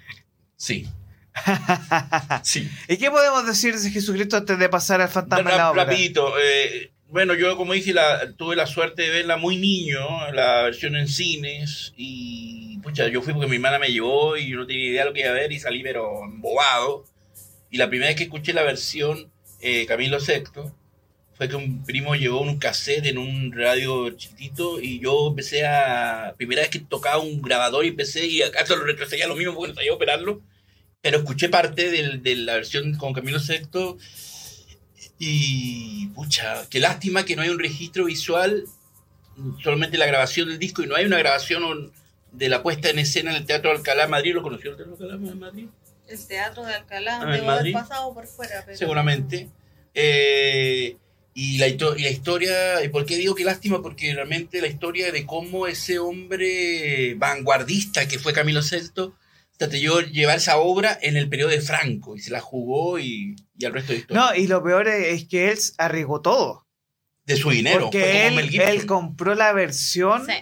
sí, 0.57 0.87
sí. 2.43 2.71
¿y 2.89 2.97
qué 2.97 3.11
podemos 3.11 3.47
decir 3.47 3.75
de 3.79 3.91
Jesucristo 3.91 4.37
antes 4.37 4.59
de 4.59 4.69
pasar 4.69 5.01
al 5.01 5.09
fantasma 5.09 5.51
de 5.51 5.57
la 5.57 5.63
Ra- 5.65 5.71
ópera? 5.71 5.85
rapidito. 5.85 6.35
eh, 6.41 6.91
bueno, 7.09 7.35
yo 7.35 7.57
como 7.57 7.73
dije, 7.73 7.93
la, 7.95 8.33
tuve 8.37 8.57
la 8.57 8.67
suerte 8.67 9.03
de 9.03 9.11
verla 9.11 9.37
muy 9.37 9.57
niño, 9.57 10.31
la 10.33 10.63
versión 10.63 10.97
en 10.97 11.09
cines, 11.09 11.93
y 11.97 12.79
pucha, 12.79 13.09
yo 13.09 13.23
fui 13.23 13.33
porque 13.33 13.49
mi 13.49 13.57
hermana 13.57 13.79
me 13.79 13.89
llevó 13.89 14.37
y 14.37 14.51
yo 14.51 14.59
no 14.59 14.67
tenía 14.67 14.87
idea 14.91 15.03
de 15.05 15.09
lo 15.11 15.15
que 15.15 15.21
iba 15.21 15.31
a 15.31 15.35
ver 15.35 15.53
y 15.53 15.59
salí 15.61 15.83
pero 15.83 16.25
embobado. 16.25 17.05
Y 17.71 17.79
la 17.79 17.89
primera 17.89 18.09
vez 18.09 18.17
que 18.17 18.25
escuché 18.25 18.53
la 18.53 18.63
versión 18.63 19.31
eh, 19.61 19.87
Camilo 19.87 20.21
Sexto 20.21 20.75
fue 21.35 21.49
que 21.49 21.57
un 21.57 21.85
primo 21.85 22.15
llevó 22.15 22.41
un 22.41 22.59
cassette 22.59 23.07
en 23.07 23.19
un 23.19 23.53
radio 23.53 24.09
chiquitito 24.11 24.81
y 24.81 25.01
yo 25.01 25.29
empecé 25.29 25.67
a... 25.67 26.35
Primera 26.37 26.63
vez 26.63 26.71
que 26.71 26.79
tocaba 26.79 27.19
un 27.19 27.43
grabador 27.43 27.85
y 27.85 27.89
empecé 27.89 28.27
y 28.27 28.41
acaso 28.43 28.77
lo 28.77 28.85
retrocedía 28.85 29.27
lo 29.27 29.37
mismo 29.37 29.55
porque 29.55 29.69
no 29.69 29.75
sabía 29.75 29.93
operarlo. 29.93 30.41
Pero 31.03 31.19
escuché 31.19 31.49
parte 31.51 31.91
del- 31.91 32.23
de 32.23 32.37
la 32.37 32.55
versión 32.55 32.95
con 32.97 33.13
Camilo 33.13 33.39
Sexto 33.39 33.99
y 35.19 36.09
pucha, 36.09 36.67
qué 36.69 36.81
lástima 36.81 37.25
que 37.25 37.37
no 37.37 37.43
hay 37.43 37.49
un 37.49 37.59
registro 37.59 38.05
visual, 38.07 38.65
solamente 39.63 39.99
la 39.99 40.07
grabación 40.07 40.49
del 40.49 40.59
disco 40.59 40.83
y 40.83 40.87
no 40.87 40.95
hay 40.97 41.05
una 41.07 41.19
grabación 41.19 41.93
de 42.33 42.49
la 42.49 42.63
puesta 42.63 42.91
en 42.91 42.99
escena 42.99 43.31
en 43.31 43.37
el 43.39 43.47
Teatro 43.47 43.71
Alcalá 43.71 44.07
Madrid. 44.09 44.35
¿Lo 44.35 44.43
conoció 44.43 44.71
el 44.71 44.77
Teatro 44.77 44.95
Alcalá 44.95 45.17
Madrid? 45.35 45.67
El 46.09 46.27
teatro 46.27 46.65
de 46.65 46.75
Alcalá, 46.75 47.21
Ah, 47.21 47.25
¿en 47.25 47.33
debo 47.33 47.47
Madrid? 47.47 47.75
haber 47.75 47.89
pasado 47.89 48.15
por 48.15 48.27
fuera. 48.27 48.63
Pero... 48.65 48.79
Seguramente. 48.79 49.49
Eh, 49.95 50.97
y, 51.35 51.59
la, 51.59 51.67
y 51.69 51.79
la 51.79 52.11
historia, 52.11 52.83
¿y 52.85 52.89
por 52.89 53.05
qué 53.07 53.17
digo 53.17 53.35
qué 53.35 53.45
lástima? 53.45 53.83
Porque 53.83 54.15
realmente 54.15 54.61
la 54.61 54.69
historia 54.69 55.11
de 55.13 55.27
cómo 55.27 55.67
ese 55.67 55.99
hombre 55.99 57.15
vanguardista 57.17 58.07
que 58.09 58.19
fue 58.19 58.33
Camilo 58.33 58.61
VI 58.63 59.13
trató 59.59 59.73
de 59.73 59.81
llevar 60.13 60.37
esa 60.39 60.59
obra 60.59 60.99
en 61.03 61.17
el 61.17 61.29
periodo 61.29 61.51
de 61.51 61.61
Franco 61.61 62.15
y 62.17 62.21
se 62.21 62.31
la 62.31 62.41
jugó 62.41 62.99
y, 62.99 63.37
y 63.59 63.65
al 63.65 63.73
resto 63.73 63.93
de 63.93 63.99
historia. 64.01 64.23
No, 64.23 64.35
y 64.35 64.47
lo 64.47 64.63
peor 64.63 64.87
es, 64.89 65.25
que 65.27 65.51
él 65.51 65.59
arriesgó 65.79 66.21
todo. 66.21 66.67
de 67.25 67.37
su 67.37 67.51
dinero. 67.51 67.91
fue 67.91 68.01
porque 68.01 68.23
como 68.29 68.37
Mel 68.37 68.55
él, 68.55 68.61
él 68.61 68.87
compró 68.87 69.35
la 69.35 69.53
versión 69.53 70.25
Sí. 70.27 70.33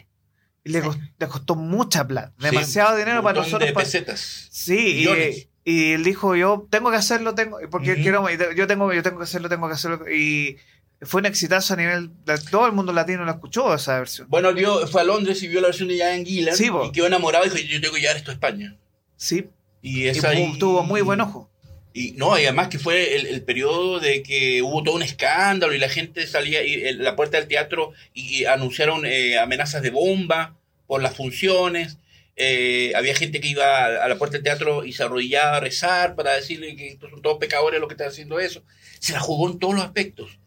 y 0.65 0.71
le, 0.71 0.81
Sí. 0.81 0.85
costó, 0.87 1.03
le 1.19 1.29
costó 1.29 1.55
mucha 1.57 2.07
plata. 2.07 2.35
Sí, 2.39 2.45
Demasiado 2.45 2.93
un 2.95 2.99
dinero 2.99 3.23
para 3.23 3.35
montón 3.41 3.45
nosotros. 3.53 3.69
de 3.69 3.73
para- 3.73 3.85
pesetas. 3.85 4.49
Sí, 4.51 4.77
Millones. 4.97 5.37
y, 5.39 5.49
y 5.65 5.93
él 5.93 6.05
dijo, 6.05 6.37
yo 6.37 6.67
tengo 6.71 6.91
que 6.91 6.97
hacerlo, 6.97 7.35
tengo, 7.35 7.59
porque 7.71 7.95
quiero, 8.03 8.27
yo 8.55 8.67
tengo, 8.67 8.93
yo 8.93 9.03
tengo 9.03 9.19
que 9.19 9.25
hacerlo, 9.25 9.49
tengo 9.49 9.67
que 9.67 9.75
hacerlo. 9.75 10.11
Y 10.11 10.59
fue 11.01 11.21
un 11.21 11.27
exitazo 11.27 11.75
a 11.75 11.77
nivel, 11.77 12.11
de, 12.27 12.39
todo 12.51 12.67
el 12.67 12.73
mundo 12.73 12.93
latino 12.93 13.25
lo 13.25 13.31
escuchó 13.31 13.75
esa 13.75 13.99
versión. 13.99 14.27
Bueno, 14.29 14.53
vio- 14.53 14.87
fue 14.87 15.01
a 15.01 15.05
Londres 15.05 15.43
y 15.43 15.49
vio 15.49 15.61
la 15.61 15.69
versión 15.69 15.89
de 15.89 15.97
Ian 15.97 16.25
Gillan 16.25 16.57
Sí, 16.57 16.71
y 16.85 16.93
quedó 16.93 17.07
enamorado 17.07 17.47
y 17.47 17.51
dijo, 17.51 17.63
yo 17.67 17.81
tengo 17.81 17.95
que 17.95 18.01
llevar 18.03 18.17
esto 18.17 18.31
a 18.31 18.35
España. 18.35 18.77
Sí, 19.17 19.47
Y, 19.81 20.07
esa 20.07 20.33
tuvo 20.59 20.83
muy 20.83 21.01
buen 21.01 21.21
ojo. 21.21 21.51
Y 21.97 22.11
no, 22.13 22.37
y 22.39 22.43
además 22.43 22.69
que 22.69 22.79
fue 22.81 23.15
el, 23.17 23.27
el 23.27 23.43
periodo 23.43 24.01
de 24.01 24.23
que 24.25 24.63
hubo 24.63 24.83
todo 24.83 24.97
un 24.97 25.03
escándalo 25.03 25.73
y 25.75 25.79
la 25.79 25.89
gente 25.89 26.27
salía 26.27 26.63
y 26.65 26.93
la 26.95 27.15
puerta 27.15 27.39
del 27.39 27.47
teatro 27.47 27.93
y, 28.13 28.41
y 28.41 28.45
anunciaron 28.47 29.07
eh, 29.07 29.39
amenazas 29.39 29.81
de 29.81 29.91
bomba 29.91 30.57
por 30.89 31.03
las 31.03 31.15
funciones. 31.17 31.99
Eh, 32.37 32.93
había 32.97 33.15
gente 33.15 33.41
que 33.41 33.49
iba 33.49 33.87
a, 33.87 34.09
la 34.09 34.17
puerta 34.19 34.37
del 34.37 34.43
teatro 34.43 34.85
y 34.85 34.93
se 34.93 35.05
arrodillaba 35.05 35.59
a 35.59 35.61
rezar 35.61 36.17
para 36.17 36.33
decirle 36.33 36.75
que 36.75 36.89
estos 36.89 37.11
son 37.11 37.23
todos 37.23 37.39
pecadores 37.39 37.79
los 37.81 37.89
que 37.89 37.95
están 37.95 38.09
haciendo 38.09 38.41
eso. 38.41 38.63
Se 38.99 39.13
la 39.13 39.21
jugó 39.21 39.51
en 39.51 39.59
todos 39.59 39.75
los 39.75 39.85
aspectos. 39.85 40.39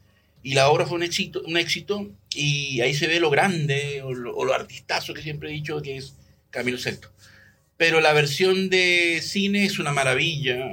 Y 0.42 0.54
la 0.54 0.68
obra 0.68 0.86
fue 0.86 0.96
un 0.96 1.02
éxito, 1.02 1.42
un 1.46 1.56
éxito 1.56 2.10
y 2.34 2.80
ahí 2.80 2.94
se 2.94 3.06
ve 3.06 3.20
lo 3.20 3.30
grande 3.30 4.02
o 4.02 4.12
lo, 4.12 4.36
o 4.36 4.44
lo 4.44 4.54
artistazo 4.54 5.12
que 5.14 5.22
siempre 5.22 5.48
he 5.50 5.52
dicho 5.52 5.80
que 5.82 5.96
es 5.96 6.14
Camilo 6.50 6.78
Sesto. 6.78 7.10
Pero 7.76 8.00
la 8.00 8.12
versión 8.12 8.68
de 8.70 9.20
cine 9.22 9.64
es 9.64 9.78
una 9.78 9.92
maravilla. 9.92 10.56
Yo 10.56 10.64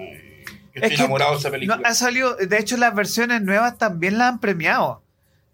estoy 0.74 0.82
Es 0.82 0.90
que 0.90 0.96
enamorado 0.96 1.32
de 1.34 1.38
esa 1.40 1.48
No, 1.50 1.54
película. 1.54 1.82
ha 1.84 1.94
salido, 1.94 2.36
de 2.36 2.58
hecho, 2.58 2.78
las 2.78 2.94
versiones 2.94 3.42
nuevas 3.42 3.78
también 3.78 4.18
la 4.18 4.28
han 4.28 4.40
premiado. 4.40 5.02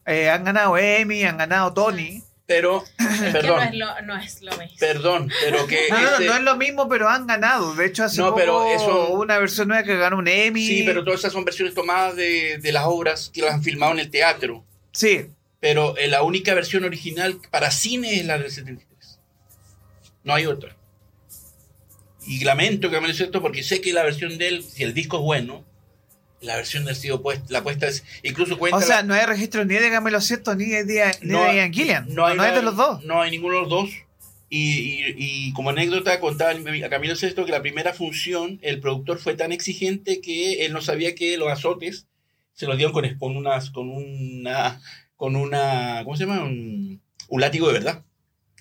Eh, 0.06 0.30
han 0.30 0.44
ganado 0.44 0.78
Emmy, 0.78 1.24
han 1.24 1.38
ganado 1.38 1.74
Tony. 1.74 2.24
Pero, 2.54 2.84
Es 3.00 3.08
que 3.08 3.26
no 3.28 3.32
perdón, 3.32 3.62
es 3.64 3.76
lo, 3.76 4.02
no 4.02 4.18
es 4.20 4.42
lo 4.42 4.52
mismo. 4.58 4.78
perdón, 4.80 5.32
pero 5.42 5.68
que 5.68 5.88
No, 5.90 5.96
no, 5.98 6.02
no, 6.04 6.12
este- 6.12 6.26
no 6.26 6.34
es 6.36 6.42
lo 6.42 6.56
mismo, 6.58 6.90
pero 6.90 7.08
han 7.10 7.26
ganado. 7.28 7.74
De 7.76 7.86
hecho, 7.86 8.04
hace 8.04 8.18
No, 8.20 8.26
poco 8.28 8.38
pero 8.38 8.68
eso- 8.68 9.08
hubo 9.10 9.22
una 9.22 9.38
versión 9.38 9.68
nueva 9.70 9.84
que 9.84 9.96
ganó 9.98 10.18
un 10.18 10.28
Emmy. 10.28 10.66
sí, 10.68 10.84
pero 10.86 11.04
todas 11.04 11.20
esas 11.22 11.32
son 11.34 11.46
versiones 11.46 11.74
tomadas 11.74 12.16
de, 12.16 12.58
de 12.58 12.72
las 12.72 12.84
obras 12.86 13.32
que 13.34 13.42
las 13.42 13.54
han 13.54 13.64
filmado 13.64 13.94
en 13.94 14.00
el 14.00 14.10
teatro. 14.12 14.66
Sí, 14.92 15.28
Pero 15.62 15.96
eh, 15.98 16.08
la 16.08 16.24
única 16.24 16.54
versión 16.56 16.84
original 16.86 17.38
para 17.52 17.70
cine 17.72 18.16
es 18.20 18.26
la 18.26 18.38
del 18.38 18.52
73. 18.52 19.20
No 20.24 20.34
hay 20.34 20.46
otra. 20.48 20.76
Y 22.28 22.44
lamento 22.44 22.90
que 22.90 23.00
me 23.00 23.08
lo 23.08 23.14
esto 23.14 23.42
porque 23.42 23.64
sé 23.64 23.82
que 23.82 23.94
la 23.94 24.04
versión 24.04 24.38
de 24.38 24.48
él, 24.48 24.64
si 24.64 24.84
el 24.84 24.94
disco 24.94 25.18
es 25.18 25.24
bueno, 25.24 25.64
la 26.42 26.56
versión 26.58 26.86
del 26.86 26.96
sido 26.96 27.22
puesta, 27.22 27.46
la 27.50 27.64
puesta 27.64 27.88
es, 27.88 28.04
incluso 28.24 28.58
cuenta 28.58 28.78
o 28.78 28.82
sea, 28.82 28.98
la- 28.98 29.04
no 29.04 29.14
hay 29.14 29.26
registro 29.26 29.64
ni 29.64 29.76
de 29.76 29.90
Camilo 29.90 30.20
Sesto 30.22 30.56
ni 30.56 30.66
de, 30.66 31.12
ni 31.22 31.32
No, 31.32 31.44
de 31.44 31.56
Ian 31.56 31.72
Gillian. 31.74 32.06
No, 32.14 32.26
hay 32.26 32.36
nada- 32.36 32.52
de 32.56 32.62
los 32.64 32.76
dos. 32.76 33.04
No 33.06 33.22
hay 33.22 33.32
ninguno 33.32 33.56
de 33.56 33.62
los 33.62 33.70
dos. 33.70 33.90
Y, 34.50 35.06
y- 35.06 35.16
y 35.18 35.54
como 35.54 35.70
anécdota 35.70 36.20
contaba 36.20 36.52
a 36.52 36.90
Camilo 36.90 37.16
Sesto 37.16 37.46
que 37.46 37.52
la 37.52 37.62
primera 37.62 37.94
función 37.94 38.60
el 38.62 38.80
productor 38.82 39.18
fue 39.20 39.36
tan 39.36 39.52
exigente 39.54 40.20
que 40.20 40.66
él 40.66 40.74
no 40.74 40.82
sabía 40.82 41.16
que 41.16 41.38
los 41.38 41.50
azotes 41.50 42.08
se 42.54 42.66
los 42.68 42.76
dieron 42.76 42.92
con, 42.92 43.08
con 43.18 43.38
unas 43.38 43.70
con 43.72 43.90
una 43.90 44.82
con 45.16 45.36
una 45.38 46.02
¿cómo 46.04 46.18
se 46.18 46.26
llama? 46.26 46.44
un, 46.44 47.02
un 47.30 47.42
látigo 47.42 47.68
de 47.68 47.74
verdad. 47.74 48.04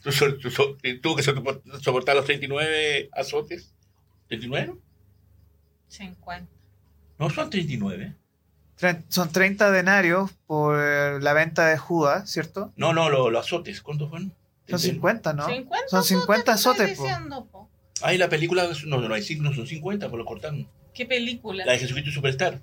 Tu- 0.05 0.11
tu- 0.13 0.39
tu- 0.51 0.79
Tuvo 1.03 1.17
que 1.17 1.23
sopor- 1.23 1.61
soportar 1.83 2.15
los 2.15 2.25
39 2.25 3.09
azotes. 3.13 3.75
¿39? 4.31 4.79
50. 5.89 6.47
No 7.21 7.31
son 7.31 7.51
39. 7.51 8.15
Tre- 8.81 9.05
Son 9.09 9.31
30 9.31 9.71
denarios 9.71 10.31
por 10.47 10.77
la 11.23 11.33
venta 11.35 11.67
de 11.67 11.77
Judas, 11.79 12.29
¿cierto? 12.31 12.73
No, 12.77 12.93
no, 12.93 13.11
lo- 13.11 13.31
los 13.31 13.47
azotes. 13.47 13.83
¿Cuántos 13.83 14.09
fueron? 14.11 14.33
Son 14.69 14.79
50, 14.79 15.33
¿no? 15.35 15.47
50 15.47 15.89
Son 15.89 16.03
50 16.05 16.53
azotes. 16.53 16.99
Ay, 18.03 18.17
la 18.17 18.29
película, 18.31 18.67
no, 18.87 18.99
no, 18.99 19.15
hay 19.15 19.23
cinco, 19.23 19.43
no 19.45 19.53
son 19.53 19.67
50, 19.67 20.09
pues 20.09 20.19
lo 20.19 20.25
cortaron. 20.25 20.67
¿Qué 20.95 21.05
película? 21.05 21.67
La 21.67 21.73
de 21.73 21.79
Jesucristo 21.79 22.11
Superstar. 22.11 22.63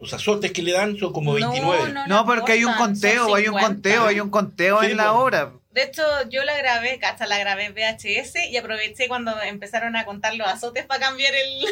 Los 0.00 0.14
azotes 0.14 0.52
que 0.52 0.62
le 0.62 0.72
dan 0.72 0.96
son 0.96 1.12
como 1.12 1.34
29. 1.34 1.92
No, 1.92 2.06
No, 2.06 2.24
porque 2.26 2.52
hay 2.52 2.64
un 2.64 2.72
conteo, 2.72 3.34
hay 3.34 3.42
un 3.48 3.54
50. 3.54 3.66
conteo, 3.66 4.06
hay 4.06 4.20
un 4.20 4.30
conteo 4.30 4.80
Sí, 4.80 4.86
en 4.86 4.96
la 4.96 5.12
obra. 5.12 5.52
De 5.70 5.84
hecho, 5.84 6.02
yo 6.28 6.42
la 6.44 6.56
grabé, 6.56 6.98
hasta 7.02 7.26
la 7.26 7.38
grabé 7.38 7.66
en 7.66 7.74
VHS 7.74 8.34
y 8.50 8.56
aproveché 8.56 9.06
cuando 9.06 9.40
empezaron 9.42 9.94
a 9.96 10.04
contar 10.04 10.34
los 10.34 10.48
azotes 10.48 10.84
para 10.84 11.00
cambiar 11.06 11.32
el, 11.34 11.64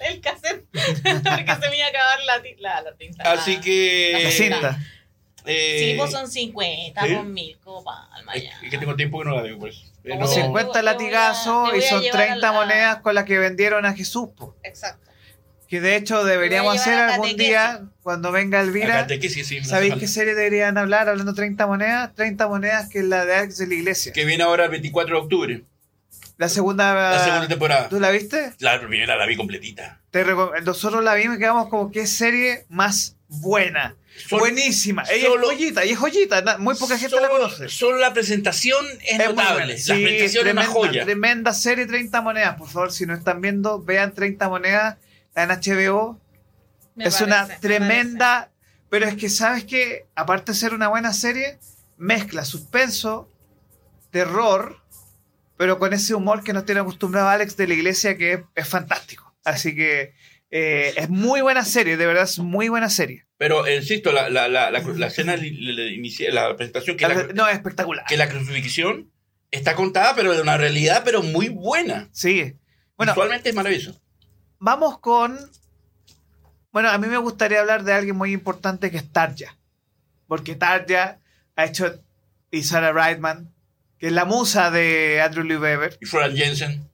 el 0.08 0.20
cassette. 0.20 0.64
porque 0.72 1.54
se 1.60 1.70
me 1.70 1.76
iba 1.78 1.86
a 1.86 1.88
acabar 1.88 2.18
la, 2.24 2.42
la, 2.58 2.82
la 2.82 2.94
tinta. 2.96 3.32
Así 3.32 3.60
que. 3.60 4.10
La 4.12 4.18
Eh, 4.20 4.30
cinta. 4.32 4.78
eh, 5.46 5.76
Sí, 5.80 5.94
pues 5.98 6.12
son 6.12 6.30
50, 6.30 7.04
¿sí? 7.06 7.14
con 7.16 7.32
mil 7.34 7.58
palma 7.64 8.32
es, 8.34 8.44
ya. 8.44 8.60
es 8.62 8.70
que 8.70 8.78
tengo 8.78 8.94
tiempo 8.94 9.18
que 9.18 9.24
no 9.24 9.34
la 9.34 9.42
veo. 9.42 9.58
Pero- 9.58 9.74
Como 10.16 10.26
50 10.28 10.72
Te 10.72 10.78
voy 10.78 10.78
a- 10.78 10.82
latigazos 10.92 11.76
y 11.76 11.82
son 11.82 12.02
llevar 12.02 12.20
30 12.26 12.48
a 12.48 12.52
la- 12.52 12.58
monedas 12.58 12.96
con 13.00 13.14
las 13.16 13.24
que 13.24 13.38
vendieron 13.38 13.84
a 13.84 13.94
Jesús. 13.94 14.28
po. 14.36 14.56
Exacto. 14.62 15.10
Que 15.72 15.80
de 15.80 15.96
hecho 15.96 16.22
deberíamos 16.22 16.78
hacer 16.78 16.92
algún 16.92 17.34
día, 17.34 17.80
cuando 18.02 18.30
venga 18.30 18.60
Elvira. 18.60 19.06
Que 19.06 19.30
sí, 19.30 19.42
sí, 19.42 19.64
¿Sabéis 19.64 19.94
qué 19.94 20.06
serie 20.06 20.34
deberían 20.34 20.76
hablar 20.76 21.08
hablando 21.08 21.32
30 21.32 21.66
monedas? 21.66 22.14
30 22.14 22.46
monedas 22.46 22.90
que 22.90 22.98
es 22.98 23.06
la 23.06 23.24
de 23.24 23.36
Alex 23.36 23.56
de 23.56 23.68
la 23.68 23.74
Iglesia. 23.76 24.12
Que 24.12 24.26
viene 24.26 24.42
ahora 24.44 24.64
el 24.66 24.70
24 24.70 25.16
de 25.16 25.22
octubre, 25.22 25.62
La 26.36 26.50
segunda... 26.50 26.92
la 27.12 27.24
segunda 27.24 27.48
temporada. 27.48 27.88
¿Tú 27.88 27.98
la 28.00 28.10
viste? 28.10 28.52
La 28.58 28.78
primera 28.80 29.16
la 29.16 29.24
vi 29.24 29.34
completita. 29.34 29.98
Te 30.10 30.26
Nosotros 30.62 31.02
la 31.02 31.14
vimos 31.14 31.36
y 31.36 31.38
quedamos 31.38 31.70
como 31.70 31.90
qué 31.90 32.06
serie 32.06 32.66
más 32.68 33.16
buena. 33.28 33.96
Son- 34.28 34.40
Buenísima. 34.40 35.04
Ella 35.10 35.28
solo- 35.28 35.52
es 35.52 35.56
joyita, 35.56 35.86
y 35.86 35.92
es 35.92 35.98
joyita. 35.98 36.58
Muy 36.58 36.74
poca 36.74 36.98
gente 36.98 37.18
la 37.18 37.30
conoce. 37.30 37.70
Solo 37.70 37.96
la 37.96 38.12
presentación 38.12 38.84
es, 39.08 39.18
Es 39.20 39.26
notable. 39.26 39.52
buena. 39.54 39.66
La 39.68 39.78
Sí, 39.78 39.84
presentación 39.90 40.26
es 40.26 40.32
tremenda, 40.34 40.60
una 40.60 40.70
joya. 40.70 41.04
Tremenda 41.04 41.54
serie 41.54 41.86
30 41.86 42.20
monedas. 42.20 42.56
Por 42.56 42.68
favor, 42.68 42.92
si 42.92 43.06
no 43.06 43.14
están 43.14 43.40
viendo, 43.40 43.82
vean 43.82 44.12
30 44.12 44.50
monedas. 44.50 44.98
En 45.34 45.48
HBO. 45.48 46.20
Me 46.94 47.04
es 47.04 47.14
parece, 47.14 47.24
una 47.24 47.46
me 47.46 47.56
tremenda. 47.58 48.50
Pero 48.90 49.06
es 49.06 49.16
que, 49.16 49.28
¿sabes 49.28 49.64
que 49.64 50.06
Aparte 50.14 50.52
de 50.52 50.58
ser 50.58 50.74
una 50.74 50.88
buena 50.88 51.12
serie, 51.12 51.58
mezcla 51.96 52.44
suspenso, 52.44 53.30
terror, 54.10 54.82
pero 55.56 55.78
con 55.78 55.92
ese 55.92 56.14
humor 56.14 56.44
que 56.44 56.52
nos 56.52 56.66
tiene 56.66 56.80
acostumbrado 56.80 57.28
Alex 57.28 57.56
de 57.56 57.66
la 57.68 57.74
iglesia, 57.74 58.18
que 58.18 58.32
es, 58.34 58.40
es 58.54 58.68
fantástico. 58.68 59.34
Así 59.44 59.74
que 59.74 60.14
eh, 60.50 60.92
es 60.96 61.08
muy 61.08 61.40
buena 61.40 61.64
serie, 61.64 61.96
de 61.96 62.06
verdad 62.06 62.24
es 62.24 62.38
muy 62.38 62.68
buena 62.68 62.90
serie. 62.90 63.24
Pero, 63.38 63.68
insisto, 63.68 64.12
la, 64.12 64.28
la, 64.28 64.48
la, 64.48 64.70
la, 64.70 64.80
la 64.80 65.06
escena 65.06 65.34
la 65.36 66.56
presentación, 66.56 66.96
que 66.96 67.08
la, 67.08 67.28
no, 67.34 67.48
es 67.48 67.54
espectacular. 67.54 68.04
que 68.06 68.18
la 68.18 68.28
crucifixión 68.28 69.10
está 69.50 69.74
contada, 69.74 70.14
pero 70.14 70.34
de 70.34 70.42
una 70.42 70.58
realidad, 70.58 71.02
pero 71.04 71.22
muy 71.22 71.48
buena. 71.48 72.08
Sí. 72.12 72.54
Bueno, 72.96 73.12
Visualmente 73.12 73.48
es 73.48 73.54
maravilloso. 73.54 74.00
Vamos 74.62 74.98
con. 75.00 75.38
Bueno, 76.72 76.88
a 76.90 76.96
mí 76.98 77.06
me 77.08 77.18
gustaría 77.18 77.60
hablar 77.60 77.82
de 77.84 77.92
alguien 77.92 78.16
muy 78.16 78.32
importante 78.32 78.90
que 78.90 78.96
es 78.96 79.12
Tarja. 79.12 79.56
Porque 80.26 80.54
Tarja 80.54 81.18
ha 81.56 81.64
hecho. 81.64 82.00
Y 82.50 82.62
Sarah 82.64 82.92
Brightman, 82.92 83.50
que 83.98 84.06
es 84.08 84.12
la 84.12 84.24
musa 84.26 84.70
de 84.70 85.20
Andrew 85.22 85.42
Lee 85.44 85.56
Webber, 85.56 85.96
Y 86.02 86.06
Florian 86.06 86.36
Jensen. 86.36 86.86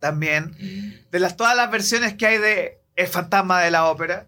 también. 0.00 1.04
De 1.12 1.20
las, 1.20 1.36
todas 1.36 1.56
las 1.56 1.70
versiones 1.70 2.14
que 2.14 2.26
hay 2.26 2.38
de 2.38 2.78
El 2.96 3.06
fantasma 3.06 3.60
de 3.62 3.70
la 3.70 3.86
ópera. 3.86 4.26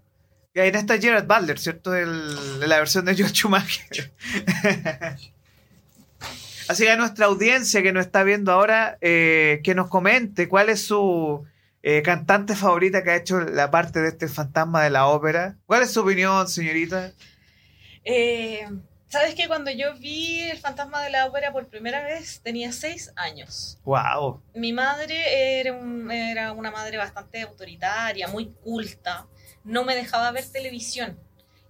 Hay 0.55 0.69
en 0.69 0.75
esta 0.77 0.99
Gerard 0.99 1.27
Butler, 1.27 1.59
¿cierto? 1.59 1.95
El- 1.95 2.59
de 2.61 2.67
la 2.67 2.79
versión 2.79 3.05
de 3.05 3.15
George 3.15 3.35
Schumacher. 3.35 4.13
Así 6.69 6.85
que 6.85 6.91
a 6.91 6.97
nuestra 6.97 7.27
audiencia 7.27 7.83
que 7.83 7.93
nos 7.93 8.05
está 8.07 8.23
viendo 8.25 8.53
ahora, 8.53 8.99
eh, 9.01 9.61
que 9.65 9.75
nos 9.75 9.89
comente 9.89 10.49
cuál 10.49 10.69
es 10.69 10.83
su 10.85 11.45
eh, 11.83 12.03
cantante 12.03 12.55
favorita 12.57 13.03
que 13.05 13.11
ha 13.11 13.17
hecho 13.17 13.41
la 13.41 13.71
parte 13.71 14.01
de 14.01 14.09
este 14.09 14.29
fantasma 14.29 14.83
de 14.83 14.91
la 14.91 15.07
ópera. 15.07 15.57
¿Cuál 15.67 15.83
es 15.83 15.93
su 15.93 16.01
opinión, 16.01 16.49
señorita? 16.49 17.13
Eh, 18.05 18.67
¿Sabes 19.09 19.35
que 19.35 19.49
cuando 19.49 19.71
yo 19.71 19.95
vi 19.99 20.43
El 20.51 20.59
fantasma 20.59 21.03
de 21.03 21.11
la 21.11 21.27
ópera 21.27 21.51
por 21.53 21.67
primera 21.69 22.03
vez 22.05 22.41
tenía 22.43 22.73
seis 22.73 23.11
años? 23.17 23.79
¡Wow! 23.85 24.43
Mi 24.55 24.73
madre 24.73 25.61
era, 25.61 25.73
un- 25.73 26.11
era 26.11 26.53
una 26.53 26.71
madre 26.71 26.99
bastante 26.99 27.41
autoritaria, 27.43 28.29
muy 28.29 28.51
culta. 28.63 29.27
No 29.65 29.85
me 29.85 29.95
dejaba 29.95 30.31
ver 30.31 30.45
televisión. 30.51 31.19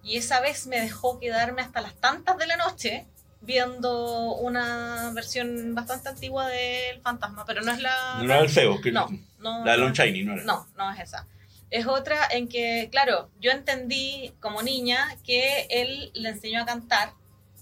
Y 0.03 0.17
esa 0.17 0.41
vez 0.41 0.67
me 0.67 0.81
dejó 0.81 1.19
quedarme 1.21 1.63
hasta 1.63 1.81
las 1.81 1.95
tantas 1.97 2.39
de 2.39 2.47
la 2.47 2.57
noche 2.57 3.07
viendo 3.41 4.35
una 4.35 5.11
versión 5.15 5.75
bastante 5.75 6.09
antigua 6.09 6.49
del 6.49 7.01
fantasma, 7.01 7.45
pero 7.47 7.63
no 7.63 7.73
es 7.73 7.81
la... 7.81 8.17
No 8.23 8.25
era 8.25 8.41
el 8.41 8.49
feo, 8.51 8.81
que 8.81 8.93
No, 8.93 9.09
no. 9.39 9.65
la 9.65 9.73
de. 9.73 9.79
Lon 9.79 9.93
Chaney, 9.93 10.25
no 10.25 10.35
era. 10.35 10.45
No, 10.45 10.67
no 10.77 10.93
es 10.93 11.01
esa. 11.01 11.27
Es 11.71 11.87
otra 11.87 12.27
en 12.31 12.49
que, 12.49 12.89
claro, 12.91 13.31
yo 13.41 13.51
entendí 13.51 14.33
como 14.41 14.63
niña 14.63 15.17
que 15.25 15.67
él 15.71 16.11
le 16.15 16.31
enseñó 16.31 16.63
a 16.63 16.67
cantar, 16.67 17.13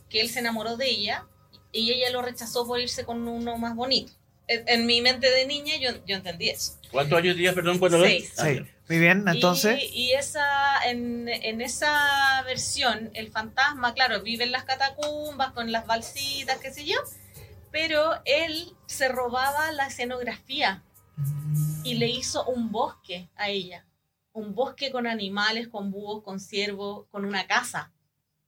que 0.08 0.20
él 0.20 0.30
se 0.30 0.38
enamoró 0.38 0.76
de 0.76 0.88
ella 0.88 1.24
y 1.72 1.92
ella 1.92 2.10
lo 2.10 2.22
rechazó 2.22 2.66
por 2.66 2.80
irse 2.80 3.04
con 3.04 3.26
uno 3.26 3.56
más 3.58 3.74
bonito. 3.74 4.12
En, 4.48 4.62
en 4.68 4.86
mi 4.86 5.00
mente 5.00 5.28
de 5.28 5.44
niña 5.46 5.74
yo, 5.80 5.90
yo 6.06 6.16
entendí 6.16 6.50
eso. 6.50 6.78
¿Cuántos 6.92 7.18
años 7.18 7.34
tenías, 7.34 7.54
perdón? 7.54 7.78
¿Cuántos 7.80 8.00
Seis. 8.02 8.32
Sí. 8.36 8.60
Muy 8.88 8.98
bien, 8.98 9.26
entonces. 9.26 9.80
Y, 9.82 9.86
y 10.10 10.12
esa, 10.12 10.44
en, 10.88 11.28
en 11.28 11.60
esa 11.60 12.42
versión, 12.44 13.10
el 13.14 13.30
fantasma, 13.30 13.94
claro, 13.94 14.22
vive 14.22 14.44
en 14.44 14.52
las 14.52 14.64
catacumbas 14.64 15.52
con 15.52 15.72
las 15.72 15.86
balsitas, 15.86 16.58
qué 16.58 16.72
sé 16.72 16.84
yo, 16.84 16.96
pero 17.72 18.20
él 18.24 18.74
se 18.86 19.08
robaba 19.08 19.72
la 19.72 19.86
escenografía 19.88 20.84
y 21.82 21.94
le 21.94 22.08
hizo 22.08 22.44
un 22.46 22.70
bosque 22.70 23.28
a 23.36 23.48
ella. 23.48 23.84
Un 24.32 24.54
bosque 24.54 24.90
con 24.92 25.06
animales, 25.06 25.68
con 25.68 25.90
búhos, 25.90 26.22
con 26.22 26.38
ciervos, 26.40 27.06
con 27.10 27.24
una 27.24 27.46
casa. 27.46 27.92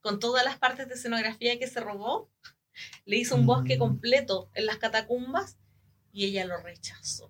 Con 0.01 0.19
todas 0.19 0.45
las 0.45 0.57
partes 0.57 0.87
de 0.87 0.93
escenografía 0.93 1.59
que 1.59 1.67
se 1.67 1.79
robó, 1.81 2.29
le 3.05 3.17
hizo 3.17 3.35
un 3.35 3.45
bosque 3.45 3.75
Mm. 3.75 3.79
completo 3.79 4.49
en 4.53 4.65
las 4.67 4.77
catacumbas 4.77 5.57
y 6.13 6.25
ella 6.25 6.45
lo 6.45 6.57
rechazó. 6.57 7.29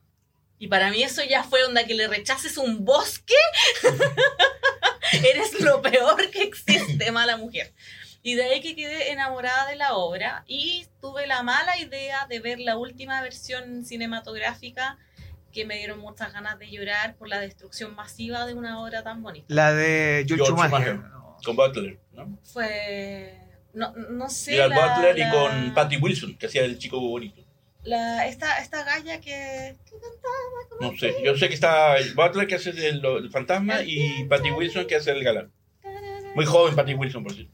Y 0.60 0.68
para 0.68 0.92
mí 0.92 1.02
eso 1.02 1.24
ya 1.24 1.44
fue 1.44 1.64
onda 1.64 1.86
que 1.86 1.94
le 1.96 2.08
rechaces 2.08 2.58
un 2.58 2.84
bosque. 2.84 3.34
Eres 5.14 5.60
lo 5.62 5.82
peor 5.82 6.30
que 6.30 6.44
existe, 6.44 7.12
mala 7.14 7.38
mujer. 7.38 7.74
Y 8.22 8.36
de 8.36 8.44
ahí 8.44 8.62
que 8.62 8.76
quedé 8.76 9.12
enamorada 9.12 9.70
de 9.70 9.78
la 9.78 9.96
obra 9.96 10.44
y 10.46 10.86
tuve 11.02 11.26
la 11.26 11.42
mala 11.42 11.78
idea 11.78 12.28
de 12.28 12.40
ver 12.42 12.60
la 12.60 12.78
última 12.78 13.22
versión 13.22 13.86
cinematográfica 13.86 14.98
que 15.54 15.66
me 15.66 15.78
dieron 15.78 16.00
muchas 16.00 16.34
ganas 16.34 16.60
de 16.60 16.70
llorar 16.70 17.16
por 17.16 17.30
la 17.30 17.40
destrucción 17.40 17.96
masiva 17.96 18.46
de 18.46 18.54
una 18.54 18.82
obra 18.84 19.02
tan 19.04 19.24
bonita. 19.24 19.46
La 19.48 19.74
de 19.74 20.26
George 20.28 20.44
George 20.46 20.62
Schumacher. 20.64 21.00
Con 21.44 21.56
Butler, 21.56 22.00
¿no? 22.12 22.38
Fue... 22.44 23.40
No, 23.74 23.94
no 23.94 24.30
sé... 24.30 24.56
y 24.58 24.60
al 24.60 24.70
la- 24.70 24.96
Butler 24.96 25.18
y 25.18 25.30
con 25.32 25.74
Patty 25.74 25.98
Wilson, 25.98 26.38
que 26.38 26.48
hacía 26.48 26.66
el 26.66 26.78
chico 26.78 27.00
bonito. 27.00 27.42
La- 27.90 28.28
esta, 28.28 28.60
esta 28.60 28.84
galla 28.84 29.20
que... 29.20 29.78
que 29.86 29.92
cantaba 30.00 30.80
No 30.82 30.98
sé, 30.98 31.16
yo 31.24 31.36
sé 31.36 31.48
que 31.48 31.54
está 31.56 31.98
el 31.98 32.14
Butler 32.14 32.48
que 32.48 32.56
hace 32.56 32.70
el, 32.70 33.04
el 33.06 33.30
fantasma 33.32 33.82
y 33.84 34.24
Patty 34.26 34.52
Wilson 34.52 34.86
que 34.88 34.96
hace 34.96 35.12
el 35.12 35.24
galán. 35.24 35.52
Muy 36.36 36.46
joven 36.46 36.76
Patty 36.76 36.94
Wilson, 36.94 37.24
por 37.24 37.34
cierto. 37.34 37.54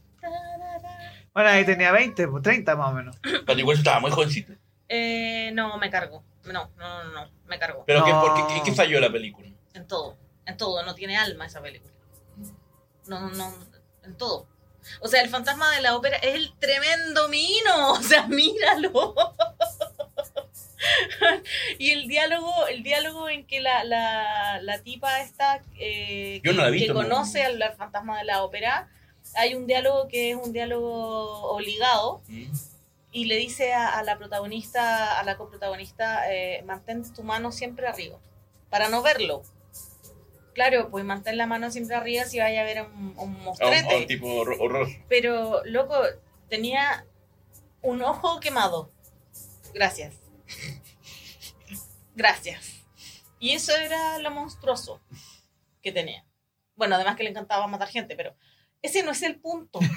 Bueno, 1.34 1.50
ahí 1.50 1.66
tenía 1.66 1.92
20, 1.92 2.28
pues 2.30 2.44
30 2.44 2.76
más 2.76 2.90
o 2.92 2.94
menos. 2.94 3.16
Patty 3.46 3.64
Wilson 3.64 3.82
estaba 3.82 4.00
muy 4.00 4.12
jovencita. 4.12 4.54
Eh, 4.88 5.52
no, 5.54 5.78
me 5.78 5.90
cargó. 5.90 6.24
No, 6.46 6.70
no, 6.78 7.04
no, 7.04 7.12
no, 7.12 7.32
me 7.48 7.58
cargó. 7.60 7.84
Pero 7.86 8.04
¿qué, 8.06 8.12
No. 8.12 8.22
por 8.22 8.36
qué, 8.48 8.54
qué- 8.54 8.62
qué 8.66 8.72
falló 8.74 9.00
la 9.00 9.12
película? 9.12 9.50
En 9.74 9.88
todo, 9.88 10.18
en 10.46 10.56
todo, 10.58 10.84
no 10.84 10.94
tiene 10.96 11.18
alma 11.18 11.46
esa 11.48 11.62
película. 11.62 11.92
No, 13.08 13.20
no, 13.20 13.30
no, 13.32 13.54
en 14.04 14.16
todo. 14.16 14.48
O 15.02 15.08
sea, 15.08 15.22
el 15.24 15.30
fantasma 15.30 15.72
de 15.76 15.82
la 15.82 15.96
ópera 15.98 16.18
es 16.18 16.36
el 16.36 16.54
tremendo 16.60 17.28
mino, 17.30 17.92
o 17.94 18.02
sea, 18.02 18.28
míralo. 18.28 19.16
y 21.80 21.92
el 21.92 22.08
diálogo, 22.08 22.68
el 22.68 22.84
diálogo 22.84 23.30
en 23.30 23.46
que 23.46 23.60
la, 23.62 23.84
la, 23.84 24.60
la 24.62 24.80
tipa 24.82 25.22
esta 25.22 25.62
eh, 25.80 26.42
no 26.44 26.72
que 26.72 26.88
no. 26.88 26.94
conoce 26.94 27.44
al, 27.44 27.62
al 27.62 27.76
fantasma 27.76 28.18
de 28.20 28.26
la 28.26 28.44
ópera, 28.44 28.90
hay 29.36 29.56
un 29.56 29.68
diálogo 29.68 30.08
que 30.08 30.32
es 30.32 30.36
un 30.38 30.54
diálogo 30.54 31.52
obligado 31.52 32.22
Mm. 32.28 32.52
y 33.12 33.26
le 33.26 33.38
dice 33.38 33.74
a, 33.74 33.98
a 33.98 34.04
la 34.04 34.18
protagonista, 34.18 35.20
a 35.20 35.24
la 35.24 35.38
coprotagonista, 35.38 36.32
eh, 36.34 36.62
mantén 36.64 37.04
tu 37.14 37.24
mano 37.24 37.52
siempre 37.52 37.88
arriba, 37.88 38.18
para 38.70 38.90
no 38.90 39.02
verlo. 39.02 39.42
Claro, 40.54 40.90
pues 40.90 41.04
mantén 41.04 41.38
la 41.38 41.48
mano 41.48 41.70
siempre 41.70 41.96
arriba 41.98 42.24
si 42.26 42.40
vaya 42.40 42.62
a 42.62 42.64
ver 42.64 42.82
un, 42.84 43.14
un 43.18 43.18
A 43.18 43.22
un, 43.24 43.44
mostrete. 43.44 43.94
a 43.94 43.98
un 43.98 44.08
tipo 44.08 44.28
horror-. 44.28 44.88
Pero, 45.10 45.62
loco, 45.66 45.96
tenía 46.50 47.06
un 47.82 48.02
ojo 48.02 48.40
quemado. 48.40 48.90
Gracias. 49.74 50.16
Gracias. 52.16 52.86
Y 53.40 53.52
eso 53.52 53.76
era 53.76 54.20
lo 54.20 54.32
monstruoso 54.32 55.02
que 55.82 55.92
tenía. 55.92 56.26
Bueno, 56.76 56.96
además 56.96 57.16
que 57.16 57.24
le 57.24 57.30
encantaba 57.30 57.68
matar 57.68 57.88
gente, 57.88 58.16
pero 58.16 58.36
ese 58.82 59.04
no 59.04 59.12
es 59.12 59.22
el 59.24 59.36
punto. 59.40 59.80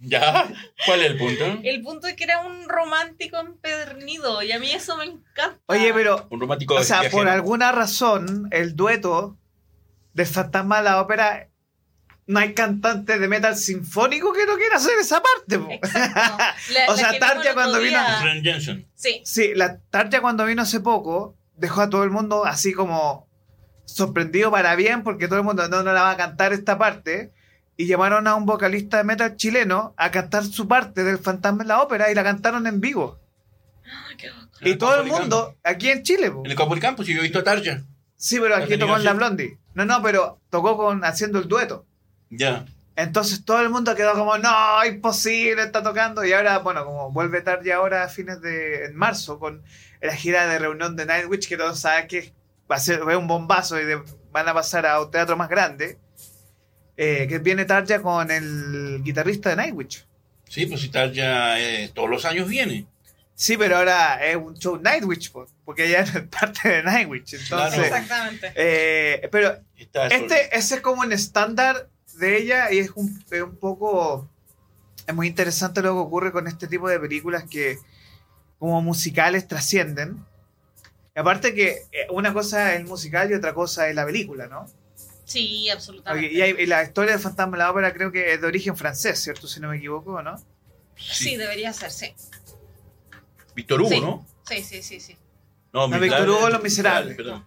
¿Ya? 0.00 0.48
¿Cuál 0.86 1.00
es 1.00 1.06
el 1.10 1.18
punto? 1.18 1.44
El 1.64 1.82
punto 1.82 2.06
es 2.06 2.14
que 2.14 2.24
era 2.24 2.40
un 2.40 2.68
romántico 2.68 3.36
empedernido 3.38 4.42
y 4.42 4.52
a 4.52 4.60
mí 4.60 4.70
eso 4.70 4.96
me 4.96 5.04
encanta. 5.04 5.58
Oye, 5.66 5.92
pero, 5.92 6.26
Un 6.30 6.40
romántico 6.40 6.74
o 6.74 6.82
sea, 6.84 7.00
viajero. 7.00 7.18
por 7.18 7.28
alguna 7.28 7.72
razón, 7.72 8.48
el 8.52 8.76
dueto 8.76 9.36
del 10.12 10.26
fantasma 10.26 10.78
de 10.78 10.84
la 10.84 11.00
ópera, 11.00 11.48
no 12.28 12.38
hay 12.38 12.54
cantante 12.54 13.18
de 13.18 13.26
metal 13.26 13.56
sinfónico 13.56 14.32
que 14.32 14.46
no 14.46 14.54
quiera 14.56 14.76
hacer 14.76 14.96
esa 15.00 15.20
parte. 15.22 15.58
po. 15.58 15.68
Exacto. 15.70 16.20
La- 16.72 16.92
O 16.92 16.96
sea, 16.96 17.18
Tarja 17.18 17.54
cuando 17.54 17.80
vino-. 17.80 17.98
Sí, 18.94 19.22
Sí, 19.24 19.52
la 19.54 19.78
Tarja 19.90 20.20
cuando 20.20 20.44
vino 20.44 20.62
hace 20.62 20.78
poco 20.80 21.36
dejó 21.56 21.80
a 21.80 21.90
todo 21.90 22.04
el 22.04 22.10
mundo 22.10 22.44
así 22.46 22.72
como 22.72 23.26
sorprendido 23.84 24.50
para 24.50 24.76
bien 24.76 25.02
porque 25.02 25.26
todo 25.26 25.38
el 25.38 25.44
mundo 25.44 25.66
no, 25.68 25.82
no 25.82 25.92
la 25.92 26.02
va 26.02 26.10
a 26.12 26.16
cantar 26.16 26.52
esta 26.52 26.78
parte 26.78 27.32
y 27.76 27.86
llamaron 27.86 28.26
a 28.28 28.34
un 28.34 28.44
vocalista 28.44 28.98
de 28.98 29.04
metal 29.04 29.36
chileno 29.36 29.94
a 29.96 30.10
cantar 30.10 30.44
su 30.44 30.68
parte 30.68 31.04
del 31.04 31.18
fantasma 31.18 31.62
en 31.62 31.68
la 31.68 31.80
ópera 31.82 32.10
y 32.10 32.14
la 32.14 32.22
cantaron 32.24 32.66
en 32.66 32.80
vivo. 32.80 33.18
qué 34.18 34.28
bacán. 34.28 34.48
Y 34.60 34.70
el 34.70 34.78
todo 34.78 35.00
el 35.00 35.06
mundo 35.06 35.56
aquí 35.64 35.88
en 35.88 36.02
Chile. 36.02 36.30
po. 36.30 36.42
En 36.44 36.50
el 36.50 36.56
campo 36.56 36.74
del 36.74 36.82
campo, 36.82 37.04
si 37.04 37.14
yo 37.14 37.20
he 37.20 37.22
visto 37.22 37.38
a 37.38 37.44
Tarja. 37.44 37.82
Sí, 38.16 38.38
pero 38.40 38.56
¿Ha 38.56 38.58
aquí 38.58 38.76
tocó 38.76 38.96
en 38.96 39.04
la? 39.04 39.12
Blondie. 39.14 39.58
No, 39.74 39.84
no, 39.84 40.02
pero 40.02 40.40
tocó 40.50 40.76
con 40.76 41.04
haciendo 41.04 41.38
el 41.38 41.46
dueto. 41.48 41.86
Ya. 42.30 42.64
Entonces 42.96 43.44
todo 43.44 43.60
el 43.60 43.70
mundo 43.70 43.94
quedó 43.94 44.14
como, 44.14 44.36
no, 44.38 44.84
imposible, 44.84 45.62
está 45.62 45.82
tocando. 45.82 46.24
Y 46.24 46.32
ahora, 46.32 46.58
bueno, 46.58 46.84
como 46.84 47.10
vuelve 47.12 47.42
tarde 47.42 47.72
ahora 47.72 48.02
a 48.04 48.08
fines 48.08 48.40
de 48.40 48.86
en 48.86 48.96
marzo 48.96 49.38
con 49.38 49.62
la 50.00 50.14
gira 50.16 50.46
de 50.48 50.58
reunión 50.58 50.96
de 50.96 51.06
Nightwish, 51.06 51.48
que 51.48 51.56
todos 51.56 51.78
saben 51.80 52.08
que 52.08 52.32
va 52.70 52.76
a 52.76 52.80
ser 52.80 53.00
va 53.00 53.04
a 53.04 53.08
ser 53.10 53.16
un 53.18 53.28
bombazo 53.28 53.80
y 53.80 53.84
de- 53.84 54.02
van 54.32 54.48
a 54.48 54.54
pasar 54.54 54.84
a 54.86 55.00
un 55.00 55.10
teatro 55.10 55.36
más 55.36 55.48
grande. 55.48 55.98
eh, 57.00 57.26
que 57.28 57.38
viene 57.38 57.64
Tarja 57.64 58.02
con 58.02 58.28
el 58.30 59.00
guitarrista 59.04 59.50
de 59.50 59.56
Nightwish. 59.56 60.04
Sí, 60.48 60.66
pues 60.66 60.80
si 60.80 60.88
Tarja 60.88 61.60
eh, 61.60 61.90
todos 61.94 62.10
los 62.10 62.24
años 62.24 62.48
viene. 62.48 62.86
Sí, 63.36 63.56
pero 63.56 63.76
ahora 63.76 64.24
es 64.26 64.34
un 64.34 64.56
show 64.58 64.76
Nightwish, 64.82 65.30
po, 65.30 65.46
porque 65.64 65.86
ella 65.86 66.00
es 66.00 66.10
parte 66.28 66.68
de 66.68 66.82
Nightwish. 66.82 67.34
Entonces, 67.34 67.48
Claro. 67.48 67.82
Exactamente. 67.84 68.52
eh, 68.56 69.28
pero 69.30 69.56
Este, 69.76 70.56
ese 70.58 70.74
es 70.76 70.80
como 70.80 71.02
un 71.02 71.12
estándar 71.12 71.88
de 72.18 72.36
ella 72.38 72.70
y 72.72 72.78
es 72.78 72.90
un, 72.94 73.24
es 73.30 73.42
un 73.42 73.56
poco... 73.56 74.28
Es 75.06 75.14
muy 75.14 75.26
interesante 75.26 75.80
lo 75.80 75.94
que 75.94 75.98
ocurre 76.00 76.32
con 76.32 76.46
este 76.48 76.66
tipo 76.66 76.88
de 76.88 77.00
películas 77.00 77.44
que 77.48 77.78
como 78.58 78.82
musicales 78.82 79.48
trascienden. 79.48 80.24
Y 81.16 81.20
aparte 81.20 81.54
que 81.54 81.86
eh, 81.92 82.06
una 82.10 82.32
cosa 82.34 82.74
es 82.74 82.80
el 82.80 82.86
musical 82.86 83.30
y 83.30 83.34
otra 83.34 83.54
cosa 83.54 83.88
es 83.88 83.94
la 83.94 84.04
película, 84.04 84.46
¿no? 84.48 84.66
Sí, 85.24 85.68
absolutamente. 85.70 86.32
Y, 86.32 86.40
hay- 86.42 86.56
y 86.58 86.66
la 86.66 86.82
historia 86.82 87.12
del 87.12 87.20
fantasma 87.20 87.56
de 87.56 87.62
la 87.62 87.70
ópera 87.70 87.92
creo 87.94 88.12
que 88.12 88.34
es 88.34 88.40
de 88.40 88.46
origen 88.46 88.76
francés, 88.76 89.18
¿cierto? 89.22 89.46
Si 89.48 89.60
no 89.60 89.68
me 89.68 89.76
equivoco, 89.78 90.12
¿o 90.12 90.22
¿no? 90.22 90.36
Sí, 90.96 91.36
debería 91.36 91.72
ser, 91.72 91.90
sí. 91.90 92.14
Víctor 93.54 93.80
Hugo, 93.80 93.90
Sí. 93.90 94.00
¿no? 94.00 94.26
Sí, 94.48 94.62
sí, 94.62 94.82
sí, 94.82 95.00
sí. 95.00 95.16
No, 95.72 95.86
No, 95.86 95.88
Miserable- 95.96 96.00
Víctor 96.00 96.28
Hugo, 96.30 96.48
Los 96.50 96.62
Miserables. 96.62 97.16
Perdón. 97.16 97.46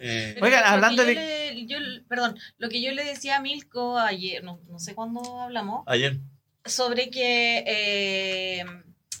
Eh, 0.00 0.32
Pero 0.34 0.46
Oigan, 0.46 0.64
hablando 0.64 1.02
yo 1.02 1.08
de- 1.08 1.14
le- 1.14 1.66
yo- 1.66 1.78
perdón, 2.08 2.38
lo 2.58 2.68
que 2.68 2.82
yo 2.82 2.92
le 2.92 3.04
decía 3.04 3.36
a 3.36 3.40
Milko 3.40 3.98
ayer, 3.98 4.42
no, 4.44 4.60
no 4.68 4.78
sé 4.78 4.94
cuándo 4.94 5.40
hablamos, 5.40 5.84
ayer. 5.86 6.18
sobre 6.64 7.10
que 7.10 7.64
eh, 7.66 8.64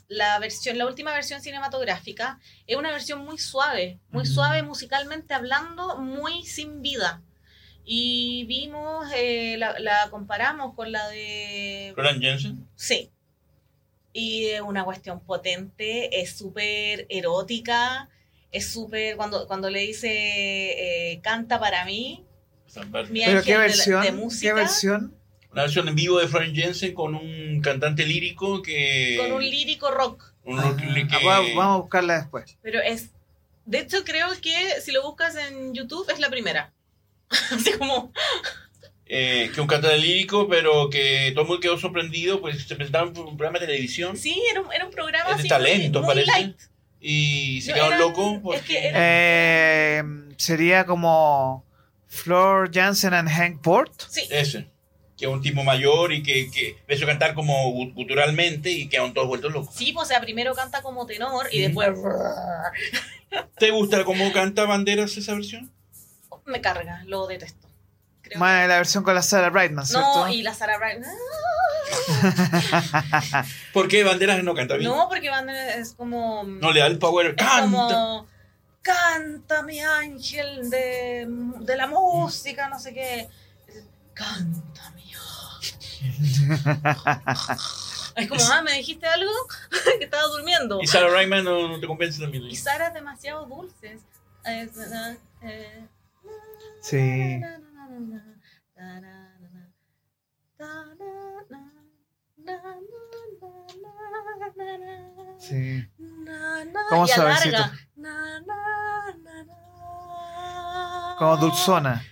la 0.08 0.38
versión, 0.38 0.78
la 0.78 0.86
última 0.86 1.12
versión 1.12 1.40
cinematográfica 1.40 2.38
es 2.66 2.76
una 2.76 2.90
versión 2.90 3.24
muy 3.24 3.38
suave, 3.38 3.98
muy 4.10 4.24
Mm. 4.24 4.26
suave 4.26 4.62
musicalmente 4.62 5.34
hablando, 5.34 5.98
muy 5.98 6.44
sin 6.44 6.82
vida. 6.82 7.22
Y 7.86 8.44
vimos, 8.46 9.06
eh, 9.14 9.56
la, 9.58 9.78
la 9.78 10.08
comparamos 10.10 10.74
con 10.74 10.90
la 10.90 11.06
de... 11.08 11.92
Fran 11.94 12.18
Jensen. 12.20 12.66
Sí. 12.76 13.10
Y 14.12 14.46
es 14.46 14.60
una 14.60 14.84
cuestión 14.84 15.20
potente, 15.20 16.20
es 16.20 16.36
súper 16.38 17.06
erótica, 17.10 18.08
es 18.54 18.70
súper... 18.72 19.16
Cuando, 19.16 19.46
cuando 19.46 19.68
le 19.70 19.80
dice 19.80 20.08
eh, 21.12 21.20
canta 21.22 21.58
para 21.60 21.84
mí, 21.84 22.24
mi 23.10 23.24
Pero 23.24 23.42
¿qué 23.42 23.52
de 23.52 23.58
la- 23.58 23.64
versión? 23.64 24.00
de 24.02 24.06
¿Qué 24.08 24.12
música, 24.12 24.54
versión? 24.54 25.14
Una 25.52 25.62
versión 25.62 25.86
en 25.88 25.94
vivo 25.94 26.18
de 26.18 26.26
Fran 26.26 26.54
Jensen 26.54 26.94
con 26.94 27.14
un 27.14 27.60
cantante 27.62 28.04
lírico 28.04 28.60
que. 28.62 29.16
con 29.20 29.32
un 29.32 29.42
lírico 29.48 29.90
rock. 29.92 30.32
un 30.44 30.58
Ah, 30.58 30.62
rock 30.62 30.78
que- 30.78 31.06
ah, 31.12 31.18
vamos, 31.24 31.50
vamos 31.54 31.74
a 31.74 31.80
buscarla 31.82 32.14
después. 32.18 32.58
Pero 32.62 32.80
es. 32.80 33.10
De 33.64 33.78
hecho, 33.78 34.04
creo 34.04 34.28
que 34.42 34.80
si 34.82 34.90
lo 34.92 35.02
buscas 35.04 35.36
en 35.36 35.72
YouTube 35.72 36.10
es 36.10 36.18
la 36.18 36.28
primera. 36.30 36.72
Así 37.52 37.72
como. 37.78 38.12
eh, 39.06 39.50
que 39.54 39.60
un 39.60 39.66
cantante 39.68 39.98
lírico, 39.98 40.48
pero 40.48 40.90
que 40.90 41.30
todo 41.34 41.42
el 41.42 41.46
mundo 41.48 41.60
quedó 41.60 41.78
sorprendido, 41.78 42.40
pues 42.40 42.66
se 42.66 42.74
presentaba 42.74 43.08
en 43.08 43.16
un 43.16 43.36
programa 43.36 43.58
de 43.60 43.66
televisión 43.66 44.16
Sí, 44.16 44.42
era 44.50 44.60
un, 44.62 44.72
era 44.72 44.84
un 44.86 44.90
programa 44.90 45.30
Es 45.30 45.36
de 45.36 45.40
así 45.42 45.48
talento, 45.48 46.00
muy, 46.00 46.06
muy 46.06 46.14
parece. 46.24 46.32
light. 46.32 46.56
Y 47.06 47.60
se 47.60 47.70
No, 47.70 47.74
quedaron 47.76 47.98
locos 47.98 48.34
es 48.36 48.40
porque 48.40 48.60
que 48.66 48.88
era- 48.88 48.98
Eh, 48.98 50.02
sería 50.38 50.86
como 50.86 51.64
Flor 52.08 52.70
Jansen 52.72 53.12
and 53.12 53.28
Hank 53.28 53.60
Port. 53.60 53.92
Sí, 54.08 54.22
ese, 54.30 54.68
que 55.18 55.26
es 55.26 55.30
un 55.30 55.42
tipo 55.42 55.62
mayor 55.64 56.12
y 56.12 56.22
que, 56.22 56.50
que 56.50 56.70
empezó 56.80 57.04
a 57.04 57.08
cantar 57.08 57.34
como 57.34 57.70
guturalmente 57.92 58.70
y 58.70 58.88
quedaron 58.88 59.12
todos 59.12 59.28
vueltos 59.28 59.52
locos. 59.52 59.74
sí, 59.74 59.92
pues, 59.92 60.06
o 60.06 60.08
sea, 60.08 60.20
primero 60.20 60.54
canta 60.54 60.80
como 60.80 61.04
tenor 61.06 61.46
y 61.52 61.60
después. 61.60 61.90
¿Te 63.58 63.70
gusta 63.70 64.04
cómo 64.04 64.32
canta 64.32 64.64
Banderas 64.64 65.16
esa 65.16 65.34
versión? 65.34 65.70
Me 66.46 66.60
carga, 66.60 67.02
lo 67.06 67.26
detesto. 67.26 67.63
Creo 68.24 68.40
Más 68.40 68.66
la 68.68 68.76
versión 68.78 69.04
con 69.04 69.14
la 69.14 69.22
Sarah 69.22 69.50
Brightman, 69.50 69.84
que- 69.84 69.90
¿cierto? 69.92 70.26
no, 70.26 70.32
y 70.32 70.42
la 70.42 70.54
Sarah 70.54 70.78
Brightman. 70.78 71.10
¿Por 73.72 73.88
qué 73.88 74.04
Banderas 74.04 74.42
no 74.42 74.54
canta 74.54 74.76
bien? 74.76 74.90
No, 74.90 75.08
porque 75.08 75.30
Van 75.30 75.48
es 75.50 75.94
como. 75.94 76.44
No 76.44 76.72
le 76.72 76.80
da 76.80 76.86
el 76.86 76.98
power. 76.98 77.26
es 77.26 77.34
¡Canta! 77.36 77.60
como. 77.62 78.26
Canta 78.82 79.62
mi 79.62 79.80
ángel 79.80 80.68
de, 80.70 81.26
de 81.28 81.76
la 81.76 81.86
música, 81.86 82.68
no 82.68 82.78
sé 82.78 82.92
qué. 82.92 83.28
Canta 84.12 84.90
mi 84.90 85.10
ángel. 85.14 86.50
Es 88.16 88.28
como, 88.28 88.44
ah, 88.52 88.62
¿me 88.62 88.72
dijiste 88.74 89.06
algo? 89.06 89.30
que 89.98 90.04
estaba 90.04 90.24
durmiendo. 90.24 90.80
Y 90.82 90.86
Sarah 90.86 91.08
Ryman 91.18 91.44
no, 91.44 91.68
no 91.68 91.80
te 91.80 91.86
convence 91.86 92.20
también. 92.20 92.44
Y 92.44 92.56
Sara 92.56 92.88
es 92.88 92.94
demasiado 92.94 93.46
dulce. 93.46 93.98
Es- 94.44 94.76
eh, 94.76 95.16
eh, 95.42 95.86
Sí. 96.82 97.40
Sí. 105.38 105.86
¿Cómo 106.88 107.06
suavecito? 107.06 107.62
Como 111.18 111.36
dulzona. 111.36 112.02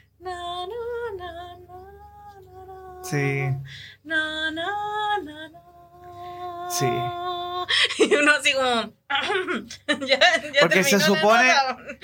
Sí. 3.02 3.54
Sí. 6.70 6.88
Y 7.99 8.15
uno 8.15 8.32
así 8.32 8.53
como. 8.53 8.93
ya, 10.07 10.19
ya 10.19 10.61
Porque 10.61 10.85
se 10.85 10.99
supone-. 10.99 11.53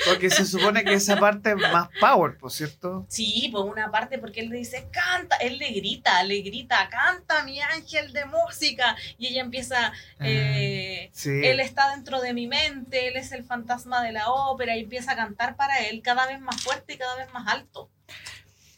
Porque 0.07 0.31
se 0.31 0.45
supone 0.45 0.85
que 0.85 0.95
esa 0.95 1.16
parte 1.16 1.51
es 1.51 1.57
más 1.57 1.89
power, 2.01 2.36
por 2.36 2.51
cierto. 2.51 3.07
Sí, 3.09 3.49
por 3.53 3.66
una 3.66 3.90
parte, 3.90 4.19
porque 4.19 4.40
él 4.40 4.51
le 4.51 4.59
dice, 4.59 4.89
canta, 4.90 5.36
él 5.36 5.59
le 5.59 5.70
grita, 5.70 6.23
le 6.24 6.43
grita, 6.43 6.89
canta 6.90 7.43
mi 7.45 7.61
ángel 7.61 8.12
de 8.12 8.27
música. 8.27 8.97
Y 9.16 9.28
ella 9.28 9.40
empieza, 9.40 9.93
eh, 10.20 11.11
Sí. 11.12 11.40
él 11.45 11.61
está 11.61 11.90
dentro 11.90 12.20
de 12.20 12.35
mi 12.35 12.47
mente, 12.47 13.09
él 13.09 13.16
es 13.16 13.32
el 13.32 13.45
fantasma 13.45 14.03
de 14.03 14.12
la 14.12 14.31
ópera, 14.31 14.77
y 14.77 14.81
empieza 14.81 15.12
a 15.12 15.16
cantar 15.16 15.57
para 15.57 15.81
él 15.81 16.03
cada 16.03 16.27
vez 16.27 16.40
más 16.40 16.61
fuerte 16.61 16.95
y 16.95 16.99
cada 16.99 17.16
vez 17.16 17.32
más 17.32 17.49
alto. 17.49 17.90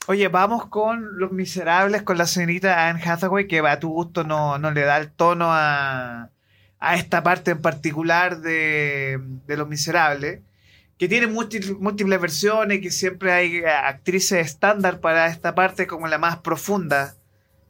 Oye, 0.07 0.27
vamos 0.29 0.65
con 0.67 1.19
Los 1.19 1.31
Miserables, 1.31 2.01
con 2.01 2.17
la 2.17 2.25
señorita 2.25 2.89
Anne 2.89 3.01
Hathaway, 3.03 3.47
que 3.47 3.59
a 3.59 3.79
tu 3.79 3.89
gusto 3.89 4.23
no, 4.23 4.57
no 4.57 4.71
le 4.71 4.81
da 4.81 4.97
el 4.97 5.11
tono 5.11 5.49
a, 5.51 6.29
a 6.81 6.95
esta 6.95 7.23
parte 7.23 7.51
en 7.51 7.61
particular 7.61 8.41
de, 8.41 9.17
de 9.47 9.55
Los 9.57 9.69
Miserables, 9.69 10.41
que 10.97 11.07
tiene 11.07 11.27
múlti- 11.27 11.77
múltiples 11.79 12.19
versiones, 12.19 12.81
que 12.81 12.91
siempre 12.91 13.31
hay 13.31 13.55
eh, 13.57 13.67
actrices 13.69 14.45
estándar 14.45 14.99
para 14.99 15.27
esta 15.27 15.55
parte 15.55 15.87
como 15.87 16.07
la 16.07 16.17
más 16.17 16.37
profunda 16.39 17.15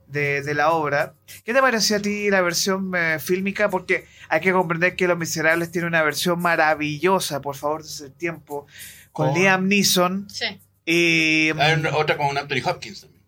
de, 0.07 0.41
de 0.41 0.53
la 0.53 0.71
obra. 0.71 1.13
¿Qué 1.45 1.53
te 1.53 1.61
pareció 1.61 1.97
a 1.97 1.99
ti 2.01 2.29
la 2.29 2.41
versión 2.41 2.91
eh, 2.95 3.19
fílmica? 3.19 3.69
Porque 3.69 4.05
hay 4.27 4.41
que 4.41 4.51
comprender 4.51 4.95
que 4.95 5.07
Los 5.07 5.17
Miserables 5.17 5.71
tiene 5.71 5.88
una 5.88 6.01
versión 6.03 6.41
maravillosa, 6.41 7.41
por 7.41 7.55
favor, 7.55 7.83
desde 7.83 8.07
el 8.07 8.13
tiempo, 8.13 8.65
con 9.13 9.33
Liam 9.33 9.67
Neeson. 9.67 10.29
Sí. 10.29 10.59
Y, 10.85 11.51
Hay 11.57 11.73
una- 11.79 11.95
otra 11.95 12.17
con 12.17 12.38
Anthony 12.38 12.61
Hopkins 12.65 13.01
también. 13.01 13.23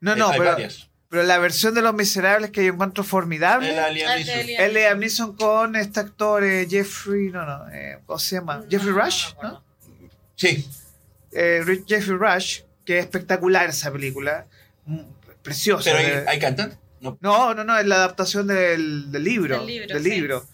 no, 0.00 0.12
Hay- 0.12 0.18
no, 0.18 0.28
hay 0.28 0.38
pero, 0.38 0.50
varias. 0.52 0.90
Pero 1.12 1.24
la 1.24 1.36
versión 1.38 1.74
de 1.74 1.82
Los 1.82 1.92
Miserables 1.92 2.50
que 2.52 2.64
yo 2.64 2.72
encuentro 2.72 3.04
formidable 3.04 3.68
Es 3.68 3.76
la 3.76 3.90
Liam 3.90 4.16
Neeson. 4.16 4.34
de 4.38 4.44
Liam. 4.44 4.62
es 4.64 4.72
Liam 4.72 4.98
Neeson 4.98 5.36
con 5.36 5.76
este 5.76 6.00
actor 6.00 6.42
eh, 6.42 6.66
Jeffrey, 6.70 7.28
no, 7.28 7.44
no, 7.44 7.68
eh, 7.70 7.98
¿cómo 8.06 8.18
se 8.18 8.36
llama? 8.36 8.56
No, 8.56 8.64
Jeffrey 8.70 8.92
Rush. 8.94 9.34
¿no? 9.42 9.62
Sí, 10.36 10.66
Eh, 11.32 11.62
Jeffrey 11.86 12.16
Rush, 12.16 12.62
que 12.86 12.96
es 12.98 13.04
espectacular 13.04 13.68
esa 13.68 13.92
película, 13.92 14.46
mm, 14.86 15.00
preciosa. 15.42 15.90
pero 15.92 15.98
eh. 15.98 16.18
ahí, 16.20 16.24
ahí 16.28 16.38
cantan. 16.38 16.78
No. 17.02 17.18
No, 17.20 17.52
no, 17.52 17.62
no, 17.62 17.76
es 17.78 17.84
la 17.84 17.96
adaptación 17.96 18.46
del, 18.46 19.12
del 19.12 19.22
libro. 19.24 19.58
Del 19.58 19.66
libro, 19.66 19.94
del 19.94 20.02
sí. 20.04 20.10
libro. 20.10 20.46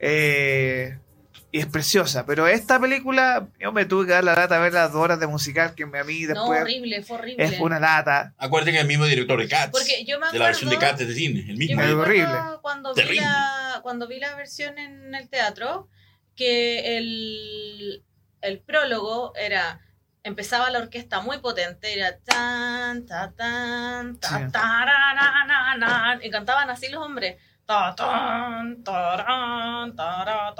Eh, 0.00 0.98
y 1.52 1.58
es 1.60 1.66
preciosa. 1.66 2.24
Pero 2.26 2.46
esta 2.46 2.78
película, 2.80 3.48
yo 3.58 3.72
me 3.72 3.84
tuve 3.84 4.06
que 4.06 4.12
dar 4.12 4.24
la 4.24 4.34
lata 4.34 4.56
a 4.56 4.58
ver 4.60 4.72
las 4.72 4.92
dos 4.92 5.02
horas 5.02 5.18
de 5.20 5.26
musical 5.26 5.74
que 5.74 5.82
a 5.84 5.86
mí 5.86 6.22
No, 6.22 6.28
después 6.28 6.62
horrible, 6.62 7.02
fue 7.02 7.18
horrible. 7.18 7.44
es 7.44 7.58
una 7.60 7.80
lata. 7.80 8.34
Acuérdate 8.38 8.70
que 8.72 8.76
es 8.78 8.82
el 8.82 8.88
mismo 8.88 9.04
director 9.06 9.38
de 9.40 9.48
Cats. 9.48 9.70
Porque 9.72 10.04
yo 10.04 10.18
me 10.20 10.30
de 10.30 10.38
la 10.38 10.46
versión 10.46 10.70
de 10.70 10.76
acuerdo- 10.76 10.96
Cats 10.96 11.08
de 11.08 11.14
cine, 11.14 11.40
el 11.40 11.46
Yo 11.46 11.56
mismo. 11.56 11.76
me 11.76 11.82
Es 11.84 11.90
acuerdo 11.90 12.02
horrible. 12.02 12.58
Cuando 12.62 12.94
vi, 12.94 13.00
Terrible. 13.02 13.22
la, 13.26 13.80
cuando 13.82 14.06
vi 14.08 14.18
la 14.20 14.34
versión 14.36 14.78
en 14.78 15.14
el 15.14 15.28
teatro, 15.28 15.88
que 16.36 16.96
el, 16.98 18.04
el 18.42 18.58
prólogo 18.60 19.32
era. 19.36 19.80
Empezaba 20.22 20.68
la 20.70 20.80
orquesta 20.80 21.20
muy 21.22 21.38
potente, 21.38 21.94
era 21.94 22.18
tan, 22.18 23.06
ta, 23.06 23.32
tan, 23.34 24.20
ta, 24.20 24.36
Sí. 24.38 26.26
y 26.26 26.30
cantaban 26.30 26.68
así 26.68 26.88
los 26.90 27.02
hombres. 27.02 27.36
Ta, 27.70 27.94
ta, 27.94 28.64
ta, 29.94 30.54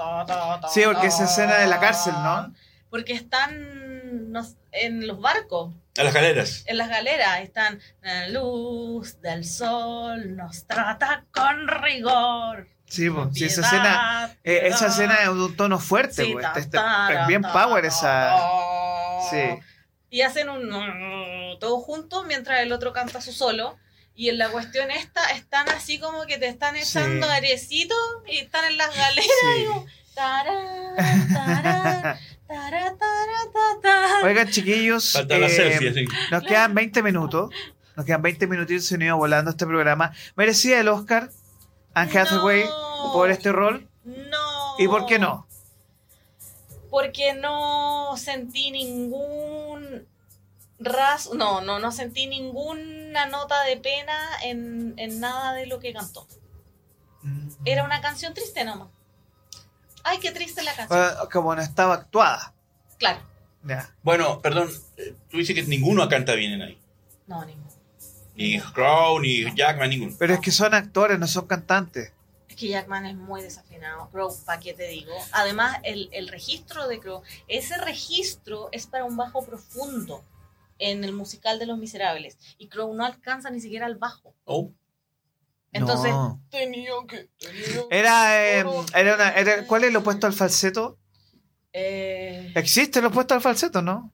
ta, 0.61 0.67
Sí, 0.69 0.81
porque 0.85 1.07
esa 1.07 1.25
escena 1.25 1.57
de 1.57 1.67
la 1.67 1.77
cárcel, 1.79 2.13
¿no? 2.13 2.53
Porque 2.89 3.11
están 3.11 4.31
no 4.31 4.45
en 4.71 5.05
los 5.07 5.19
barcos 5.19 5.73
A 5.97 6.03
las 6.03 6.13
galeras. 6.13 6.63
en 6.67 6.77
las 6.77 6.87
galeras 6.87 7.41
están 7.41 7.81
la 8.01 8.29
luz 8.29 9.19
del 9.21 9.43
sol 9.43 10.37
nos 10.37 10.65
trata 10.65 11.25
con 11.33 11.67
rigor. 11.67 12.69
Sí, 12.85 13.09
pues, 13.09 13.27
sí, 13.33 13.45
esa 13.45 13.61
escena, 13.61 14.33
eh, 14.45 14.61
esa 14.67 14.87
escena 14.87 15.15
es 15.15 15.25
de 15.25 15.31
un 15.43 15.55
tono 15.57 15.79
fuerte, 15.79 16.23
Sí, 16.23 16.35
ta, 16.41 16.53
este- 16.55 16.77
ta, 16.77 17.21
es 17.21 17.27
bien 17.27 17.41
ta, 17.41 17.51
power 17.51 17.81
ta, 17.81 17.87
esa. 17.89 18.29
ta. 18.29 18.39
Sí. 19.29 19.59
Y 20.09 20.21
hacen 20.21 20.49
un 20.49 20.69
todos 21.59 21.83
juntos 21.83 22.25
mientras 22.25 22.61
el 22.61 22.71
otro 22.71 22.93
canta 22.93 23.19
su 23.19 23.33
solo. 23.33 23.77
Y 24.21 24.29
en 24.29 24.37
la 24.37 24.49
cuestión 24.49 24.91
esta 24.91 25.31
están 25.31 25.67
así 25.69 25.97
como 25.97 26.27
que 26.27 26.37
te 26.37 26.45
están 26.47 26.75
Sí. 26.75 26.81
echando 26.83 27.27
airecito 27.27 27.95
y 28.27 28.37
están 28.37 28.65
en 28.65 28.77
las 28.77 28.95
galeras. 28.95 29.25
Sí. 29.55 29.65
Tarán, 30.13 30.95
tarán, 31.33 32.19
tará, 32.47 32.95
tará, 32.99 33.39
ta, 33.51 33.81
ta. 33.81 34.07
Oigan, 34.23 34.47
chiquillos, 34.47 35.13
Falta 35.13 35.39
la 35.39 35.47
eh, 35.47 35.49
selfie, 35.49 36.05
nos 36.29 36.43
quedan 36.43 36.75
20 36.75 37.01
minutos. 37.01 37.49
Nos 37.95 38.05
quedan 38.05 38.21
20 38.21 38.45
minutitos 38.45 38.83
y 38.83 38.87
se 38.95 39.03
iba 39.03 39.15
volando 39.15 39.49
este 39.49 39.65
programa. 39.65 40.13
¿Merecía 40.35 40.79
el 40.81 40.89
Oscar 40.89 41.31
Anne 41.95 42.19
Hathaway 42.19 42.63
No. 42.65 43.09
por 43.13 43.31
este 43.31 43.51
rol? 43.51 43.89
No. 44.05 44.75
¿Y 44.77 44.87
por 44.87 45.07
qué 45.07 45.17
no? 45.17 45.47
Porque 46.91 47.33
no 47.33 48.15
sentí 48.17 48.69
ningún 48.69 50.05
ras, 50.81 51.29
no, 51.33 51.61
no, 51.61 51.79
no 51.79 51.91
sentí 51.91 52.27
ninguna 52.27 53.27
nota 53.27 53.63
de 53.63 53.77
pena 53.77 54.17
en, 54.43 54.95
en 54.97 55.19
nada 55.19 55.53
de 55.53 55.67
lo 55.67 55.79
que 55.79 55.93
cantó. 55.93 56.27
Era 57.65 57.83
una 57.83 58.01
canción 58.01 58.33
triste 58.33 58.63
nomás. 58.63 58.89
Ay, 60.03 60.17
qué 60.19 60.31
triste 60.31 60.63
la 60.63 60.73
canción. 60.73 60.99
Ah, 60.99 61.27
Como 61.31 61.55
no 61.55 61.61
estaba 61.61 61.93
actuada. 61.93 62.53
Claro. 62.97 63.19
Ya. 63.63 63.93
Bueno, 64.01 64.41
perdón, 64.41 64.71
eh, 64.97 65.13
tú 65.29 65.37
dices 65.37 65.53
que 65.53 65.61
ninguno 65.63 66.09
canta 66.09 66.33
bien 66.33 66.53
en 66.53 66.61
ahí. 66.63 66.81
No, 67.27 67.45
ninguno. 67.45 67.69
Ni 68.35 68.59
Crow, 68.59 69.19
ni 69.19 69.53
Jackman, 69.55 69.89
ninguno. 69.89 70.15
Pero 70.17 70.33
es 70.33 70.39
que 70.39 70.51
son 70.51 70.73
actores, 70.73 71.19
no 71.19 71.27
son 71.27 71.45
cantantes. 71.45 72.11
Es 72.49 72.55
que 72.55 72.69
Jackman 72.69 73.05
es 73.05 73.15
muy 73.15 73.43
desafinado. 73.43 74.09
Crow, 74.09 74.35
¿para 74.45 74.59
qué 74.59 74.73
te 74.73 74.87
digo? 74.87 75.13
Además, 75.31 75.77
el, 75.83 76.09
el 76.11 76.27
registro 76.27 76.87
de 76.87 76.99
Crow, 76.99 77.21
ese 77.47 77.77
registro 77.77 78.69
es 78.71 78.87
para 78.87 79.05
un 79.05 79.15
bajo 79.15 79.45
profundo 79.45 80.23
en 80.81 81.03
el 81.03 81.13
musical 81.13 81.59
de 81.59 81.65
Los 81.67 81.77
Miserables. 81.77 82.37
Y 82.57 82.67
Crow 82.67 82.93
no 82.93 83.05
alcanza 83.05 83.49
ni 83.49 83.59
siquiera 83.61 83.87
el 83.87 83.95
bajo. 83.95 84.33
Oh, 84.45 84.71
Entonces, 85.73 86.11
No. 86.11 86.41
tenía 86.49 86.91
que. 87.07 87.29
tenía 87.39 87.63
que- 87.63 87.97
Era, 87.97 88.45
eh, 88.45 88.65
era 88.93 89.15
una, 89.15 89.29
era- 89.29 89.65
¿Cuál 89.67 89.83
es 89.85 89.89
el 89.91 89.95
opuesto 89.95 90.27
al 90.27 90.33
falseto? 90.33 90.97
Eh, 91.71 92.51
Existe 92.55 92.99
el 92.99 93.05
opuesto 93.05 93.33
al 93.33 93.41
falseto, 93.41 93.81
¿no? 93.81 94.11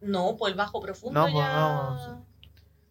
no, 0.00 0.36
pues 0.36 0.50
el 0.50 0.58
bajo 0.58 0.80
profundo 0.80 1.20
No, 1.20 1.32
pues 1.32 1.44
ya. 1.46 1.52
no. 1.54 2.26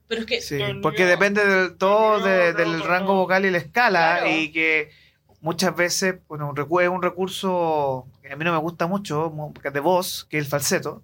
Pero 0.08 0.22
es 0.22 0.28
que. 0.28 0.40
Sí, 0.42 0.58
porque 0.82 1.06
depende 1.06 1.46
del 1.46 1.78
todo 1.78 2.20
de- 2.22 2.54
del 2.54 2.82
rango 2.84 3.16
vocal 3.16 3.44
y 3.46 3.52
la 3.52 3.58
escala 3.58 4.20
Claro. 4.20 4.30
y 4.30 4.52
que 4.54 4.90
muchas 5.42 5.76
veces, 5.76 6.16
bueno, 6.30 6.54
es 6.82 6.88
un 6.90 7.02
recurso 7.02 8.08
que 8.22 8.32
a 8.32 8.36
mí 8.38 8.46
no 8.46 8.54
me 8.54 8.60
gusta 8.60 8.88
mucho, 8.88 9.30
mu- 9.30 9.52
de 9.54 9.80
voz, 9.82 10.24
que 10.30 10.38
es 10.38 10.46
el 10.46 10.50
falseto. 10.50 11.04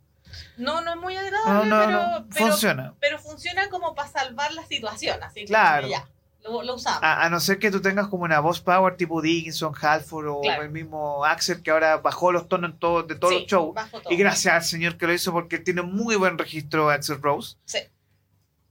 No, 0.57 0.81
no 0.81 0.91
es 0.91 0.97
muy 0.97 1.15
agradable, 1.15 1.69
no, 1.69 1.80
pero, 1.80 1.91
no, 1.91 2.27
pero, 2.34 2.47
funciona. 2.47 2.93
pero 2.99 3.19
funciona 3.19 3.69
como 3.69 3.93
para 3.95 4.09
salvar 4.09 4.51
la 4.53 4.65
situación. 4.65 5.22
Así 5.23 5.41
que 5.41 5.45
Claro. 5.47 5.88
Ya, 5.88 6.07
lo, 6.43 6.64
lo 6.64 6.76
usamos. 6.76 7.03
A, 7.03 7.23
a 7.26 7.30
no 7.30 7.39
ser 7.39 7.59
que 7.59 7.72
tú 7.72 7.81
tengas 7.81 8.07
como 8.07 8.23
una 8.23 8.39
voz 8.39 8.61
power 8.61 8.95
tipo 8.97 9.22
Dickinson, 9.22 9.73
Halford 9.80 10.27
o 10.27 10.41
Claro. 10.41 10.64
el 10.64 10.69
mismo 10.69 11.26
Axel 11.26 11.61
que 11.61 11.72
ahora 11.72 11.97
bajó 11.97 12.31
los 12.31 12.47
tonos 12.47 12.72
en 12.72 12.80
todo, 12.80 13.03
de 13.03 13.15
todos 13.15 13.34
Sí, 13.34 13.39
los 13.41 13.49
shows. 13.49 13.76
todo. 13.91 14.01
Y 14.09 14.15
gracias 14.18 14.53
al 14.53 14.64
señor 14.64 14.97
que 14.97 15.07
lo 15.07 15.14
hizo 15.14 15.31
porque 15.31 15.57
tiene 15.59 15.81
muy 15.81 16.15
buen 16.15 16.38
registro 16.38 16.89
Axel 16.89 17.22
Rose. 17.22 17.55
Sí. 17.65 17.80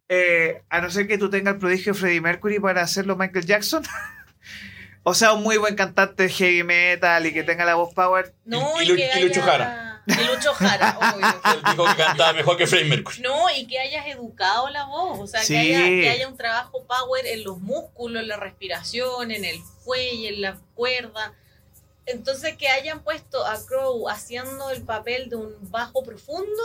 Eh, 0.09 0.62
a 0.70 0.80
no 0.80 0.90
ser 0.90 1.06
que 1.09 1.18
tú 1.18 1.28
tengas 1.30 1.55
el 1.55 1.60
prodigio 1.60 1.93
de 1.93 1.98
Freddie 1.98 2.20
Mercury 2.20 2.60
para 2.60 2.80
hacerlo 2.82 3.16
Michael 3.16 3.44
Jackson. 3.44 3.82
o 5.02 5.14
sea, 5.14 5.32
un 5.32 5.43
muy 5.43 5.56
buen 5.56 5.74
cantante 5.74 6.24
de 6.24 6.28
heavy 6.30 6.62
metal 6.62 7.26
y 7.26 7.32
que 7.32 7.43
tenga 7.43 7.64
la 7.64 7.74
voz 7.74 7.93
power. 7.93 8.34
No, 8.44 8.80
Y- 8.80 8.84
y, 8.84 8.86
y 8.86 8.88
Lu- 8.90 8.97
que 8.97 9.10
y 9.20 9.22
Lucho 9.28 9.43
haya- 9.43 9.51
Y 10.20 10.24
Lucho 10.24 10.55
Jara, 10.55 10.97
obvio. 10.99 11.27
él 11.27 11.61
dijo 11.70 11.85
que 11.87 11.97
cantaba 12.03 12.33
mejor 12.33 12.57
que 12.57 12.66
Freddie 12.66 12.89
Mercury. 12.91 13.20
No, 13.23 13.51
y 13.51 13.66
que 13.66 13.78
hayas 13.81 14.07
educado 14.07 14.70
la 14.70 14.85
voz, 14.85 15.19
o 15.20 15.27
sea, 15.27 15.43
Sí. 15.43 15.55
que, 15.55 15.59
haya, 15.77 15.87
que 15.87 16.11
haya 16.11 16.28
un 16.28 16.37
trabajo 16.37 16.85
power 16.87 17.27
en 17.27 17.43
los 17.45 17.59
músculos, 17.59 18.23
en 18.23 18.28
la 18.28 18.37
respiración, 18.37 19.31
en 19.33 19.45
el 19.45 19.61
fuelle, 19.85 20.28
en 20.28 20.41
la 20.43 20.57
cuerda. 20.74 21.33
Entonces, 22.09 22.57
que 22.57 22.69
hayan 22.69 23.01
puesto 23.01 23.45
a 23.45 23.57
Crow 23.66 24.09
haciendo 24.09 24.70
el 24.70 24.83
papel 24.83 25.28
de 25.28 25.35
un 25.35 25.53
bajo 25.73 26.05
profundo, 26.05 26.62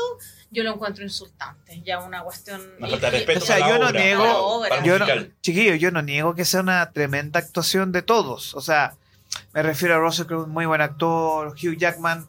yo 0.52 0.62
lo 0.64 0.74
encuentro 0.76 1.04
insultante. 1.04 1.82
Ya 1.84 1.98
una 2.00 2.22
cuestión. 2.22 2.62
Respeto 2.80 3.40
O 3.40 3.42
sea, 3.48 3.58
yo 3.58 3.80
la 3.80 3.80
no 3.80 3.88
obra, 3.88 4.00
niego- 4.04 4.84
Yo 4.84 5.00
no, 5.00 5.06
chiquillo, 5.42 5.74
yo 5.74 5.90
no 5.90 6.04
niego 6.04 6.36
que 6.36 6.46
sea 6.46 6.60
una 6.60 6.92
tremenda 6.92 7.40
actuación 7.40 7.92
de 7.92 8.04
todos. 8.04 8.54
O 8.54 8.62
sea, 8.62 8.94
me 9.54 9.64
refiero 9.64 9.96
a 9.96 9.98
Russell 9.98 10.28
Crowe, 10.28 10.46
muy 10.46 10.68
buen 10.68 10.82
actor, 10.82 11.48
Hugh 11.56 11.76
Jackman. 11.76 12.28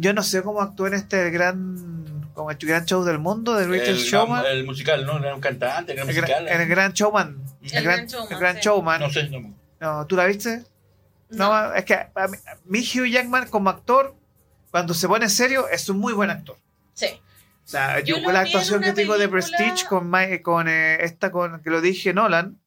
Yo 0.00 0.12
no 0.12 0.22
sé 0.22 0.42
cómo 0.42 0.60
actuó 0.62 0.86
en 0.86 0.94
este 0.94 1.28
gran, 1.30 2.30
como 2.34 2.50
el 2.52 2.56
gran 2.56 2.84
show 2.86 3.02
del 3.04 3.18
mundo 3.18 3.54
de 3.54 3.66
Richard 3.66 3.88
el, 3.88 3.96
Showman. 3.96 4.46
el 4.46 4.64
musical, 4.64 5.04
¿no? 5.04 5.18
Era 5.18 5.34
un 5.34 5.40
cantante, 5.40 5.92
era 5.92 6.04
un 6.04 6.10
El, 6.10 6.14
gran- 6.16 6.28
musical. 6.44 6.48
¿eh? 6.48 6.62
el 6.62 6.68
gran 6.68 6.92
showman. 6.92 7.36
El, 7.62 7.76
El 7.76 7.82
gran, 7.84 8.06
Showman, 8.06 8.32
el 8.32 8.38
gran 8.38 8.54
sí. 8.56 8.60
showman. 8.62 9.00
No 9.00 9.10
sé, 9.10 9.28
no. 9.28 9.54
No, 9.80 10.06
¿Tú 10.06 10.14
la 10.16 10.26
viste? 10.26 10.62
No, 11.30 11.48
No, 11.68 11.74
es 11.74 11.84
que 11.84 11.94
a 11.94 12.28
mí, 12.28 12.36
a 12.46 12.56
mí 12.64 12.78
Hugh 12.80 13.06
Jackman 13.10 13.48
como 13.48 13.70
actor, 13.70 14.14
cuando 14.70 14.94
se 14.94 15.08
pone 15.08 15.24
en 15.24 15.30
serio, 15.30 15.68
es 15.68 15.88
un 15.88 15.98
muy 15.98 16.12
buen 16.12 16.30
actor. 16.30 16.56
sí. 16.94 17.20
O 17.64 17.70
sea, 17.70 18.00
Yo 18.00 18.16
la 18.20 18.40
actuación 18.40 18.80
que 18.82 18.94
tengo 18.94 19.18
de 19.18 19.28
Prestige 19.28 19.84
con, 19.90 20.08
Ma- 20.08 20.38
con 20.42 20.68
eh, 20.68 21.04
esta 21.04 21.30
con 21.30 21.60
que 21.62 21.68
lo 21.68 21.82
dije 21.82 22.14
Nolan, 22.14 22.58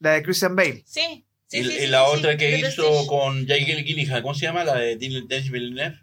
la 0.00 0.10
de 0.12 0.22
Christian 0.24 0.56
Bale. 0.56 0.82
Sí. 0.84 1.24
Sí, 1.48 1.58
y, 1.58 1.64
sí, 1.64 1.70
y 1.70 1.78
sí, 1.80 1.86
la 1.88 2.04
sí, 2.04 2.10
otra 2.16 2.32
sí, 2.32 2.36
que 2.38 2.58
hizo 2.58 2.82
Prestige. 2.82 3.06
con 3.08 3.46
Jake 3.46 3.82
Gyllenhaal, 3.82 4.22
¿cómo 4.22 4.34
se 4.34 4.42
llama? 4.46 4.64
La 4.64 4.76
de 4.76 4.96
Denis 4.96 5.50
Villeneuve, 5.50 5.98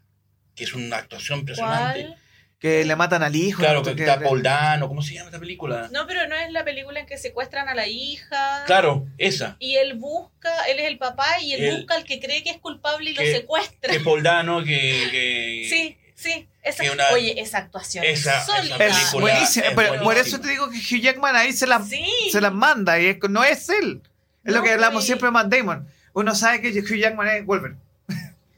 que 0.55 0.63
es 0.65 0.73
una 0.73 0.97
actuación 0.97 1.39
impresionante. 1.39 2.03
¿Cuál? 2.07 2.19
Que 2.57 2.83
le 2.85 2.95
matan 2.95 3.21
al 3.21 3.35
hijo. 3.35 3.59
Claro, 3.59 3.83
que 3.83 3.95
Que- 3.95 4.03
está 4.03 4.19
Paul 4.19 4.41
Dano, 4.41 4.87
¿cómo 4.87 5.01
se 5.03 5.13
llama 5.13 5.27
esta 5.27 5.39
película? 5.39 5.89
No, 5.91 6.07
pero 6.07 6.25
no 6.27 6.35
es 6.35 6.51
la 6.51 6.63
película 6.63 6.99
en 7.01 7.05
que 7.05 7.17
secuestran 7.17 7.67
a 7.69 7.75
la 7.75 7.87
hija. 7.87 8.63
Claro, 8.65 9.05
esa. 9.17 9.55
Y 9.59 9.75
él 9.75 9.95
busca, 9.95 10.51
él 10.71 10.79
es 10.79 10.85
el 10.87 10.97
papá 10.97 11.27
y 11.41 11.53
él 11.53 11.75
busca 11.77 11.95
al 11.95 12.05
que 12.05 12.19
cree 12.19 12.43
que 12.43 12.49
es 12.51 12.57
culpable 12.57 13.11
y 13.11 13.13
lo 13.13 13.21
secuestra. 13.21 13.91
Que 13.93 13.99
Paul 13.99 14.23
Dano, 14.23 14.63
que... 14.63 15.07
que 15.11 15.67
Sí, 15.69 15.97
sí. 16.15 16.47
Esa, 16.63 16.83
que 16.83 16.89
una- 16.91 17.09
oye, 17.11 17.39
esa 17.39 17.59
actuación 17.59 18.03
esa- 18.05 18.39
es 18.39 18.45
sólida. 18.47 18.77
Es 18.77 18.95
película 18.95 19.33
buenísima, 19.33 19.65
es 19.67 19.73
pero 19.75 20.01
por 20.03 20.17
eso 20.17 20.39
te 20.39 20.47
digo 20.47 20.67
que 20.71 20.77
Hugh 20.77 21.01
Jackman 21.01 21.35
ahí 21.35 21.51
se 21.53 21.67
las 21.67 21.87
Sí. 21.87 22.07
se 22.31 22.41
las 22.41 22.53
manda 22.53 22.99
y 22.99 23.05
es- 23.07 23.17
no 23.29 23.43
es 23.43 23.69
él. 23.69 24.01
Es 24.45 24.53
lo 24.53 24.63
que 24.63 24.71
hablamos 24.71 25.03
y- 25.03 25.07
siempre 25.07 25.27
de 25.27 25.31
Matt 25.31 25.47
Damon. 25.47 25.87
Uno 26.13 26.33
sabe 26.35 26.61
que 26.61 26.69
Hugh 26.79 26.95
Jackman 26.97 27.27
es 27.27 27.45
Wolverine. 27.45 27.79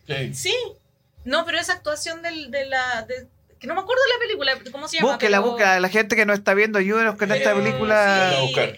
Sí. 0.08 0.34
Sí. 0.36 0.56
No, 1.26 1.44
pero 1.46 1.58
esa 1.60 1.74
actuación 1.74 2.22
del, 2.22 2.52
de 2.52 2.66
la... 2.66 3.02
de- 3.04 3.28
que 3.60 3.68
no 3.68 3.74
me 3.76 3.82
acuerdo 3.82 4.02
de 4.04 4.14
la 4.14 4.20
película, 4.20 4.72
¿cómo 4.72 4.88
se 4.88 4.98
llama? 4.98 5.10
Búsquela, 5.12 5.38
Pero- 5.40 5.50
búsquela. 5.52 5.80
La 5.80 5.90
gente 5.90 6.16
que 6.16 6.26
no 6.26 6.34
está 6.34 6.54
viendo, 6.54 6.80
ayúdenos 6.80 7.16
con 7.18 7.32
esta 7.32 7.54
película. 7.56 8.34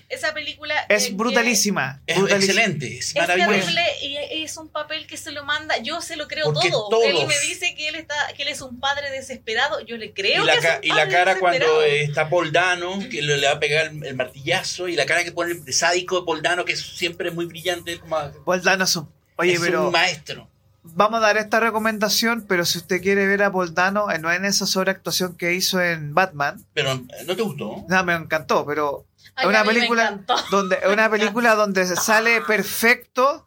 Esa 0.09 0.33
película... 0.33 0.75
Es 0.89 1.15
brutalísima. 1.15 2.01
Es 2.07 2.17
brutalísima. 2.17 2.53
excelente, 2.61 2.97
es 2.97 3.13
terrible 3.13 3.81
y 4.01 4.17
es 4.43 4.57
un 4.57 4.69
papel 4.69 5.05
que 5.07 5.17
se 5.17 5.31
lo 5.31 5.43
manda, 5.43 5.77
yo 5.79 6.01
se 6.01 6.15
lo 6.15 6.27
creo 6.27 6.45
Porque 6.45 6.69
todo. 6.69 6.89
todos- 6.89 7.05
Él 7.05 7.27
me 7.27 7.39
dice 7.39 7.75
que 7.75 7.89
él 7.89 7.95
está, 7.95 8.15
que 8.35 8.43
él 8.43 8.49
es 8.49 8.61
un 8.61 8.79
padre 8.79 9.09
desesperado, 9.11 9.79
yo 9.81 9.97
le 9.97 10.13
creo 10.13 10.43
y 10.43 10.45
la, 10.47 10.53
que 10.55 10.59
ca- 10.61 10.73
es 10.75 10.79
un 10.79 10.85
y 10.85 10.87
la 10.89 11.07
cara 11.07 11.39
cuando 11.39 11.81
está 11.83 12.29
Paul 12.29 12.51
Dano, 12.51 12.99
que 13.09 13.21
le, 13.21 13.45
va 13.45 13.53
a 13.53 13.59
pegar 13.59 13.87
el, 13.87 14.03
el 14.05 14.15
martillazo, 14.15 14.87
y 14.87 14.95
la 14.95 15.05
cara 15.05 15.23
que 15.23 15.31
pone 15.31 15.53
de 15.53 15.73
sádico 15.73 16.19
de 16.19 16.25
Paul 16.25 16.41
Dano, 16.41 16.65
que 16.65 16.73
es 16.73 16.81
siempre 16.81 17.31
muy 17.31 17.45
brillante, 17.45 17.99
como, 17.99 18.17
Paul 18.45 18.61
Dano 18.61 18.83
es 18.85 18.95
un- 18.95 19.09
Oye, 19.37 19.53
es 19.53 19.59
pero 19.61 19.85
un 19.85 19.91
maestro. 19.93 20.48
Vamos 20.83 21.17
a 21.19 21.21
dar 21.27 21.37
esta 21.37 21.59
recomendación, 21.59 22.45
pero 22.47 22.65
si 22.65 22.77
usted 22.79 23.01
quiere 23.01 23.25
ver 23.27 23.43
a 23.43 23.51
Paul 23.51 23.73
Dano, 23.73 24.09
eh, 24.11 24.19
no 24.19 24.31
en 24.31 24.45
esa 24.45 24.65
sobreactuación 24.65 25.35
que 25.37 25.53
hizo 25.53 25.81
en 25.81 26.13
Batman, 26.13 26.65
Pero 26.73 26.91
eh, 26.93 27.07
¿no 27.25 27.35
te 27.35 27.41
gustó? 27.41 27.85
no, 27.87 28.03
me 28.03 28.13
encantó, 28.15 28.65
pero 28.65 29.05
Ay, 29.35 29.43
es 29.43 29.49
una 29.49 29.63
película 29.63 30.03
encantó. 30.03 30.35
donde 30.51 30.77
es 30.81 30.87
una 30.91 31.09
película 31.09 31.55
donde 31.55 31.85
sale 31.95 32.41
perfecto 32.47 33.45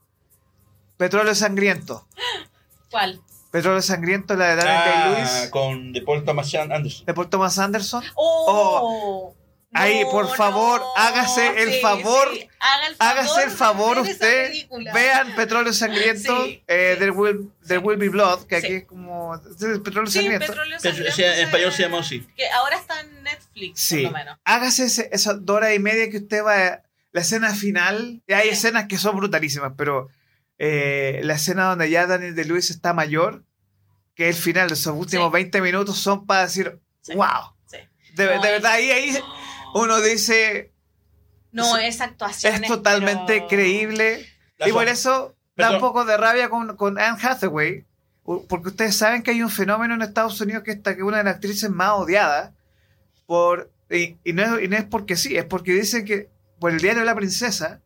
Petróleo 0.96 1.34
Sangriento. 1.34 2.06
¿Cuál? 2.90 3.20
Petróleo 3.50 3.82
Sangriento, 3.82 4.34
la 4.34 4.48
de 4.48 4.56
Daniel 4.56 4.76
Ah, 4.78 5.08
Day-Lewis, 5.10 5.50
con 5.50 5.92
de 5.92 6.00
Paul 6.02 6.24
Thomas 6.24 6.54
Anderson. 6.54 7.04
de 7.06 7.12
Paul 7.14 7.28
Thomas 7.28 7.58
Anderson. 7.58 8.02
¡Oh! 8.14 9.34
Ahí, 9.74 10.04
por 10.10 10.28
favor, 10.36 10.82
hágase 10.96 11.62
el 11.62 11.80
favor, 11.80 12.28
haga 12.60 12.86
el 12.88 12.94
favor 12.96 13.18
Hágase 13.18 13.42
el 13.44 13.50
favor 13.50 13.98
esa 13.98 14.10
usted, 14.12 14.52
vean 14.92 15.34
Petróleo 15.34 15.72
Sangriento, 15.72 16.44
Sí, 16.44 16.62
eh, 16.66 16.90
sí. 16.94 16.98
there, 16.98 17.10
will, 17.12 17.50
there 17.66 17.78
Will 17.78 17.96
Be 17.98 18.10
Blood, 18.10 18.44
que 18.46 18.60
Sí. 18.60 18.66
aquí 18.66 18.74
es 18.76 18.84
como 18.84 19.34
es 19.34 19.42
Petróleo 19.80 20.06
Sí, 20.10 20.18
Sangriento. 20.18 20.46
Petróleo 20.46 20.78
Sangriento 20.78 21.12
sí, 21.14 21.22
en 21.24 21.32
español 21.46 21.72
se- 21.72 21.82
llama 21.82 21.98
así. 22.00 22.20
Que 22.36 22.50
ahora 22.50 22.76
está 22.76 23.00
en 23.00 23.22
Netflix, 23.22 23.80
Sí. 23.80 24.02
por 24.02 24.12
lo 24.12 24.18
menos. 24.18 24.38
Hágase 24.44 24.84
ese- 24.84 25.08
esas 25.10 25.44
dos 25.44 25.56
horas 25.56 25.74
y 25.74 25.78
media 25.78 26.10
que 26.10 26.18
usted 26.18 26.44
va. 26.44 26.82
La 27.12 27.20
escena 27.20 27.54
final. 27.54 28.22
y 28.26 28.32
Hay 28.34 28.48
Sí. 28.48 28.54
escenas 28.54 28.86
que 28.88 28.98
son 28.98 29.16
brutalísimas, 29.16 29.72
pero 29.76 30.08
eh, 30.58 31.20
la 31.24 31.34
escena 31.34 31.64
donde 31.70 31.90
ya 31.90 32.06
Daniel 32.06 32.34
de 32.34 32.44
Luis 32.44 32.70
está 32.70 32.92
mayor, 32.92 33.42
que 34.14 34.28
el 34.28 34.34
final 34.34 34.70
esos 34.70 34.94
últimos 34.94 35.28
Sí. 35.28 35.32
20 35.32 35.60
minutos 35.60 35.96
son 35.98 36.24
para 36.26 36.42
decir, 36.42 36.78
Sí. 37.00 37.14
wow. 37.14 37.54
Sí. 37.66 37.78
De, 38.14 38.26
No, 38.26 38.30
de 38.30 38.36
es- 38.36 38.42
verdad, 38.42 38.72
ahí, 38.72 38.90
ahí 38.90 39.18
uno 39.74 40.00
dice, 40.00 40.72
No, 41.50 41.76
esa 41.78 42.04
actuación 42.04 42.62
es 42.64 42.68
totalmente 42.68 43.34
pero- 43.36 43.48
creíble. 43.48 44.26
La 44.58 44.68
y 44.68 44.72
por 44.72 44.84
so- 44.86 44.90
eso 44.90 45.10
da 45.56 45.66
un 45.68 45.72
Perdón. 45.74 45.80
poco 45.80 46.04
de 46.04 46.16
rabia 46.16 46.48
con, 46.48 46.76
con 46.76 46.98
Anne 46.98 47.18
Hathaway, 47.22 47.84
porque 48.24 48.68
ustedes 48.68 48.96
saben 48.96 49.22
que 49.22 49.32
hay 49.32 49.42
un 49.42 49.50
fenómeno 49.50 49.94
en 49.94 50.02
Estados 50.02 50.40
Unidos 50.40 50.62
que 50.62 50.70
esta 50.72 50.94
que 50.94 51.00
es 51.00 51.06
una 51.06 51.18
de 51.18 51.24
las 51.24 51.34
actrices 51.34 51.68
más 51.70 51.90
odiadas, 51.92 52.52
por, 53.26 53.70
y, 53.90 54.16
y 54.24 54.32
no 54.32 54.42
es, 54.58 54.64
y 54.64 54.68
no 54.68 54.76
es 54.76 54.84
porque 54.84 55.16
sí, 55.16 55.36
es 55.36 55.44
porque 55.44 55.72
dicen 55.72 56.04
que 56.04 56.30
por 56.60 56.70
el 56.72 56.78
diario 56.80 57.00
de 57.00 57.06
la 57.06 57.14
princesa 57.14 57.80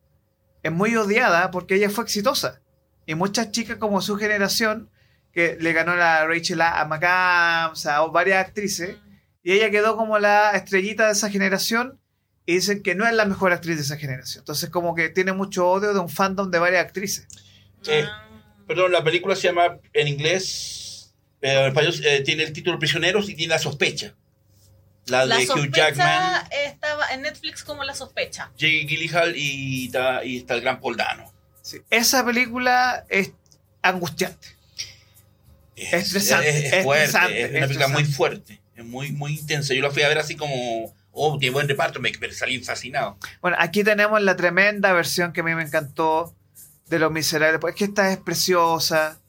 es 0.63 0.71
muy 0.71 0.95
odiada 0.95 1.51
porque 1.51 1.75
ella 1.75 1.89
fue 1.89 2.03
exitosa. 2.03 2.61
Y 3.05 3.15
muchas 3.15 3.51
chicas 3.51 3.77
como 3.77 4.01
su 4.01 4.17
generación, 4.17 4.89
que 5.31 5.57
le 5.59 5.71
ganó 5.73 5.95
la 5.95 6.25
Rachel 6.27 6.61
A. 6.61 6.83
McAdams, 6.85 7.85
a 7.85 8.01
varias 8.07 8.45
actrices, 8.45 8.97
y 9.47 9.53
ella 9.53 9.69
quedó 9.71 9.95
como 9.95 10.19
la 10.19 10.51
estrellita 10.51 11.05
de 11.05 11.13
esa 11.13 11.29
generación 11.29 11.99
y 12.45 12.55
dicen 12.55 12.83
que 12.83 12.95
no 12.95 13.07
es 13.07 13.13
la 13.13 13.23
mejor 13.25 13.53
actriz 13.53 13.77
de 13.77 13.83
esa 13.83 13.95
generación. 13.97 14.41
Entonces 14.41 14.69
como 14.69 14.93
que 14.93 15.07
tiene 15.09 15.31
mucho 15.31 15.67
odio 15.69 15.93
de 15.93 15.99
un 15.99 16.09
fandom 16.09 16.51
de 16.51 16.59
varias 16.59 16.83
actrices. 16.85 17.27
Eh. 17.87 18.05
Perdón, 18.67 18.91
la 18.91 19.03
película 19.03 19.35
se 19.37 19.43
llama 19.43 19.77
en 19.93 20.07
inglés, 20.09 21.13
eh, 21.41 21.53
en 21.53 21.67
español, 21.67 21.93
eh, 22.03 22.21
tiene 22.25 22.43
el 22.43 22.51
título 22.51 22.77
Prisioneros 22.77 23.29
y 23.29 23.35
tiene 23.35 23.51
La 23.53 23.59
Sospecha. 23.59 24.13
La 25.05 25.21
de 25.21 25.27
La 25.27 25.37
Hugh 25.37 25.71
Jackman, 25.73 26.43
estaba 26.51 27.07
en 27.13 27.21
Netflix 27.21 27.63
como 27.63 27.85
la 27.85 27.95
sospecha. 27.95 28.51
Jake 28.57 28.85
Gyllenhaal 28.89 29.37
y, 29.37 29.85
está- 29.85 30.25
y 30.25 30.37
está 30.39 30.55
el 30.55 30.61
gran 30.61 30.81
Paul 30.81 30.97
Dano. 30.97 31.31
Sí. 31.61 31.77
Esa 31.89 32.25
película 32.25 33.05
es 33.07 33.31
angustiante. 33.81 34.49
Es, 35.77 35.93
Estresante, 35.93 36.49
es- 36.49 36.73
es 36.73 36.83
fuerte, 36.83 37.03
estresante, 37.05 37.41
es 37.41 37.49
una 37.51 37.51
película 37.67 37.85
estresante. 37.85 37.93
muy 38.03 38.03
fuerte, 38.11 38.61
muy, 38.83 39.11
muy 39.11 39.33
intensa. 39.37 39.73
Yo 39.73 39.81
la 39.81 39.91
fui 39.91 40.03
a 40.03 40.07
ver 40.07 40.17
así 40.17 40.35
como, 40.35 40.93
oh, 41.11 41.39
qué 41.39 41.49
buen 41.49 41.67
reparto, 41.67 41.99
me, 41.99 42.11
me 42.19 42.31
salí 42.31 42.59
fascinado. 42.63 43.17
Bueno, 43.41 43.57
aquí 43.59 43.83
tenemos 43.83 44.21
la 44.21 44.35
tremenda 44.35 44.93
versión 44.93 45.33
que 45.33 45.41
a 45.41 45.43
mí 45.43 45.55
me 45.55 45.63
encantó 45.63 46.33
de 46.87 46.99
Los 46.99 47.11
Miserables. 47.11 47.59
Pues 47.59 47.73
es 47.73 47.77
que 47.79 47.85
esta 47.85 48.11
es 48.11 48.17
preciosa, 48.17 49.19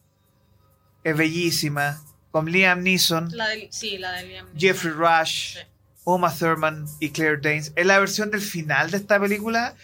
es 1.05 1.17
bellísima, 1.17 2.03
con 2.31 2.51
Liam 2.51 2.83
Neeson, 2.83 3.31
La 3.37 3.49
del, 3.49 3.69
sí, 3.73 3.99
la 3.99 4.13
de 4.13 4.25
Liam 4.27 4.47
Neeson. 4.53 4.61
Jeffrey 4.61 4.93
Rush, 4.93 5.55
Sí. 5.55 5.61
Uma 6.05 6.35
Thurman 6.35 6.87
y 7.01 7.11
Claire 7.11 7.39
Danes. 7.39 7.73
Es 7.77 7.85
la 7.85 7.99
versión 7.99 8.31
del 8.31 8.41
final 8.41 8.91
de 8.91 8.97
esta 8.97 9.21
película. 9.21 9.75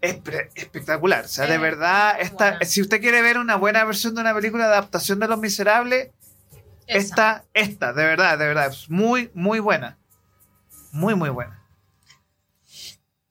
Es 0.00 0.16
espectacular. 0.54 1.24
O 1.24 1.28
sea, 1.28 1.46
de 1.46 1.58
verdad, 1.58 2.20
esta, 2.20 2.50
buena. 2.50 2.64
si 2.66 2.80
usted 2.80 3.00
quiere 3.00 3.20
ver 3.20 3.36
una 3.36 3.56
buena 3.56 3.84
versión 3.84 4.14
de 4.14 4.20
una 4.20 4.32
película 4.32 4.66
de 4.66 4.72
adaptación 4.74 5.18
de 5.18 5.26
Los 5.26 5.40
Miserables. 5.40 6.10
Esta, 6.86 7.44
esta, 7.54 7.92
de 7.92 8.04
verdad, 8.04 8.38
de 8.38 8.46
verdad, 8.46 8.68
es 8.68 8.88
muy, 8.90 9.30
muy 9.34 9.60
buena. 9.60 9.98
Muy, 10.92 11.14
muy 11.14 11.30
buena. 11.30 11.62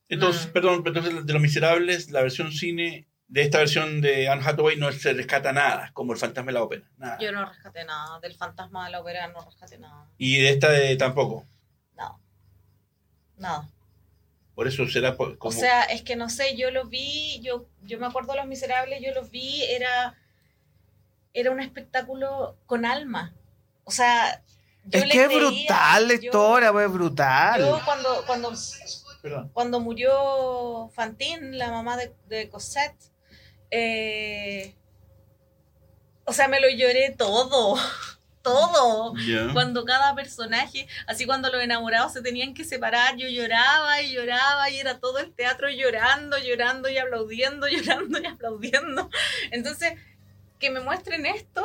Entonces, 0.10 0.48
Mm. 0.48 0.52
perdón, 0.52 0.84
pero 0.84 0.98
entonces 0.98 1.26
de 1.26 1.34
Los 1.34 1.42
Miserables, 1.42 2.12
la 2.12 2.22
versión 2.22 2.52
cine 2.52 3.08
de 3.28 3.44
esta 3.44 3.60
versión 3.60 4.02
de 4.02 4.28
Anne 4.28 4.44
Hathaway 4.46 4.76
no 4.76 4.92
se 4.92 5.14
rescata 5.14 5.54
nada, 5.54 5.92
como 5.94 6.12
el 6.12 6.20
fantasma 6.20 6.48
de 6.50 6.54
la 6.54 6.64
ópera. 6.64 6.84
Nada. 6.98 7.18
Yo 7.20 7.32
no 7.32 7.46
rescaté 7.46 7.86
nada. 7.86 8.20
Del 8.20 8.36
fantasma 8.36 8.86
de 8.86 8.92
la 8.92 9.00
ópera 9.00 9.28
no 9.30 9.40
rescaté 9.46 9.78
nada. 9.78 10.06
Y 10.18 10.38
de 10.42 10.50
esta 10.50 10.70
de, 10.70 10.98
tampoco. 10.98 11.46
Nada. 11.96 12.18
Nada. 13.38 13.70
Por 14.54 14.68
eso 14.68 14.86
será 14.90 15.16
como... 15.16 15.38
O 15.40 15.52
sea, 15.54 15.84
es 15.84 16.02
que 16.02 16.18
no 16.18 16.30
sé, 16.30 16.58
yo 16.58 16.72
los 16.72 16.90
vi, 16.90 17.40
yo, 17.42 17.66
yo 17.84 17.98
me 18.00 18.06
acuerdo 18.06 18.34
de 18.34 18.40
Los 18.40 18.48
Miserables, 18.48 19.02
yo 19.02 19.14
los 19.14 19.32
vi, 19.32 19.64
era, 19.64 20.18
era 21.34 21.52
un 21.52 21.62
espectáculo 21.62 22.58
con 22.66 22.86
alma. 22.86 23.34
O 23.84 23.92
sea, 23.92 24.42
yo 24.86 25.00
es 25.00 25.06
le 25.06 25.12
que 25.12 25.22
es 25.22 25.28
creía, 25.28 25.40
brutal 25.50 26.08
la 26.08 26.14
yo- 26.16 26.22
historia, 26.22 26.70
es 26.84 26.92
brutal. 26.92 27.62
Yo 27.62 27.82
cuando, 27.86 28.24
cuando, 28.26 28.54
Perdón. 29.22 29.50
cuando 29.54 29.80
murió 29.80 30.90
Fantine, 30.96 31.56
la 31.58 31.72
mamá 31.72 31.98
de, 31.98 32.14
de 32.28 32.50
Cosette, 32.50 32.96
eh, 33.70 34.76
o 36.26 36.34
sea, 36.34 36.48
me 36.48 36.60
lo 36.60 36.70
lloré 36.70 37.14
todo, 37.18 37.76
todo. 38.42 39.14
Cuando 39.54 39.86
cada 39.86 40.16
personaje, 40.16 40.88
así 41.08 41.26
cuando 41.26 41.50
los 41.52 41.62
enamorados 41.62 42.14
se 42.14 42.22
tenían 42.22 42.54
que 42.54 42.64
separar, 42.64 43.16
yo 43.18 43.28
lloraba 43.28 44.02
y 44.02 44.14
lloraba 44.14 44.70
y 44.70 44.80
era 44.80 45.00
todo 45.00 45.20
el 45.20 45.34
teatro 45.34 45.70
llorando, 45.70 46.38
llorando 46.40 46.90
y 46.90 46.98
aplaudiendo, 46.98 47.68
llorando 47.70 48.20
y 48.20 48.26
aplaudiendo. 48.26 49.10
Entonces, 49.52 49.94
que 50.60 50.70
me 50.70 50.80
muestren 50.80 51.26
esto 51.26 51.64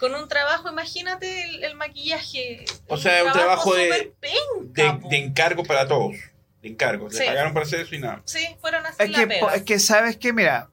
con 0.00 0.14
un 0.14 0.26
trabajo, 0.28 0.68
imagínate 0.70 1.44
el, 1.44 1.62
el 1.62 1.74
maquillaje. 1.76 2.64
O 2.88 2.96
sea, 2.96 3.22
un 3.24 3.32
trabajo 3.32 3.74
de- 3.74 4.12
penca, 4.18 4.98
de, 5.02 5.08
de 5.10 5.16
encargo 5.18 5.62
para 5.64 5.86
todos. 5.86 6.16
De 6.62 6.68
encargo. 6.70 7.08
Le 7.08 7.16
Sí. 7.18 7.24
pagaron 7.26 7.52
para 7.54 7.64
hacer 7.66 7.80
eso 7.80 7.94
y 7.94 7.98
nada. 8.00 8.22
Sí, 8.24 8.44
fueron 8.60 8.84
así 8.86 8.96
Es 9.02 9.10
la 9.10 9.18
que, 9.18 9.26
pega. 9.28 9.54
es 9.54 9.62
que, 9.62 9.78
¿sabes 9.78 10.16
qué? 10.16 10.32
Mira, 10.32 10.68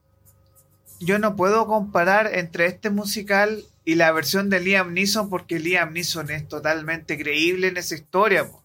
yo 1.00 1.18
no 1.18 1.36
puedo 1.36 1.66
comparar 1.66 2.34
entre 2.34 2.66
este 2.66 2.90
musical 2.90 3.62
y 3.84 3.94
la 3.94 4.10
versión 4.12 4.50
de 4.50 4.60
Liam 4.60 4.92
Neeson 4.92 5.30
porque 5.30 5.58
Liam 5.58 5.92
Neeson 5.92 6.30
es 6.30 6.46
totalmente 6.48 7.16
creíble 7.18 7.68
en 7.68 7.76
esa 7.76 7.94
historia. 7.94 8.44
po. 8.46 8.64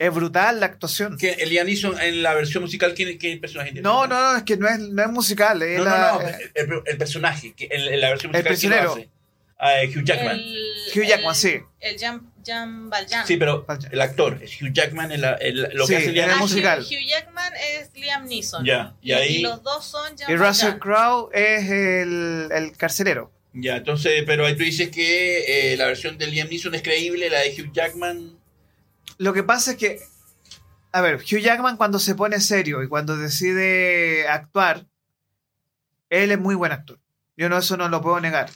Es 0.00 0.14
brutal 0.14 0.60
la 0.60 0.66
actuación. 0.66 1.18
Que 1.18 1.32
el 1.32 1.50
Liam 1.50 1.66
Neeson 1.66 2.00
en 2.00 2.22
la 2.22 2.32
versión 2.34 2.62
musical, 2.62 2.94
¿quién, 2.94 3.18
qué 3.18 3.36
personaje 3.36 3.72
No, 3.72 4.04
interpreta? 4.04 4.08
no, 4.08 4.30
no, 4.32 4.36
es 4.38 4.42
que 4.44 4.56
no 4.56 4.68
es, 4.68 4.78
no 4.78 5.02
es 5.02 5.08
musical. 5.10 5.60
Es 5.62 5.78
No, 5.78 5.84
no, 5.84 5.90
la- 5.90 6.12
no, 6.12 6.20
el, 6.54 6.82
el 6.86 6.98
personaje, 6.98 7.52
que 7.54 7.68
en, 7.70 8.00
la 8.00 8.08
versión 8.10 8.34
El 8.34 8.42
musical 8.44 8.58
¿quién 8.58 8.70
lo 8.72 8.76
prisionero. 8.78 8.92
hace? 8.92 9.17
Ah, 9.58 9.82
eh, 9.82 9.88
Hugh 9.88 10.04
Jackman. 10.04 10.38
El- 10.38 10.66
Hugh 10.94 11.04
Jackman, 11.06 11.30
el- 11.30 11.34
sí. 11.36 11.58
El 11.80 11.98
Jan, 11.98 12.32
Jan 12.46 12.88
Valjean. 12.90 13.26
Sí, 13.26 13.36
pero 13.36 13.66
el 13.90 14.00
actor 14.00 14.38
es 14.42 14.62
Hugh 14.62 14.72
Jackman, 14.72 15.10
el, 15.10 15.24
el- 15.40 15.68
lo 15.74 15.86
Sí, 15.86 15.92
que 15.94 15.96
hace 15.98 16.12
Liam 16.12 16.26
Ah, 16.30 16.32
Neeson. 16.34 16.40
musical. 16.48 16.80
Hugh, 16.80 16.86
Hugh 16.86 17.08
Jackman 17.08 17.52
es 17.72 17.90
Liam 17.94 18.26
Neeson. 18.26 18.64
Ya, 18.64 18.94
y 19.02 19.08
Y, 19.10 19.12
ahí, 19.12 19.36
y 19.36 19.42
los 19.42 19.62
dos 19.64 19.84
son 19.84 20.16
Jan 20.16 20.30
Y 20.30 20.36
Russell. 20.36 20.78
Crowe 20.78 21.30
es 21.32 21.68
el, 21.70 22.48
el 22.52 22.76
carcelero. 22.76 23.32
ya, 23.52 23.76
entonces, 23.78 24.22
pero 24.24 24.46
ahí 24.46 24.54
tú 24.56 24.62
dices 24.62 24.90
que 24.90 25.72
eh, 25.72 25.76
la 25.76 25.86
versión 25.86 26.16
de 26.18 26.28
Liam 26.28 26.48
Neeson 26.48 26.74
es 26.76 26.82
creíble, 26.82 27.28
la 27.28 27.40
de 27.40 27.50
Hugh 27.60 27.72
Jackman. 27.72 28.38
Lo 29.18 29.32
que 29.32 29.42
pasa 29.42 29.72
es 29.72 29.76
que, 29.76 29.98
a 30.92 31.00
ver, 31.00 31.16
Hugh 31.16 31.40
Jackman 31.40 31.76
cuando 31.76 31.98
se 31.98 32.14
pone 32.14 32.38
serio 32.40 32.80
y 32.84 32.88
cuando 32.88 33.16
decide 33.16 34.28
actuar, 34.28 34.86
él 36.10 36.30
es 36.30 36.38
muy 36.38 36.54
buen 36.54 36.70
actor. 36.70 37.00
Yo 37.36 37.48
no, 37.48 37.58
eso 37.58 37.76
no 37.76 37.88
lo 37.88 38.00
puedo 38.00 38.20
negar. 38.20 38.50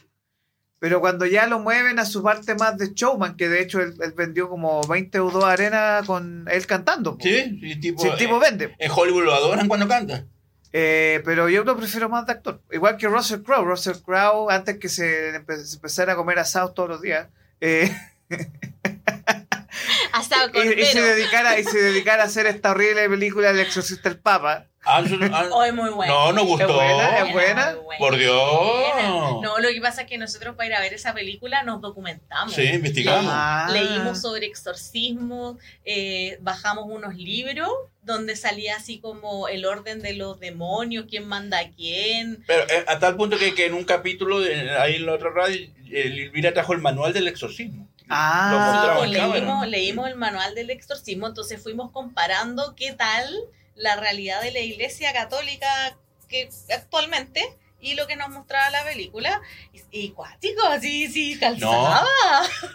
Pero 0.83 0.99
cuando 1.01 1.27
ya 1.27 1.47
lo 1.47 1.61
mueven 1.61 2.01
a 2.01 2.05
su 2.05 2.25
parte 2.25 2.57
más 2.57 2.77
de 2.77 2.91
showman, 2.93 3.37
que 3.37 3.49
de 3.49 3.63
hecho 3.63 3.81
él, 3.81 3.95
él 4.03 4.13
vendió 4.17 4.49
como 4.49 4.81
20 4.89 5.21
o 5.21 5.31
2 5.31 5.45
arenas 5.45 6.05
con 6.05 6.45
él 6.51 6.67
cantando. 6.67 7.17
po. 7.17 7.23
Sí, 7.23 7.61
sí, 7.63 7.77
tipo, 7.81 8.03
Sí, 8.03 8.09
el 8.09 8.17
tipo 8.17 8.37
eh, 8.39 8.41
vende. 8.41 8.75
en 8.77 8.91
Hollywood 8.91 9.23
lo 9.23 9.33
adoran 9.33 9.69
cuando 9.69 9.87
canta. 9.87 10.25
Eh, 10.73 11.23
pero 11.25 11.49
yo 11.49 11.63
lo 11.63 11.77
prefiero 11.77 12.09
más 12.09 12.27
de 12.27 12.33
actor. 12.33 12.61
Igual 12.73 12.97
que 12.97 13.07
Russell 13.07 13.43
Crowe. 13.43 13.65
Russell 13.65 13.99
Crowe, 14.05 14.51
antes 14.51 14.79
que 14.79 14.89
se, 14.89 15.35
empe- 15.41 15.63
se 15.63 15.77
empezara 15.77 16.15
a 16.15 16.17
comer 16.17 16.41
asados 16.41 16.75
todos 16.75 16.89
los 16.89 17.01
días, 17.01 17.29
eh, 17.61 17.89
Hasta 20.13 20.37
y, 20.53 20.81
y 20.81 20.85
se 20.85 21.01
dedicara, 21.01 21.59
y 21.61 21.65
se 21.65 21.79
dedicara 21.81 22.25
a 22.25 22.27
hacer 22.27 22.47
esta 22.47 22.73
horrible 22.73 23.09
película 23.09 23.51
El 23.51 23.61
exorcista 23.61 24.09
del 24.09 24.19
Papa. 24.19 24.67
Oh, 24.85 25.63
es 25.63 25.73
muy 25.73 25.91
buena. 25.91 26.13
No, 26.13 26.33
no 26.33 26.45
gustó. 26.45 26.69
¿Es 26.69 26.75
buena? 26.75 27.19
¿Es 27.19 27.33
buena? 27.33 27.77
Por 27.99 28.17
Dios. 28.17 29.41
No, 29.41 29.59
lo 29.59 29.69
que 29.69 29.81
pasa 29.81 30.03
es 30.03 30.09
que 30.09 30.19
nosotros 30.19 30.57
para 30.57 30.67
ir 30.67 30.75
a 30.75 30.81
ver 30.81 30.93
esa 30.93 31.15
película 31.15 31.63
nos 31.63 31.81
documentamos. 31.81 32.53
Sí, 32.53 32.63
investigamos. 32.63 33.33
Ah. 33.33 33.69
Leímos 33.71 34.21
sobre 34.21 34.47
exorcismo, 34.47 35.59
eh, 35.85 36.39
bajamos 36.41 36.87
unos 36.89 37.15
libros 37.15 37.71
donde 38.03 38.35
salía 38.35 38.77
así 38.77 38.99
como 38.99 39.47
el 39.47 39.65
orden 39.65 40.03
de 40.03 40.15
los 40.15 40.41
demonios, 40.41 41.07
quién 41.09 41.29
manda 41.29 41.61
a 41.61 41.71
quién. 41.71 42.43
Pero 42.49 42.65
eh, 42.65 42.85
a 42.89 42.99
tal 42.99 43.17
punto 43.17 43.39
que, 43.39 43.55
que 43.55 43.67
en 43.67 43.75
un 43.75 43.85
capítulo, 43.85 44.41
de, 44.41 44.77
ahí 44.79 44.97
en 44.97 45.07
la 45.07 45.13
otra 45.13 45.31
radio, 45.31 45.71
el 45.93 46.19
Elvira 46.19 46.53
trajo 46.53 46.73
el 46.73 46.81
manual 46.81 47.13
del 47.13 47.29
exorcismo. 47.29 47.89
Ah. 48.09 48.95
Lo 48.95 48.99
pues, 48.99 49.11
leímos, 49.11 49.69
leímos 49.69 50.09
el 50.09 50.17
manual 50.17 50.57
del 50.57 50.71
exorcismo, 50.71 51.29
entonces 51.29 51.63
fuimos 51.63 51.93
comparando 51.93 52.75
qué 52.75 52.93
tal 52.93 53.33
la 53.75 53.97
realidad 53.97 54.43
de 54.43 54.51
la 54.53 54.61
iglesia 54.61 55.13
católica 55.13 55.97
que 56.29 56.49
actualmente 56.75 57.43
y 57.81 57.95
lo 57.95 58.07
que 58.07 58.15
nos 58.17 58.29
mostraba 58.29 58.71
la 58.71 58.85
película. 58.85 59.41
Y, 59.73 59.81
y 59.91 60.11
cuático, 60.11 60.63
así, 60.67 61.09
sí, 61.09 61.37
calzaba. 61.39 62.07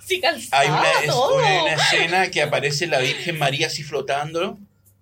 Sí, 0.06 0.20
calzaba 0.20 0.62
Hay 0.62 0.68
una, 0.70 0.92
es- 1.02 1.08
todo. 1.08 1.40
hay 1.40 1.58
una 1.60 1.74
escena 1.74 2.30
que 2.32 2.42
aparece 2.42 2.88
la 2.88 3.00
Virgen 3.00 3.38
María 3.40 3.68
así 3.68 3.84
flotando 3.84 4.58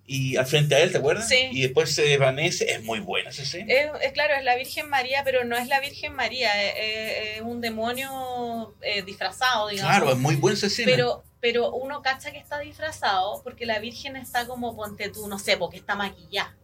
y 0.08 0.36
al 0.36 0.46
frente 0.46 0.76
a 0.76 0.78
él, 0.78 0.92
¿te 0.92 0.98
acuerdas? 0.98 1.28
Sí. 1.28 1.48
Y 1.50 1.62
después 1.62 1.92
se 1.92 2.02
desvanece. 2.02 2.70
Es 2.70 2.84
muy 2.84 3.00
buena 3.00 3.30
esa 3.30 3.42
escena. 3.42 3.72
Es, 3.72 3.90
es 4.02 4.12
claro, 4.12 4.34
es 4.36 4.44
la 4.44 4.54
Virgen 4.54 4.88
María, 4.88 5.22
pero 5.24 5.44
no 5.44 5.56
es 5.56 5.66
la 5.66 5.80
Virgen 5.80 6.12
María, 6.14 6.50
es 6.72 7.40
un 7.42 7.60
demonio 7.60 8.74
eh, 8.82 9.02
disfrazado, 9.02 9.66
digamos. 9.68 9.90
Claro, 9.90 10.12
es 10.12 10.18
muy 10.18 10.36
buena 10.36 10.56
esa 10.56 10.68
escena. 10.68 10.92
Pero, 10.92 11.24
pero 11.46 11.70
uno 11.70 12.02
cacha 12.02 12.32
que 12.32 12.38
está 12.38 12.58
disfrazado 12.58 13.40
porque 13.44 13.66
la 13.66 13.78
Virgen 13.78 14.16
está 14.16 14.48
como, 14.48 14.74
ponte 14.74 15.10
tú, 15.10 15.28
no 15.28 15.38
sé, 15.38 15.56
porque 15.56 15.76
está 15.76 15.94
maquillada. 15.94 16.56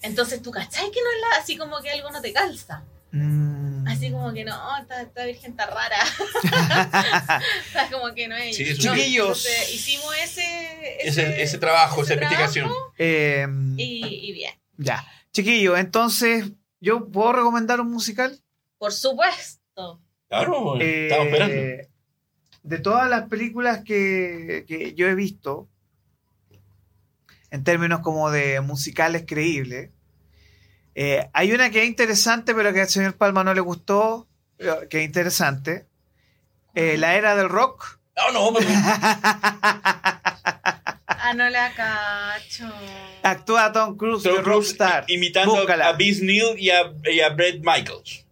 Entonces 0.00 0.40
tú 0.40 0.50
cachai 0.50 0.90
que 0.90 0.98
no 1.02 1.10
es 1.14 1.20
la, 1.20 1.42
así 1.42 1.58
como 1.58 1.78
que 1.82 1.90
algo 1.90 2.10
no 2.10 2.22
te 2.22 2.32
calza. 2.32 2.84
Mm. 3.10 3.86
Así 3.86 4.10
como 4.10 4.32
que 4.32 4.44
no, 4.44 4.54
esta, 4.80 5.02
esta 5.02 5.26
Virgen 5.26 5.50
está 5.50 5.66
rara. 5.66 5.98
Está 7.66 7.90
como 7.90 8.14
que 8.14 8.28
no 8.28 8.34
es. 8.36 8.56
Sí, 8.56 8.64
No. 8.64 8.76
Chiquillos. 8.78 9.44
entonces 9.44 9.74
hicimos 9.74 10.14
ese, 10.24 11.06
ese, 11.06 11.42
ese 11.42 11.58
trabajo, 11.58 12.00
esa 12.02 12.14
investigación. 12.14 12.70
Eh, 12.96 13.46
Y, 13.76 14.30
y 14.30 14.32
bien. 14.32 14.54
Ya. 14.78 15.04
Chiquillo, 15.34 15.76
entonces, 15.76 16.50
¿yo 16.80 17.10
puedo 17.10 17.34
recomendar 17.34 17.78
un 17.82 17.90
musical? 17.90 18.40
Por 18.78 18.94
supuesto. 18.94 20.00
Claro, 20.30 20.80
Eh, 20.80 21.08
estamos 21.08 21.26
esperando. 21.26 21.91
De 22.62 22.78
todas 22.78 23.08
las 23.10 23.28
películas 23.28 23.82
que, 23.84 24.64
que 24.68 24.94
yo 24.94 25.08
he 25.08 25.14
visto, 25.14 25.68
en 27.50 27.64
términos 27.64 28.00
como 28.00 28.30
de 28.30 28.60
musicales 28.60 29.24
creíbles, 29.26 29.90
eh, 30.94 31.28
hay 31.32 31.52
una 31.52 31.70
que 31.70 31.82
es 31.82 31.88
interesante, 31.88 32.54
pero 32.54 32.72
que 32.72 32.82
al 32.82 32.88
señor 32.88 33.14
Palma 33.14 33.44
no 33.44 33.52
le 33.54 33.60
gustó, 33.60 34.28
que 34.88 35.00
es 35.00 35.04
interesante. 35.04 35.86
Eh, 36.74 36.96
la 36.98 37.16
era 37.16 37.34
del 37.36 37.48
rock. 37.48 37.98
No, 38.16 38.52
no, 38.52 38.58
pero- 38.58 38.70
Ah, 41.24 41.34
no 41.34 41.48
la 41.50 41.72
cacho. 41.74 42.68
Actúa 43.22 43.70
Tom 43.72 43.96
Cruise 43.96 44.22
Tom 44.24 44.36
de 44.36 44.42
Cruise 44.42 44.56
Rockstar. 44.76 45.04
imitando 45.08 45.54
Búscala. 45.54 45.88
a 45.88 45.92
Vince 45.92 46.24
Neil 46.24 46.58
y 46.58 46.70
a, 46.70 46.92
y 47.10 47.20
a 47.20 47.28
Brett 47.30 47.60
Michaels. 47.62 48.26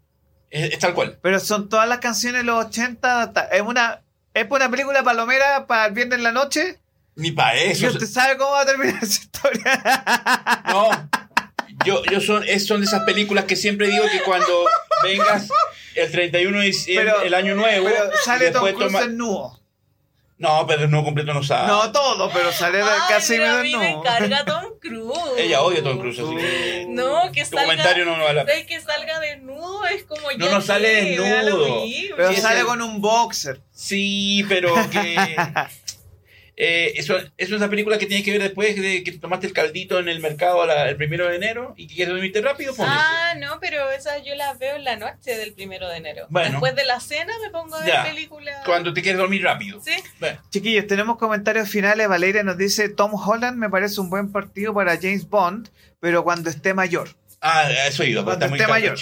Es, 0.51 0.73
es 0.73 0.79
tal 0.81 0.93
cual. 0.95 1.19
Pero 1.23 1.39
son 1.39 1.69
todas 1.69 1.89
las 1.89 1.99
canciones 1.99 2.41
de 2.41 2.45
los 2.47 2.65
80. 2.67 3.33
ta- 3.33 3.45
Es 3.53 3.63
una, 3.63 4.03
es 4.35 4.47
una 4.51 4.71
película 4.71 5.03
palomera 5.03 5.67
para 5.67 5.87
el 5.87 5.93
viernes 5.93 6.19
en 6.19 6.23
la 6.25 6.33
noche. 6.33 6.79
Ni 7.17 7.33
para 7.33 7.63
¿Y 7.63 7.71
eso. 7.71 7.89
usted 7.89 8.07
sabe 8.07 8.37
cómo 8.39 8.53
va 8.53 8.63
a 8.63 8.67
terminar 8.67 8.97
esa 9.03 9.23
historia? 9.23 10.63
No. 10.69 10.89
Yo, 11.85 12.03
yo 12.05 12.21
son, 12.21 12.45
es, 12.47 12.67
son 12.67 12.81
de 12.81 12.87
esas 12.87 13.05
películas 13.05 13.45
que 13.47 13.57
siempre 13.57 13.87
digo 13.89 14.05
que 14.11 14.21
cuando 14.23 14.67
vengas 15.03 15.49
el 15.95 16.11
31 16.11 16.59
de 16.61 16.65
diciembre, 16.67 17.13
Pero- 17.13 17.23
el 17.25 17.35
año 17.35 17.55
nuevo, 17.55 17.87
Pero 17.89 18.11
sale 18.25 18.51
Tom 18.51 18.63
Cruise 18.63 18.79
toma- 18.87 19.01
desnudo. 19.01 19.60
No, 20.41 20.67
pero 20.67 20.89
no 20.89 21.05
completo 21.05 21.35
no 21.35 21.43
sabe. 21.43 21.69
No 21.69 21.93
todo, 21.93 22.31
pero 22.33 22.51
sale 22.51 22.79
de 22.79 22.85
Ay, 22.85 22.99
casi 23.11 23.35
pero 23.37 23.45
a 23.45 23.49
medio 23.59 23.63
mí 23.63 23.77
me 23.77 23.85
desnudo. 23.89 24.03
carga 24.03 24.45
Tom 24.47 24.65
Cruise. 24.81 25.33
Ella 25.37 25.61
odia 25.61 25.81
a 25.81 25.83
Tom 25.83 25.99
Cruise, 25.99 26.19
así 26.19 26.35
que. 26.35 26.87
No, 26.89 27.31
que 27.31 27.45
Tu 27.45 27.51
salga. 27.51 27.65
comentario 27.67 28.05
no, 28.07 28.17
no 28.17 28.25
vale. 28.25 28.41
¿Sabes 28.41 28.67
que 28.67 28.81
salga 28.81 29.21
desnudo? 29.21 29.85
Es 29.87 30.05
como 30.05 30.23
No, 30.33 30.47
ya 30.47 30.51
no 30.51 30.61
sale 30.63 31.03
me 31.03 31.11
desnudo. 31.11 31.83
Pero 32.17 32.33
Sí, 32.33 32.41
sale 32.41 32.65
con 32.65 32.81
un 32.81 33.03
boxer. 33.03 33.61
Sí, 33.71 34.45
pero 34.49 34.75
que. 34.91 35.37
eh, 36.63 36.93
eso, 36.97 37.17
eso 37.17 37.31
es 37.39 37.51
una 37.53 37.71
película 37.71 37.97
que 37.97 38.05
tienes 38.05 38.23
que 38.23 38.33
ver 38.33 38.43
después 38.43 38.77
de 38.77 39.03
que 39.03 39.13
tomaste 39.13 39.47
el 39.47 39.55
caldito 39.55 39.99
en 39.99 40.09
el 40.11 40.21
mercado 40.21 40.67
la- 40.67 40.91
el 40.91 40.97
primero 40.97 41.27
de 41.27 41.37
enero 41.37 41.73
y 41.77 41.87
que 41.87 41.95
quieres 41.95 42.13
dormirte 42.13 42.43
rápido, 42.43 42.75
pones. 42.75 42.93
Ah, 42.95 43.35
no, 43.39 43.59
pero 43.61 43.91
esas 43.91 44.23
yo 44.25 44.35
las 44.35 44.59
veo 44.59 44.77
en 44.77 44.85
la 44.85 44.97
noche 44.97 45.37
del 45.39 45.55
primero 45.55 45.89
de 45.89 45.97
enero. 45.97 46.27
Bueno. 46.29 46.51
Después 46.51 46.75
de 46.77 46.85
la 46.85 47.01
cena 47.01 47.33
me 47.43 47.49
pongo 47.51 47.77
a 47.77 47.81
ver 47.81 47.89
Ya. 47.89 48.05
películas. 48.05 48.63
Cuando 48.67 48.93
te 48.93 49.01
quieres 49.01 49.19
dormir 49.19 49.43
rápido. 49.43 49.81
Sí. 49.83 49.93
Bueno, 50.19 50.39
Chiquillos, 50.51 50.87
tenemos 50.87 51.17
comentarios 51.17 51.69
finales. 51.71 52.09
Valeria 52.09 52.43
nos 52.43 52.59
dice: 52.59 52.89
Tom 52.91 53.15
Holland 53.15 53.57
me 53.57 53.71
parece 53.71 53.99
un 54.01 54.11
buen 54.11 54.31
partido 54.31 54.75
para 54.75 54.97
James 54.97 55.27
Bond, 55.29 55.71
pero 55.99 56.25
cuando 56.25 56.51
esté 56.51 56.75
mayor. 56.75 57.09
Ah, 57.41 57.71
eso 57.87 58.03
Cuando 58.25 58.33
está 58.33 58.49
muy 58.49 58.59
caro, 58.59 58.71
mayor. 58.73 58.97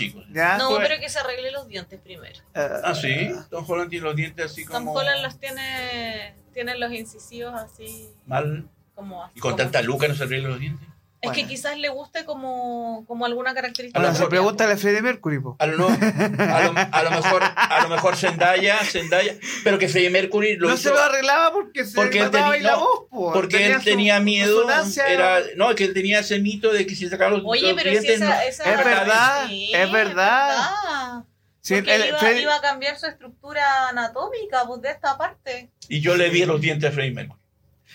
No, 0.59 0.69
Pues- 0.71 0.89
pero 0.89 1.01
que 1.01 1.09
se 1.09 1.19
arregle 1.19 1.51
los 1.51 1.67
dientes 1.69 2.01
primero. 2.01 2.39
Eh, 2.55 2.69
Ah, 2.85 2.95
sí. 2.95 3.31
Tom 3.51 3.65
Holland 3.69 3.91
tiene 3.91 4.05
los 4.05 4.17
dientes 4.17 4.47
así 4.47 4.65
Tom 4.65 4.73
como. 4.85 4.93
Holland 4.93 5.23
los 5.23 5.39
tiene, 5.39 6.35
tiene 6.53 6.77
los 6.79 6.93
incisivos 6.93 7.55
así, 7.55 8.11
Mal. 8.27 8.69
como 8.95 9.25
así. 9.25 9.33
Y 9.37 9.41
con 9.41 9.53
como- 9.53 9.63
tanta 9.63 9.83
luca 9.83 10.09
no 10.09 10.15
se 10.15 10.25
arregla 10.25 10.49
los 10.51 10.61
dientes. 10.61 10.89
Es 11.21 11.33
que 11.33 11.47
quizás 11.49 11.77
le 11.77 11.89
guste 11.89 12.25
como, 12.25 13.05
como 13.09 13.27
alguna 13.27 13.53
característica. 13.53 13.99
A 13.99 14.03
lo 14.03 14.13
mejor- 14.13 14.29
pregunta 14.29 14.71
a 14.71 14.77
Freddie 14.77 15.03
Mercury. 15.03 15.41
po. 15.41 15.57
A 15.59 15.67
lo, 15.67 15.77
no, 15.77 15.87
a 15.89 16.63
lo, 16.63 16.75
a 16.93 17.03
lo 17.03 17.11
mejor, 17.11 17.43
a 17.43 17.81
lo 17.83 17.89
mejor 17.89 18.17
Zendaya, 18.17 18.79
Zendaya, 18.85 19.35
pero 19.65 19.79
que 19.79 19.89
Freddie 19.89 20.11
Mercury 20.11 20.57
lo 20.57 20.69
no 20.69 20.75
hizo 20.75 20.91
se 20.91 20.95
lo 20.95 21.01
arreglaba 21.01 21.53
porque 21.53 21.85
se 21.85 21.95
Porque 21.97 22.21
él 22.21 22.31
tenía- 22.31 22.59
la 22.61 22.71
no, 22.73 22.79
voz. 22.81 23.01
po. 23.11 23.33
porque 23.33 23.67
él 23.67 23.79
su 23.79 23.85
tenía 23.85 24.21
miedo. 24.21 24.65
Era, 25.09 25.41
no, 25.57 25.71
es 25.71 25.77
que 25.77 25.85
él 25.85 25.95
tenía 25.95 26.21
ese 26.21 26.39
mito 26.39 26.73
de 26.73 26.87
que 26.87 26.95
si 26.95 27.09
sacaba 27.09 27.33
los, 27.33 27.43
Oye, 27.45 27.73
los 27.73 27.83
pero 27.83 27.91
si 27.91 28.07
dientes. 28.07 28.17
esa, 28.21 28.35
no- 28.37 28.41
esa- 28.41 28.65
Es 28.73 28.85
verdad, 28.85 29.47
Sí, 29.49 29.71
es 29.75 29.93
verdad. 29.93 30.49
verdad. 30.49 31.25
Sí, 31.61 31.75
Porque 31.75 31.95
el- 31.97 32.07
iba, 32.09 32.19
Freddie- 32.19 32.43
iba 32.43 32.55
a 32.57 32.61
cambiar 32.61 32.97
su 32.99 33.07
estructura 33.07 33.89
anatómica 33.89 34.63
pues, 34.67 34.81
de 34.83 34.91
esta 34.91 35.19
parte. 35.19 35.71
Y 35.89 36.01
yo 36.01 36.17
le 36.17 36.31
vi 36.31 36.45
los 36.47 36.61
dientes 36.61 36.89
a 36.89 36.93
Freddie 36.93 37.11
Mercury. 37.13 37.41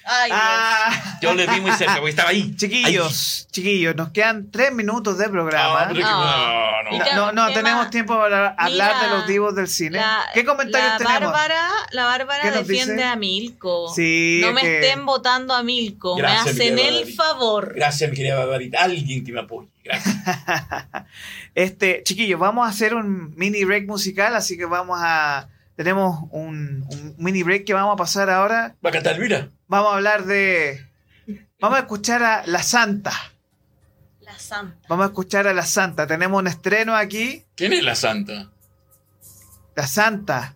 Ay. 0.05 0.30
Ah, 0.34 1.17
Yo 1.21 1.34
le 1.34 1.47
vi 1.47 1.61
muy 1.61 1.71
cerca, 1.71 1.95
porque 1.95 2.09
estaba 2.09 2.30
ahí. 2.30 2.55
chiquillos, 2.55 3.47
chiquillos, 3.51 3.95
nos 3.95 4.09
quedan 4.09 4.51
tres 4.51 4.73
minutos 4.73 5.17
de 5.17 5.30
programa. 5.30 5.81
Ah, 5.81 5.89
Ah. 5.89 6.81
no, 6.91 6.97
no. 6.99 7.15
No, 7.15 7.31
no, 7.47 7.53
tenemos 7.53 7.89
tiempo 7.89 8.17
para 8.17 8.49
hablar 8.57 8.95
Mira, 8.95 9.03
de 9.03 9.09
los 9.15 9.27
divos 9.27 9.55
del 9.55 9.67
cine. 9.67 9.97
La- 9.99 10.25
¿Qué 10.34 10.43
comentarios 10.45 10.91
la 10.91 10.97
tenemos? 10.97 11.21
Bárbara, 11.31 11.67
la 11.91 12.05
Bárbara 12.05 12.41
¿Qué 12.43 12.49
nos 12.51 12.67
defiende 12.67 12.93
dice? 12.95 13.05
a 13.05 13.15
Milko. 13.15 13.93
Sí, 13.93 14.41
no 14.43 14.51
me 14.53 14.61
que- 14.61 14.80
estén 14.81 15.05
votando 15.05 15.53
a 15.53 15.63
Milko. 15.63 16.15
Gracias, 16.15 16.45
me 16.45 16.51
hacen 16.51 16.80
el 16.80 16.93
Barbarita. 16.95 17.23
favor. 17.23 17.73
Gracias, 17.75 18.09
mi 18.09 18.15
querida 18.17 18.35
Barbarita. 18.38 18.84
Alguien 18.84 19.23
que 19.25 19.31
me 19.31 19.39
apoye. 19.39 19.69
Gracias. 19.84 20.15
Este, 21.55 22.01
chiquillos, 22.03 22.39
vamos 22.39 22.65
a 22.65 22.69
hacer 22.69 22.95
un 22.95 23.34
mini 23.35 23.63
break 23.63 23.85
musical, 23.85 24.35
así 24.35 24.57
que 24.57 24.65
vamos 24.65 24.99
a. 25.01 25.47
Tenemos 25.75 26.25
un, 26.31 26.85
un 26.89 27.15
mini 27.17 27.41
break 27.43 27.65
que 27.65 27.73
vamos 27.73 27.93
a 27.93 27.97
pasar 27.97 28.29
ahora. 28.29 28.75
¿Va 28.85 28.89
a 28.89 28.93
cantar 28.93 29.15
Elvira? 29.15 29.49
Vamos 29.67 29.91
a 29.91 29.95
hablar 29.95 30.25
de. 30.25 30.85
Vamos 31.59 31.77
a 31.77 31.81
escuchar 31.81 32.21
a 32.23 32.43
La 32.45 32.61
Santa. 32.61 33.11
La 34.21 34.37
Santa. 34.37 34.87
Vamos 34.87 35.03
a 35.05 35.07
escuchar 35.07 35.47
a 35.47 35.53
La 35.53 35.65
Santa. 35.65 36.05
Tenemos 36.07 36.39
un 36.39 36.47
estreno 36.47 36.95
aquí. 36.95 37.43
¿Quién 37.55 37.73
es 37.73 37.83
la 37.83 37.95
santa? 37.95 38.49
La 39.75 39.87
Santa. 39.87 40.55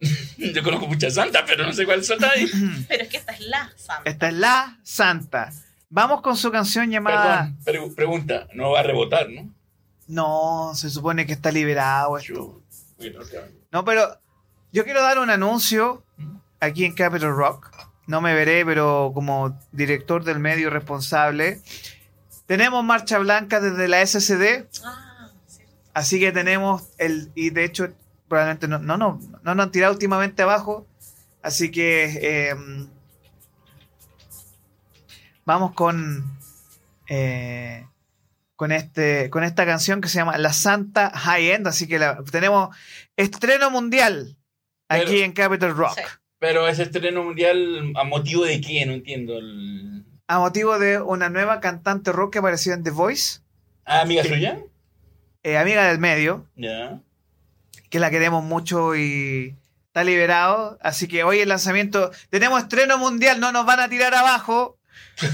Yo 0.36 0.62
conozco 0.62 0.86
muchas 0.86 1.14
santas, 1.14 1.44
pero 1.46 1.64
no 1.64 1.72
sé 1.72 1.84
cuál 1.86 2.02
santa 2.04 2.30
hay. 2.30 2.46
Pero 2.88 3.04
es 3.04 3.08
que 3.08 3.16
esta 3.18 3.32
es 3.32 3.40
la 3.40 3.70
Santa. 3.76 4.10
Esta 4.10 4.28
es 4.28 4.34
La 4.34 4.78
Santa. 4.82 5.52
Vamos 5.90 6.22
con 6.22 6.36
su 6.36 6.50
canción 6.50 6.90
llamada. 6.90 7.52
Perdón, 7.64 7.86
pre- 7.88 7.94
pregunta. 7.96 8.48
No 8.54 8.70
va 8.72 8.80
a 8.80 8.82
rebotar, 8.82 9.28
¿no? 9.30 9.48
No, 10.08 10.72
se 10.74 10.90
supone 10.90 11.24
que 11.24 11.32
está 11.34 11.52
liberado 11.52 12.18
esto. 12.18 12.34
Yo- 12.34 12.62
bueno, 12.98 13.20
No, 13.70 13.84
pero 13.84 14.20
yo 14.72 14.84
quiero 14.84 15.02
dar 15.02 15.18
un 15.18 15.30
anuncio 15.30 16.02
aquí 16.60 16.84
en 16.84 16.94
Capital 16.94 17.36
Rock. 17.36 17.70
No 18.06 18.20
me 18.20 18.34
veré, 18.34 18.64
pero 18.64 19.12
como 19.14 19.58
director 19.70 20.24
del 20.24 20.38
medio 20.38 20.70
responsable. 20.70 21.60
Tenemos 22.46 22.82
marcha 22.84 23.18
blanca 23.18 23.60
desde 23.60 23.86
la 23.86 24.04
SCD, 24.04 24.66
Ah, 24.84 25.30
así 25.94 26.18
que 26.18 26.32
tenemos 26.32 26.88
el 26.98 27.30
y 27.34 27.50
de 27.50 27.64
hecho 27.64 27.92
probablemente 28.28 28.66
no 28.66 28.78
no 28.78 28.96
no 28.96 29.20
no 29.42 29.54
nos 29.54 29.66
han 29.66 29.70
tirado 29.72 29.92
últimamente 29.92 30.42
abajo, 30.42 30.86
así 31.42 31.70
que 31.70 32.18
eh, 32.20 32.56
vamos 35.44 35.72
con 35.74 36.38
eh, 37.08 37.86
con 38.56 38.72
este 38.72 39.30
con 39.30 39.44
esta 39.44 39.64
canción 39.64 40.00
que 40.00 40.08
se 40.08 40.16
llama 40.16 40.36
La 40.38 40.52
Santa 40.52 41.10
High 41.10 41.50
End, 41.52 41.68
así 41.68 41.86
que 41.86 41.98
la, 41.98 42.22
tenemos 42.24 42.74
estreno 43.16 43.70
mundial 43.70 44.36
aquí 45.00 45.22
en 45.22 45.32
Capital 45.32 45.76
Rock. 45.76 45.94
Sí. 45.96 46.02
Pero 46.38 46.66
ese 46.66 46.82
estreno 46.84 47.22
mundial, 47.22 47.92
¿a 47.94 48.04
motivo 48.04 48.44
de 48.44 48.60
qué? 48.60 48.84
No 48.86 48.92
entiendo. 48.94 49.38
El- 49.38 50.04
a 50.26 50.38
motivo 50.38 50.78
de 50.78 51.00
una 51.00 51.28
nueva 51.28 51.60
cantante 51.60 52.10
rock 52.12 52.32
que 52.32 52.38
apareció 52.38 52.72
en 52.74 52.82
The 52.82 52.90
Voice, 52.90 53.40
Ah, 53.84 54.00
amiga 54.00 54.24
suya. 54.24 54.58
eh, 55.42 55.56
amiga 55.58 55.84
del 55.88 55.98
medio, 55.98 56.46
Ya. 56.56 57.00
que 57.90 57.98
la 58.00 58.10
queremos 58.10 58.42
mucho 58.42 58.96
y 58.96 59.56
está 59.86 60.04
liberado. 60.04 60.78
Así 60.80 61.06
que 61.06 61.22
hoy 61.22 61.40
el 61.40 61.48
lanzamiento, 61.50 62.10
tenemos 62.30 62.62
estreno 62.62 62.96
mundial, 62.98 63.40
no 63.40 63.52
nos 63.52 63.66
van 63.66 63.80
a 63.80 63.88
tirar 63.88 64.14
abajo. 64.14 64.78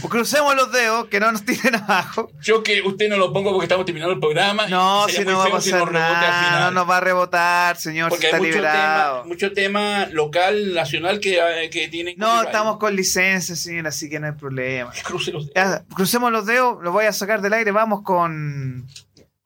Crucemos 0.09 0.55
los 0.55 0.71
dedos, 0.73 1.07
que 1.07 1.21
no 1.21 1.33
nos 1.33 1.45
tiren 1.45 1.77
abajo. 1.77 2.31
Yo 2.43 2.63
que 2.63 2.83
usted 2.83 3.09
no 3.09 3.17
lo 3.17 3.33
pongo 3.33 3.53
porque 3.53 3.65
estamos 3.65 3.87
terminando 3.87 4.13
el 4.15 4.21
programa. 4.21 4.67
No, 4.67 5.09
si 5.09 5.25
no 5.25 5.39
va 5.39 5.45
a 5.45 5.61
si 5.61 5.71
pasar 5.71 5.93
nada, 5.93 6.61
no 6.63 6.71
nos 6.73 6.91
va 6.91 6.99
a 6.99 7.01
rebotar, 7.01 7.77
señor, 7.77 8.11
si 8.11 8.17
Porque 8.17 8.27
está 8.27 8.37
hay 8.37 8.43
mucho 8.43 8.55
liberado. 8.57 9.17
tema, 9.23 9.29
mucho 9.29 9.53
tema 9.53 10.07
local, 10.13 10.75
nacional 10.75 11.21
que, 11.21 11.39
eh, 11.39 11.71
que 11.71 11.89
tienen. 11.89 12.17
No, 12.19 12.43
estamos 12.43 12.79
con 12.79 12.95
licencia, 12.97 13.57
señor, 13.57 13.87
así 13.87 14.11
que 14.11 14.21
no 14.21 14.27
hay 14.27 14.33
problema. 14.33 14.93
Cruce 15.05 15.33
los 15.33 15.47
dedos. 15.47 15.55
Ya, 15.55 15.85
crucemos 15.95 16.33
los 16.33 16.45
dedos, 16.47 16.83
los 16.83 16.93
voy 16.93 17.07
a 17.07 17.13
sacar 17.13 17.41
del 17.41 17.53
aire, 17.55 17.71
vamos 17.73 18.03
con. 18.03 18.87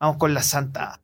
Vamos 0.01 0.17
con 0.17 0.35
la 0.35 0.43
Santa. 0.43 1.02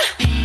loud. 0.00 0.30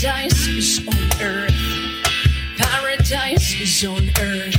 Paradise 0.00 0.46
is 0.46 0.86
on 0.86 1.20
earth. 1.20 1.52
Paradise 2.56 3.60
is 3.60 3.84
on 3.84 4.08
earth. 4.20 4.57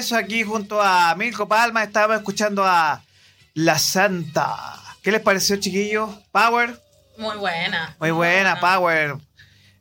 Regreso 0.00 0.16
aquí 0.16 0.42
junto 0.44 0.80
a 0.80 1.14
Mirko 1.14 1.46
Palma. 1.46 1.82
Estábamos 1.82 2.18
escuchando 2.18 2.64
a 2.64 3.02
La 3.52 3.78
Santa. 3.78 4.56
¿Qué 5.02 5.12
les 5.12 5.20
pareció, 5.20 5.56
chiquillos? 5.56 6.08
Power. 6.32 6.80
Muy 7.18 7.36
buena. 7.36 7.94
Muy 8.00 8.10
buena, 8.10 8.58
Power. 8.60 9.16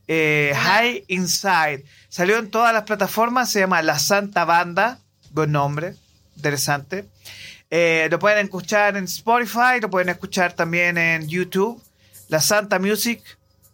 Eh, 0.09 0.51
High 0.53 1.05
Inside. 1.07 1.85
Salió 2.09 2.37
en 2.37 2.51
todas 2.51 2.73
las 2.73 2.83
plataformas. 2.83 3.49
Se 3.49 3.61
llama 3.61 3.81
La 3.81 3.97
Santa 3.97 4.43
Banda. 4.43 4.99
Buen 5.31 5.53
nombre. 5.53 5.95
Interesante. 6.35 7.05
Eh, 7.69 8.09
lo 8.11 8.19
pueden 8.19 8.43
escuchar 8.43 8.97
en 8.97 9.05
Spotify. 9.05 9.79
Lo 9.81 9.89
pueden 9.89 10.09
escuchar 10.09 10.51
también 10.51 10.97
en 10.97 11.29
YouTube. 11.29 11.81
La 12.27 12.41
Santa 12.41 12.77
Music. 12.77 13.21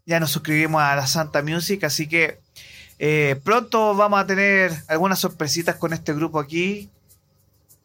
Ya 0.06 0.20
nos 0.20 0.30
suscribimos 0.30 0.80
a 0.80 0.96
La 0.96 1.08
Santa 1.08 1.42
Music. 1.42 1.84
Así 1.86 2.08
que 2.08 2.40
eh, 3.00 3.40
pronto 3.44 3.94
vamos 3.96 4.20
a 4.20 4.26
tener 4.26 4.72
algunas 4.88 5.20
sorpresitas 5.20 5.76
con 5.76 5.94
este 5.94 6.14
grupo 6.14 6.40
aquí. 6.40 6.90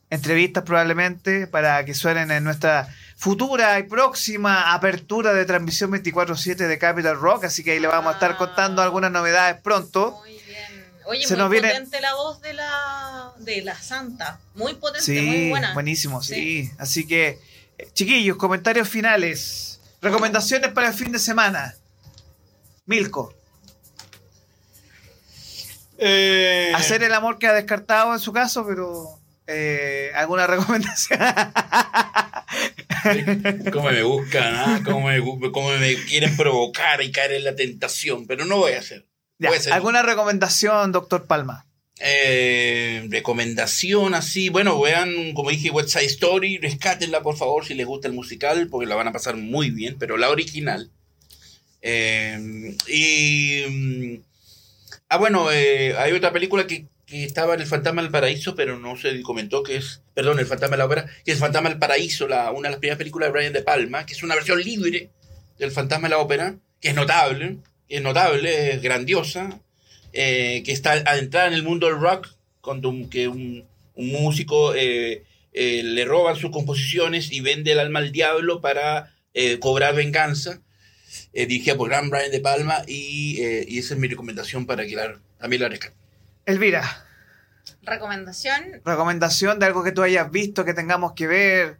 Entrevistas 0.09 0.65
probablemente 0.65 1.47
para 1.47 1.85
que 1.85 1.95
suenen 1.95 2.33
en 2.33 2.43
nuestra 2.43 2.89
futura 3.17 3.79
y 3.79 3.85
próxima 3.85 4.73
apertura 4.75 5.33
de 5.33 5.45
transmisión 5.45 5.93
24-7 5.93 6.57
de 6.67 6.79
Capital 6.79 7.17
Rock. 7.21 7.45
Así 7.45 7.63
que 7.63 7.73
ahí 7.73 7.81
le 7.81 7.87
vamos 7.87 8.11
a 8.11 8.15
estar 8.15 8.37
contando 8.37 8.83
algunas 8.83 9.13
novedades 9.13 9.61
pronto. 9.63 10.19
Muy 10.21 10.33
bien. 10.47 10.85
Oye, 11.07 11.23
Se 11.27 11.35
muy 11.35 11.39
nos 11.43 11.51
viene- 11.51 11.69
potente 11.71 12.01
la 12.01 12.15
voz 12.15 12.41
de 12.41 12.55
la, 12.55 13.33
de 13.39 13.63
la 13.63 13.75
santa. 13.81 14.41
Muy 14.55 14.75
potente, 14.75 15.05
Sí, 15.05 15.21
muy 15.21 15.49
buena. 15.51 15.75
buenísimo, 15.75 16.23
sí. 16.23 16.71
Así 16.79 17.07
que, 17.07 17.39
eh, 17.79 17.89
chiquillos, 17.93 18.37
comentarios 18.37 18.89
finales. 18.89 19.81
Recomendaciones 20.03 20.73
para 20.73 20.89
el 20.89 20.95
fin 20.95 21.13
de 21.13 21.19
semana. 21.21 21.75
Milko. 22.87 23.33
Eh, 26.03 26.73
Hacer 26.75 27.03
el 27.03 27.13
amor 27.13 27.39
que 27.39 27.47
ha 27.47 27.53
descartado 27.53 28.15
en 28.15 28.21
su 28.21 28.33
caso, 28.33 28.67
pero 28.67 29.21
eh, 29.47 30.11
¿alguna 30.15 30.47
recomendación? 30.49 31.19
¿Cómo 33.73 33.91
me 33.91 34.03
buscan? 34.03 34.55
ah? 34.57 34.81
¿Cómo, 34.83 35.09
me, 35.09 35.95
quieren 36.09 36.37
provocar 36.37 37.03
y 37.03 37.13
caer 37.13 37.33
en 37.33 37.45
la 37.45 37.55
tentación? 37.55 38.27
Pero 38.27 38.47
no 38.47 38.57
voy 38.57 38.73
a 38.73 38.79
hacer. 38.79 39.07
Ya, 39.39 39.51
¿Alguna 39.73 40.03
recomendación, 40.03 40.93
doctor 40.93 41.27
Palma? 41.27 41.67
Eh, 41.99 43.07
recomendación 43.11 44.15
así, 44.15 44.49
bueno, 44.49 44.81
vean, 44.81 45.35
como 45.35 45.51
dije, 45.51 45.71
West 45.71 45.91
Side 45.91 46.07
Story, 46.07 46.57
rescátenla 46.57 47.23
por 47.23 47.37
favor 47.37 47.67
si 47.67 47.75
les 47.75 47.87
gusta 47.87 48.09
el 48.09 48.15
musical, 48.15 48.69
porque 48.69 48.87
la 48.87 48.95
van 48.95 49.09
a 49.09 49.13
pasar 49.13 49.37
muy 49.37 49.71
bien, 49.71 49.97
pero 49.99 50.17
la 50.17 50.31
original. 50.31 50.91
Eh, 51.83 52.75
y... 52.87 54.21
Ah, 55.13 55.17
bueno, 55.19 55.51
eh, 55.51 55.95
hay 55.99 56.13
otra 56.13 56.33
película 56.33 56.67
que, 56.69 56.87
que 57.05 57.25
estaba 57.25 57.55
en 57.55 57.61
El 57.61 57.67
Fantasma 57.67 58.01
del 58.03 58.13
Paraíso, 58.13 58.55
pero 58.55 58.79
no 58.79 58.97
se 58.97 59.23
comentó 59.23 59.63
que 59.65 59.77
es, 59.77 60.03
perdón, 60.15 60.39
El 60.39 60.47
Fantasma 60.47 60.77
de 60.77 60.79
la 60.79 60.87
Ópera, 60.87 61.07
que 61.25 61.33
es 61.33 61.37
El 61.39 61.41
Fantasma 61.41 61.69
del 61.69 61.79
Paraíso, 61.81 62.29
la, 62.29 62.53
una 62.53 62.69
de 62.69 62.73
las 62.75 62.79
primeras 62.79 62.99
películas 62.99 63.29
de 63.29 63.33
Brian 63.33 63.53
De 63.53 63.63
Palma, 63.63 64.07
que 64.07 64.13
es 64.15 64.23
una 64.23 64.37
versión 64.37 64.61
libre 64.63 65.11
del 65.59 65.73
Fantasma 65.73 66.07
de 66.09 66.15
la 66.15 66.19
Ópera, 66.21 66.55
que 66.81 66.91
es 66.91 66.95
notable, 66.95 67.59
es 67.89 68.03
notable, 68.03 68.71
es 68.75 68.83
grandiosa, 68.83 69.61
eh, 70.13 70.63
que 70.65 70.71
está 70.73 70.93
adentrada 70.93 71.49
en 71.49 71.55
el 71.55 71.65
mundo 71.65 71.89
del 71.89 71.99
rock, 72.01 72.29
cuando 72.61 72.89
un- 72.89 73.11
que 73.11 73.27
un, 73.29 73.69
músico 73.97 74.75
eh, 74.75 75.25
eh, 75.53 75.83
le 75.85 76.05
roban 76.07 76.35
sus 76.37 76.51
composiciones 76.53 77.33
y 77.33 77.41
vende 77.43 77.73
el 77.73 77.81
alma 77.81 77.99
al 77.99 78.13
diablo 78.13 78.63
para 78.63 79.13
cobrar 79.61 79.95
venganza. 79.95 80.63
Eh, 81.33 81.47
dirigida 81.47 81.77
por 81.77 81.89
Gran 81.89 82.11
Brian 82.11 82.31
De 82.31 82.41
Palma 82.41 82.83
y, 82.87 83.41
eh, 83.41 83.65
y 83.69 83.79
esa 83.79 83.95
es 83.95 84.01
mi 84.01 84.09
recomendación 84.09 84.67
para 84.67 84.85
que 84.85 84.97
la, 84.97 85.19
también 85.39 85.63
la 85.63 85.69
rescaten. 85.69 85.97
Elvira, 86.47 87.07
Recomendación: 87.83 88.83
recomendación 88.85 89.59
de 89.59 89.67
algo 89.67 89.83
que 89.85 89.93
tú 89.93 90.03
hayas 90.03 90.31
visto, 90.31 90.65
que 90.65 90.75
tengamos 90.75 91.13
que 91.13 91.27
ver, 91.27 91.79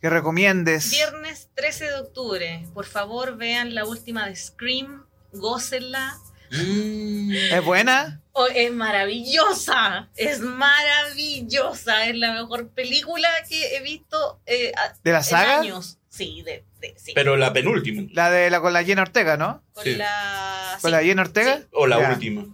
que 0.00 0.08
recomiendes. 0.08 0.90
Viernes 0.90 1.48
13 1.54 1.86
de 1.86 1.94
octubre. 1.94 2.66
Por 2.74 2.86
favor, 2.86 3.36
vean 3.36 3.74
la 3.74 3.84
última 3.84 4.26
de 4.28 4.36
Scream. 4.36 5.04
Gócenla. 5.32 6.18
Mm. 6.50 7.32
¿Es 7.52 7.64
buena? 7.64 8.20
Oh, 8.32 8.46
es 8.46 8.72
maravillosa. 8.72 10.10
Es 10.16 10.40
maravillosa. 10.40 12.06
Es 12.06 12.16
la 12.16 12.32
mejor 12.34 12.68
película 12.68 13.28
que 13.48 13.76
he 13.76 13.82
visto 13.82 14.40
eh, 14.46 14.72
¿De 15.02 15.12
la 15.12 15.18
en 15.18 15.24
saga? 15.24 15.60
años. 15.60 15.98
Sí, 16.08 16.42
de, 16.42 16.64
de- 16.82 16.94
sí. 16.98 17.12
Pero 17.14 17.36
la 17.38 17.52
penúltima. 17.54 18.02
La 18.12 18.28
de 18.30 18.50
la 18.50 18.60
con 18.60 18.72
la 18.74 18.84
Jenna 18.84 19.02
Ortega, 19.02 19.38
¿no? 19.38 19.62
Con 19.72 19.84
sí. 19.84 19.94
la. 19.94 20.76
¿Con 20.82 20.90
sí, 20.90 20.96
la 20.96 21.02
Jenna 21.02 21.22
Ortega? 21.22 21.56
Sí. 21.58 21.64
O 21.72 21.86
la 21.86 21.98
Ya. 22.00 22.10
última. 22.10 22.44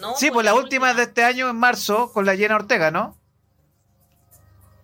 ¿no? 0.00 0.16
Sí, 0.16 0.30
pues 0.32 0.44
la 0.44 0.54
última 0.54 0.94
de 0.94 1.02
este 1.04 1.22
año, 1.24 1.48
en 1.50 1.56
marzo, 1.56 2.10
con 2.12 2.24
la 2.26 2.34
Jenna 2.36 2.56
Ortega, 2.56 2.90
¿no? 2.90 3.16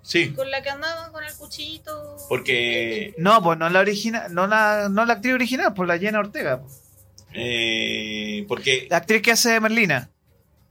Sí, 0.02 0.30
Con 0.34 0.50
la 0.52 0.62
que 0.62 0.70
andaba 0.70 1.10
con 1.10 1.24
el 1.24 1.34
cuchillito. 1.34 2.16
porque 2.28 3.12
No, 3.18 3.42
pues 3.42 3.58
no 3.58 3.68
la 3.68 3.80
original, 3.80 4.32
no 4.32 4.46
la, 4.46 4.88
no 4.88 5.04
la 5.04 5.14
actriz 5.14 5.34
original, 5.34 5.74
pues 5.74 5.88
la 5.88 5.98
Jenna 5.98 6.20
Ortega. 6.20 6.60
pues. 6.60 6.82
eh, 7.34 8.44
porque 8.48 8.86
La 8.88 8.98
actriz 8.98 9.20
que 9.22 9.32
hace 9.32 9.50
de 9.50 9.60
Merlina. 9.60 10.10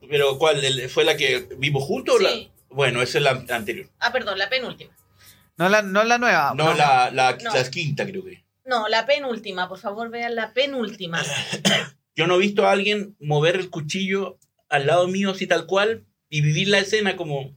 pero 0.10 0.38
cuál 0.38 0.62
fue 0.90 1.04
la 1.04 1.18
que 1.18 1.50
vimos 1.58 1.84
juntos 1.84 2.16
o 2.16 2.20
la- 2.20 2.30
Sí. 2.32 2.50
bueno 2.70 3.02
esa 3.02 3.18
es 3.18 3.24
la 3.26 3.44
anterior 3.50 3.88
Ah, 4.00 4.12
perdón, 4.14 4.38
la 4.40 4.48
penúltima. 4.50 4.92
No 5.58 5.70
la, 5.70 5.82
no 5.82 6.04
la 6.04 6.18
nueva. 6.18 6.54
no, 6.56 6.74
la, 6.74 7.10
la, 7.12 7.38
No. 7.44 7.54
la 7.54 7.70
quinta 7.72 8.06
creo 8.06 8.24
que 8.26 8.44
No, 8.66 8.88
la 8.88 9.06
penúltima. 9.06 9.68
Por 9.70 9.80
favor, 9.80 10.10
vean 10.10 10.36
la 10.36 10.54
penúltima. 10.54 11.22
yo 12.16 12.28
no 12.28 12.36
he 12.36 12.40
visto 12.40 12.66
a 12.68 12.72
alguien 12.72 13.16
mover 13.20 13.56
el 13.56 13.70
cuchillo 13.70 14.38
al 14.70 14.88
lado 14.88 15.08
mío 15.08 15.32
así 15.32 15.48
tal 15.48 15.66
cual 15.68 16.06
y 16.30 16.42
vivir 16.42 16.68
la 16.68 16.80
escena 16.80 17.16
como 17.16 17.56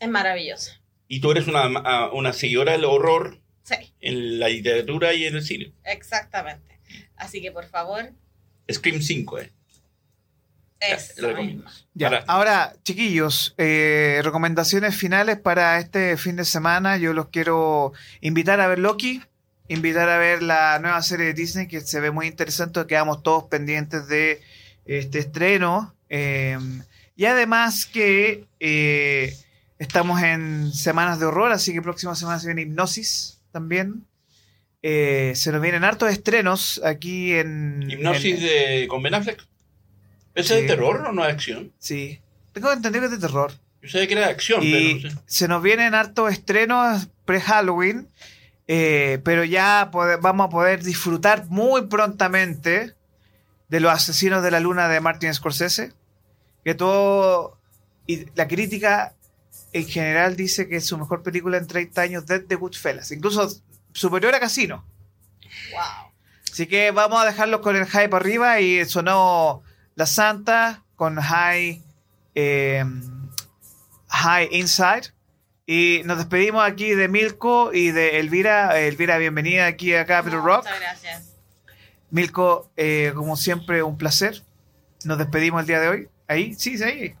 Es 0.00 0.08
maravillosa. 0.08 0.80
y 1.08 1.20
tú 1.20 1.30
eres 1.30 1.46
una, 1.46 1.62
a- 1.64 2.10
una 2.12 2.32
seguidora 2.32 2.72
del 2.72 2.84
horror 2.84 3.40
Sí, 3.64 3.74
en 4.00 4.40
la 4.40 4.48
literatura 4.48 5.14
y 5.14 5.24
en 5.26 5.36
el 5.36 5.42
cine 5.42 5.72
exactamente. 5.84 6.80
Así 7.16 7.40
que, 7.40 7.52
por 7.52 7.66
favor, 7.66 8.12
Scream 8.70 9.00
5 9.02 9.38
eh 9.38 9.52
es 10.88 11.16
lo 11.18 11.22
la 11.22 11.28
recomiendo. 11.34 11.64
misma. 11.64 11.78
Ya. 11.94 12.06
Ahora- 12.08 12.24
Ahora, 12.28 12.72
chiquillos, 12.84 13.54
eh, 13.58 14.20
recomendaciones 14.24 14.96
finales 14.96 15.38
para 15.38 15.78
este 15.78 16.16
fin 16.16 16.36
de 16.36 16.44
semana. 16.44 16.96
Yo 16.96 17.12
los 17.12 17.28
quiero 17.28 17.92
invitar 18.20 18.60
a 18.60 18.66
ver 18.66 18.78
Loki, 18.78 19.22
invitar 19.68 20.08
a 20.08 20.18
ver 20.18 20.42
la 20.42 20.78
nueva 20.80 21.02
serie 21.02 21.26
de 21.26 21.34
Disney 21.34 21.68
que 21.68 21.80
se 21.80 22.00
ve 22.00 22.10
muy 22.10 22.26
interesante. 22.26 22.86
Quedamos 22.86 23.22
todos 23.22 23.44
pendientes 23.44 24.08
de 24.08 24.40
este 24.84 25.18
estreno. 25.20 25.94
eh, 26.08 26.58
y 27.14 27.26
además 27.26 27.86
que 27.86 28.46
eh, 28.58 29.36
estamos 29.78 30.22
en 30.22 30.72
semanas 30.72 31.20
de 31.20 31.26
horror, 31.26 31.52
así 31.52 31.72
que 31.72 31.82
próxima 31.82 32.14
semana 32.14 32.38
se 32.40 32.46
viene 32.48 32.62
Hipnosis 32.62 33.40
también. 33.52 34.06
Eh, 34.82 35.32
se 35.36 35.52
nos 35.52 35.60
vienen 35.62 35.84
hartos 35.84 36.10
estrenos 36.10 36.80
aquí 36.84 37.32
en... 37.34 37.84
hipnosis 37.88 38.34
en- 38.34 38.40
de 38.40 38.86
con 38.88 39.02
Ben 39.02 39.14
Affleck 39.14 39.46
¿ese 40.34 40.48
Sí. 40.48 40.54
es 40.54 40.60
de 40.62 40.66
terror 40.68 41.04
o 41.06 41.12
no 41.12 41.24
es 41.24 41.32
acción? 41.32 41.72
Sí. 41.78 42.20
Tengo 42.52 42.72
entendido 42.72 43.02
que 43.08 43.14
es 43.14 43.20
de 43.20 43.26
terror. 43.26 43.52
yo 43.82 43.88
sabía 43.88 44.06
que 44.06 44.12
era 44.14 44.26
de 44.26 44.32
acción 44.32 44.62
Y 44.62 44.72
pero 44.72 45.04
no 45.04 45.10
sé 45.10 45.22
se 45.26 45.48
nos 45.48 45.62
vienen 45.62 45.94
hartos 45.94 46.30
estrenos 46.32 47.08
pre-Halloween, 47.24 48.08
eh, 48.68 49.20
pero 49.24 49.44
ya 49.44 49.90
vamos 49.92 50.46
a 50.46 50.50
poder 50.50 50.82
disfrutar 50.82 51.46
muy 51.48 51.86
prontamente 51.86 52.94
de 53.68 53.80
Los 53.80 53.92
Asesinos 53.92 54.42
de 54.42 54.50
la 54.50 54.60
Luna 54.60 54.88
de 54.88 55.00
Martin 55.00 55.32
Scorsese, 55.34 55.92
que 56.64 56.74
todo, 56.74 57.58
y 58.06 58.26
la 58.34 58.46
crítica 58.46 59.14
en 59.72 59.86
general 59.88 60.36
dice 60.36 60.68
que 60.68 60.76
es 60.76 60.86
su 60.86 60.98
mejor 60.98 61.22
película 61.22 61.56
en 61.56 61.66
30 61.66 62.00
años 62.02 62.26
desde 62.26 62.54
Goodfellas, 62.54 63.10
incluso 63.10 63.50
superior 63.92 64.34
a 64.34 64.40
Casino. 64.40 64.84
Wow. 65.72 66.12
Así 66.52 66.66
que 66.66 66.90
vamos 66.90 67.20
a 67.22 67.24
dejarlos 67.24 67.60
con 67.60 67.76
el 67.76 67.86
hype 67.86 68.14
arriba 68.14 68.60
y 68.60 68.84
sonó 68.84 69.62
La 69.94 70.06
Santa 70.06 70.82
con 70.96 71.16
High, 71.16 71.82
eh, 72.34 72.84
High 74.08 74.48
Inside. 74.52 75.12
Y 75.66 76.02
nos 76.04 76.18
despedimos 76.18 76.64
aquí 76.64 76.90
de 76.94 77.08
Milko 77.08 77.72
y 77.72 77.90
de 77.90 78.18
Elvira. 78.18 78.80
Elvira, 78.80 79.18
bienvenida 79.18 79.66
aquí 79.66 79.94
a 79.94 80.04
Capital 80.06 80.42
Rock. 80.42 80.64
Muchas 80.64 80.80
gracias. 80.80 81.32
Milko, 82.10 82.70
eh, 82.76 83.12
como 83.14 83.36
siempre, 83.36 83.82
un 83.82 83.96
placer. 83.96 84.42
Nos 85.04 85.18
despedimos 85.18 85.60
el 85.62 85.66
día 85.66 85.80
de 85.80 85.88
hoy. 85.88 86.08
Ahí, 86.28 86.54
sí, 86.54 86.76
sí, 86.76 86.84
ahí. 86.84 87.14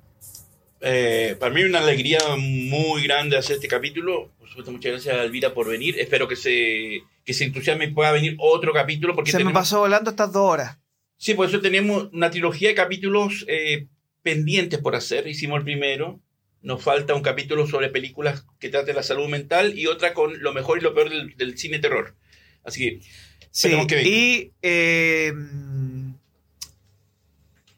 Eh, 0.80 1.36
para 1.38 1.54
mí 1.54 1.62
una 1.62 1.78
alegría 1.78 2.20
muy 2.36 3.04
grande 3.04 3.38
hacer 3.38 3.56
este 3.56 3.68
capítulo. 3.68 4.30
Por 4.38 4.48
supuesto, 4.48 4.72
muchas 4.72 4.92
gracias 4.92 5.16
a 5.16 5.22
Elvira 5.22 5.54
por 5.54 5.68
venir. 5.68 5.98
Espero 5.98 6.26
que 6.26 6.36
se, 6.36 7.02
que 7.24 7.32
se 7.32 7.44
entusiasme 7.44 7.86
y 7.86 7.90
pueda 7.92 8.12
venir 8.12 8.36
otro 8.38 8.72
capítulo. 8.72 9.14
Porque 9.14 9.30
Se 9.30 9.44
me 9.44 9.52
pasó 9.52 9.80
volando 9.80 10.10
estas 10.10 10.32
dos 10.32 10.42
horas. 10.42 10.78
Sí, 11.22 11.34
por 11.34 11.48
eso 11.48 11.60
tenemos 11.60 12.08
una 12.12 12.32
trilogía 12.32 12.70
de 12.70 12.74
capítulos 12.74 13.44
eh, 13.46 13.86
pendientes 14.22 14.80
por 14.80 14.96
hacer. 14.96 15.28
Hicimos 15.28 15.58
el 15.58 15.62
primero. 15.62 16.18
Nos 16.62 16.82
falta 16.82 17.14
un 17.14 17.22
capítulo 17.22 17.68
sobre 17.68 17.90
películas 17.90 18.44
que 18.58 18.70
traten 18.70 18.96
la 18.96 19.04
salud 19.04 19.28
mental 19.28 19.78
y 19.78 19.86
otra 19.86 20.14
con 20.14 20.42
lo 20.42 20.52
mejor 20.52 20.78
y 20.78 20.80
lo 20.80 20.94
peor 20.94 21.10
del, 21.10 21.36
del 21.36 21.56
cine 21.56 21.78
terror. 21.78 22.16
Así 22.64 22.80
que 22.80 23.06
Sí, 23.52 23.86
que 23.86 24.02
y 24.02 24.52
eh, 24.62 25.32
mm, 25.32 26.14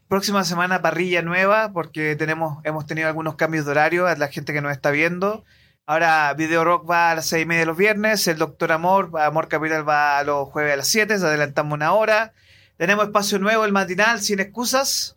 próxima 0.09 0.43
semana 0.45 0.81
parrilla 0.81 1.21
nueva 1.21 1.71
porque 1.75 2.17
tenemos 2.17 2.65
hemos 2.65 2.87
tenido 2.87 3.09
algunos 3.09 3.37
cambios 3.37 3.67
de 3.67 3.73
horario 3.73 4.07
a 4.07 4.17
la 4.17 4.29
gente 4.29 4.55
que 4.55 4.63
nos 4.63 4.73
está 4.73 4.91
viendo. 4.91 5.45
Ahora 5.85 6.33
Video 6.33 6.65
Rock 6.65 6.91
va 6.91 7.11
a 7.11 7.17
las 7.17 7.27
seis 7.27 7.43
y 7.43 7.47
media 7.47 7.67
los 7.67 7.77
viernes, 7.77 8.27
el 8.27 8.39
Doctor 8.39 8.73
Amor, 8.73 9.11
Amor 9.21 9.49
Capital 9.49 9.87
va 9.87 10.17
a 10.19 10.25
los 10.25 10.49
jueves 10.49 10.73
a 10.73 10.77
las 10.77 10.89
7, 10.89 11.19
se 11.19 11.27
adelantamos 11.27 11.75
una 11.75 11.93
hora. 11.93 12.33
Tenemos 12.77 13.07
espacio 13.07 13.39
nuevo, 13.39 13.65
el 13.65 13.73
matinal, 13.73 14.21
sin 14.21 14.41
excusas, 14.41 15.17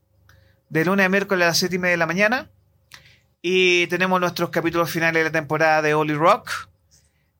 de 0.69 0.85
lunes 0.85 1.05
a 1.05 1.09
miércoles 1.09 1.43
a 1.45 1.47
las 1.49 1.57
7 1.57 1.75
y 1.75 1.79
media 1.79 1.91
de 1.91 1.97
la 1.97 2.05
mañana. 2.05 2.49
Y 3.41 3.88
tenemos 3.88 4.19
nuestros 4.19 4.49
capítulos 4.49 4.91
finales 4.91 5.21
de 5.21 5.23
la 5.25 5.31
temporada 5.31 5.81
de 5.81 5.93
Oli 5.93 6.13
Rock. 6.13 6.51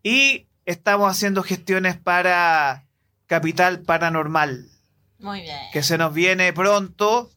Y 0.04 0.48
estamos 0.66 1.12
haciendo 1.12 1.44
gestiones 1.44 1.98
para 1.98 2.84
Capital 3.28 3.82
Paranormal, 3.82 4.68
Muy 5.20 5.42
bien. 5.42 5.58
que 5.74 5.84
se 5.84 5.98
nos 5.98 6.14
viene 6.14 6.54
pronto. 6.54 7.30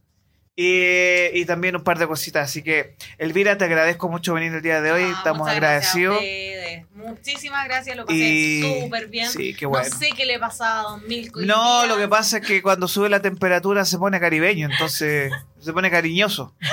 Y, 0.63 1.41
y 1.41 1.45
también 1.47 1.75
un 1.75 1.83
par 1.83 1.99
de 1.99 2.07
cositas. 2.07 2.45
Así 2.51 2.63
que, 2.63 2.95
Elvira, 3.17 3.57
te 3.57 3.65
agradezco 3.65 4.11
mucho 4.11 4.35
venir 4.35 4.53
el 4.53 4.61
día 4.61 4.83
de 4.83 4.93
hoy. 4.93 5.05
Ah, 5.07 5.15
Estamos 5.17 5.49
agradecidos. 5.49 6.17
gracias. 6.21 6.87
Muchísimas 6.95 7.65
gracias, 7.67 7.97
lo 7.97 8.05
pasé 8.05 8.19
Y 8.19 8.83
súper 8.83 9.09
bien. 9.09 9.31
sí, 9.31 9.55
qué 9.55 9.65
bueno. 9.65 9.89
No 9.89 9.97
sé 9.99 10.11
qué 10.15 10.27
le 10.27 10.39
pasaba 10.39 10.81
a 10.81 10.83
Don 10.83 11.09
Milko. 11.09 11.41
No, 11.41 11.87
lo 11.87 11.97
que 11.97 12.07
pasa 12.09 12.39
es 12.39 12.47
que 12.47 12.61
cuando 12.61 12.89
sube 12.89 13.09
la 13.09 13.23
temperatura 13.23 13.87
se 13.87 13.97
pone 13.97 14.21
caribeño, 14.21 14.69
entonces 14.71 15.33
se 15.61 15.73
pone 15.73 15.91
cariñoso. 15.91 16.55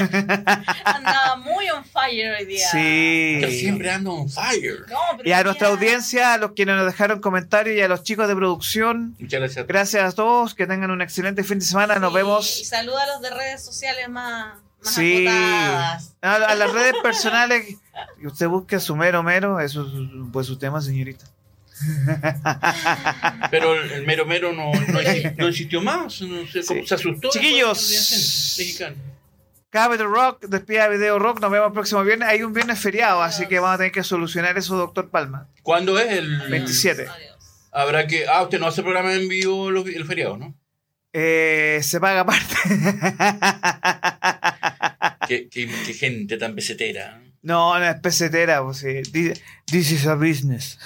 Andaba 0.84 1.36
muy 1.38 1.70
on 1.70 1.84
fire 1.86 2.36
hoy 2.40 2.46
día. 2.46 2.68
Sí. 2.72 3.40
yo 3.42 3.48
siempre 3.50 3.92
ando 3.92 4.14
on 4.14 4.30
fire. 4.30 4.86
No, 4.90 4.98
Y 5.24 5.32
a 5.32 5.44
nuestra 5.44 5.68
día- 5.68 5.76
audiencia, 5.76 6.34
a 6.34 6.38
los 6.38 6.52
quienes 6.54 6.76
nos 6.78 6.86
dejaron 6.86 7.20
comentarios 7.20 7.78
y 7.78 7.82
a 7.82 7.88
los 7.88 8.04
chicos 8.04 8.28
de 8.28 8.36
producción, 8.36 9.16
Muchas 9.20 9.40
gracias. 9.40 9.68
gracias 9.68 10.14
a 10.14 10.16
todos, 10.16 10.54
que 10.56 10.68
tengan 10.68 10.92
un 10.92 11.02
excelente 11.02 11.44
fin 11.44 11.60
de 11.60 11.66
semana, 11.66 11.96
nos 12.00 12.14
vemos. 12.14 12.60
Y 12.60 12.66
saluda 12.66 13.04
a 13.04 13.08
los 13.08 13.22
de 13.22 13.30
redes 13.32 13.64
sociales 13.64 14.10
más. 14.10 14.56
Más 14.84 14.94
Sí. 14.94 15.28
acotadas. 15.28 16.14
A, 16.22 16.36
a 16.36 16.56
las 16.56 16.72
redes 16.72 16.94
personales, 17.04 17.78
que 18.20 18.28
usted 18.28 18.48
busque 18.48 18.76
a 18.76 18.80
su 18.80 18.96
mero 18.96 19.24
mero, 19.24 19.60
eso 19.60 19.82
es 19.86 19.92
pues 20.32 20.46
su 20.48 20.58
tema, 20.58 20.82
señorita. 20.82 21.26
Pero 23.52 23.74
el, 23.82 24.06
mero 24.06 24.26
mero 24.26 24.52
no, 24.54 24.72
no, 24.74 25.00
exi- 25.02 25.36
no 25.36 25.48
existió 25.48 25.82
más. 25.82 26.22
No 26.22 26.46
sé 26.48 26.62
cómo 26.66 26.82
Sí. 26.82 26.88
se 26.88 26.96
asustó. 26.96 27.30
Chiquillos. 27.30 28.58
Cabe 29.70 29.98
de 29.98 30.04
Rock, 30.06 30.46
despida 30.48 30.88
Video 30.88 31.20
Rock, 31.20 31.42
nos 31.42 31.52
vemos 31.52 31.68
el 31.68 31.74
próximo 31.74 32.04
viernes. 32.04 32.30
Hay 32.30 32.42
un 32.42 32.54
viernes 32.54 32.80
feriado, 32.80 33.22
así 33.22 33.48
que 33.48 33.60
vamos 33.60 33.76
a 33.76 33.78
tener 33.78 33.92
que 33.92 34.04
solucionar 34.04 34.58
eso, 34.58 34.76
doctor 34.78 35.10
Palma. 35.10 35.50
¿Cuándo 35.62 36.00
es 36.00 36.12
el 36.12 36.40
27. 36.50 37.08
Adiós. 37.08 37.38
Habrá 37.72 38.08
que. 38.08 38.26
Ah, 38.28 38.44
usted 38.44 38.60
no 38.60 38.68
hace 38.68 38.82
programa 38.82 39.14
en 39.14 39.28
vivo 39.28 39.70
los- 39.70 39.86
el 39.88 40.06
feriado, 40.06 40.38
¿no? 40.38 40.56
Eh, 41.14 41.80
se 41.84 42.00
paga 42.00 42.22
aparte. 42.22 42.56
Qué, 45.28 45.50
qué- 45.50 45.70
qué 45.86 45.94
gente 45.94 46.38
tan 46.38 46.56
pesetera. 46.56 47.22
No, 47.42 47.78
no 47.80 47.86
es 47.86 48.00
pesetera, 48.02 48.64
pues 48.64 48.78
sí. 48.78 49.02
This 49.12 49.42
this 49.66 49.92
is 49.92 50.06
a 50.08 50.16
business. 50.16 50.78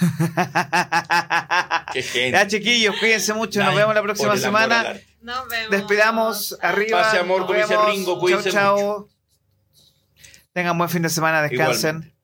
Qué 1.93 2.01
gente. 2.03 2.31
ya, 2.37 2.47
chiquillos, 2.47 2.95
cuídense 2.99 3.33
mucho. 3.33 3.59
Nos 3.59 3.69
Ay, 3.69 3.75
vemos 3.77 3.95
la 3.95 4.01
por 4.01 4.07
próxima 4.09 4.33
el 4.33 4.45
amor 4.45 4.61
al 4.61 4.69
semana. 4.69 4.89
arte. 4.89 5.07
Nos 5.21 5.47
vemos. 5.49 5.69
Despidamos 5.71 6.57
arriba. 6.61 7.01
Pase 7.01 7.17
amor, 7.19 7.39
nos 7.39 7.47
como 7.47 7.59
dice 7.59 7.75
vemos. 7.75 7.91
Ringo, 7.91 8.11
Chao, 8.13 8.19
cuídense 8.19 8.51
chao. 8.51 9.09
Tengan 10.53 10.77
buen 10.77 10.89
fin 10.89 11.01
de 11.01 11.09
semana, 11.09 11.41
descansen. 11.41 11.89
Igualmente. 11.89 12.20